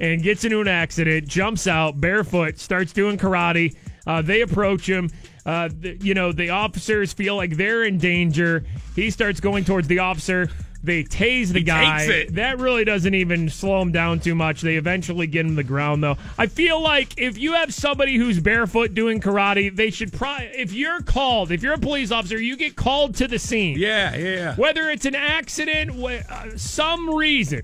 and 0.00 0.22
gets 0.22 0.44
into 0.44 0.60
an 0.60 0.68
accident, 0.68 1.26
jumps 1.28 1.66
out 1.66 2.00
barefoot, 2.00 2.58
starts 2.58 2.92
doing 2.92 3.18
karate. 3.18 3.76
Uh, 4.06 4.22
they 4.22 4.40
approach 4.40 4.88
him. 4.88 5.10
Uh, 5.44 5.68
th- 5.68 6.02
you 6.02 6.14
know, 6.14 6.32
the 6.32 6.50
officers 6.50 7.12
feel 7.12 7.36
like 7.36 7.56
they're 7.56 7.84
in 7.84 7.98
danger. 7.98 8.64
He 8.94 9.10
starts 9.10 9.40
going 9.40 9.64
towards 9.64 9.88
the 9.88 9.98
officer. 10.00 10.48
They 10.80 11.02
tase 11.02 11.48
the 11.48 11.58
He 11.58 11.64
guy. 11.64 12.26
That 12.30 12.58
really 12.58 12.84
doesn't 12.84 13.12
even 13.12 13.48
slow 13.48 13.82
him 13.82 13.90
down 13.90 14.20
too 14.20 14.36
much. 14.36 14.60
They 14.60 14.76
eventually 14.76 15.26
get 15.26 15.40
him 15.44 15.50
to 15.50 15.56
the 15.56 15.64
ground, 15.64 16.04
though. 16.04 16.16
I 16.38 16.46
feel 16.46 16.80
like 16.80 17.18
if 17.18 17.36
you 17.36 17.54
have 17.54 17.74
somebody 17.74 18.16
who's 18.16 18.38
barefoot 18.38 18.94
doing 18.94 19.20
karate, 19.20 19.74
they 19.74 19.90
should 19.90 20.12
probably, 20.12 20.46
if 20.48 20.72
you're 20.72 21.00
called, 21.02 21.50
if 21.50 21.64
you're 21.64 21.74
a 21.74 21.78
police 21.78 22.12
officer, 22.12 22.40
you 22.40 22.56
get 22.56 22.76
called 22.76 23.16
to 23.16 23.26
the 23.26 23.40
scene. 23.40 23.76
Yeah, 23.76 24.14
yeah, 24.16 24.28
yeah. 24.34 24.54
Whether 24.54 24.88
it's 24.88 25.04
an 25.04 25.16
accident, 25.16 25.90
wh- 25.90 26.30
uh, 26.30 26.56
some 26.56 27.12
reason, 27.12 27.62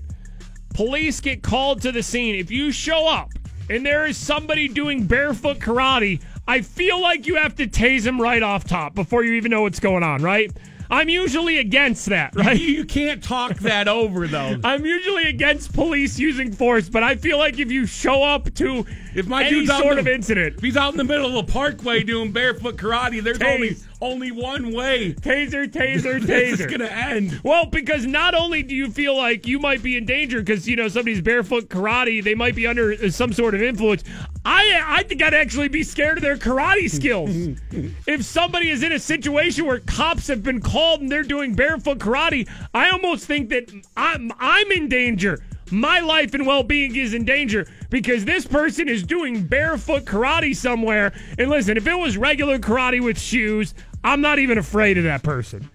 police 0.75 1.21
get 1.21 1.41
called 1.41 1.81
to 1.81 1.91
the 1.91 2.03
scene. 2.03 2.35
If 2.35 2.51
you 2.51 2.71
show 2.71 3.07
up 3.07 3.31
and 3.69 3.85
there 3.85 4.05
is 4.05 4.17
somebody 4.17 4.67
doing 4.67 5.05
barefoot 5.05 5.59
karate, 5.59 6.21
I 6.47 6.61
feel 6.61 7.01
like 7.01 7.25
you 7.25 7.35
have 7.37 7.55
to 7.55 7.67
tase 7.67 8.05
him 8.05 8.21
right 8.21 8.43
off 8.43 8.65
top 8.65 8.93
before 8.93 9.23
you 9.23 9.33
even 9.33 9.51
know 9.51 9.61
what's 9.61 9.79
going 9.79 10.03
on, 10.03 10.21
right? 10.21 10.51
I'm 10.91 11.07
usually 11.07 11.57
against 11.57 12.07
that, 12.07 12.35
right? 12.35 12.59
You, 12.59 12.67
you 12.67 12.85
can't 12.85 13.23
talk 13.23 13.55
that 13.59 13.87
over 13.87 14.27
though. 14.27 14.59
I'm 14.63 14.85
usually 14.85 15.29
against 15.29 15.73
police 15.73 16.19
using 16.19 16.51
force, 16.51 16.89
but 16.89 17.03
I 17.03 17.15
feel 17.15 17.37
like 17.37 17.57
if 17.57 17.71
you 17.71 17.85
show 17.85 18.21
up 18.21 18.53
to 18.55 18.85
If 19.15 19.27
my 19.27 19.43
any 19.43 19.49
dude's 19.51 19.69
out 19.69 19.81
sort 19.81 19.93
in 19.93 19.99
of 19.99 20.05
the- 20.05 20.13
incident, 20.13 20.55
If 20.57 20.61
he's 20.63 20.77
out 20.77 20.91
in 20.93 20.97
the 20.97 21.03
middle 21.03 21.25
of 21.27 21.35
a 21.35 21.51
parkway 21.51 22.03
doing 22.03 22.31
barefoot 22.31 22.75
karate, 22.77 23.23
there's 23.23 23.39
Tase. 23.39 23.53
only 23.55 23.75
only 24.01 24.31
one 24.31 24.73
way. 24.73 25.13
Taser, 25.13 25.67
taser, 25.67 26.19
taser. 26.19 26.25
This 26.25 26.59
is 26.59 26.65
gonna 26.65 26.85
end. 26.85 27.39
Well, 27.43 27.65
because 27.65 28.05
not 28.05 28.35
only 28.35 28.61
do 28.61 28.75
you 28.75 28.91
feel 28.91 29.15
like 29.15 29.47
you 29.47 29.57
might 29.57 29.81
be 29.81 29.95
in 29.97 30.05
danger 30.05 30.39
because 30.39 30.67
you 30.67 30.75
know 30.75 30.87
somebody's 30.89 31.21
barefoot 31.21 31.69
karate, 31.69 32.21
they 32.23 32.35
might 32.35 32.55
be 32.55 32.67
under 32.67 32.91
uh, 32.93 33.09
some 33.09 33.31
sort 33.33 33.55
of 33.55 33.61
influence. 33.61 34.03
I 34.43 34.81
I 34.85 35.03
think 35.03 35.23
I'd 35.23 35.33
actually 35.33 35.69
be 35.69 35.81
scared 35.83 36.17
of 36.17 36.21
their 36.21 36.37
karate 36.37 36.89
skills. 36.91 37.29
if 38.07 38.23
somebody 38.25 38.69
is 38.69 38.83
in 38.83 38.91
a 38.91 38.99
situation 38.99 39.65
where 39.65 39.79
cops 39.79 40.27
have 40.27 40.43
been 40.43 40.59
called 40.61 40.99
and 41.01 41.09
they're 41.09 41.23
doing 41.23 41.55
barefoot 41.55 41.97
karate, 41.99 42.47
I 42.73 42.89
almost 42.89 43.25
think 43.25 43.49
that 43.49 43.71
I'm 43.95 44.31
I'm 44.39 44.71
in 44.71 44.89
danger. 44.89 45.41
My 45.71 45.99
life 45.99 46.33
and 46.33 46.45
well 46.45 46.63
being 46.63 46.95
is 46.95 47.13
in 47.13 47.25
danger 47.25 47.67
because 47.89 48.25
this 48.25 48.45
person 48.45 48.87
is 48.87 49.03
doing 49.03 49.43
barefoot 49.43 50.05
karate 50.05 50.55
somewhere. 50.55 51.13
And 51.37 51.49
listen, 51.49 51.77
if 51.77 51.87
it 51.87 51.97
was 51.97 52.17
regular 52.17 52.59
karate 52.59 53.03
with 53.03 53.19
shoes, 53.19 53.73
I'm 54.03 54.21
not 54.21 54.39
even 54.39 54.57
afraid 54.57 54.97
of 54.97 55.05
that 55.05 55.23
person. 55.23 55.69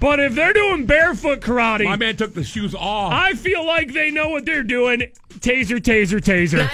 But 0.00 0.20
if 0.20 0.34
they're 0.34 0.52
doing 0.52 0.86
barefoot 0.86 1.40
karate, 1.40 1.84
My 1.84 1.96
man 1.96 2.16
took 2.16 2.34
the 2.34 2.44
shoes 2.44 2.74
off. 2.74 3.12
I 3.12 3.34
feel 3.34 3.66
like 3.66 3.92
they 3.92 4.10
know 4.10 4.28
what 4.28 4.44
they're 4.44 4.62
doing. 4.62 5.02
Taser, 5.40 5.78
taser, 5.78 6.20
taser. 6.20 6.68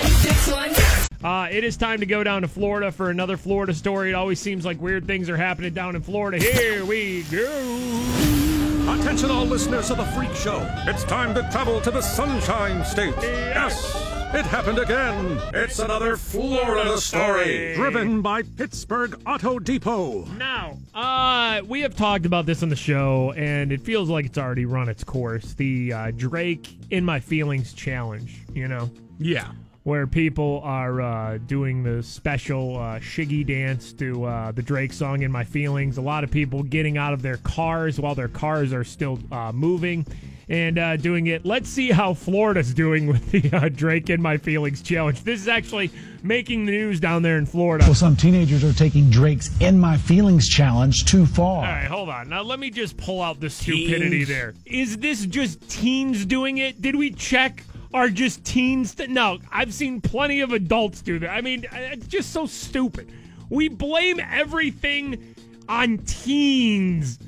Uh, 1.24 1.48
it 1.50 1.64
is 1.64 1.78
time 1.78 2.00
to 2.00 2.06
go 2.06 2.22
down 2.22 2.42
to 2.42 2.48
Florida 2.48 2.92
for 2.92 3.08
another 3.08 3.38
Florida 3.38 3.72
story. 3.72 4.10
It 4.10 4.14
always 4.14 4.38
seems 4.38 4.66
like 4.66 4.78
weird 4.78 5.06
things 5.06 5.30
are 5.30 5.38
happening 5.38 5.72
down 5.72 5.96
in 5.96 6.02
Florida. 6.02 6.38
Here 6.38 6.84
we 6.84 7.22
go. 7.24 8.43
Attention, 8.86 9.30
all 9.30 9.46
listeners 9.46 9.90
of 9.90 9.96
the 9.96 10.04
Freak 10.06 10.32
Show. 10.34 10.60
It's 10.86 11.04
time 11.04 11.34
to 11.34 11.42
travel 11.50 11.80
to 11.80 11.90
the 11.90 12.02
Sunshine 12.02 12.84
State. 12.84 13.14
Yes, 13.22 13.94
it 14.34 14.44
happened 14.44 14.78
again. 14.78 15.40
It's 15.54 15.78
another 15.78 16.16
Florida 16.18 16.98
story. 16.98 17.74
Driven 17.74 18.20
by 18.20 18.42
Pittsburgh 18.42 19.18
Auto 19.26 19.58
Depot. 19.58 20.26
Now, 20.36 20.76
uh, 20.94 21.62
we 21.66 21.80
have 21.80 21.96
talked 21.96 22.26
about 22.26 22.44
this 22.44 22.62
on 22.62 22.68
the 22.68 22.76
show, 22.76 23.32
and 23.36 23.72
it 23.72 23.80
feels 23.80 24.10
like 24.10 24.26
it's 24.26 24.38
already 24.38 24.66
run 24.66 24.90
its 24.90 25.02
course. 25.02 25.54
The 25.54 25.92
uh, 25.92 26.10
Drake 26.14 26.76
In 26.90 27.04
My 27.06 27.20
Feelings 27.20 27.72
challenge, 27.72 28.42
you 28.52 28.68
know? 28.68 28.90
Yeah. 29.18 29.50
Where 29.84 30.06
people 30.06 30.62
are 30.64 31.02
uh, 31.02 31.38
doing 31.46 31.82
the 31.82 32.02
special 32.02 32.78
uh, 32.78 33.00
shiggy 33.00 33.46
dance 33.46 33.92
to 33.92 34.24
uh, 34.24 34.52
the 34.52 34.62
Drake 34.62 34.94
song 34.94 35.20
In 35.20 35.30
My 35.30 35.44
Feelings. 35.44 35.98
A 35.98 36.00
lot 36.00 36.24
of 36.24 36.30
people 36.30 36.62
getting 36.62 36.96
out 36.96 37.12
of 37.12 37.20
their 37.20 37.36
cars 37.36 38.00
while 38.00 38.14
their 38.14 38.28
cars 38.28 38.72
are 38.72 38.82
still 38.82 39.18
uh, 39.30 39.52
moving 39.52 40.06
and 40.48 40.78
uh, 40.78 40.96
doing 40.96 41.26
it. 41.26 41.44
Let's 41.44 41.68
see 41.68 41.90
how 41.90 42.14
Florida's 42.14 42.72
doing 42.72 43.08
with 43.08 43.30
the 43.30 43.50
uh, 43.54 43.68
Drake 43.68 44.08
In 44.08 44.22
My 44.22 44.38
Feelings 44.38 44.80
challenge. 44.80 45.22
This 45.22 45.42
is 45.42 45.48
actually 45.48 45.90
making 46.22 46.64
the 46.64 46.72
news 46.72 46.98
down 46.98 47.20
there 47.20 47.36
in 47.36 47.44
Florida. 47.44 47.84
Well, 47.84 47.94
some 47.94 48.16
teenagers 48.16 48.64
are 48.64 48.72
taking 48.72 49.10
Drake's 49.10 49.50
In 49.60 49.78
My 49.78 49.98
Feelings 49.98 50.48
challenge 50.48 51.04
too 51.04 51.26
far. 51.26 51.56
All 51.56 51.62
right, 51.62 51.84
hold 51.84 52.08
on. 52.08 52.30
Now 52.30 52.40
let 52.40 52.58
me 52.58 52.70
just 52.70 52.96
pull 52.96 53.20
out 53.20 53.38
the 53.38 53.50
stupidity 53.50 54.20
Teens. 54.24 54.28
there. 54.28 54.54
Is 54.64 54.96
this 54.96 55.26
just 55.26 55.68
teens 55.68 56.24
doing 56.24 56.56
it? 56.56 56.80
Did 56.80 56.96
we 56.96 57.10
check? 57.10 57.62
Are 57.94 58.10
just 58.10 58.44
teens? 58.44 58.96
Th- 58.96 59.08
no, 59.08 59.38
I've 59.52 59.72
seen 59.72 60.00
plenty 60.00 60.40
of 60.40 60.52
adults 60.52 61.00
do 61.00 61.20
that. 61.20 61.30
I 61.30 61.40
mean, 61.40 61.64
uh, 61.72 61.76
it's 61.76 62.08
just 62.08 62.32
so 62.32 62.44
stupid. 62.44 63.12
We 63.48 63.68
blame 63.68 64.18
everything 64.18 65.36
on 65.68 65.98
teens. 65.98 67.20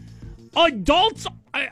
Adults, 0.57 1.29
I, 1.55 1.69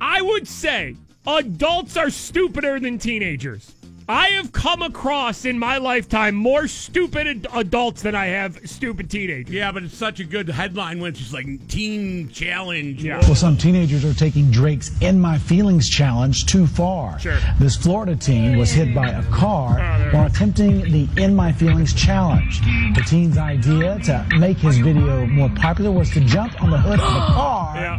I 0.00 0.20
would 0.20 0.48
say, 0.48 0.96
adults 1.28 1.96
are 1.96 2.10
stupider 2.10 2.80
than 2.80 2.98
teenagers. 2.98 3.72
I 4.08 4.28
have 4.28 4.52
come 4.52 4.82
across 4.82 5.44
in 5.44 5.58
my 5.58 5.78
lifetime 5.78 6.36
more 6.36 6.68
stupid 6.68 7.26
ad- 7.26 7.46
adults 7.52 8.02
than 8.02 8.14
I 8.14 8.26
have 8.26 8.56
stupid 8.64 9.10
teenagers. 9.10 9.52
Yeah, 9.52 9.72
but 9.72 9.82
it's 9.82 9.96
such 9.96 10.20
a 10.20 10.24
good 10.24 10.48
headline 10.48 11.00
when 11.00 11.10
it's 11.10 11.18
just 11.18 11.32
like 11.32 11.46
teen 11.66 12.28
challenge. 12.28 13.02
Yeah. 13.02 13.18
Well, 13.22 13.34
some 13.34 13.56
teenagers 13.56 14.04
are 14.04 14.14
taking 14.14 14.48
Drake's 14.52 14.96
In 15.00 15.18
My 15.20 15.38
Feelings 15.38 15.88
challenge 15.88 16.46
too 16.46 16.68
far. 16.68 17.18
Sure. 17.18 17.36
This 17.58 17.74
Florida 17.74 18.14
teen 18.14 18.56
was 18.56 18.70
hit 18.70 18.94
by 18.94 19.08
a 19.08 19.24
car 19.24 19.80
Oh, 19.80 20.10
while 20.16 20.26
attempting 20.26 20.82
the 20.92 21.08
In 21.20 21.34
My 21.34 21.50
Feelings 21.50 21.92
challenge. 21.92 22.60
The 22.94 23.02
teen's 23.08 23.38
idea 23.38 23.98
to 24.04 24.24
make 24.38 24.58
his 24.58 24.78
video 24.78 25.26
more 25.26 25.50
popular 25.56 25.90
was 25.90 26.10
to 26.10 26.20
jump 26.20 26.62
on 26.62 26.70
the 26.70 26.78
hood 26.78 27.00
of 27.00 27.12
the 27.12 27.32
car. 27.34 27.98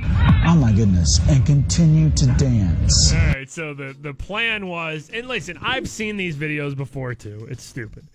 Oh 0.49 0.55
my 0.55 0.71
goodness, 0.71 1.19
and 1.27 1.45
continue 1.45 2.09
to 2.11 2.25
dance. 2.37 3.11
All 3.13 3.19
right, 3.19 3.49
so 3.49 3.73
the 3.73 3.93
the 4.01 4.13
plan 4.13 4.67
was, 4.67 5.09
and 5.13 5.27
listen, 5.27 5.57
I've 5.61 5.89
seen 5.97 6.15
these 6.15 6.35
videos 6.35 6.75
before 6.77 7.13
too. 7.15 7.47
It's 7.49 7.63
stupid 7.63 8.05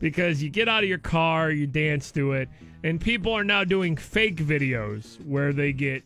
because 0.00 0.42
you 0.42 0.50
get 0.50 0.68
out 0.68 0.82
of 0.82 0.88
your 0.88 0.98
car, 0.98 1.50
you 1.50 1.66
dance 1.66 2.10
to 2.12 2.32
it, 2.32 2.48
and 2.84 3.00
people 3.00 3.32
are 3.32 3.44
now 3.44 3.64
doing 3.64 3.96
fake 3.96 4.36
videos 4.36 5.24
where 5.24 5.52
they 5.52 5.72
get 5.72 6.02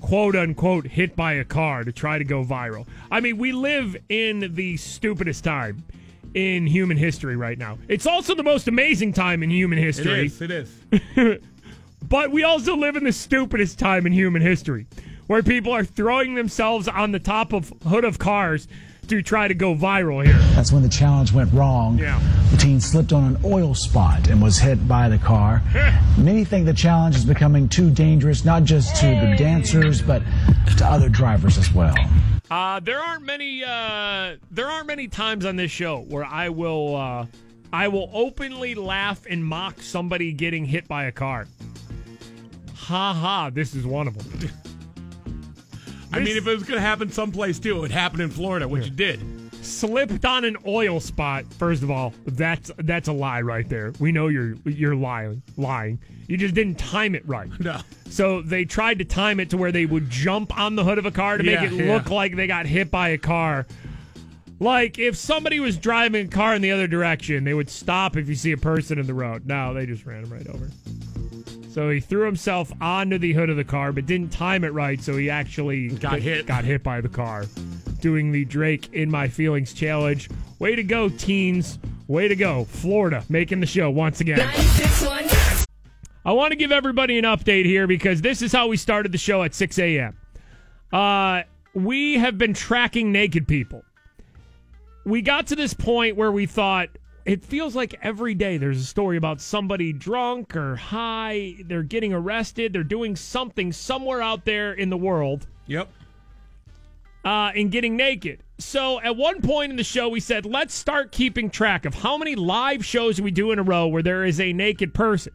quote 0.00 0.34
unquote 0.34 0.86
hit 0.86 1.14
by 1.14 1.34
a 1.34 1.44
car 1.44 1.84
to 1.84 1.92
try 1.92 2.18
to 2.18 2.24
go 2.24 2.42
viral. 2.44 2.86
I 3.10 3.20
mean, 3.20 3.38
we 3.38 3.52
live 3.52 3.96
in 4.08 4.54
the 4.54 4.76
stupidest 4.78 5.44
time 5.44 5.84
in 6.34 6.66
human 6.66 6.96
history 6.96 7.36
right 7.36 7.58
now. 7.58 7.78
It's 7.88 8.06
also 8.06 8.34
the 8.34 8.42
most 8.42 8.66
amazing 8.66 9.12
time 9.12 9.42
in 9.42 9.50
human 9.50 9.78
It 9.78 9.82
history. 9.82 10.26
is. 10.26 10.42
It 10.42 10.50
is. 10.50 11.40
But 12.06 12.32
we 12.32 12.42
also 12.42 12.76
live 12.76 12.96
in 12.96 13.04
the 13.04 13.12
stupidest 13.12 13.78
time 13.78 14.06
in 14.06 14.12
human 14.12 14.42
history 14.42 14.86
where 15.26 15.42
people 15.42 15.72
are 15.72 15.84
throwing 15.84 16.34
themselves 16.34 16.86
on 16.86 17.12
the 17.12 17.18
top 17.18 17.54
of 17.54 17.72
hood 17.86 18.04
of 18.04 18.18
cars 18.18 18.68
to 19.08 19.22
try 19.22 19.48
to 19.48 19.54
go 19.54 19.74
viral 19.74 20.24
here. 20.24 20.38
That's 20.54 20.72
when 20.72 20.82
the 20.82 20.88
challenge 20.88 21.32
went 21.32 21.52
wrong. 21.52 21.98
Yeah. 21.98 22.20
The 22.50 22.56
teen 22.56 22.80
slipped 22.80 23.12
on 23.12 23.24
an 23.24 23.38
oil 23.44 23.74
spot 23.74 24.28
and 24.28 24.42
was 24.42 24.58
hit 24.58 24.86
by 24.86 25.08
the 25.08 25.18
car. 25.18 25.62
Many 26.18 26.44
think 26.44 26.66
the 26.66 26.74
challenge 26.74 27.16
is 27.16 27.24
becoming 27.24 27.68
too 27.68 27.90
dangerous, 27.90 28.44
not 28.44 28.64
just 28.64 28.96
to 29.00 29.06
the 29.06 29.34
dancers, 29.36 30.02
but 30.02 30.22
to 30.78 30.86
other 30.86 31.08
drivers 31.08 31.58
as 31.58 31.72
well. 31.72 31.94
Uh, 32.50 32.78
there 32.80 33.00
aren't 33.00 33.24
many 33.24 33.64
uh, 33.64 34.36
there 34.50 34.66
aren't 34.68 34.86
many 34.86 35.08
times 35.08 35.46
on 35.46 35.56
this 35.56 35.70
show 35.70 36.00
where 36.00 36.24
I 36.24 36.50
will 36.50 36.94
uh, 36.94 37.26
I 37.72 37.88
will 37.88 38.10
openly 38.12 38.74
laugh 38.74 39.26
and 39.28 39.44
mock 39.44 39.80
somebody 39.80 40.32
getting 40.32 40.64
hit 40.64 40.86
by 40.86 41.04
a 41.04 41.12
car. 41.12 41.46
Ha 42.74 43.14
ha, 43.14 43.50
this 43.50 43.74
is 43.74 43.86
one 43.86 44.06
of 44.06 44.16
them. 44.16 44.50
I 46.14 46.24
mean, 46.24 46.36
if 46.36 46.46
it 46.46 46.54
was 46.54 46.62
going 46.62 46.76
to 46.76 46.86
happen 46.86 47.10
someplace 47.10 47.58
too, 47.58 47.76
it 47.76 47.80
would 47.80 47.90
happen 47.90 48.20
in 48.20 48.30
Florida, 48.30 48.68
which 48.68 48.86
it 48.86 48.96
did. 48.96 49.20
slipped 49.64 50.24
on 50.24 50.44
an 50.44 50.56
oil 50.66 51.00
spot. 51.00 51.44
First 51.54 51.82
of 51.82 51.90
all, 51.90 52.12
that's 52.26 52.70
that's 52.78 53.08
a 53.08 53.12
lie 53.12 53.40
right 53.40 53.68
there. 53.68 53.92
We 53.98 54.12
know 54.12 54.28
you're 54.28 54.54
you're 54.64 54.94
lying. 54.94 55.42
Lying. 55.56 55.98
You 56.26 56.36
just 56.36 56.54
didn't 56.54 56.76
time 56.76 57.14
it 57.14 57.26
right. 57.26 57.50
No. 57.60 57.80
So 58.10 58.42
they 58.42 58.64
tried 58.64 58.98
to 58.98 59.04
time 59.04 59.40
it 59.40 59.50
to 59.50 59.56
where 59.56 59.72
they 59.72 59.86
would 59.86 60.08
jump 60.08 60.56
on 60.56 60.76
the 60.76 60.84
hood 60.84 60.98
of 60.98 61.06
a 61.06 61.10
car 61.10 61.36
to 61.36 61.42
make 61.42 61.60
it 61.60 61.72
yeah. 61.72 61.94
look 61.94 62.10
like 62.10 62.36
they 62.36 62.46
got 62.46 62.66
hit 62.66 62.90
by 62.90 63.08
a 63.08 63.18
car. 63.18 63.66
Like 64.60 64.98
if 64.98 65.16
somebody 65.16 65.58
was 65.58 65.76
driving 65.76 66.26
a 66.26 66.28
car 66.28 66.54
in 66.54 66.62
the 66.62 66.70
other 66.70 66.86
direction, 66.86 67.42
they 67.44 67.54
would 67.54 67.68
stop 67.68 68.16
if 68.16 68.28
you 68.28 68.34
see 68.34 68.52
a 68.52 68.56
person 68.56 68.98
in 68.98 69.06
the 69.06 69.14
road. 69.14 69.46
No, 69.46 69.74
they 69.74 69.86
just 69.86 70.06
ran 70.06 70.24
him 70.24 70.32
right 70.32 70.46
over. 70.46 70.70
So 71.74 71.90
he 71.90 71.98
threw 71.98 72.24
himself 72.24 72.72
onto 72.80 73.18
the 73.18 73.32
hood 73.32 73.50
of 73.50 73.56
the 73.56 73.64
car, 73.64 73.90
but 73.90 74.06
didn't 74.06 74.30
time 74.30 74.62
it 74.62 74.68
right, 74.68 75.02
so 75.02 75.16
he 75.16 75.28
actually 75.28 75.88
Got 75.88 76.20
hit. 76.20 76.46
Got 76.46 76.62
hit 76.62 76.84
by 76.84 77.00
the 77.00 77.08
car. 77.08 77.46
Doing 78.00 78.30
the 78.30 78.44
Drake 78.44 78.92
in 78.92 79.10
my 79.10 79.26
feelings 79.26 79.72
challenge. 79.72 80.30
Way 80.60 80.76
to 80.76 80.84
go, 80.84 81.08
teens! 81.08 81.80
Way 82.06 82.28
to 82.28 82.36
go, 82.36 82.64
Florida, 82.66 83.24
making 83.28 83.58
the 83.58 83.66
show 83.66 83.90
once 83.90 84.20
again. 84.20 84.38
I 86.24 86.30
want 86.32 86.52
to 86.52 86.56
give 86.56 86.70
everybody 86.70 87.18
an 87.18 87.24
update 87.24 87.64
here 87.64 87.88
because 87.88 88.22
this 88.22 88.40
is 88.40 88.52
how 88.52 88.68
we 88.68 88.76
started 88.76 89.10
the 89.10 89.18
show 89.18 89.42
at 89.42 89.52
6 89.52 89.76
a.m. 89.80 90.16
Uh, 90.92 91.42
we 91.74 92.18
have 92.18 92.38
been 92.38 92.54
tracking 92.54 93.10
naked 93.10 93.48
people. 93.48 93.82
We 95.04 95.22
got 95.22 95.48
to 95.48 95.56
this 95.56 95.74
point 95.74 96.16
where 96.16 96.30
we 96.30 96.46
thought 96.46 96.90
it 97.24 97.44
feels 97.44 97.74
like 97.74 97.94
every 98.02 98.34
day 98.34 98.58
there's 98.58 98.80
a 98.80 98.84
story 98.84 99.16
about 99.16 99.40
somebody 99.40 99.92
drunk 99.92 100.56
or 100.56 100.76
high, 100.76 101.54
they're 101.66 101.82
getting 101.82 102.12
arrested, 102.12 102.72
they're 102.72 102.84
doing 102.84 103.16
something 103.16 103.72
somewhere 103.72 104.20
out 104.20 104.44
there 104.44 104.72
in 104.72 104.90
the 104.90 104.96
world 104.96 105.46
Yep. 105.66 105.88
uh, 107.24 107.52
and 107.54 107.70
getting 107.70 107.96
naked. 107.96 108.42
So 108.58 109.00
at 109.00 109.16
one 109.16 109.40
point 109.40 109.70
in 109.70 109.76
the 109.76 109.84
show, 109.84 110.08
we 110.08 110.20
said, 110.20 110.44
let's 110.46 110.74
start 110.74 111.10
keeping 111.12 111.50
track 111.50 111.86
of 111.86 111.94
how 111.94 112.16
many 112.18 112.34
live 112.34 112.84
shows 112.84 113.20
we 113.20 113.30
do 113.30 113.50
in 113.52 113.58
a 113.58 113.62
row 113.62 113.86
where 113.88 114.02
there 114.02 114.24
is 114.24 114.38
a 114.38 114.52
naked 114.52 114.92
person. 114.94 115.32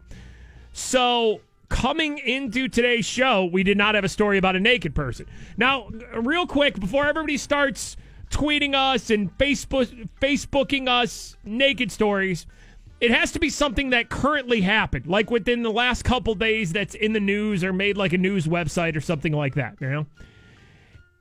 So 0.72 1.42
coming 1.70 2.20
into 2.20 2.68
today's 2.68 3.06
show, 3.06 3.46
we 3.46 3.64
did 3.64 3.78
not 3.78 3.96
have 3.96 4.04
a 4.04 4.10
story 4.10 4.38
about 4.38 4.56
a 4.56 4.60
naked 4.60 4.94
person. 4.96 5.26
Now, 5.58 5.90
real 6.16 6.46
quick, 6.48 6.80
before 6.80 7.06
everybody 7.08 7.38
starts 7.38 7.98
tweeting 8.30 8.76
us 8.76 9.10
and 9.10 9.36
Facebook 9.38 10.08
Facebooking 10.22 10.88
us 10.88 11.36
naked 11.44 11.92
stories, 11.92 12.46
it 13.02 13.12
has 13.12 13.32
to 13.32 13.40
be 13.40 13.50
something 13.50 13.92
that 13.92 14.10
currently 14.10 14.62
happened, 14.62 15.08
like 15.08 15.32
within 15.32 15.64
the 15.64 15.72
last 15.72 16.04
couple 16.04 16.36
days 16.36 16.74
that's 16.74 16.96
in 16.96 17.14
the 17.14 17.20
news 17.20 17.64
or 17.64 17.72
made 17.74 17.98
like 17.98 18.14
a 18.14 18.18
news 18.18 18.46
website 18.48 18.96
or 18.96 19.02
something 19.02 19.34
like 19.34 19.56
that, 19.56 19.76
you 19.80 19.90
know? 19.90 20.06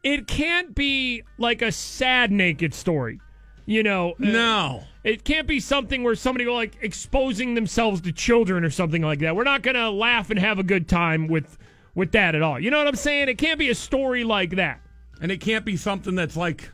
It 0.02 0.26
can't 0.26 0.74
be 0.74 1.22
like 1.38 1.62
a 1.62 1.72
sad 1.72 2.30
naked 2.30 2.72
story. 2.74 3.20
You 3.66 3.82
know, 3.82 4.12
uh, 4.12 4.14
No. 4.24 4.84
it 5.04 5.24
can't 5.24 5.46
be 5.46 5.61
something 5.61 6.02
where 6.02 6.14
somebody 6.14 6.46
like 6.46 6.78
exposing 6.80 7.54
themselves 7.54 8.00
to 8.02 8.12
children 8.12 8.64
or 8.64 8.70
something 8.70 9.02
like 9.02 9.18
that. 9.18 9.36
We're 9.36 9.44
not 9.44 9.62
gonna 9.62 9.90
laugh 9.90 10.30
and 10.30 10.38
have 10.38 10.59
a 10.59 10.62
good 10.62 10.88
time 10.88 11.28
with 11.28 11.59
with 11.94 12.12
that 12.12 12.34
at 12.34 12.42
all. 12.42 12.59
You 12.61 12.70
know 12.70 12.78
what 12.78 12.86
I'm 12.86 12.94
saying? 12.96 13.28
It 13.28 13.38
can't 13.38 13.59
be 13.59 13.68
a 13.70 13.74
story 13.74 14.24
like 14.24 14.50
that. 14.56 14.80
And 15.20 15.32
it 15.32 15.40
can't 15.40 15.64
be 15.64 15.76
something 15.76 16.14
that's 16.14 16.36
like 16.36 16.70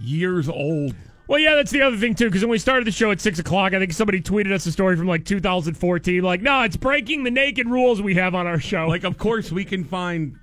years 0.00 0.48
old. 0.48 0.94
Well, 1.28 1.38
yeah, 1.38 1.54
that's 1.54 1.70
the 1.70 1.82
other 1.82 1.96
thing 1.96 2.14
too. 2.16 2.24
Because 2.26 2.42
when 2.42 2.50
we 2.50 2.58
started 2.58 2.86
the 2.86 2.90
show 2.92 3.10
at 3.12 3.20
six 3.20 3.38
o'clock, 3.38 3.72
I 3.72 3.78
think 3.78 3.92
somebody 3.92 4.20
tweeted 4.20 4.52
us 4.52 4.66
a 4.66 4.72
story 4.72 4.96
from 4.96 5.06
like 5.06 5.24
2014. 5.24 6.22
Like, 6.22 6.42
no, 6.42 6.62
it's 6.62 6.76
breaking 6.76 7.22
the 7.22 7.30
naked 7.30 7.68
rules 7.68 8.02
we 8.02 8.14
have 8.16 8.34
on 8.34 8.46
our 8.48 8.58
show. 8.58 8.88
Like, 8.88 9.04
of 9.04 9.16
course, 9.16 9.52
we 9.52 9.64
can 9.64 9.84
find, 9.84 10.36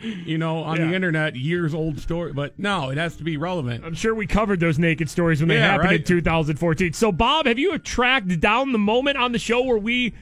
you 0.00 0.38
know, 0.38 0.58
on 0.58 0.78
Yeah. 0.78 0.86
the 0.88 0.94
internet 0.94 1.34
years 1.34 1.74
old 1.74 1.98
story, 1.98 2.32
but 2.32 2.56
no, 2.58 2.90
it 2.90 2.98
has 2.98 3.16
to 3.16 3.24
be 3.24 3.36
relevant. 3.36 3.84
I'm 3.84 3.94
sure 3.94 4.14
we 4.14 4.28
covered 4.28 4.60
those 4.60 4.78
naked 4.78 5.10
stories 5.10 5.40
when 5.40 5.48
they 5.48 5.56
Yeah, 5.56 5.72
happened 5.72 5.92
in 5.92 6.04
2014. 6.04 6.92
So, 6.92 7.10
Bob, 7.10 7.46
have 7.46 7.58
you 7.58 7.76
tracked 7.78 8.40
down 8.40 8.70
the 8.70 8.78
moment 8.78 9.18
on 9.18 9.32
the 9.32 9.38
show 9.40 9.62
where 9.62 9.78
we 9.78 10.14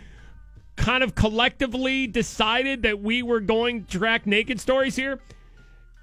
kind 0.77 1.03
of 1.05 1.15
collectively 1.15 2.07
decided 2.07 2.85
that 2.85 3.01
we 3.03 3.23
were 3.23 3.41
going 3.41 3.85
to 3.85 3.99
track 3.99 4.27
naked 4.27 4.59
stories 4.61 4.97
here? 4.97 5.21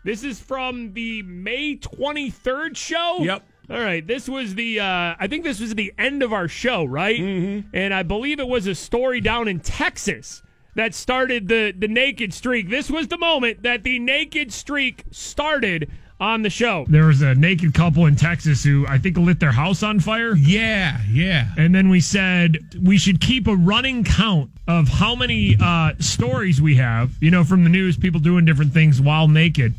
This 0.07 0.23
is 0.23 0.39
from 0.39 0.93
the 0.93 1.21
May 1.23 1.75
23rd 1.75 2.77
show. 2.77 3.17
Yep. 3.19 3.43
All 3.69 3.77
right. 3.77 4.07
This 4.07 4.29
was 4.29 4.55
the, 4.55 4.79
uh, 4.79 5.15
I 5.19 5.27
think 5.27 5.43
this 5.43 5.59
was 5.59 5.75
the 5.75 5.93
end 5.97 6.23
of 6.23 6.31
our 6.31 6.47
show, 6.47 6.85
right? 6.85 7.19
Mm-hmm. 7.19 7.75
And 7.75 7.93
I 7.93 8.03
believe 8.03 8.39
it 8.39 8.47
was 8.47 8.67
a 8.67 8.73
story 8.73 9.19
down 9.19 9.49
in 9.49 9.59
Texas 9.59 10.43
that 10.75 10.95
started 10.95 11.49
the, 11.49 11.73
the 11.77 11.89
naked 11.89 12.33
streak. 12.33 12.69
This 12.69 12.89
was 12.89 13.09
the 13.09 13.17
moment 13.17 13.63
that 13.63 13.83
the 13.83 13.99
naked 13.99 14.53
streak 14.53 15.03
started 15.11 15.91
on 16.19 16.41
the 16.41 16.49
show. 16.49 16.85
There 16.87 17.05
was 17.05 17.21
a 17.21 17.35
naked 17.35 17.73
couple 17.73 18.05
in 18.05 18.15
Texas 18.15 18.63
who 18.63 18.85
I 18.87 18.97
think 18.97 19.17
lit 19.17 19.39
their 19.39 19.51
house 19.51 19.83
on 19.83 19.99
fire. 19.99 20.35
Yeah, 20.35 20.99
yeah. 21.11 21.49
And 21.57 21.75
then 21.75 21.89
we 21.89 21.99
said 21.99 22.57
we 22.81 22.97
should 22.97 23.21
keep 23.21 23.47
a 23.47 23.55
running 23.55 24.03
count 24.03 24.51
of 24.67 24.87
how 24.87 25.15
many 25.15 25.55
uh, 25.61 25.93
stories 25.99 26.61
we 26.61 26.75
have, 26.75 27.11
you 27.21 27.31
know, 27.31 27.43
from 27.43 27.63
the 27.63 27.69
news, 27.69 27.97
people 27.97 28.19
doing 28.19 28.45
different 28.45 28.73
things 28.73 28.99
while 28.99 29.27
naked. 29.27 29.75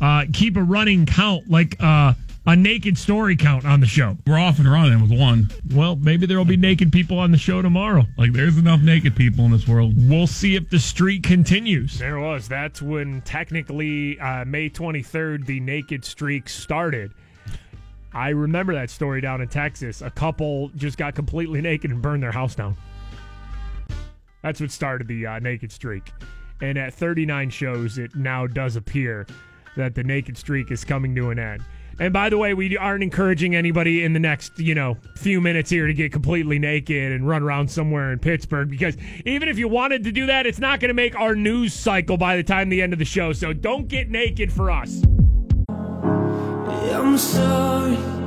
Uh, 0.00 0.24
keep 0.32 0.56
a 0.56 0.62
running 0.62 1.06
count, 1.06 1.50
like 1.50 1.76
uh, 1.82 2.14
a 2.46 2.56
naked 2.56 2.96
story 2.96 3.36
count 3.36 3.64
on 3.64 3.80
the 3.80 3.86
show. 3.86 4.16
We're 4.26 4.38
off 4.38 4.58
and 4.58 4.70
running 4.70 5.02
with 5.02 5.18
one. 5.18 5.50
Well, 5.74 5.96
maybe 5.96 6.24
there 6.24 6.38
will 6.38 6.44
be 6.44 6.56
naked 6.56 6.92
people 6.92 7.18
on 7.18 7.30
the 7.30 7.38
show 7.38 7.60
tomorrow. 7.60 8.04
Like, 8.16 8.32
there's 8.32 8.56
enough 8.56 8.80
naked 8.80 9.16
people 9.16 9.44
in 9.44 9.50
this 9.50 9.68
world. 9.68 9.94
We'll 10.08 10.26
see 10.26 10.56
if 10.56 10.70
the 10.70 10.78
streak 10.78 11.24
continues. 11.24 11.98
There 11.98 12.18
was. 12.20 12.48
That's 12.48 12.80
when 12.80 13.20
technically 13.22 14.18
uh, 14.20 14.44
May 14.44 14.70
23rd, 14.70 15.46
the 15.46 15.60
naked 15.60 16.04
streak 16.04 16.48
started. 16.48 17.12
I 18.14 18.30
remember 18.30 18.72
that 18.74 18.90
story 18.90 19.20
down 19.20 19.42
in 19.42 19.48
Texas. 19.48 20.00
A 20.00 20.10
couple 20.10 20.70
just 20.76 20.96
got 20.96 21.14
completely 21.14 21.60
naked 21.62 21.90
and 21.90 22.00
burned 22.00 22.22
their 22.22 22.32
house 22.32 22.54
down. 22.54 22.76
That's 24.42 24.60
what 24.60 24.70
started 24.70 25.08
the 25.08 25.26
uh, 25.26 25.38
naked 25.40 25.72
streak. 25.72 26.12
And 26.62 26.78
at 26.78 26.94
39 26.94 27.50
shows, 27.50 27.98
it 27.98 28.14
now 28.14 28.46
does 28.46 28.76
appear 28.76 29.26
that 29.78 29.94
the 29.94 30.04
naked 30.04 30.36
streak 30.36 30.70
is 30.70 30.84
coming 30.84 31.14
to 31.14 31.30
an 31.30 31.38
end. 31.38 31.64
And 32.00 32.12
by 32.12 32.28
the 32.28 32.38
way, 32.38 32.54
we 32.54 32.76
aren't 32.76 33.02
encouraging 33.02 33.56
anybody 33.56 34.04
in 34.04 34.12
the 34.12 34.20
next, 34.20 34.58
you 34.58 34.74
know, 34.74 34.98
few 35.16 35.40
minutes 35.40 35.70
here 35.70 35.86
to 35.86 35.94
get 35.94 36.12
completely 36.12 36.58
naked 36.58 37.12
and 37.12 37.26
run 37.26 37.42
around 37.42 37.68
somewhere 37.68 38.12
in 38.12 38.18
Pittsburgh 38.18 38.70
because 38.70 38.96
even 39.24 39.48
if 39.48 39.58
you 39.58 39.66
wanted 39.66 40.04
to 40.04 40.12
do 40.12 40.26
that, 40.26 40.46
it's 40.46 40.60
not 40.60 40.78
going 40.78 40.90
to 40.90 40.94
make 40.94 41.18
our 41.18 41.34
news 41.34 41.74
cycle 41.74 42.16
by 42.16 42.36
the 42.36 42.44
time 42.44 42.68
the 42.68 42.82
end 42.82 42.92
of 42.92 42.98
the 42.98 43.04
show. 43.04 43.32
So 43.32 43.52
don't 43.52 43.88
get 43.88 44.10
naked 44.10 44.52
for 44.52 44.70
us. 44.70 45.02
I'm 46.90 47.18
sorry 47.18 48.17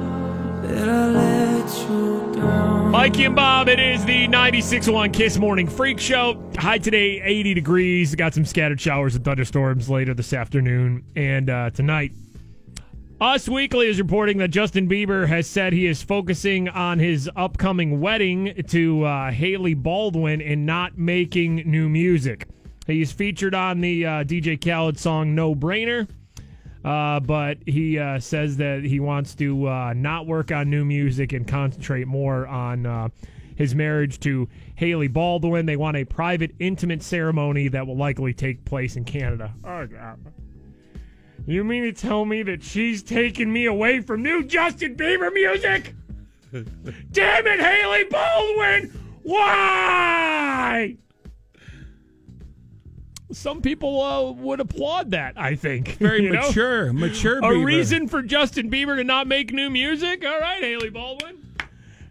Mikey 2.92 3.26
and 3.26 3.36
Bob, 3.36 3.68
it 3.68 3.80
is 3.80 4.06
the 4.06 4.28
96.1 4.28 5.12
Kiss 5.12 5.38
Morning 5.38 5.68
Freak 5.68 6.00
Show. 6.00 6.44
High 6.58 6.78
today, 6.78 7.20
80 7.22 7.54
degrees. 7.56 8.14
Got 8.14 8.34
some 8.34 8.46
scattered 8.46 8.80
showers 8.80 9.16
and 9.16 9.26
thunderstorms 9.26 9.90
later 9.90 10.14
this 10.14 10.34
afternoon 10.34 11.04
and 11.16 11.50
uh, 11.50 11.72
tonight. 11.72 12.12
Us 13.20 13.50
Weekly 13.50 13.88
is 13.88 14.00
reporting 14.00 14.38
that 14.40 14.50
Justin 14.50 14.88
Bieber 14.88 15.28
has 15.28 15.48
said 15.48 15.74
he 15.74 15.88
is 15.88 16.04
focusing 16.04 16.70
on 16.70 17.00
his 17.00 17.30
upcoming 17.36 18.00
wedding 18.00 18.54
to 18.68 19.04
uh, 19.04 19.32
Hailey 19.32 19.74
Baldwin 19.74 20.42
and 20.42 20.66
not 20.66 20.98
making 20.98 21.58
new 21.66 21.90
music. 21.90 22.48
He's 22.86 23.12
featured 23.12 23.56
on 23.56 23.82
the 23.82 24.06
uh, 24.06 24.10
DJ 24.24 24.60
Khaled 24.60 25.00
song 25.00 25.34
No 25.34 25.56
Brainer. 25.56 26.08
Uh, 26.84 27.20
but 27.20 27.58
he 27.66 28.00
uh, 28.00 28.20
says 28.20 28.58
that 28.58 28.84
he 28.84 29.00
wants 29.00 29.36
to 29.36 29.68
uh, 29.68 29.94
not 29.96 30.26
work 30.26 30.52
on 30.52 30.70
new 30.70 30.84
music 30.84 31.34
and 31.34 31.48
concentrate 31.48 32.08
more 32.08 32.48
on 32.48 32.86
uh, 32.86 33.10
his 33.56 33.76
marriage 33.76 34.20
to 34.22 34.48
Hailey 34.76 35.08
Baldwin. 35.08 35.66
They 35.68 35.76
want 35.76 35.98
a 35.98 36.06
private, 36.06 36.56
intimate 36.60 37.04
ceremony 37.04 37.68
that 37.68 37.86
will 37.86 37.98
likely 37.98 38.34
take 38.34 38.66
place 38.66 38.96
in 38.96 39.06
Canada. 39.06 39.54
Oh, 39.64 39.86
God. 39.86 40.20
You 41.46 41.64
mean 41.64 41.84
to 41.84 41.92
tell 41.94 42.26
me 42.26 42.44
that 42.44 42.64
she's 42.64 43.04
taking 43.04 43.52
me 43.52 43.66
away 43.66 44.00
from 44.02 44.24
new 44.24 44.44
Justin 44.44 44.96
Bieber 44.96 45.34
music? 45.34 45.96
Damn 47.12 47.48
it, 47.48 47.60
Hailey 47.60 48.04
Baldwin! 48.06 49.18
Why? 49.24 50.98
Some 53.34 53.62
people 53.62 54.02
uh, 54.02 54.32
would 54.32 54.60
applaud 54.60 55.12
that. 55.12 55.34
I 55.38 55.56
think 55.56 55.90
Very 56.00 56.24
You 56.24 56.32
know? 56.32 56.48
mature, 56.48 56.92
mature. 56.94 57.38
A 57.40 57.42
Bieber. 57.42 57.66
reason 57.66 58.08
for 58.08 58.22
Justin 58.22 58.70
Bieber 58.70 58.96
to 58.98 59.04
not 59.04 59.28
make 59.28 59.52
new 59.54 59.70
music? 59.70 60.24
All 60.26 60.40
right, 60.40 60.62
Hailey 60.62 60.90
Baldwin. 60.90 61.38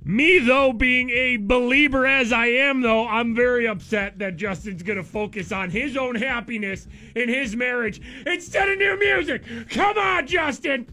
Me, 0.03 0.39
though, 0.39 0.73
being 0.73 1.11
a 1.11 1.37
believer 1.37 2.07
as 2.07 2.33
I 2.33 2.47
am, 2.47 2.81
though, 2.81 3.07
I'm 3.07 3.35
very 3.35 3.69
upset 3.69 4.19
that 4.19 4.37
Justin's 4.37 4.83
going 4.83 4.97
to 4.97 5.05
focus 5.05 5.53
on 5.53 5.69
his 5.71 5.95
own 5.97 6.15
happiness 6.15 6.89
in 7.15 7.29
his 7.29 7.55
marriage 7.55 8.01
instead 8.27 8.69
of 8.71 8.79
new 8.79 8.99
music. 8.99 9.43
Come 9.69 9.99
on, 9.99 10.27
Justin. 10.27 10.87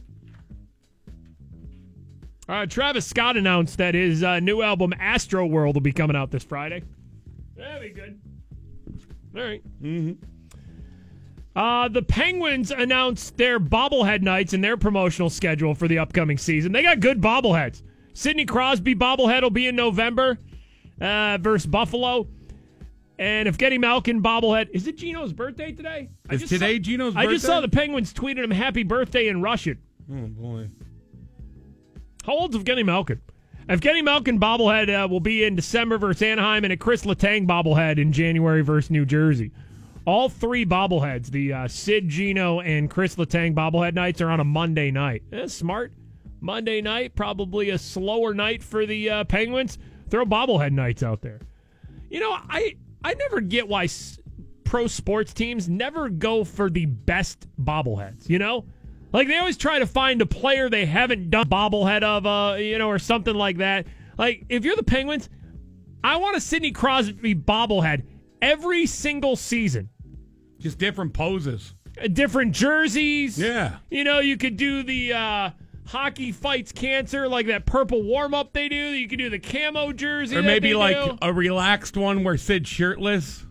Uh, 2.50 2.66
Travis 2.66 3.06
Scott 3.06 3.38
announced 3.38 3.78
that 3.78 3.94
his 3.96 4.24
uh, 4.24 4.40
new 4.42 4.62
album, 4.62 4.94
Astroworld, 5.00 5.74
will 5.74 5.82
be 5.82 5.92
coming 5.94 6.16
out 6.16 6.30
this 6.32 6.44
Friday. 6.44 6.84
That'd 7.56 7.82
be 7.82 7.90
good. 7.90 8.20
All 9.38 9.44
right. 9.44 9.62
Mm-hmm. 9.82 10.24
Uh, 11.56 11.88
the 11.90 12.02
Penguins 12.04 12.72
announced 12.72 13.36
their 13.38 13.60
bobblehead 13.60 14.22
nights 14.22 14.54
and 14.54 14.64
their 14.64 14.78
promotional 14.78 15.30
schedule 15.30 15.74
for 15.74 15.88
the 15.88 15.98
upcoming 16.00 16.38
season. 16.38 16.72
They 16.72 16.84
got 16.84 17.00
good 17.00 17.20
bobbleheads. 17.20 17.82
Sidney 18.14 18.46
Crosby 18.46 18.96
bobblehead 18.96 19.42
will 19.42 19.50
be 19.50 19.68
in 19.68 19.76
November 19.76 20.38
uh, 21.02 21.38
versus 21.42 21.66
Buffalo. 21.68 22.28
And 23.20 23.48
if 23.48 23.58
Getty 23.58 23.80
Malkin 23.80 24.22
bobblehead, 24.22 24.70
is 24.72 24.86
it 24.88 24.98
Geno's 24.98 25.34
birthday 25.34 25.72
today? 25.72 26.10
I 26.30 26.36
Is 26.36 26.42
just 26.42 26.54
today 26.54 26.76
saw- 26.78 26.84
Geno's 26.84 27.14
birthday? 27.16 27.28
I 27.28 27.32
just 27.32 27.46
saw 27.46 27.62
the 27.62 27.68
Penguins 27.70 28.14
tweeted 28.14 28.44
him 28.44 28.52
happy 28.52 28.84
birthday 28.84 29.28
in 29.28 29.42
Russian. 29.42 29.80
Oh 30.12 30.28
boy. 30.28 30.70
How 32.24 32.34
old's 32.34 32.56
Evgeny 32.56 32.86
Malkin? 32.86 33.22
Evgeny 33.68 34.02
Malkin 34.04 34.40
bobblehead 34.40 35.04
uh, 35.04 35.08
will 35.10 35.20
be 35.20 35.44
in 35.44 35.56
December 35.56 35.98
versus 35.98 36.22
Anaheim, 36.22 36.64
and 36.64 36.72
a 36.72 36.78
Chris 36.78 37.04
Letang 37.04 37.46
bobblehead 37.46 38.00
in 38.00 38.14
January 38.14 38.62
versus 38.62 38.90
New 38.90 39.06
Jersey. 39.06 39.52
All 40.06 40.30
three 40.30 40.66
bobbleheads, 40.66 41.28
the 41.32 41.52
uh, 41.52 41.68
Sid 41.68 42.08
Geno 42.08 42.62
and 42.62 42.90
Chris 42.90 43.16
Letang 43.18 43.54
bobblehead 43.54 43.94
nights, 43.94 44.22
are 44.22 44.30
on 44.30 44.40
a 44.40 44.46
Monday 44.46 44.90
night. 44.90 45.24
Eh, 45.34 45.48
smart. 45.48 45.92
Monday 46.40 46.82
night, 46.82 47.14
probably 47.16 47.72
a 47.72 47.78
slower 47.78 48.34
night 48.34 48.64
for 48.64 48.86
the 48.86 49.10
uh, 49.10 49.24
Penguins. 49.26 49.78
Throw 50.10 50.24
bobblehead 50.24 50.72
nights 50.72 51.04
out 51.04 51.22
there. 51.22 51.42
You 52.10 52.22
know, 52.22 52.32
I 52.32 52.78
I 53.04 53.16
never 53.16 53.42
get 53.42 53.68
why 53.68 53.84
s- 53.84 54.18
pro 54.64 54.88
sports 54.88 55.34
teams 55.34 55.68
never 55.68 56.08
go 56.08 56.46
for 56.46 56.70
the 56.70 56.86
best 56.86 57.46
bobbleheads. 57.62 58.30
You 58.30 58.40
know, 58.40 58.64
like 59.14 59.28
they 59.28 59.38
always 59.38 59.58
try 59.58 59.80
to 59.80 59.88
find 59.88 60.22
a 60.22 60.26
player 60.26 60.70
they 60.70 60.86
haven't 60.86 61.30
done 61.30 61.48
bobblehead 61.48 62.04
of, 62.04 62.26
uh, 62.26 62.56
you 62.58 62.78
know, 62.78 62.90
or 62.90 63.00
something 63.00 63.36
like 63.36 63.58
that. 63.58 63.88
Like 64.18 64.46
if 64.50 64.66
you're 64.66 64.76
the 64.76 64.84
Penguins, 64.84 65.30
I 66.04 66.18
want 66.18 66.38
a 66.38 66.42
Sidney 66.42 66.72
Crosby 66.72 67.36
bobblehead 67.36 68.04
every 68.42 68.86
single 68.86 69.36
season. 69.36 69.90
Just 70.60 70.78
different 70.78 71.14
poses. 71.14 71.74
Uh, 72.02 72.08
Different 72.08 72.54
jerseys. 72.54 73.40
Yeah. 73.40 73.78
You 73.90 74.04
know, 74.04 74.20
you 74.20 74.38
could 74.38 74.58
do 74.58 74.84
the 74.84 75.14
uh, 75.14 75.50
hockey 75.88 76.32
fights 76.32 76.72
cancer, 76.72 77.28
like 77.28 77.48
that 77.48 77.66
purple 77.66 78.04
warm 78.04 78.34
up 78.34 78.54
they 78.54 78.70
do. 78.70 78.76
You 78.76 79.08
could 79.08 79.20
do 79.20 79.30
the 79.30 79.40
camo 79.40 79.92
jersey. 79.94 80.38
Or 80.38 80.44
maybe 80.44 80.74
like 80.74 80.96
do. 80.96 81.18
a 81.22 81.34
relaxed 81.34 81.98
one 81.98 82.24
where 82.24 82.38
Sid's 82.38 82.70
shirtless. 82.70 83.46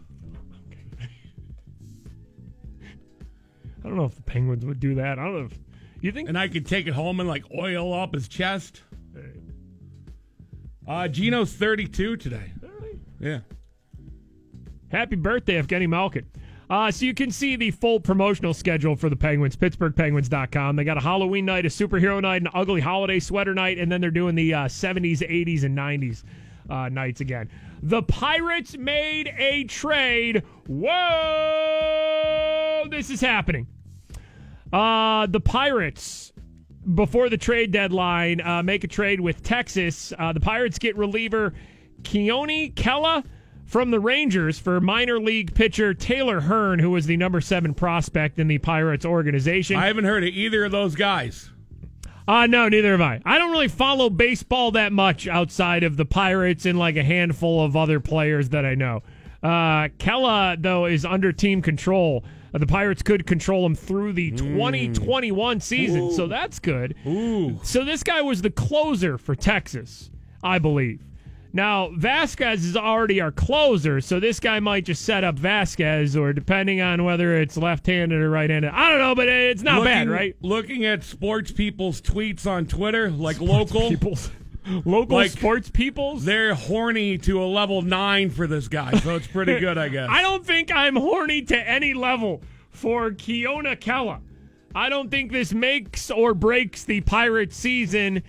I 3.86 3.88
don't 3.88 3.98
know 3.98 4.04
if 4.04 4.16
the 4.16 4.22
Penguins 4.22 4.66
would 4.66 4.80
do 4.80 4.96
that. 4.96 5.20
I 5.20 5.24
don't 5.24 5.34
know 5.34 5.44
if 5.44 5.56
you 6.00 6.10
think. 6.10 6.28
And 6.28 6.36
I 6.36 6.48
could 6.48 6.66
take 6.66 6.88
it 6.88 6.92
home 6.92 7.20
and 7.20 7.28
like 7.28 7.44
oil 7.56 7.94
up 7.94 8.14
his 8.14 8.26
chest. 8.26 8.82
Uh, 10.88 11.06
Geno's 11.06 11.52
32 11.52 12.16
today. 12.16 12.52
Yeah. 13.20 13.38
Happy 14.88 15.14
birthday, 15.14 15.60
Evgeny 15.62 15.88
Malkin. 15.88 16.26
Uh, 16.68 16.90
so 16.90 17.04
you 17.04 17.14
can 17.14 17.30
see 17.30 17.54
the 17.54 17.70
full 17.70 18.00
promotional 18.00 18.52
schedule 18.52 18.96
for 18.96 19.08
the 19.08 19.14
Penguins, 19.14 19.54
PittsburghPenguins.com. 19.54 20.74
They 20.74 20.82
got 20.82 20.96
a 20.96 21.00
Halloween 21.00 21.44
night, 21.44 21.64
a 21.64 21.68
superhero 21.68 22.20
night, 22.20 22.42
an 22.42 22.48
ugly 22.54 22.80
holiday 22.80 23.20
sweater 23.20 23.54
night, 23.54 23.78
and 23.78 23.90
then 23.90 24.00
they're 24.00 24.10
doing 24.10 24.34
the 24.34 24.52
uh, 24.52 24.64
70s, 24.66 25.18
80s, 25.18 25.62
and 25.62 25.78
90s 25.78 26.24
uh, 26.68 26.88
nights 26.88 27.20
again. 27.20 27.48
The 27.82 28.02
Pirates 28.02 28.76
made 28.76 29.32
a 29.38 29.62
trade. 29.64 30.42
Whoa! 30.66 30.96
This 32.90 33.10
is 33.10 33.20
happening. 33.20 33.68
Uh, 34.76 35.24
the 35.24 35.40
Pirates, 35.40 36.34
before 36.94 37.30
the 37.30 37.38
trade 37.38 37.70
deadline, 37.70 38.42
uh, 38.42 38.62
make 38.62 38.84
a 38.84 38.86
trade 38.86 39.22
with 39.22 39.42
Texas. 39.42 40.12
Uh, 40.18 40.34
the 40.34 40.40
Pirates 40.40 40.78
get 40.78 40.94
reliever 40.98 41.54
Keone 42.02 42.74
Kela 42.74 43.24
from 43.64 43.90
the 43.90 43.98
Rangers 43.98 44.58
for 44.58 44.78
minor 44.78 45.18
league 45.18 45.54
pitcher 45.54 45.94
Taylor 45.94 46.40
Hearn, 46.40 46.78
who 46.78 46.90
was 46.90 47.06
the 47.06 47.16
number 47.16 47.40
seven 47.40 47.72
prospect 47.72 48.38
in 48.38 48.48
the 48.48 48.58
Pirates 48.58 49.06
organization. 49.06 49.76
I 49.76 49.86
haven't 49.86 50.04
heard 50.04 50.24
of 50.24 50.28
either 50.28 50.66
of 50.66 50.72
those 50.72 50.94
guys. 50.94 51.50
Uh, 52.28 52.46
no, 52.46 52.68
neither 52.68 52.90
have 52.90 53.00
I. 53.00 53.22
I 53.24 53.38
don't 53.38 53.52
really 53.52 53.68
follow 53.68 54.10
baseball 54.10 54.72
that 54.72 54.92
much 54.92 55.26
outside 55.26 55.84
of 55.84 55.96
the 55.96 56.04
Pirates 56.04 56.66
and 56.66 56.78
like 56.78 56.96
a 56.96 57.02
handful 57.02 57.64
of 57.64 57.76
other 57.76 57.98
players 57.98 58.50
that 58.50 58.66
I 58.66 58.74
know. 58.74 59.02
Uh, 59.42 59.88
Kella, 59.96 60.58
though, 60.60 60.84
is 60.84 61.06
under 61.06 61.32
team 61.32 61.62
control. 61.62 62.24
Uh, 62.56 62.58
the 62.58 62.66
Pirates 62.66 63.02
could 63.02 63.26
control 63.26 63.66
him 63.66 63.74
through 63.74 64.14
the 64.14 64.30
2021 64.30 65.60
season, 65.60 66.10
so 66.10 66.26
that's 66.26 66.58
good. 66.58 66.94
Ooh. 67.06 67.60
So 67.62 67.84
this 67.84 68.02
guy 68.02 68.22
was 68.22 68.40
the 68.40 68.48
closer 68.48 69.18
for 69.18 69.34
Texas, 69.34 70.10
I 70.42 70.58
believe. 70.58 71.02
Now, 71.52 71.90
Vasquez 71.94 72.64
is 72.64 72.74
already 72.74 73.20
our 73.20 73.30
closer, 73.30 74.00
so 74.00 74.20
this 74.20 74.40
guy 74.40 74.58
might 74.60 74.86
just 74.86 75.02
set 75.02 75.22
up 75.22 75.38
Vasquez, 75.38 76.16
or 76.16 76.32
depending 76.32 76.80
on 76.80 77.04
whether 77.04 77.36
it's 77.36 77.58
left 77.58 77.86
handed 77.86 78.22
or 78.22 78.30
right 78.30 78.48
handed. 78.48 78.70
I 78.72 78.88
don't 78.88 79.00
know, 79.00 79.14
but 79.14 79.28
it's 79.28 79.62
not 79.62 79.84
bad, 79.84 80.08
right? 80.08 80.34
Looking 80.40 80.86
at 80.86 81.04
sports 81.04 81.52
people's 81.52 82.00
tweets 82.00 82.46
on 82.46 82.64
Twitter, 82.64 83.10
like 83.10 83.38
local 83.38 83.90
people's 83.90 84.30
local 84.84 85.16
like, 85.16 85.30
sports 85.30 85.70
peoples, 85.70 86.24
they're 86.24 86.54
horny 86.54 87.18
to 87.18 87.42
a 87.42 87.46
level 87.46 87.82
nine 87.82 88.30
for 88.30 88.46
this 88.46 88.68
guy, 88.68 88.92
so 88.98 89.16
it's 89.16 89.26
pretty 89.26 89.58
good, 89.60 89.78
I 89.78 89.88
guess. 89.88 90.08
I 90.10 90.22
don't 90.22 90.44
think 90.44 90.72
I'm 90.72 90.96
horny 90.96 91.42
to 91.42 91.56
any 91.56 91.94
level 91.94 92.42
for 92.70 93.10
Keone 93.10 93.76
Kela. 93.76 94.20
I 94.74 94.88
don't 94.88 95.10
think 95.10 95.32
this 95.32 95.52
makes 95.52 96.10
or 96.10 96.34
breaks 96.34 96.84
the 96.84 97.00
Pirates 97.00 97.56
season, 97.56 98.22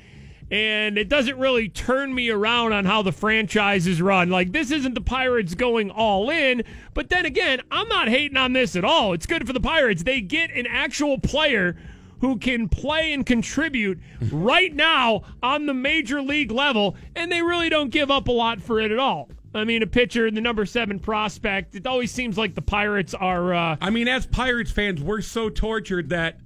and 0.49 0.97
it 0.97 1.09
doesn't 1.09 1.38
really 1.38 1.67
turn 1.67 2.15
me 2.15 2.29
around 2.29 2.71
on 2.71 2.85
how 2.85 3.01
the 3.01 3.11
franchise 3.11 3.85
is 3.85 4.01
run. 4.01 4.29
Like, 4.29 4.53
this 4.53 4.71
isn't 4.71 4.93
the 4.93 5.01
Pirates 5.01 5.55
going 5.55 5.91
all 5.91 6.29
in, 6.29 6.63
but 6.93 7.09
then 7.09 7.25
again, 7.25 7.61
I'm 7.69 7.89
not 7.89 8.07
hating 8.07 8.38
on 8.38 8.53
this 8.53 8.75
at 8.75 8.85
all. 8.85 9.11
It's 9.13 9.25
good 9.25 9.45
for 9.45 9.51
the 9.53 9.59
Pirates. 9.59 10.03
They 10.03 10.21
get 10.21 10.51
an 10.51 10.67
actual 10.67 11.19
player 11.19 11.75
who 12.22 12.38
can 12.38 12.68
play 12.70 13.13
and 13.13 13.26
contribute 13.26 13.99
right 14.32 14.74
now 14.74 15.22
on 15.43 15.65
the 15.65 15.74
major 15.74 16.22
league 16.22 16.51
level, 16.51 16.95
and 17.15 17.32
they 17.32 17.41
really 17.41 17.70
don't 17.70 17.89
give 17.89 18.09
up 18.11 18.28
a 18.28 18.32
lot 18.32 18.61
for 18.61 18.80
it 18.80 18.91
at 18.91 18.99
all. 18.99 19.30
I 19.53 19.63
mean, 19.63 19.82
a 19.82 19.88
pitcher, 19.88 20.28
in 20.28 20.36
the 20.36 20.41
number 20.41 20.65
seven 20.65 20.99
prospect. 20.99 21.74
It 21.74 21.88
always 21.88 22.11
seems 22.11 22.38
like 22.38 22.53
the 22.53 22.61
Pirates 22.61 23.13
are. 23.13 23.53
Uh, 23.53 23.78
I 23.82 23.89
mean, 23.89 24.07
as 24.07 24.26
Pirates 24.26 24.72
fans, 24.72 25.01
we're 25.01 25.22
so 25.22 25.49
tortured 25.49 26.09
that 26.09 26.39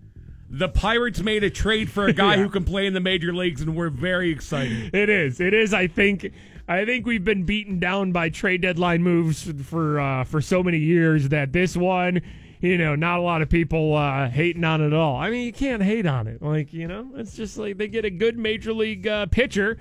the 0.50 0.70
Pirates 0.70 1.22
made 1.22 1.44
a 1.44 1.50
trade 1.50 1.90
for 1.90 2.06
a 2.06 2.14
guy 2.14 2.36
Yeah. 2.36 2.44
who 2.44 2.50
can 2.50 2.64
play 2.64 2.86
in 2.86 2.94
the 2.94 3.00
major 3.00 3.34
leagues, 3.34 3.62
and 3.62 3.76
we're 3.76 3.90
very 3.90 4.30
excited. 4.32 4.94
It 4.94 5.10
is. 5.10 5.40
It 5.42 5.54
is. 5.54 5.74
I 5.74 5.88
think. 5.88 6.32
I 6.68 6.86
think 6.86 7.06
we've 7.06 7.24
been 7.24 7.44
beaten 7.44 7.80
down 7.80 8.14
by 8.14 8.30
trade 8.30 8.62
deadline 8.62 9.02
moves 9.04 9.52
for 9.66 10.00
uh, 10.00 10.24
for 10.24 10.40
so 10.42 10.64
many 10.64 10.78
years 10.78 11.30
that 11.30 11.52
this 11.52 11.76
one 11.76 12.22
you 12.62 12.78
know, 12.78 12.96
not 12.96 13.20
a 13.20 13.22
lot 13.24 13.42
of 13.42 13.50
people 13.50 13.96
uh, 13.96 14.30
hating 14.30 14.64
on 14.64 14.82
it 14.82 14.88
at 14.88 14.94
all. 14.94 15.16
I 15.18 15.32
mean, 15.32 15.46
you 15.46 15.54
can't 15.54 15.82
hate 15.82 16.06
on 16.06 16.28
it. 16.28 16.42
Like, 16.42 16.72
you 16.72 16.88
know, 16.88 17.10
it's 17.16 17.36
just 17.36 17.58
like 17.58 17.78
they 17.78 17.88
get 17.88 18.06
a 18.06 18.12
good 18.12 18.38
major 18.38 18.72
league 18.72 19.08
uh, 19.08 19.26
pitcher, 19.26 19.78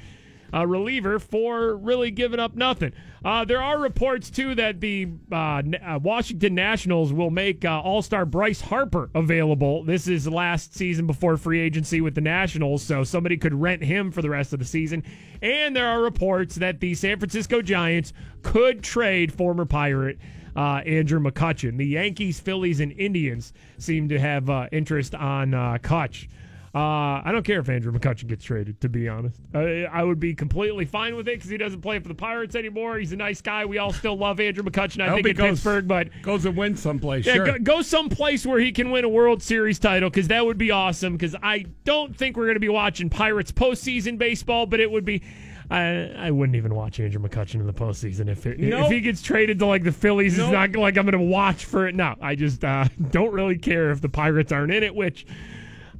reliever, 0.52 1.18
for 1.18 1.76
really 1.76 2.10
giving 2.10 2.40
up 2.40 2.56
nothing. 2.56 2.92
Uh, 3.22 3.44
there 3.44 3.60
are 3.60 3.78
reports, 3.78 4.30
too, 4.30 4.54
that 4.54 4.80
the 4.80 5.06
uh, 5.30 5.62
uh, 5.84 5.98
Washington 6.02 6.54
Nationals 6.54 7.12
will 7.12 7.28
make 7.28 7.66
All 7.66 8.00
Star 8.00 8.24
Bryce 8.24 8.62
Harper 8.62 9.10
available. 9.14 9.84
This 9.84 10.08
is 10.08 10.26
last 10.26 10.74
season 10.74 11.06
before 11.06 11.36
free 11.36 11.60
agency 11.60 12.00
with 12.00 12.14
the 12.14 12.22
Nationals, 12.22 12.82
so 12.82 13.04
somebody 13.04 13.36
could 13.36 13.52
rent 13.52 13.84
him 13.84 14.10
for 14.10 14.22
the 14.22 14.30
rest 14.30 14.54
of 14.54 14.58
the 14.58 14.64
season. 14.64 15.04
And 15.42 15.76
there 15.76 15.86
are 15.86 16.00
reports 16.00 16.54
that 16.56 16.80
the 16.80 16.94
San 16.94 17.18
Francisco 17.18 17.60
Giants 17.60 18.14
could 18.42 18.82
trade 18.82 19.34
former 19.34 19.66
Pirate 19.66 20.18
uh, 20.60 20.82
Andrew 20.84 21.18
McCutchen. 21.20 21.78
The 21.78 21.86
Yankees, 21.86 22.38
Phillies, 22.38 22.80
and 22.80 22.92
Indians 22.92 23.54
seem 23.78 24.10
to 24.10 24.18
have 24.18 24.50
uh, 24.50 24.66
interest 24.70 25.14
on 25.14 25.54
uh, 25.54 25.78
Kutch. 25.80 26.28
Uh, 26.72 27.24
I 27.24 27.30
don't 27.32 27.44
care 27.44 27.60
if 27.60 27.68
Andrew 27.68 27.90
McCutchen 27.90 28.28
gets 28.28 28.44
traded, 28.44 28.78
to 28.82 28.90
be 28.90 29.08
honest. 29.08 29.40
Uh, 29.54 29.58
I 29.58 30.04
would 30.04 30.20
be 30.20 30.34
completely 30.34 30.84
fine 30.84 31.16
with 31.16 31.26
it 31.28 31.36
because 31.36 31.50
he 31.50 31.56
doesn't 31.56 31.80
play 31.80 31.98
for 31.98 32.08
the 32.08 32.14
Pirates 32.14 32.54
anymore. 32.54 32.98
He's 32.98 33.12
a 33.12 33.16
nice 33.16 33.40
guy. 33.40 33.64
We 33.64 33.78
all 33.78 33.92
still 33.92 34.16
love 34.16 34.38
Andrew 34.38 34.62
McCutchen, 34.62 35.00
I, 35.00 35.08
hope 35.08 35.24
think, 35.24 35.28
in 35.28 35.36
goes, 35.36 35.48
Pittsburgh, 35.52 35.88
but 35.88 36.08
goes 36.20 36.44
and 36.44 36.56
wins 36.56 36.80
someplace. 36.80 37.26
yeah, 37.26 37.36
sure. 37.36 37.46
go, 37.46 37.58
go 37.58 37.82
someplace 37.82 38.44
where 38.44 38.60
he 38.60 38.70
can 38.70 38.90
win 38.90 39.04
a 39.04 39.08
World 39.08 39.42
Series 39.42 39.78
title 39.78 40.10
because 40.10 40.28
that 40.28 40.44
would 40.44 40.58
be 40.58 40.70
awesome. 40.70 41.14
Because 41.14 41.34
I 41.42 41.64
don't 41.84 42.14
think 42.14 42.36
we're 42.36 42.46
going 42.46 42.54
to 42.54 42.60
be 42.60 42.68
watching 42.68 43.08
Pirates 43.08 43.50
postseason 43.50 44.18
baseball, 44.18 44.66
but 44.66 44.78
it 44.78 44.90
would 44.90 45.06
be. 45.06 45.22
I, 45.70 46.10
I 46.16 46.30
wouldn't 46.32 46.56
even 46.56 46.74
watch 46.74 46.98
Andrew 46.98 47.22
McCutchen 47.22 47.56
in 47.56 47.66
the 47.66 47.72
postseason 47.72 48.28
if 48.28 48.44
it, 48.44 48.58
Nope. 48.58 48.86
if 48.86 48.90
he 48.90 49.00
gets 49.00 49.22
traded 49.22 49.60
to 49.60 49.66
like 49.66 49.84
the 49.84 49.92
Phillies. 49.92 50.36
Nope. 50.36 50.46
It's 50.46 50.52
not 50.52 50.80
like 50.80 50.96
I'm 50.98 51.04
going 51.06 51.12
to 51.12 51.24
watch 51.24 51.64
for 51.64 51.86
it. 51.86 51.94
No, 51.94 52.16
I 52.20 52.34
just 52.34 52.64
uh, 52.64 52.86
don't 53.10 53.32
really 53.32 53.56
care 53.56 53.92
if 53.92 54.00
the 54.00 54.08
Pirates 54.08 54.50
aren't 54.50 54.72
in 54.72 54.82
it, 54.82 54.94
which 54.94 55.26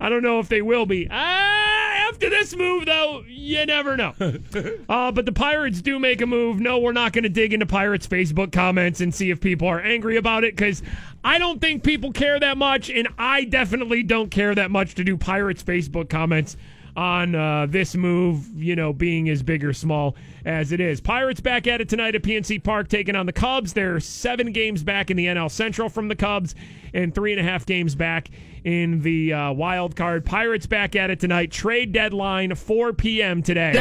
I 0.01 0.09
don't 0.09 0.25
know 0.25 0.41
if 0.41 0.49
they 0.49 0.61
will 0.61 0.87
be. 0.87 1.07
Ah, 1.09 2.09
after 2.09 2.29
this 2.29 2.57
move, 2.57 2.87
though, 2.87 3.23
you 3.29 3.65
never 3.65 3.97
know. 3.97 4.13
uh, 4.89 5.13
but 5.13 5.25
the 5.25 5.33
Pirates 5.33 5.81
do 5.83 6.01
make 6.01 6.21
a 6.21 6.27
move. 6.27 6.59
No, 6.59 6.81
we're 6.81 6.91
not 6.93 7.13
going 7.13 7.23
to 7.23 7.29
dig 7.29 7.53
into 7.53 7.67
Pirates' 7.67 8.09
Facebook 8.09 8.51
comments 8.51 9.01
and 9.01 9.15
see 9.15 9.31
if 9.31 9.41
people 9.41 9.69
are 9.69 9.81
angry 9.81 10.17
about 10.17 10.43
it 10.43 10.57
because 10.57 10.83
I 11.23 11.39
don't 11.39 11.61
think 11.61 11.85
people 11.85 12.13
care 12.13 12.41
that 12.41 12.59
much, 12.59 12.91
and 12.91 13.07
I 13.19 13.45
definitely 13.45 14.03
don't 14.03 14.31
care 14.31 14.53
that 14.55 14.73
much 14.73 14.97
to 14.97 15.05
do 15.05 15.17
Pirates' 15.17 15.63
Facebook 15.63 16.09
comments 16.09 16.57
on 16.97 17.35
uh, 17.35 17.67
this 17.69 17.95
move, 17.95 18.49
you 18.55 18.77
know, 18.77 18.93
being 18.93 19.29
as 19.29 19.43
big 19.43 19.65
or 19.65 19.73
small 19.73 20.17
as 20.45 20.73
it 20.73 20.81
is. 20.81 21.01
Pirates 21.01 21.41
back 21.41 21.67
at 21.67 21.81
it 21.81 21.89
tonight 21.89 22.15
at 22.15 22.23
PNC 22.23 22.63
Park, 22.63 22.89
taking 22.89 23.17
on 23.17 23.27
the 23.27 23.33
Cubs. 23.33 23.73
They're 23.73 24.01
seven 24.01 24.53
games 24.53 24.83
back 24.83 25.11
in 25.11 25.17
the 25.17 25.27
NL 25.27 25.51
Central 25.51 25.89
from 25.89 26.09
the 26.09 26.17
Cubs, 26.17 26.55
and 26.93 27.15
three 27.15 27.33
and 27.33 27.41
a 27.41 27.45
half 27.45 27.67
games 27.67 27.95
back 27.95 28.31
in 28.65 29.01
the 29.01 29.33
uh, 29.33 29.53
wild 29.53 29.97
card. 29.97 30.25
Pirates 30.25 30.67
back 30.67 30.97
at 30.97 31.11
it 31.11 31.21
tonight. 31.21 31.51
Trade 31.51 31.93
deadline 31.93 32.55
4 32.55 32.93
p.m. 32.93 33.43
today. 33.43 33.73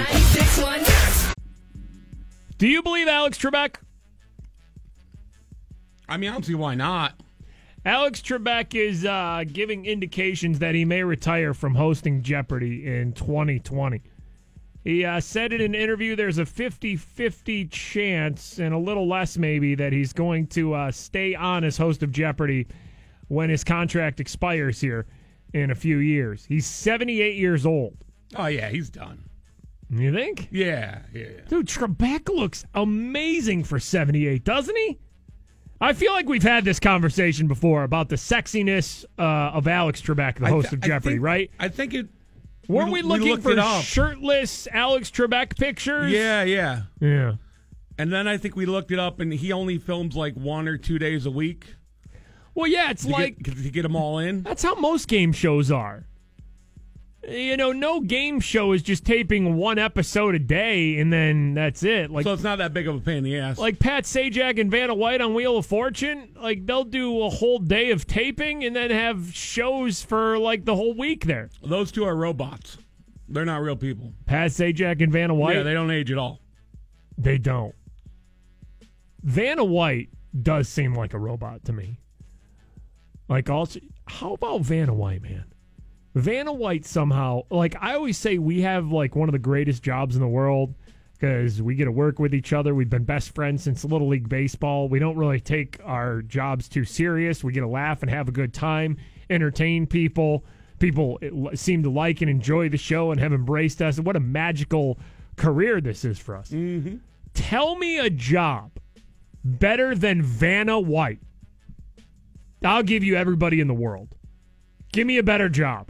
Do 2.58 2.68
you 2.68 2.84
believe 2.84 3.08
Alex 3.08 3.38
Trebek? 3.38 3.76
I 6.08 6.18
mean, 6.18 6.30
I 6.30 6.34
don't 6.34 6.46
see 6.46 6.56
why 6.56 6.76
not. 6.76 7.14
Alex 7.86 8.22
Trebek 8.22 8.76
is 8.76 9.06
uh, 9.06 9.44
giving 9.52 9.86
indications 9.86 10.60
that 10.60 10.76
he 10.76 10.84
may 10.84 11.04
retire 11.04 11.54
from 11.54 11.76
hosting 11.76 12.22
Jeopardy 12.22 12.86
in 12.86 13.14
2020. 13.14 14.02
He 14.84 15.06
uh, 15.06 15.20
said 15.22 15.54
in 15.54 15.62
an 15.62 15.76
interview 15.76 16.16
there's 16.16 16.40
a 16.40 16.46
50 16.46 16.98
50 16.98 17.66
chance, 17.68 18.60
and 18.60 18.74
a 18.74 18.78
little 18.78 19.08
less 19.08 19.38
maybe, 19.38 19.76
that 19.76 19.94
he's 19.94 20.14
going 20.14 20.48
to 20.48 20.74
uh, 20.74 20.92
stay 20.92 21.36
on 21.36 21.64
as 21.64 21.78
host 21.78 22.04
of 22.04 22.12
Jeopardy 22.12 22.68
when 23.28 23.50
his 23.50 23.64
contract 23.64 24.20
expires 24.20 24.82
here 24.82 25.06
in 25.54 25.72
a 25.72 25.76
few 25.76 25.98
years. 25.98 26.46
He's 26.46 26.66
78 26.66 27.36
years 27.38 27.66
old. 27.66 27.98
Oh 28.36 28.48
yeah, 28.48 28.70
he's 28.70 28.90
done. 28.90 29.24
You 29.90 30.14
think? 30.14 30.50
Yeah, 30.52 31.00
yeah. 31.14 31.42
Dude, 31.48 31.68
Trebek 31.68 32.30
looks 32.30 32.64
amazing 32.76 33.64
for 33.64 33.80
78, 33.80 34.44
doesn't 34.44 34.76
he? 34.76 35.00
I 35.82 35.94
feel 35.94 36.12
like 36.12 36.28
we've 36.28 36.44
had 36.44 36.66
this 36.66 36.80
conversation 36.80 37.48
before 37.48 37.84
about 37.84 38.10
the 38.10 38.18
sexiness 38.18 39.06
uh, 39.18 39.22
of 39.24 39.68
Alex 39.68 40.02
Trebek, 40.02 40.40
the 40.40 40.48
host 40.48 40.70
th- 40.70 40.74
of 40.74 40.82
Jeopardy, 40.82 41.16
think- 41.16 41.24
right? 41.24 41.52
I 41.60 41.70
think 41.70 41.94
it. 41.94 42.08
Weren't 42.68 42.92
we, 42.92 43.02
looking 43.02 43.30
looked 43.30 43.42
for 43.44 43.60
shirtless 43.82 44.68
Alex 44.72 45.10
Trebek 45.10 45.58
pictures? 45.58 46.12
Yeah, 46.12 46.44
yeah, 46.44 46.84
yeah. 47.00 47.34
And 47.98 48.14
then 48.14 48.28
I 48.28 48.38
think 48.38 48.56
we 48.56 48.68
looked 48.68 48.92
it 48.92 49.00
up, 49.00 49.20
and 49.20 49.34
he 49.34 49.52
only 49.52 49.80
films 49.80 50.16
like 50.16 50.36
one 50.36 50.68
or 50.68 50.78
two 50.78 51.00
days 51.00 51.26
a 51.26 51.32
week. 51.32 51.76
Well, 52.54 52.68
yeah, 52.68 52.92
it's 52.92 53.06
to 53.06 53.10
like 53.12 53.40
get, 53.40 53.58
to 53.58 53.70
get 53.72 53.82
them 53.84 53.96
all 53.96 54.20
in. 54.20 54.44
That's 54.44 54.62
how 54.62 54.76
most 54.76 55.08
game 55.08 55.32
shows 55.34 55.72
are. 55.72 56.06
You 57.28 57.58
know, 57.58 57.74
no 57.74 58.00
game 58.00 58.40
show 58.40 58.72
is 58.72 58.82
just 58.82 59.06
taping 59.06 59.58
one 59.58 59.78
episode 59.78 60.36
a 60.36 60.40
day 60.40 60.98
and 61.00 61.12
then 61.12 61.54
that's 61.54 61.84
it. 61.84 62.10
Like 62.10 62.24
so 62.24 62.32
it's 62.34 62.44
not 62.44 62.60
that 62.60 62.74
big 62.74 62.88
of 62.88 62.96
a 62.96 63.00
pain 63.00 63.18
in 63.18 63.24
the 63.26 63.38
ass. 63.38 63.58
like 63.58 63.78
Pat 63.78 64.06
Sajak 64.06 64.60
and 64.60 64.72
Vanna 64.72 64.94
White 64.96 65.20
on 65.20 65.34
Wheel 65.34 65.58
of 65.58 65.66
Fortune, 65.66 66.34
like 66.42 66.66
they'll 66.66 66.86
do 66.86 67.22
a 67.24 67.30
whole 67.30 67.60
day 67.60 67.92
of 67.92 68.08
taping 68.08 68.64
and 68.64 68.74
then 68.76 68.90
have 68.90 69.34
shows 69.34 70.02
for 70.02 70.40
like 70.40 70.64
the 70.64 70.76
whole 70.76 70.94
week 70.96 71.26
there. 71.26 71.50
Those 71.62 71.92
two 71.92 72.06
are 72.06 72.16
robots. 72.16 72.78
They're 73.28 73.46
not 73.46 73.62
real 73.62 73.76
people. 73.76 74.14
Pat 74.26 74.52
Sajak 74.52 75.02
and 75.04 75.12
Vanna 75.12 75.36
White. 75.36 75.58
Yeah, 75.58 75.64
they 75.64 75.74
don't 75.74 75.92
age 75.92 76.12
at 76.12 76.18
all. 76.18 76.40
They 77.18 77.38
don't. 77.38 77.76
Vanna 79.24 79.66
White 79.66 80.10
does 80.42 80.70
seem 80.70 80.94
like 80.96 81.14
a 81.14 81.20
robot 81.20 81.66
to 81.66 81.74
me. 81.74 82.00
Like 83.28 83.50
also, 83.50 83.82
how 84.08 84.34
about 84.34 84.62
Vanna 84.62 84.94
White, 84.94 85.22
man? 85.22 85.46
Vanna 86.16 86.52
White 86.52 86.86
somehow, 86.86 87.44
like 87.50 87.76
I 87.80 87.94
always 87.94 88.18
say, 88.18 88.38
we 88.38 88.62
have 88.62 88.92
like 88.92 89.16
one 89.16 89.30
of 89.30 89.34
the 89.34 89.40
greatest 89.40 89.84
jobs 89.84 90.16
in 90.16 90.22
the 90.22 90.28
world 90.28 90.74
because 91.14 91.62
we 91.62 91.76
get 91.76 91.86
to 91.86 91.92
work 91.92 92.18
with 92.18 92.34
each 92.34 92.54
other. 92.54 92.74
We've 92.74 92.90
been 92.90 93.04
best 93.04 93.36
friends 93.36 93.64
since 93.64 93.84
Little 93.84 94.08
League 94.08 94.30
Baseball. 94.30 94.88
We 94.88 95.00
don't 95.00 95.18
really 95.18 95.40
take 95.40 95.80
our 95.84 96.22
jobs 96.22 96.70
too 96.70 96.86
serious. 96.86 97.44
We 97.44 97.54
get 97.54 97.62
to 97.62 97.68
laugh 97.68 98.02
and 98.02 98.10
have 98.10 98.28
a 98.28 98.32
good 98.32 98.54
time, 98.54 98.98
entertain 99.30 99.86
people. 99.86 100.46
People 100.80 101.20
seem 101.56 101.84
to 101.84 101.90
like 101.90 102.22
and 102.22 102.30
enjoy 102.30 102.70
the 102.70 102.78
show 102.78 103.12
and 103.12 103.20
have 103.20 103.34
embraced 103.34 103.82
us. 103.82 104.00
What 104.00 104.16
a 104.16 104.22
magical 104.22 104.98
career 105.36 105.82
this 105.82 106.06
is 106.06 106.18
for 106.18 106.38
us. 106.38 106.52
Mm-hmm. 106.52 106.98
Tell 107.34 107.76
me 107.76 108.00
a 108.00 108.10
job 108.10 108.72
better 109.44 109.94
than 109.94 110.22
Vanna 110.22 110.80
White. 110.80 111.20
I'll 112.64 112.84
give 112.84 113.04
you 113.04 113.16
everybody 113.16 113.60
in 113.60 113.68
the 113.68 113.74
world. 113.74 114.16
Give 114.92 115.06
me 115.06 115.18
a 115.18 115.24
better 115.24 115.50
job. 115.50 115.90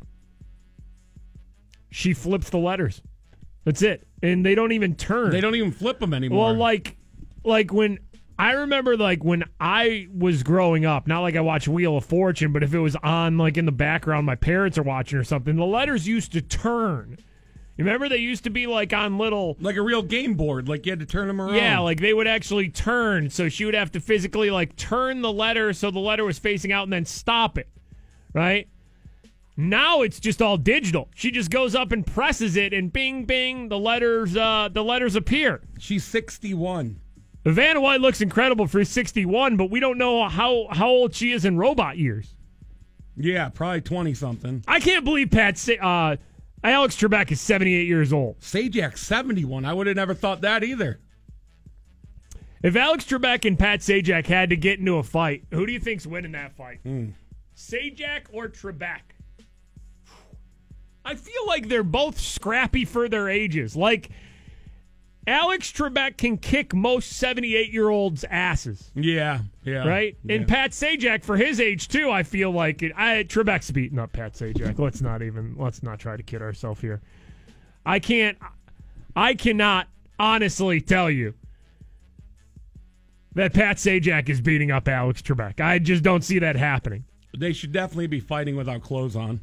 She 1.89 2.13
flips 2.13 2.49
the 2.49 2.57
letters. 2.57 3.01
That's 3.65 3.81
it. 3.81 4.07
And 4.21 4.45
they 4.45 4.55
don't 4.55 4.71
even 4.71 4.95
turn. 4.95 5.31
They 5.31 5.41
don't 5.41 5.55
even 5.55 5.71
flip 5.71 5.99
them 5.99 6.13
anymore. 6.13 6.45
Well, 6.45 6.55
like 6.55 6.97
like 7.43 7.71
when 7.73 7.99
I 8.37 8.53
remember 8.53 8.95
like 8.95 9.23
when 9.23 9.43
I 9.59 10.07
was 10.15 10.43
growing 10.43 10.85
up, 10.85 11.07
not 11.07 11.21
like 11.21 11.35
I 11.35 11.41
watched 11.41 11.67
Wheel 11.67 11.97
of 11.97 12.05
Fortune, 12.05 12.53
but 12.53 12.63
if 12.63 12.73
it 12.73 12.79
was 12.79 12.95
on 12.97 13.37
like 13.37 13.57
in 13.57 13.65
the 13.65 13.71
background 13.71 14.25
my 14.25 14.35
parents 14.35 14.77
are 14.77 14.83
watching 14.83 15.19
or 15.19 15.23
something, 15.23 15.55
the 15.55 15.65
letters 15.65 16.07
used 16.07 16.31
to 16.33 16.41
turn. 16.41 17.17
You 17.77 17.85
remember 17.85 18.09
they 18.09 18.17
used 18.17 18.43
to 18.43 18.49
be 18.49 18.67
like 18.67 18.91
on 18.91 19.17
little 19.17 19.55
like 19.61 19.77
a 19.77 19.81
real 19.81 20.01
game 20.01 20.33
board, 20.35 20.67
like 20.67 20.85
you 20.85 20.91
had 20.91 20.99
to 20.99 21.05
turn 21.05 21.27
them 21.27 21.39
around. 21.41 21.55
yeah, 21.55 21.79
like 21.79 21.99
they 22.01 22.13
would 22.13 22.27
actually 22.27 22.69
turn. 22.69 23.29
So 23.29 23.47
she 23.49 23.63
would 23.65 23.73
have 23.73 23.91
to 23.93 24.01
physically 24.01 24.51
like 24.51 24.75
turn 24.75 25.21
the 25.21 25.31
letter 25.31 25.71
so 25.73 25.89
the 25.89 25.99
letter 25.99 26.25
was 26.25 26.37
facing 26.39 26.71
out 26.71 26.83
and 26.83 26.91
then 26.93 27.05
stop 27.05 27.57
it. 27.57 27.69
Right? 28.33 28.67
Now 29.59 30.03
it's 30.03 30.21
just 30.21 30.41
all 30.41 30.55
digital. 30.55 31.09
She 31.15 31.31
just 31.31 31.51
goes 31.51 31.75
up 31.75 31.91
and 31.91 32.07
presses 32.07 32.55
it 32.55 32.73
and 32.73 32.93
bing 32.93 33.25
bing 33.25 33.67
the 33.67 33.77
letters 33.77 34.37
uh 34.37 34.69
the 34.71 34.81
letters 34.81 35.17
appear. 35.17 35.61
She's 35.77 36.05
61. 36.05 37.01
Vanna 37.43 37.81
White 37.81 37.99
looks 37.99 38.21
incredible 38.21 38.67
for 38.67 38.85
61, 38.85 39.57
but 39.57 39.69
we 39.69 39.81
don't 39.81 39.97
know 39.97 40.29
how 40.29 40.67
how 40.71 40.87
old 40.87 41.13
she 41.13 41.33
is 41.33 41.43
in 41.43 41.57
robot 41.57 41.97
years. 41.97 42.35
Yeah, 43.17 43.49
probably 43.49 43.81
20 43.81 44.13
something. 44.13 44.63
I 44.65 44.79
can't 44.79 45.03
believe 45.03 45.29
Pat 45.29 45.57
Sa- 45.57 45.73
uh 45.73 46.15
Alex 46.63 46.95
Trebek 46.95 47.29
is 47.29 47.41
78 47.41 47.85
years 47.85 48.13
old. 48.13 48.39
Sajak's 48.39 49.01
71. 49.01 49.65
I 49.65 49.73
would 49.73 49.87
have 49.87 49.97
never 49.97 50.13
thought 50.13 50.39
that 50.41 50.63
either. 50.63 51.01
If 52.63 52.77
Alex 52.77 53.03
Trebek 53.03 53.43
and 53.43 53.59
Pat 53.59 53.81
Sajak 53.81 54.25
had 54.25 54.51
to 54.51 54.55
get 54.55 54.79
into 54.79 54.95
a 54.95 55.03
fight, 55.03 55.43
who 55.51 55.65
do 55.65 55.73
you 55.73 55.79
think's 55.81 56.07
winning 56.07 56.31
that 56.31 56.55
fight? 56.55 56.79
Hmm. 56.83 57.09
Sajak 57.57 58.21
or 58.31 58.47
Trebek? 58.47 59.01
I 61.09 61.15
feel 61.15 61.47
like 61.47 61.67
they're 61.67 61.81
both 61.81 62.19
scrappy 62.19 62.85
for 62.85 63.09
their 63.09 63.29
ages. 63.29 63.75
Like 63.75 64.11
Alex 65.25 65.71
Trebek 65.71 66.17
can 66.17 66.37
kick 66.37 66.71
most 66.75 67.13
78 67.13 67.73
year 67.73 67.89
olds' 67.89 68.23
asses. 68.29 68.91
Yeah, 68.93 69.39
yeah. 69.63 69.87
Right? 69.87 70.15
Yeah. 70.23 70.35
And 70.35 70.47
Pat 70.47 70.69
Sajak 70.69 71.23
for 71.23 71.35
his 71.35 71.59
age 71.59 71.87
too, 71.87 72.11
I 72.11 72.21
feel 72.21 72.51
like 72.51 72.83
it 72.83 72.91
I 72.95 73.23
Trebek's 73.23 73.71
beating 73.71 73.97
up 73.97 74.13
Pat 74.13 74.33
Sajak. 74.33 74.77
let's 74.77 75.01
not 75.01 75.23
even 75.23 75.55
let's 75.57 75.81
not 75.81 75.97
try 75.97 76.15
to 76.15 76.21
kid 76.21 76.43
ourselves 76.43 76.79
here. 76.79 77.01
I 77.87 77.97
can't 77.97 78.37
I 79.15 79.33
cannot 79.33 79.87
honestly 80.19 80.79
tell 80.79 81.09
you 81.09 81.33
that 83.33 83.53
Pat 83.55 83.77
Sajak 83.77 84.29
is 84.29 84.41
beating 84.41 84.69
up 84.69 84.87
Alex 84.87 85.23
Trebek. 85.23 85.59
I 85.59 85.79
just 85.79 86.03
don't 86.03 86.23
see 86.23 86.37
that 86.37 86.55
happening. 86.55 87.03
They 87.35 87.53
should 87.53 87.71
definitely 87.71 88.07
be 88.07 88.19
fighting 88.19 88.55
without 88.55 88.83
clothes 88.83 89.15
on. 89.15 89.39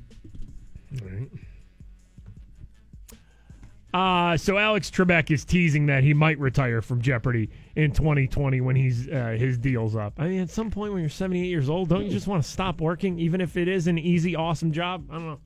Uh, 3.95 4.37
so 4.37 4.59
Alex 4.59 4.91
Trebek 4.91 5.31
is 5.31 5.45
teasing 5.45 5.87
that 5.87 6.03
he 6.03 6.13
might 6.13 6.39
retire 6.39 6.83
from 6.83 7.01
Jeopardy 7.01 7.49
in 7.77 7.93
2020 7.93 8.61
when 8.61 8.77
he's 8.77 9.09
uh, 9.09 9.37
his 9.39 9.57
deal's 9.57 9.97
up. 9.97 10.15
I 10.19 10.29
mean, 10.29 10.41
at 10.41 10.51
some 10.51 10.71
point 10.71 10.93
when 10.93 11.01
you're 11.01 11.09
78 11.09 11.47
years 11.47 11.71
old, 11.71 11.89
don't 11.89 12.05
you 12.05 12.11
just 12.11 12.27
want 12.27 12.43
to 12.43 12.49
stop 12.51 12.81
working, 12.81 13.19
even 13.19 13.41
if 13.41 13.57
it 13.57 13.69
is 13.69 13.87
an 13.87 13.97
easy, 13.99 14.37
awesome 14.37 14.73
job? 14.73 15.07
I 15.11 15.15
don't 15.15 15.27
know. 15.27 15.41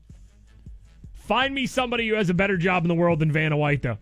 Find 1.13 1.55
me 1.55 1.67
somebody 1.67 2.09
who 2.09 2.15
has 2.17 2.29
a 2.29 2.35
better 2.35 2.57
job 2.57 2.83
in 2.83 2.89
the 2.89 2.95
world 2.95 3.21
than 3.21 3.31
Vanna 3.31 3.57
White, 3.57 3.83
though. 3.83 3.99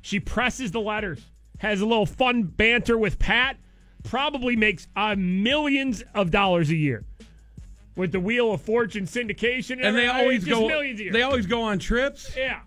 She 0.00 0.20
presses 0.20 0.70
the 0.70 0.80
letters, 0.80 1.20
has 1.58 1.80
a 1.80 1.86
little 1.86 2.06
fun 2.06 2.44
banter 2.44 2.96
with 2.96 3.18
Pat, 3.18 3.58
probably 4.04 4.56
makes 4.56 4.88
uh, 4.96 5.14
millions 5.18 6.02
of 6.14 6.30
dollars 6.30 6.70
a 6.70 6.76
year 6.76 7.04
with 7.94 8.12
the 8.12 8.20
Wheel 8.20 8.52
of 8.52 8.62
Fortune 8.62 9.04
syndication, 9.04 9.72
and, 9.72 9.82
And 9.84 9.96
they 9.98 10.06
always 10.06 10.44
Just 10.44 10.58
go. 10.60 10.66
millions 10.66 10.98
a 11.00 11.04
year. 11.04 11.12
They 11.12 11.22
always 11.22 11.46
go 11.46 11.60
on 11.62 11.78
trips. 11.78 12.34
Yeah. 12.36 12.60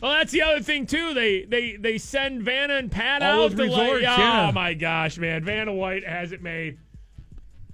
Well, 0.00 0.12
that's 0.12 0.32
the 0.32 0.42
other 0.42 0.60
thing 0.60 0.86
too. 0.86 1.14
They 1.14 1.44
they 1.44 1.76
they 1.76 1.98
send 1.98 2.42
Vanna 2.42 2.74
and 2.74 2.90
Pat 2.90 3.22
All 3.22 3.44
out 3.44 3.50
to 3.52 3.56
like, 3.56 3.70
oh 3.72 3.96
yeah. 3.96 4.50
my 4.54 4.74
gosh, 4.74 5.16
man, 5.18 5.44
Vanna 5.44 5.72
White 5.72 6.06
has 6.06 6.32
it 6.32 6.42
made. 6.42 6.78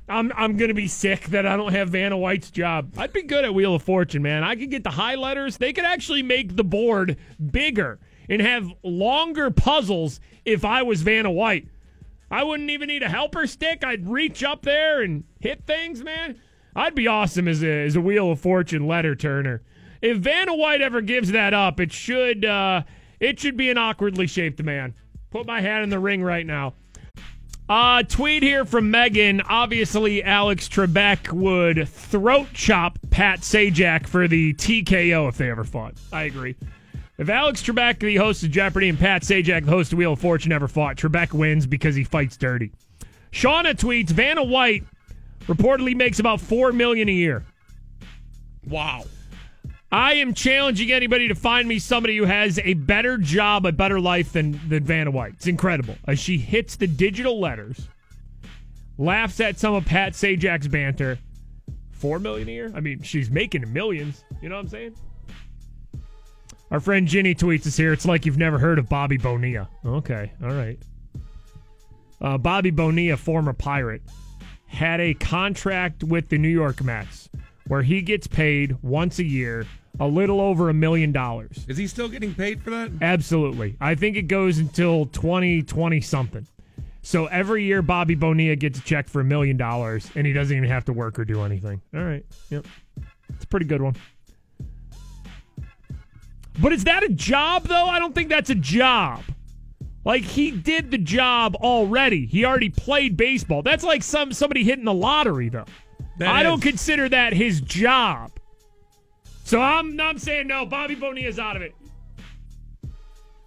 I'm 0.09 0.33
I'm 0.37 0.57
gonna 0.57 0.75
be 0.75 0.89
sick 0.89 1.25
that 1.27 1.47
I 1.47 1.57
don't 1.57 1.73
have 1.73 1.91
Vanna 1.91 2.16
White's 2.16 2.51
job. 2.51 2.93
I'd 2.97 3.12
be 3.12 3.23
good 3.23 3.45
at 3.45 3.55
Wheel 3.55 3.75
of 3.75 3.83
Fortune, 3.83 4.23
man. 4.23 4.45
I 4.45 4.57
could 4.57 4.70
get 4.70 4.85
the 4.85 4.91
highlighters. 4.91 5.59
They 5.59 5.73
could 5.73 5.85
actually 5.85 6.23
make 6.23 6.57
the 6.57 6.64
board 6.64 7.16
bigger 7.51 7.99
and 8.29 8.41
have 8.41 8.73
longer 8.83 9.51
puzzles 9.51 10.20
if 10.45 10.64
I 10.64 10.83
was 10.83 11.03
Vanna 11.03 11.31
White. 11.31 11.68
I 12.31 12.45
wouldn't 12.45 12.70
even 12.70 12.89
need 12.89 13.03
a 13.03 13.09
helper 13.09 13.47
stick. 13.47 13.85
I'd 13.85 14.09
reach 14.09 14.43
up 14.43 14.62
there 14.62 15.03
and 15.03 15.25
hit 15.41 15.64
things, 15.66 16.03
man. 16.03 16.41
I'd 16.75 16.95
be 16.95 17.07
awesome 17.07 17.47
as 17.49 17.62
a 17.62 17.85
as 17.85 17.97
a 17.97 18.01
Wheel 18.01 18.33
of 18.33 18.41
Fortune 18.41 18.87
letter 18.87 19.14
turner. 19.14 19.62
If 20.03 20.18
Vanna 20.18 20.55
White 20.57 20.82
ever 20.82 21.00
gives 21.00 21.30
that 21.30 21.55
up, 21.55 21.78
it 21.78 21.92
should 21.92 22.44
uh, 22.44 22.82
it 23.20 23.38
should 23.38 23.57
be 23.57 23.70
an 23.70 23.78
awkwardly 23.78 24.26
shaped 24.26 24.62
man. 24.62 24.94
Put 25.30 25.46
my 25.46 25.61
hat 25.61 25.82
in 25.82 25.90
the 25.90 25.98
ring 26.00 26.22
right 26.22 26.44
now. 26.44 26.74
Uh, 27.68 28.03
tweet 28.03 28.42
here 28.42 28.64
from 28.64 28.90
Megan. 28.90 29.40
Obviously, 29.40 30.22
Alex 30.22 30.68
Trebek 30.68 31.32
would 31.32 31.88
throat 31.88 32.48
chop 32.53 32.98
Pat 33.11 33.40
Sajak 33.40 34.09
for 34.09 34.26
the 34.26 34.53
TKO 34.55 35.28
if 35.28 35.38
they 35.38 35.48
ever 35.48 35.64
fought. 35.64 35.94
I 36.12 36.24
agree. 36.24 36.57
If 37.16 37.28
Alex 37.28 37.62
Trebek, 37.62 38.00
the 38.00 38.16
host 38.16 38.42
of 38.42 38.50
Jeopardy, 38.50 38.88
and 38.88 38.98
Pat 38.98 39.22
Sajak, 39.22 39.64
the 39.64 39.70
host 39.70 39.92
of 39.92 39.98
Wheel 39.98 40.14
of 40.14 40.18
Fortune, 40.18 40.50
ever 40.50 40.66
fought, 40.66 40.96
Trebek 40.96 41.32
wins 41.32 41.66
because 41.66 41.94
he 41.94 42.03
fights 42.03 42.36
dirty. 42.36 42.72
Shauna 43.30 43.74
tweets: 43.74 44.11
Vanna 44.11 44.42
White 44.42 44.84
reportedly 45.42 45.94
makes 45.94 46.18
about 46.18 46.40
four 46.40 46.72
million 46.72 47.09
a 47.09 47.12
year. 47.12 47.44
Wow. 48.66 49.05
I 49.93 50.14
am 50.14 50.32
challenging 50.32 50.90
anybody 50.90 51.28
to 51.28 51.34
find 51.34 51.68
me 51.68 51.78
somebody 51.78 52.16
who 52.16 52.24
has 52.24 52.59
a 52.64 52.72
better 52.72 53.18
job, 53.18 53.66
a 53.66 53.72
better 53.72 54.01
life 54.01 54.32
than, 54.32 54.59
than 54.66 54.84
Vanna 54.84 55.11
White. 55.11 55.34
It's 55.34 55.47
incredible. 55.47 55.97
As 56.09 56.18
she 56.18 56.38
hits 56.38 56.76
the 56.76 56.86
digital 56.86 57.38
letters, 57.38 57.88
laughs 58.97 59.38
at 59.40 59.59
some 59.59 59.74
of 59.74 59.84
Pat 59.84 60.14
Sajak's 60.14 60.66
banter. 60.66 61.18
Four 61.90 62.18
million 62.18 62.49
a 62.49 62.53
year? 62.53 62.72
I 62.74 62.80
mean, 62.80 63.03
she's 63.03 63.30
making 63.30 63.70
millions. 63.70 64.24
You 64.40 64.49
know 64.49 64.57
what 64.57 64.62
I'm 64.62 64.68
saying? 64.68 64.97
Our 66.70 66.80
friend 66.80 67.07
Ginny 67.07 67.34
tweets 67.34 67.66
us 67.66 67.76
here. 67.76 67.93
It's 67.93 68.07
like 68.07 68.24
you've 68.24 68.38
never 68.38 68.59
heard 68.59 68.78
of 68.78 68.88
Bobby 68.88 69.18
Bonilla. 69.18 69.68
Okay, 69.84 70.32
all 70.43 70.55
right. 70.55 70.78
Uh, 72.18 72.38
Bobby 72.38 72.70
Bonilla, 72.70 73.18
former 73.18 73.53
pirate, 73.53 74.01
had 74.66 75.03
a 75.03 75.12
contract 75.12 76.03
with 76.03 76.30
the 76.30 76.38
New 76.38 76.49
York 76.49 76.82
Mets 76.82 77.28
where 77.66 77.82
he 77.82 78.01
gets 78.01 78.26
paid 78.26 78.74
once 78.82 79.18
a 79.18 79.24
year 79.24 79.66
a 80.01 80.07
little 80.07 80.40
over 80.40 80.68
a 80.68 80.74
million 80.74 81.12
dollars. 81.12 81.64
Is 81.68 81.76
he 81.76 81.86
still 81.86 82.09
getting 82.09 82.34
paid 82.34 82.62
for 82.62 82.70
that? 82.70 82.90
Absolutely. 83.01 83.76
I 83.80 83.95
think 83.95 84.16
it 84.16 84.22
goes 84.22 84.59
until 84.59 85.07
2020 85.07 86.01
something. 86.01 86.47
So 87.03 87.26
every 87.26 87.64
year, 87.64 87.82
Bobby 87.82 88.14
Bonilla 88.14 88.57
gets 88.57 88.78
a 88.78 88.82
check 88.82 89.09
for 89.09 89.20
a 89.20 89.24
million 89.24 89.57
dollars, 89.57 90.09
and 90.14 90.26
he 90.26 90.32
doesn't 90.32 90.57
even 90.57 90.68
have 90.68 90.84
to 90.86 90.93
work 90.93 91.18
or 91.18 91.24
do 91.24 91.43
anything. 91.43 91.82
All 91.95 92.03
right. 92.03 92.24
Yep. 92.51 92.64
It's 93.34 93.45
a 93.45 93.49
pretty 93.49 93.66
good 93.66 93.82
one. 93.82 93.97
But 96.61 96.72
is 96.72 96.84
that 96.84 97.03
a 97.03 97.09
job, 97.09 97.64
though? 97.64 97.86
I 97.86 97.99
don't 97.99 98.14
think 98.14 98.28
that's 98.28 98.51
a 98.51 98.55
job. 98.55 99.22
Like 100.05 100.22
he 100.22 100.51
did 100.51 100.90
the 100.90 100.99
job 100.99 101.55
already. 101.57 102.26
He 102.26 102.45
already 102.45 102.70
played 102.70 103.16
baseball. 103.16 103.62
That's 103.62 103.84
like 103.84 104.03
some 104.03 104.32
somebody 104.32 104.64
hitting 104.64 104.84
the 104.84 104.95
lottery, 104.95 105.49
though. 105.49 105.64
That 106.18 106.34
I 106.34 106.43
don't 106.43 106.61
consider 106.61 107.09
that 107.09 107.32
his 107.32 107.61
job. 107.61 108.32
So 109.45 109.61
I'm 109.61 110.01
I'm 110.01 110.18
saying 110.18 110.47
no. 110.47 110.64
Bobby 110.66 110.95
Bonilla's 110.95 111.38
out 111.38 111.57
of 111.57 111.62
it. 111.62 111.74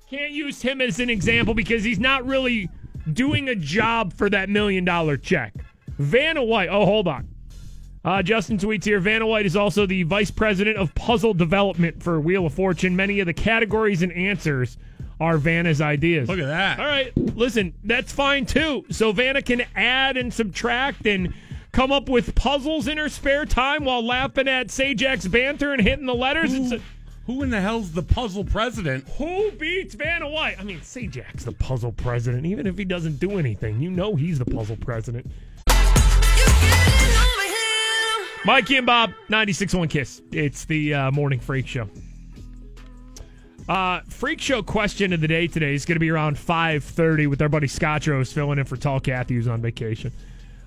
Can't 0.10 0.32
use 0.32 0.62
him 0.62 0.82
as 0.82 1.00
an 1.00 1.10
example 1.10 1.54
because 1.54 1.84
he's 1.84 2.00
not 2.00 2.26
really 2.26 2.70
doing 3.12 3.50
a 3.50 3.56
job 3.56 4.14
for 4.14 4.30
that 4.30 4.50
million 4.50 4.86
dollar 4.86 5.18
check. 5.18 5.54
Vanna 5.98 6.43
White. 6.43 6.70
Oh, 6.70 6.86
hold 6.86 7.08
on. 7.08 7.28
Uh, 8.04 8.22
Justin 8.22 8.58
tweets 8.58 8.84
here. 8.84 9.00
Vanna 9.00 9.26
White 9.26 9.48
is 9.48 9.56
also 9.56 9.88
the 9.88 10.04
vice 10.04 10.30
president 10.30 10.78
of 10.78 10.93
puzzle 10.93 11.34
development 11.34 12.04
for 12.04 12.20
Wheel 12.20 12.46
of 12.46 12.54
Fortune. 12.54 12.96
Many 12.96 13.20
of 13.20 13.26
the 13.26 13.34
categories 13.34 14.04
and 14.04 14.12
answers 14.14 14.78
are 15.20 15.38
Vanna's 15.38 15.82
ideas. 15.82 16.30
Look 16.30 16.39
at 16.39 16.46
that. 16.46 16.80
All 16.80 16.86
right, 16.86 17.12
listen, 17.36 17.74
that's 17.84 18.12
fine 18.12 18.46
too. 18.46 18.86
So 18.91 19.12
Vanna 19.12 19.41
can 19.41 19.64
add 19.76 20.18
and 20.18 20.32
subtract 20.32 21.08
and 21.08 21.34
come 21.76 21.92
up 21.92 22.08
with 22.08 22.34
puzzles 22.36 22.88
in 22.88 22.98
her 22.98 23.10
spare 23.10 23.46
time 23.46 23.84
while 23.84 24.04
laughing 24.04 24.48
at 24.48 24.68
Sajak's 24.68 25.28
banter 25.28 25.74
and 25.74 25.82
hitting 25.82 26.06
the 26.06 26.16
letters. 26.16 26.54
It's 26.54 26.72
a, 26.72 26.80
Who 27.26 27.44
in 27.44 27.50
the 27.50 27.60
hell's 27.60 27.92
the 27.92 28.02
puzzle 28.02 28.46
president? 28.46 29.06
who 29.18 29.52
beats 29.52 29.94
Vanna 29.94 30.30
White? 30.30 30.58
I 30.58 30.64
mean, 30.64 30.80
Sajak's 30.80 31.44
the 31.44 31.52
puzzle 31.52 31.92
president. 31.92 32.46
Even 32.46 32.66
if 32.66 32.78
he 32.78 32.86
doesn't 32.86 33.20
do 33.20 33.38
anything, 33.38 33.82
you 33.82 33.92
know 33.92 34.16
he's 34.16 34.40
the 34.40 34.46
puzzle 34.46 34.78
president. 34.78 35.30
Mikey 38.46 38.78
and 38.78 38.86
Bob, 38.86 39.12
96.1 39.30 39.90
Kiss. 39.90 40.22
It's 40.32 40.64
the 40.66 40.94
uh, 40.94 41.12
Morning 41.12 41.40
Freak 41.42 41.68
Show. 41.68 41.90
Uh, 43.68 44.00
freak 44.08 44.40
Show 44.40 44.62
question 44.64 45.12
of 45.12 45.20
the 45.20 45.28
day 45.28 45.48
today 45.48 45.74
is 45.74 45.84
going 45.84 45.96
to 45.96 46.00
be 46.00 46.12
around 46.12 46.38
5.30 46.38 47.28
with 47.28 47.42
our 47.42 47.50
buddy 47.50 47.68
Scott 47.68 48.06
Rose 48.08 48.32
filling 48.32 48.60
in 48.60 48.66
for 48.66 48.78
Tall 48.78 49.00
Kathy 49.02 49.36
who's 49.36 49.48
on 49.48 49.62
vacation. 49.62 50.14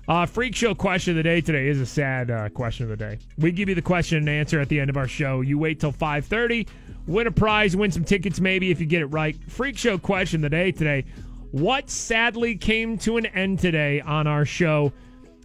Uh, 0.09 0.25
freak 0.25 0.55
Show 0.55 0.73
question 0.73 1.11
of 1.11 1.17
the 1.17 1.23
day 1.23 1.39
today 1.39 1.67
is 1.67 1.79
a 1.79 1.85
sad 1.85 2.31
uh, 2.31 2.49
question 2.49 2.83
of 2.83 2.89
the 2.89 2.97
day. 2.97 3.19
We 3.37 3.51
give 3.51 3.69
you 3.69 3.75
the 3.75 3.81
question 3.83 4.17
and 4.17 4.27
answer 4.27 4.59
at 4.59 4.67
the 4.67 4.79
end 4.79 4.89
of 4.89 4.97
our 4.97 5.07
show. 5.07 5.41
You 5.41 5.59
wait 5.59 5.79
till 5.79 5.93
5.30, 5.93 6.67
win 7.05 7.27
a 7.27 7.31
prize, 7.31 7.75
win 7.75 7.91
some 7.91 8.03
tickets 8.03 8.39
maybe 8.39 8.71
if 8.71 8.79
you 8.79 8.87
get 8.87 9.03
it 9.03 9.05
right. 9.05 9.37
Freak 9.47 9.77
Show 9.77 9.99
question 9.99 10.37
of 10.37 10.49
the 10.49 10.49
day 10.49 10.71
today. 10.71 11.05
What 11.51 11.91
sadly 11.91 12.55
came 12.55 12.97
to 12.99 13.17
an 13.17 13.27
end 13.27 13.59
today 13.59 14.01
on 14.01 14.25
our 14.25 14.45
show? 14.45 14.93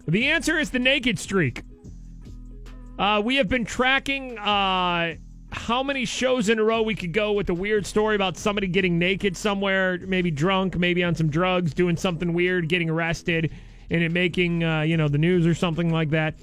The 0.08 0.28
answer 0.28 0.58
is 0.58 0.70
the 0.70 0.78
naked 0.78 1.18
streak. 1.18 1.62
Uh, 2.98 3.20
we 3.22 3.36
have 3.36 3.50
been 3.50 3.66
tracking 3.66 4.38
uh, 4.38 5.16
how 5.52 5.82
many 5.82 6.06
shows 6.06 6.48
in 6.48 6.58
a 6.58 6.64
row 6.64 6.80
we 6.80 6.94
could 6.94 7.12
go 7.12 7.32
with 7.32 7.50
a 7.50 7.54
weird 7.54 7.84
story 7.84 8.14
about 8.14 8.38
somebody 8.38 8.68
getting 8.68 8.98
naked 8.98 9.36
somewhere, 9.36 9.98
maybe 10.06 10.30
drunk, 10.30 10.78
maybe 10.78 11.04
on 11.04 11.14
some 11.14 11.28
drugs, 11.28 11.74
doing 11.74 11.98
something 11.98 12.32
weird, 12.32 12.70
getting 12.70 12.88
arrested, 12.88 13.52
and 13.90 14.02
it 14.02 14.12
making 14.12 14.64
uh, 14.64 14.82
you 14.82 14.96
know 14.96 15.08
the 15.08 15.18
news 15.18 15.46
or 15.46 15.54
something 15.54 15.90
like 15.92 16.10
that. 16.10 16.34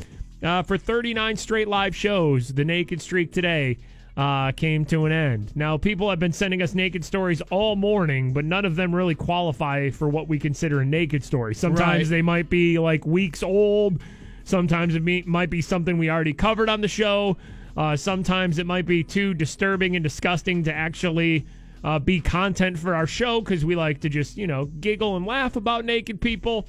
Uh, 0.43 0.63
for 0.63 0.77
39 0.77 1.35
straight 1.37 1.67
live 1.67 1.95
shows, 1.95 2.49
the 2.49 2.65
naked 2.65 2.99
streak 3.01 3.31
today 3.31 3.77
uh, 4.17 4.51
came 4.53 4.83
to 4.85 5.05
an 5.05 5.11
end. 5.11 5.51
Now, 5.55 5.77
people 5.77 6.09
have 6.09 6.19
been 6.19 6.33
sending 6.33 6.61
us 6.63 6.73
naked 6.73 7.05
stories 7.05 7.41
all 7.51 7.75
morning, 7.75 8.33
but 8.33 8.43
none 8.43 8.65
of 8.65 8.75
them 8.75 8.93
really 8.93 9.13
qualify 9.15 9.91
for 9.91 10.09
what 10.09 10.27
we 10.27 10.39
consider 10.39 10.81
a 10.81 10.85
naked 10.85 11.23
story. 11.23 11.53
Sometimes 11.53 12.09
Right. 12.09 12.17
they 12.17 12.21
might 12.23 12.49
be 12.49 12.79
like 12.79 13.05
weeks 13.05 13.43
old. 13.43 14.01
Sometimes 14.43 14.95
it 14.95 15.27
might 15.27 15.49
be 15.51 15.61
something 15.61 15.97
we 15.99 16.09
already 16.09 16.33
covered 16.33 16.69
on 16.69 16.81
the 16.81 16.87
show. 16.87 17.37
Uh, 17.77 17.95
sometimes 17.95 18.57
it 18.57 18.65
might 18.65 18.87
be 18.87 19.03
too 19.03 19.33
disturbing 19.35 19.95
and 19.95 20.01
disgusting 20.03 20.63
to 20.63 20.73
actually 20.73 21.45
uh, 21.83 21.99
be 21.99 22.19
content 22.19 22.77
for 22.79 22.95
our 22.95 23.07
show 23.07 23.39
because 23.41 23.63
we 23.63 23.75
like 23.75 24.01
to 24.01 24.09
just, 24.09 24.37
you 24.37 24.47
know, 24.47 24.65
giggle 24.65 25.15
and 25.15 25.25
laugh 25.25 25.55
about 25.55 25.85
naked 25.85 26.19
people. 26.19 26.65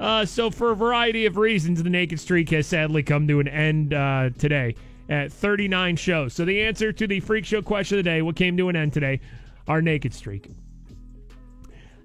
Uh, 0.00 0.24
so, 0.24 0.50
for 0.50 0.70
a 0.70 0.74
variety 0.74 1.26
of 1.26 1.36
reasons, 1.36 1.82
the 1.82 1.90
naked 1.90 2.18
streak 2.18 2.48
has 2.50 2.66
sadly 2.66 3.02
come 3.02 3.28
to 3.28 3.38
an 3.38 3.46
end 3.46 3.92
uh, 3.92 4.30
today 4.38 4.74
at 5.10 5.30
39 5.30 5.96
shows. 5.96 6.32
So, 6.32 6.46
the 6.46 6.62
answer 6.62 6.90
to 6.90 7.06
the 7.06 7.20
freak 7.20 7.44
show 7.44 7.60
question 7.60 7.98
of 7.98 8.04
the 8.04 8.10
day, 8.10 8.22
what 8.22 8.34
came 8.34 8.56
to 8.56 8.70
an 8.70 8.76
end 8.76 8.94
today, 8.94 9.20
our 9.68 9.82
naked 9.82 10.14
streak. 10.14 10.48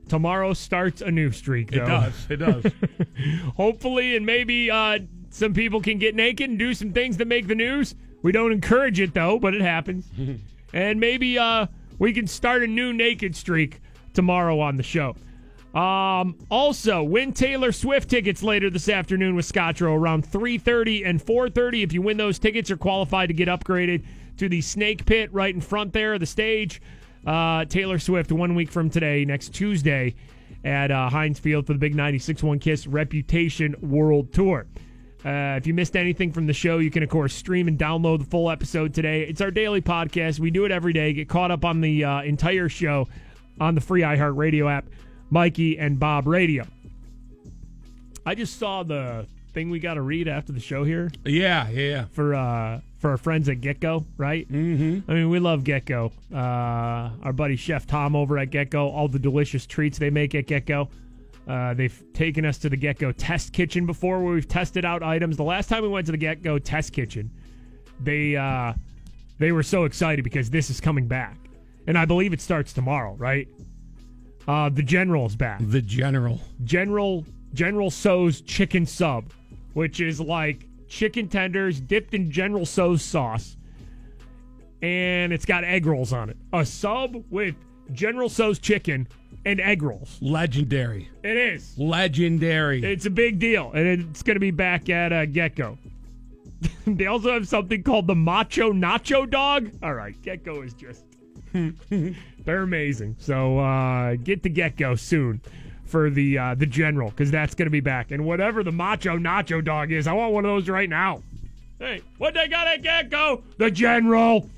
Tomorrow 0.10 0.54
starts 0.54 1.02
a 1.02 1.10
new 1.10 1.32
streak. 1.32 1.72
It 1.72 1.80
though. 1.80 1.86
does. 1.88 2.28
It 2.30 2.36
does. 2.38 2.72
Hopefully, 3.56 4.18
and 4.18 4.26
maybe 4.26 4.70
uh, 4.70 5.00
some 5.30 5.54
people 5.54 5.82
can 5.82 5.98
get 5.98 6.16
naked 6.16 6.50
and 6.50 6.60
do 6.60 6.74
some 6.74 6.92
things 6.92 7.18
that 7.18 7.28
make 7.28 7.48
the 7.48 7.56
news. 7.56 7.96
We 8.22 8.32
don't 8.32 8.52
encourage 8.52 9.00
it 9.00 9.14
though, 9.14 9.40
but 9.40 9.56
it 9.56 9.62
happens. 9.62 10.06
and 10.74 11.00
maybe 11.00 11.40
uh, 11.40 11.68
we 11.98 12.12
can 12.14 12.28
start 12.28 12.62
a 12.62 12.68
new 12.68 12.92
naked 12.92 13.36
streak 13.36 13.80
tomorrow 14.14 14.60
on 14.60 14.76
the 14.76 14.84
show. 14.84 15.16
Um, 15.76 16.38
also, 16.50 17.04
win 17.04 17.34
Taylor 17.34 17.74
Swift 17.74 18.10
tickets 18.10 18.42
later 18.42 18.70
this 18.70 18.88
afternoon 18.88 19.36
with 19.36 19.44
Scott 19.44 19.82
Rose 19.82 20.00
around 20.00 20.26
3.30 20.26 21.06
and 21.06 21.22
4.30. 21.22 21.84
If 21.84 21.92
you 21.92 22.02
win 22.02 22.16
those 22.16 22.40
tickets, 22.40 22.70
you're 22.70 22.78
qualified 22.78 23.28
to 23.28 23.34
get 23.34 23.50
upgraded 23.50 24.06
to 24.38 24.48
the 24.48 24.62
Snake 24.62 25.06
Pit 25.06 25.34
right 25.34 25.54
in 25.54 25.60
front 25.60 25.92
there 25.92 26.14
of 26.14 26.22
the 26.22 26.26
stage. 26.26 26.82
Uh, 27.28 27.66
Taylor 27.66 28.00
Swift, 28.00 28.32
one 28.32 28.56
week 28.56 28.72
from 28.72 28.90
today, 28.90 29.26
next 29.26 29.50
Tuesday, 29.50 30.16
at 30.64 30.92
uh, 30.92 31.10
Heinz 31.10 31.40
Field 31.40 31.68
for 31.68 31.74
the 31.74 31.80
big 31.80 31.96
96.1 31.96 32.62
Kiss 32.62 32.88
Reputation 32.88 33.76
World 33.82 34.32
Tour. 34.32 34.68
Uh, 35.26 35.58
if 35.58 35.66
you 35.68 35.74
missed 35.74 35.98
anything 35.98 36.32
from 36.32 36.46
the 36.46 36.54
show, 36.54 36.78
you 36.78 36.92
can, 36.92 37.02
of 37.04 37.10
course, 37.10 37.34
stream 37.34 37.68
and 37.68 37.78
download 37.80 38.20
the 38.20 38.26
full 38.26 38.50
episode 38.50 38.94
today. 38.94 39.24
It's 39.24 39.42
our 39.42 39.52
daily 39.52 39.82
podcast. 39.82 40.40
We 40.40 40.52
do 40.52 40.66
it 40.66 40.72
every 40.72 40.94
day. 40.94 41.14
Get 41.14 41.28
caught 41.28 41.52
up 41.52 41.66
on 41.66 41.82
the 41.82 42.06
uh, 42.06 42.22
entire 42.22 42.70
show 42.70 43.08
on 43.60 43.74
the 43.74 43.82
free 43.82 44.02
iHeartRadio 44.02 44.72
app, 44.72 44.86
Mikey 45.30 45.78
and 45.78 46.00
Bob 46.00 46.28
Radio. 46.28 46.66
I 48.26 48.36
just 48.36 48.58
saw 48.58 48.84
the 48.84 49.28
thing 49.54 49.70
we 49.70 49.80
got 49.80 49.96
to 49.96 50.02
read 50.02 50.28
after 50.28 50.52
the 50.52 50.60
show 50.60 50.84
here. 50.84 51.12
Yeah, 51.24 51.70
yeah. 51.70 52.06
For 52.12 52.36
uh, 52.36 52.82
for 53.00 53.12
our 53.12 53.18
friends 53.18 53.48
at 53.50 53.62
GetGo, 53.62 54.04
right? 54.18 54.52
Mm-hmm. 54.52 55.10
I 55.10 55.14
mean, 55.14 55.30
we 55.30 55.40
love 55.40 55.64
GetGo. 55.64 56.12
Uh, 56.34 56.36
our 57.24 57.34
buddy 57.34 57.56
Chef 57.56 57.86
Tom 57.86 58.16
over 58.16 58.38
at 58.38 58.50
GetGo, 58.50 58.92
all 58.92 59.08
the 59.08 59.20
delicious 59.20 59.66
treats 59.66 59.98
they 59.98 60.10
make 60.10 60.36
at 60.36 60.48
GetGo. 60.48 60.90
Uh, 61.48 61.74
they've 61.76 62.04
taken 62.14 62.46
us 62.46 62.58
to 62.58 62.70
the 62.70 62.78
GetGo 62.78 63.14
Test 63.16 63.54
Kitchen 63.54 63.86
before, 63.86 64.24
where 64.24 64.34
we've 64.34 64.48
tested 64.48 64.84
out 64.86 65.04
items. 65.04 65.38
The 65.38 65.44
last 65.44 65.70
time 65.70 65.84
we 65.84 65.90
went 65.90 66.08
to 66.08 66.12
the 66.12 66.18
GetGo 66.18 66.60
Test 66.64 66.92
Kitchen, 66.94 67.30
they 68.00 68.36
uh, 68.36 68.74
they 69.38 69.52
were 69.52 69.64
so 69.64 69.84
excited 69.86 70.24
because 70.24 70.50
this 70.50 70.70
is 70.70 70.82
coming 70.82 71.08
back, 71.08 71.38
and 71.88 71.98
I 71.98 72.06
believe 72.06 72.34
it 72.34 72.42
starts 72.42 72.74
tomorrow, 72.74 73.14
right? 73.14 73.48
Uh, 74.48 74.70
the 74.70 74.84
General's 74.84 75.36
back. 75.36 75.60
The 75.62 75.82
General. 75.82 76.40
General 76.64 77.26
General 77.54 77.90
Tso's 77.90 78.42
chicken 78.42 78.86
sub, 78.86 79.32
which 79.74 80.00
is 80.02 80.20
like 80.20 80.68
chicken 80.88 81.28
tenders 81.28 81.80
dipped 81.80 82.14
in 82.14 82.30
General 82.30 82.66
Tso's 82.66 83.02
sauce, 83.02 83.56
and 84.82 85.34
it's 85.34 85.46
got 85.46 85.64
egg 85.64 85.86
rolls 85.86 86.14
on 86.14 86.30
it. 86.30 86.38
A 86.54 86.66
sub 86.66 87.24
with 87.30 87.56
General 87.92 88.30
Tso's 88.30 88.60
chicken 88.60 89.08
and 89.46 89.60
egg 89.62 89.82
rolls. 89.84 90.18
Legendary. 90.22 91.10
It 91.24 91.38
is. 91.38 91.78
Legendary. 91.78 92.84
It's 92.84 93.06
a 93.06 93.10
big 93.10 93.40
deal, 93.40 93.72
and 93.74 93.88
it's 93.88 94.24
going 94.24 94.36
to 94.36 94.40
be 94.40 94.52
back 94.52 94.90
at 94.90 95.14
uh, 95.14 95.26
GetGo. 95.26 95.78
they 96.88 97.06
also 97.06 97.34
have 97.34 97.48
something 97.48 97.84
called 97.84 98.08
the 98.08 98.16
Macho 98.16 98.74
Nacho 98.74 99.30
Dog. 99.30 99.72
All 99.82 99.94
right, 99.94 100.20
GetGo 100.22 100.66
is 100.66 100.74
just 100.74 101.04
they're 102.46 102.62
amazing. 102.64 103.16
So 103.20 103.60
uh, 103.60 104.16
get 104.16 104.44
to 104.44 104.50
GetGo 104.50 104.98
soon 104.98 105.42
for 105.86 106.10
the 106.10 106.38
uh, 106.38 106.56
the 106.56 106.66
General 106.66 107.10
because 107.10 107.32
that's 107.32 107.54
going 107.56 107.68
to 107.68 107.72
be 107.72 107.80
back. 107.82 108.12
And 108.12 108.26
whatever 108.26 108.64
the 108.64 108.72
Macho 108.72 109.18
Nacho 109.18 109.64
Dog 109.64 109.92
is, 109.92 110.08
I 110.08 110.14
want 110.14 110.34
one 110.34 110.46
of 110.46 110.50
those 110.52 110.70
right 110.70 110.90
now. 110.90 111.22
Hey, 111.80 112.02
what 112.18 112.34
they 112.34 112.48
got 112.48 112.68
at 112.68 112.82
GetGo? 112.82 113.44
The 113.58 113.70
General. 113.70 114.50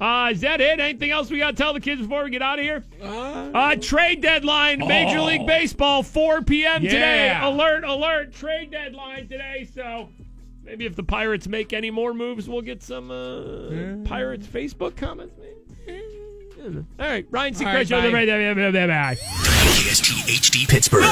Uh, 0.00 0.28
is 0.30 0.42
that 0.42 0.60
it? 0.60 0.78
Anything 0.78 1.10
else 1.10 1.28
we 1.28 1.38
got 1.38 1.50
to 1.52 1.56
tell 1.56 1.72
the 1.72 1.80
kids 1.80 2.00
before 2.00 2.22
we 2.22 2.30
get 2.30 2.40
out 2.42 2.60
of 2.60 2.64
here? 2.64 2.84
Uh, 3.02 3.74
trade 3.80 4.20
deadline, 4.20 4.78
Major 4.78 5.18
Oh. 5.18 5.24
League 5.24 5.44
Baseball, 5.44 6.04
4 6.04 6.42
p.m. 6.42 6.82
today. 6.82 7.36
Alert, 7.42 7.82
alert, 7.82 8.32
trade 8.32 8.70
deadline 8.70 9.26
today. 9.26 9.68
So 9.74 10.08
maybe 10.62 10.86
if 10.86 10.94
the 10.94 11.02
Pirates 11.02 11.48
make 11.48 11.72
any 11.72 11.90
more 11.90 12.14
moves, 12.14 12.48
we'll 12.48 12.62
get 12.62 12.80
some 12.80 13.10
uh, 13.10 14.06
Pirates 14.08 14.46
Facebook 14.46 14.94
comments. 14.96 15.34
Maybe. 15.36 15.54
All 16.60 16.84
right, 16.98 17.24
Ryan 17.30 17.54
Seacrest, 17.54 17.88
show 17.88 18.00
the 18.02 18.10
bye. 18.10 18.86
bye. 18.86 19.14
KST 19.14 20.26
HD 20.26 20.68
Pittsburgh. 20.68 21.02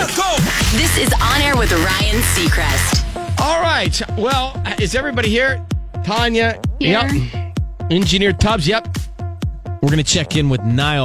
This 0.73 0.99
is 0.99 1.13
On 1.23 1.41
Air 1.41 1.57
with 1.57 1.71
Ryan 1.71 2.21
Seacrest. 2.35 3.41
All 3.41 3.61
right. 3.61 4.01
Well, 4.19 4.61
is 4.81 4.97
everybody 4.97 5.29
here? 5.29 5.65
Tanya. 6.05 6.61
Here. 6.81 7.09
Yep. 7.09 7.53
Engineer 7.93 8.33
Tubbs. 8.33 8.67
Yep. 8.67 8.97
We're 9.83 9.91
going 9.91 9.99
to 9.99 10.03
check 10.03 10.37
in 10.37 10.49
with 10.49 10.63
Niall 10.63 11.05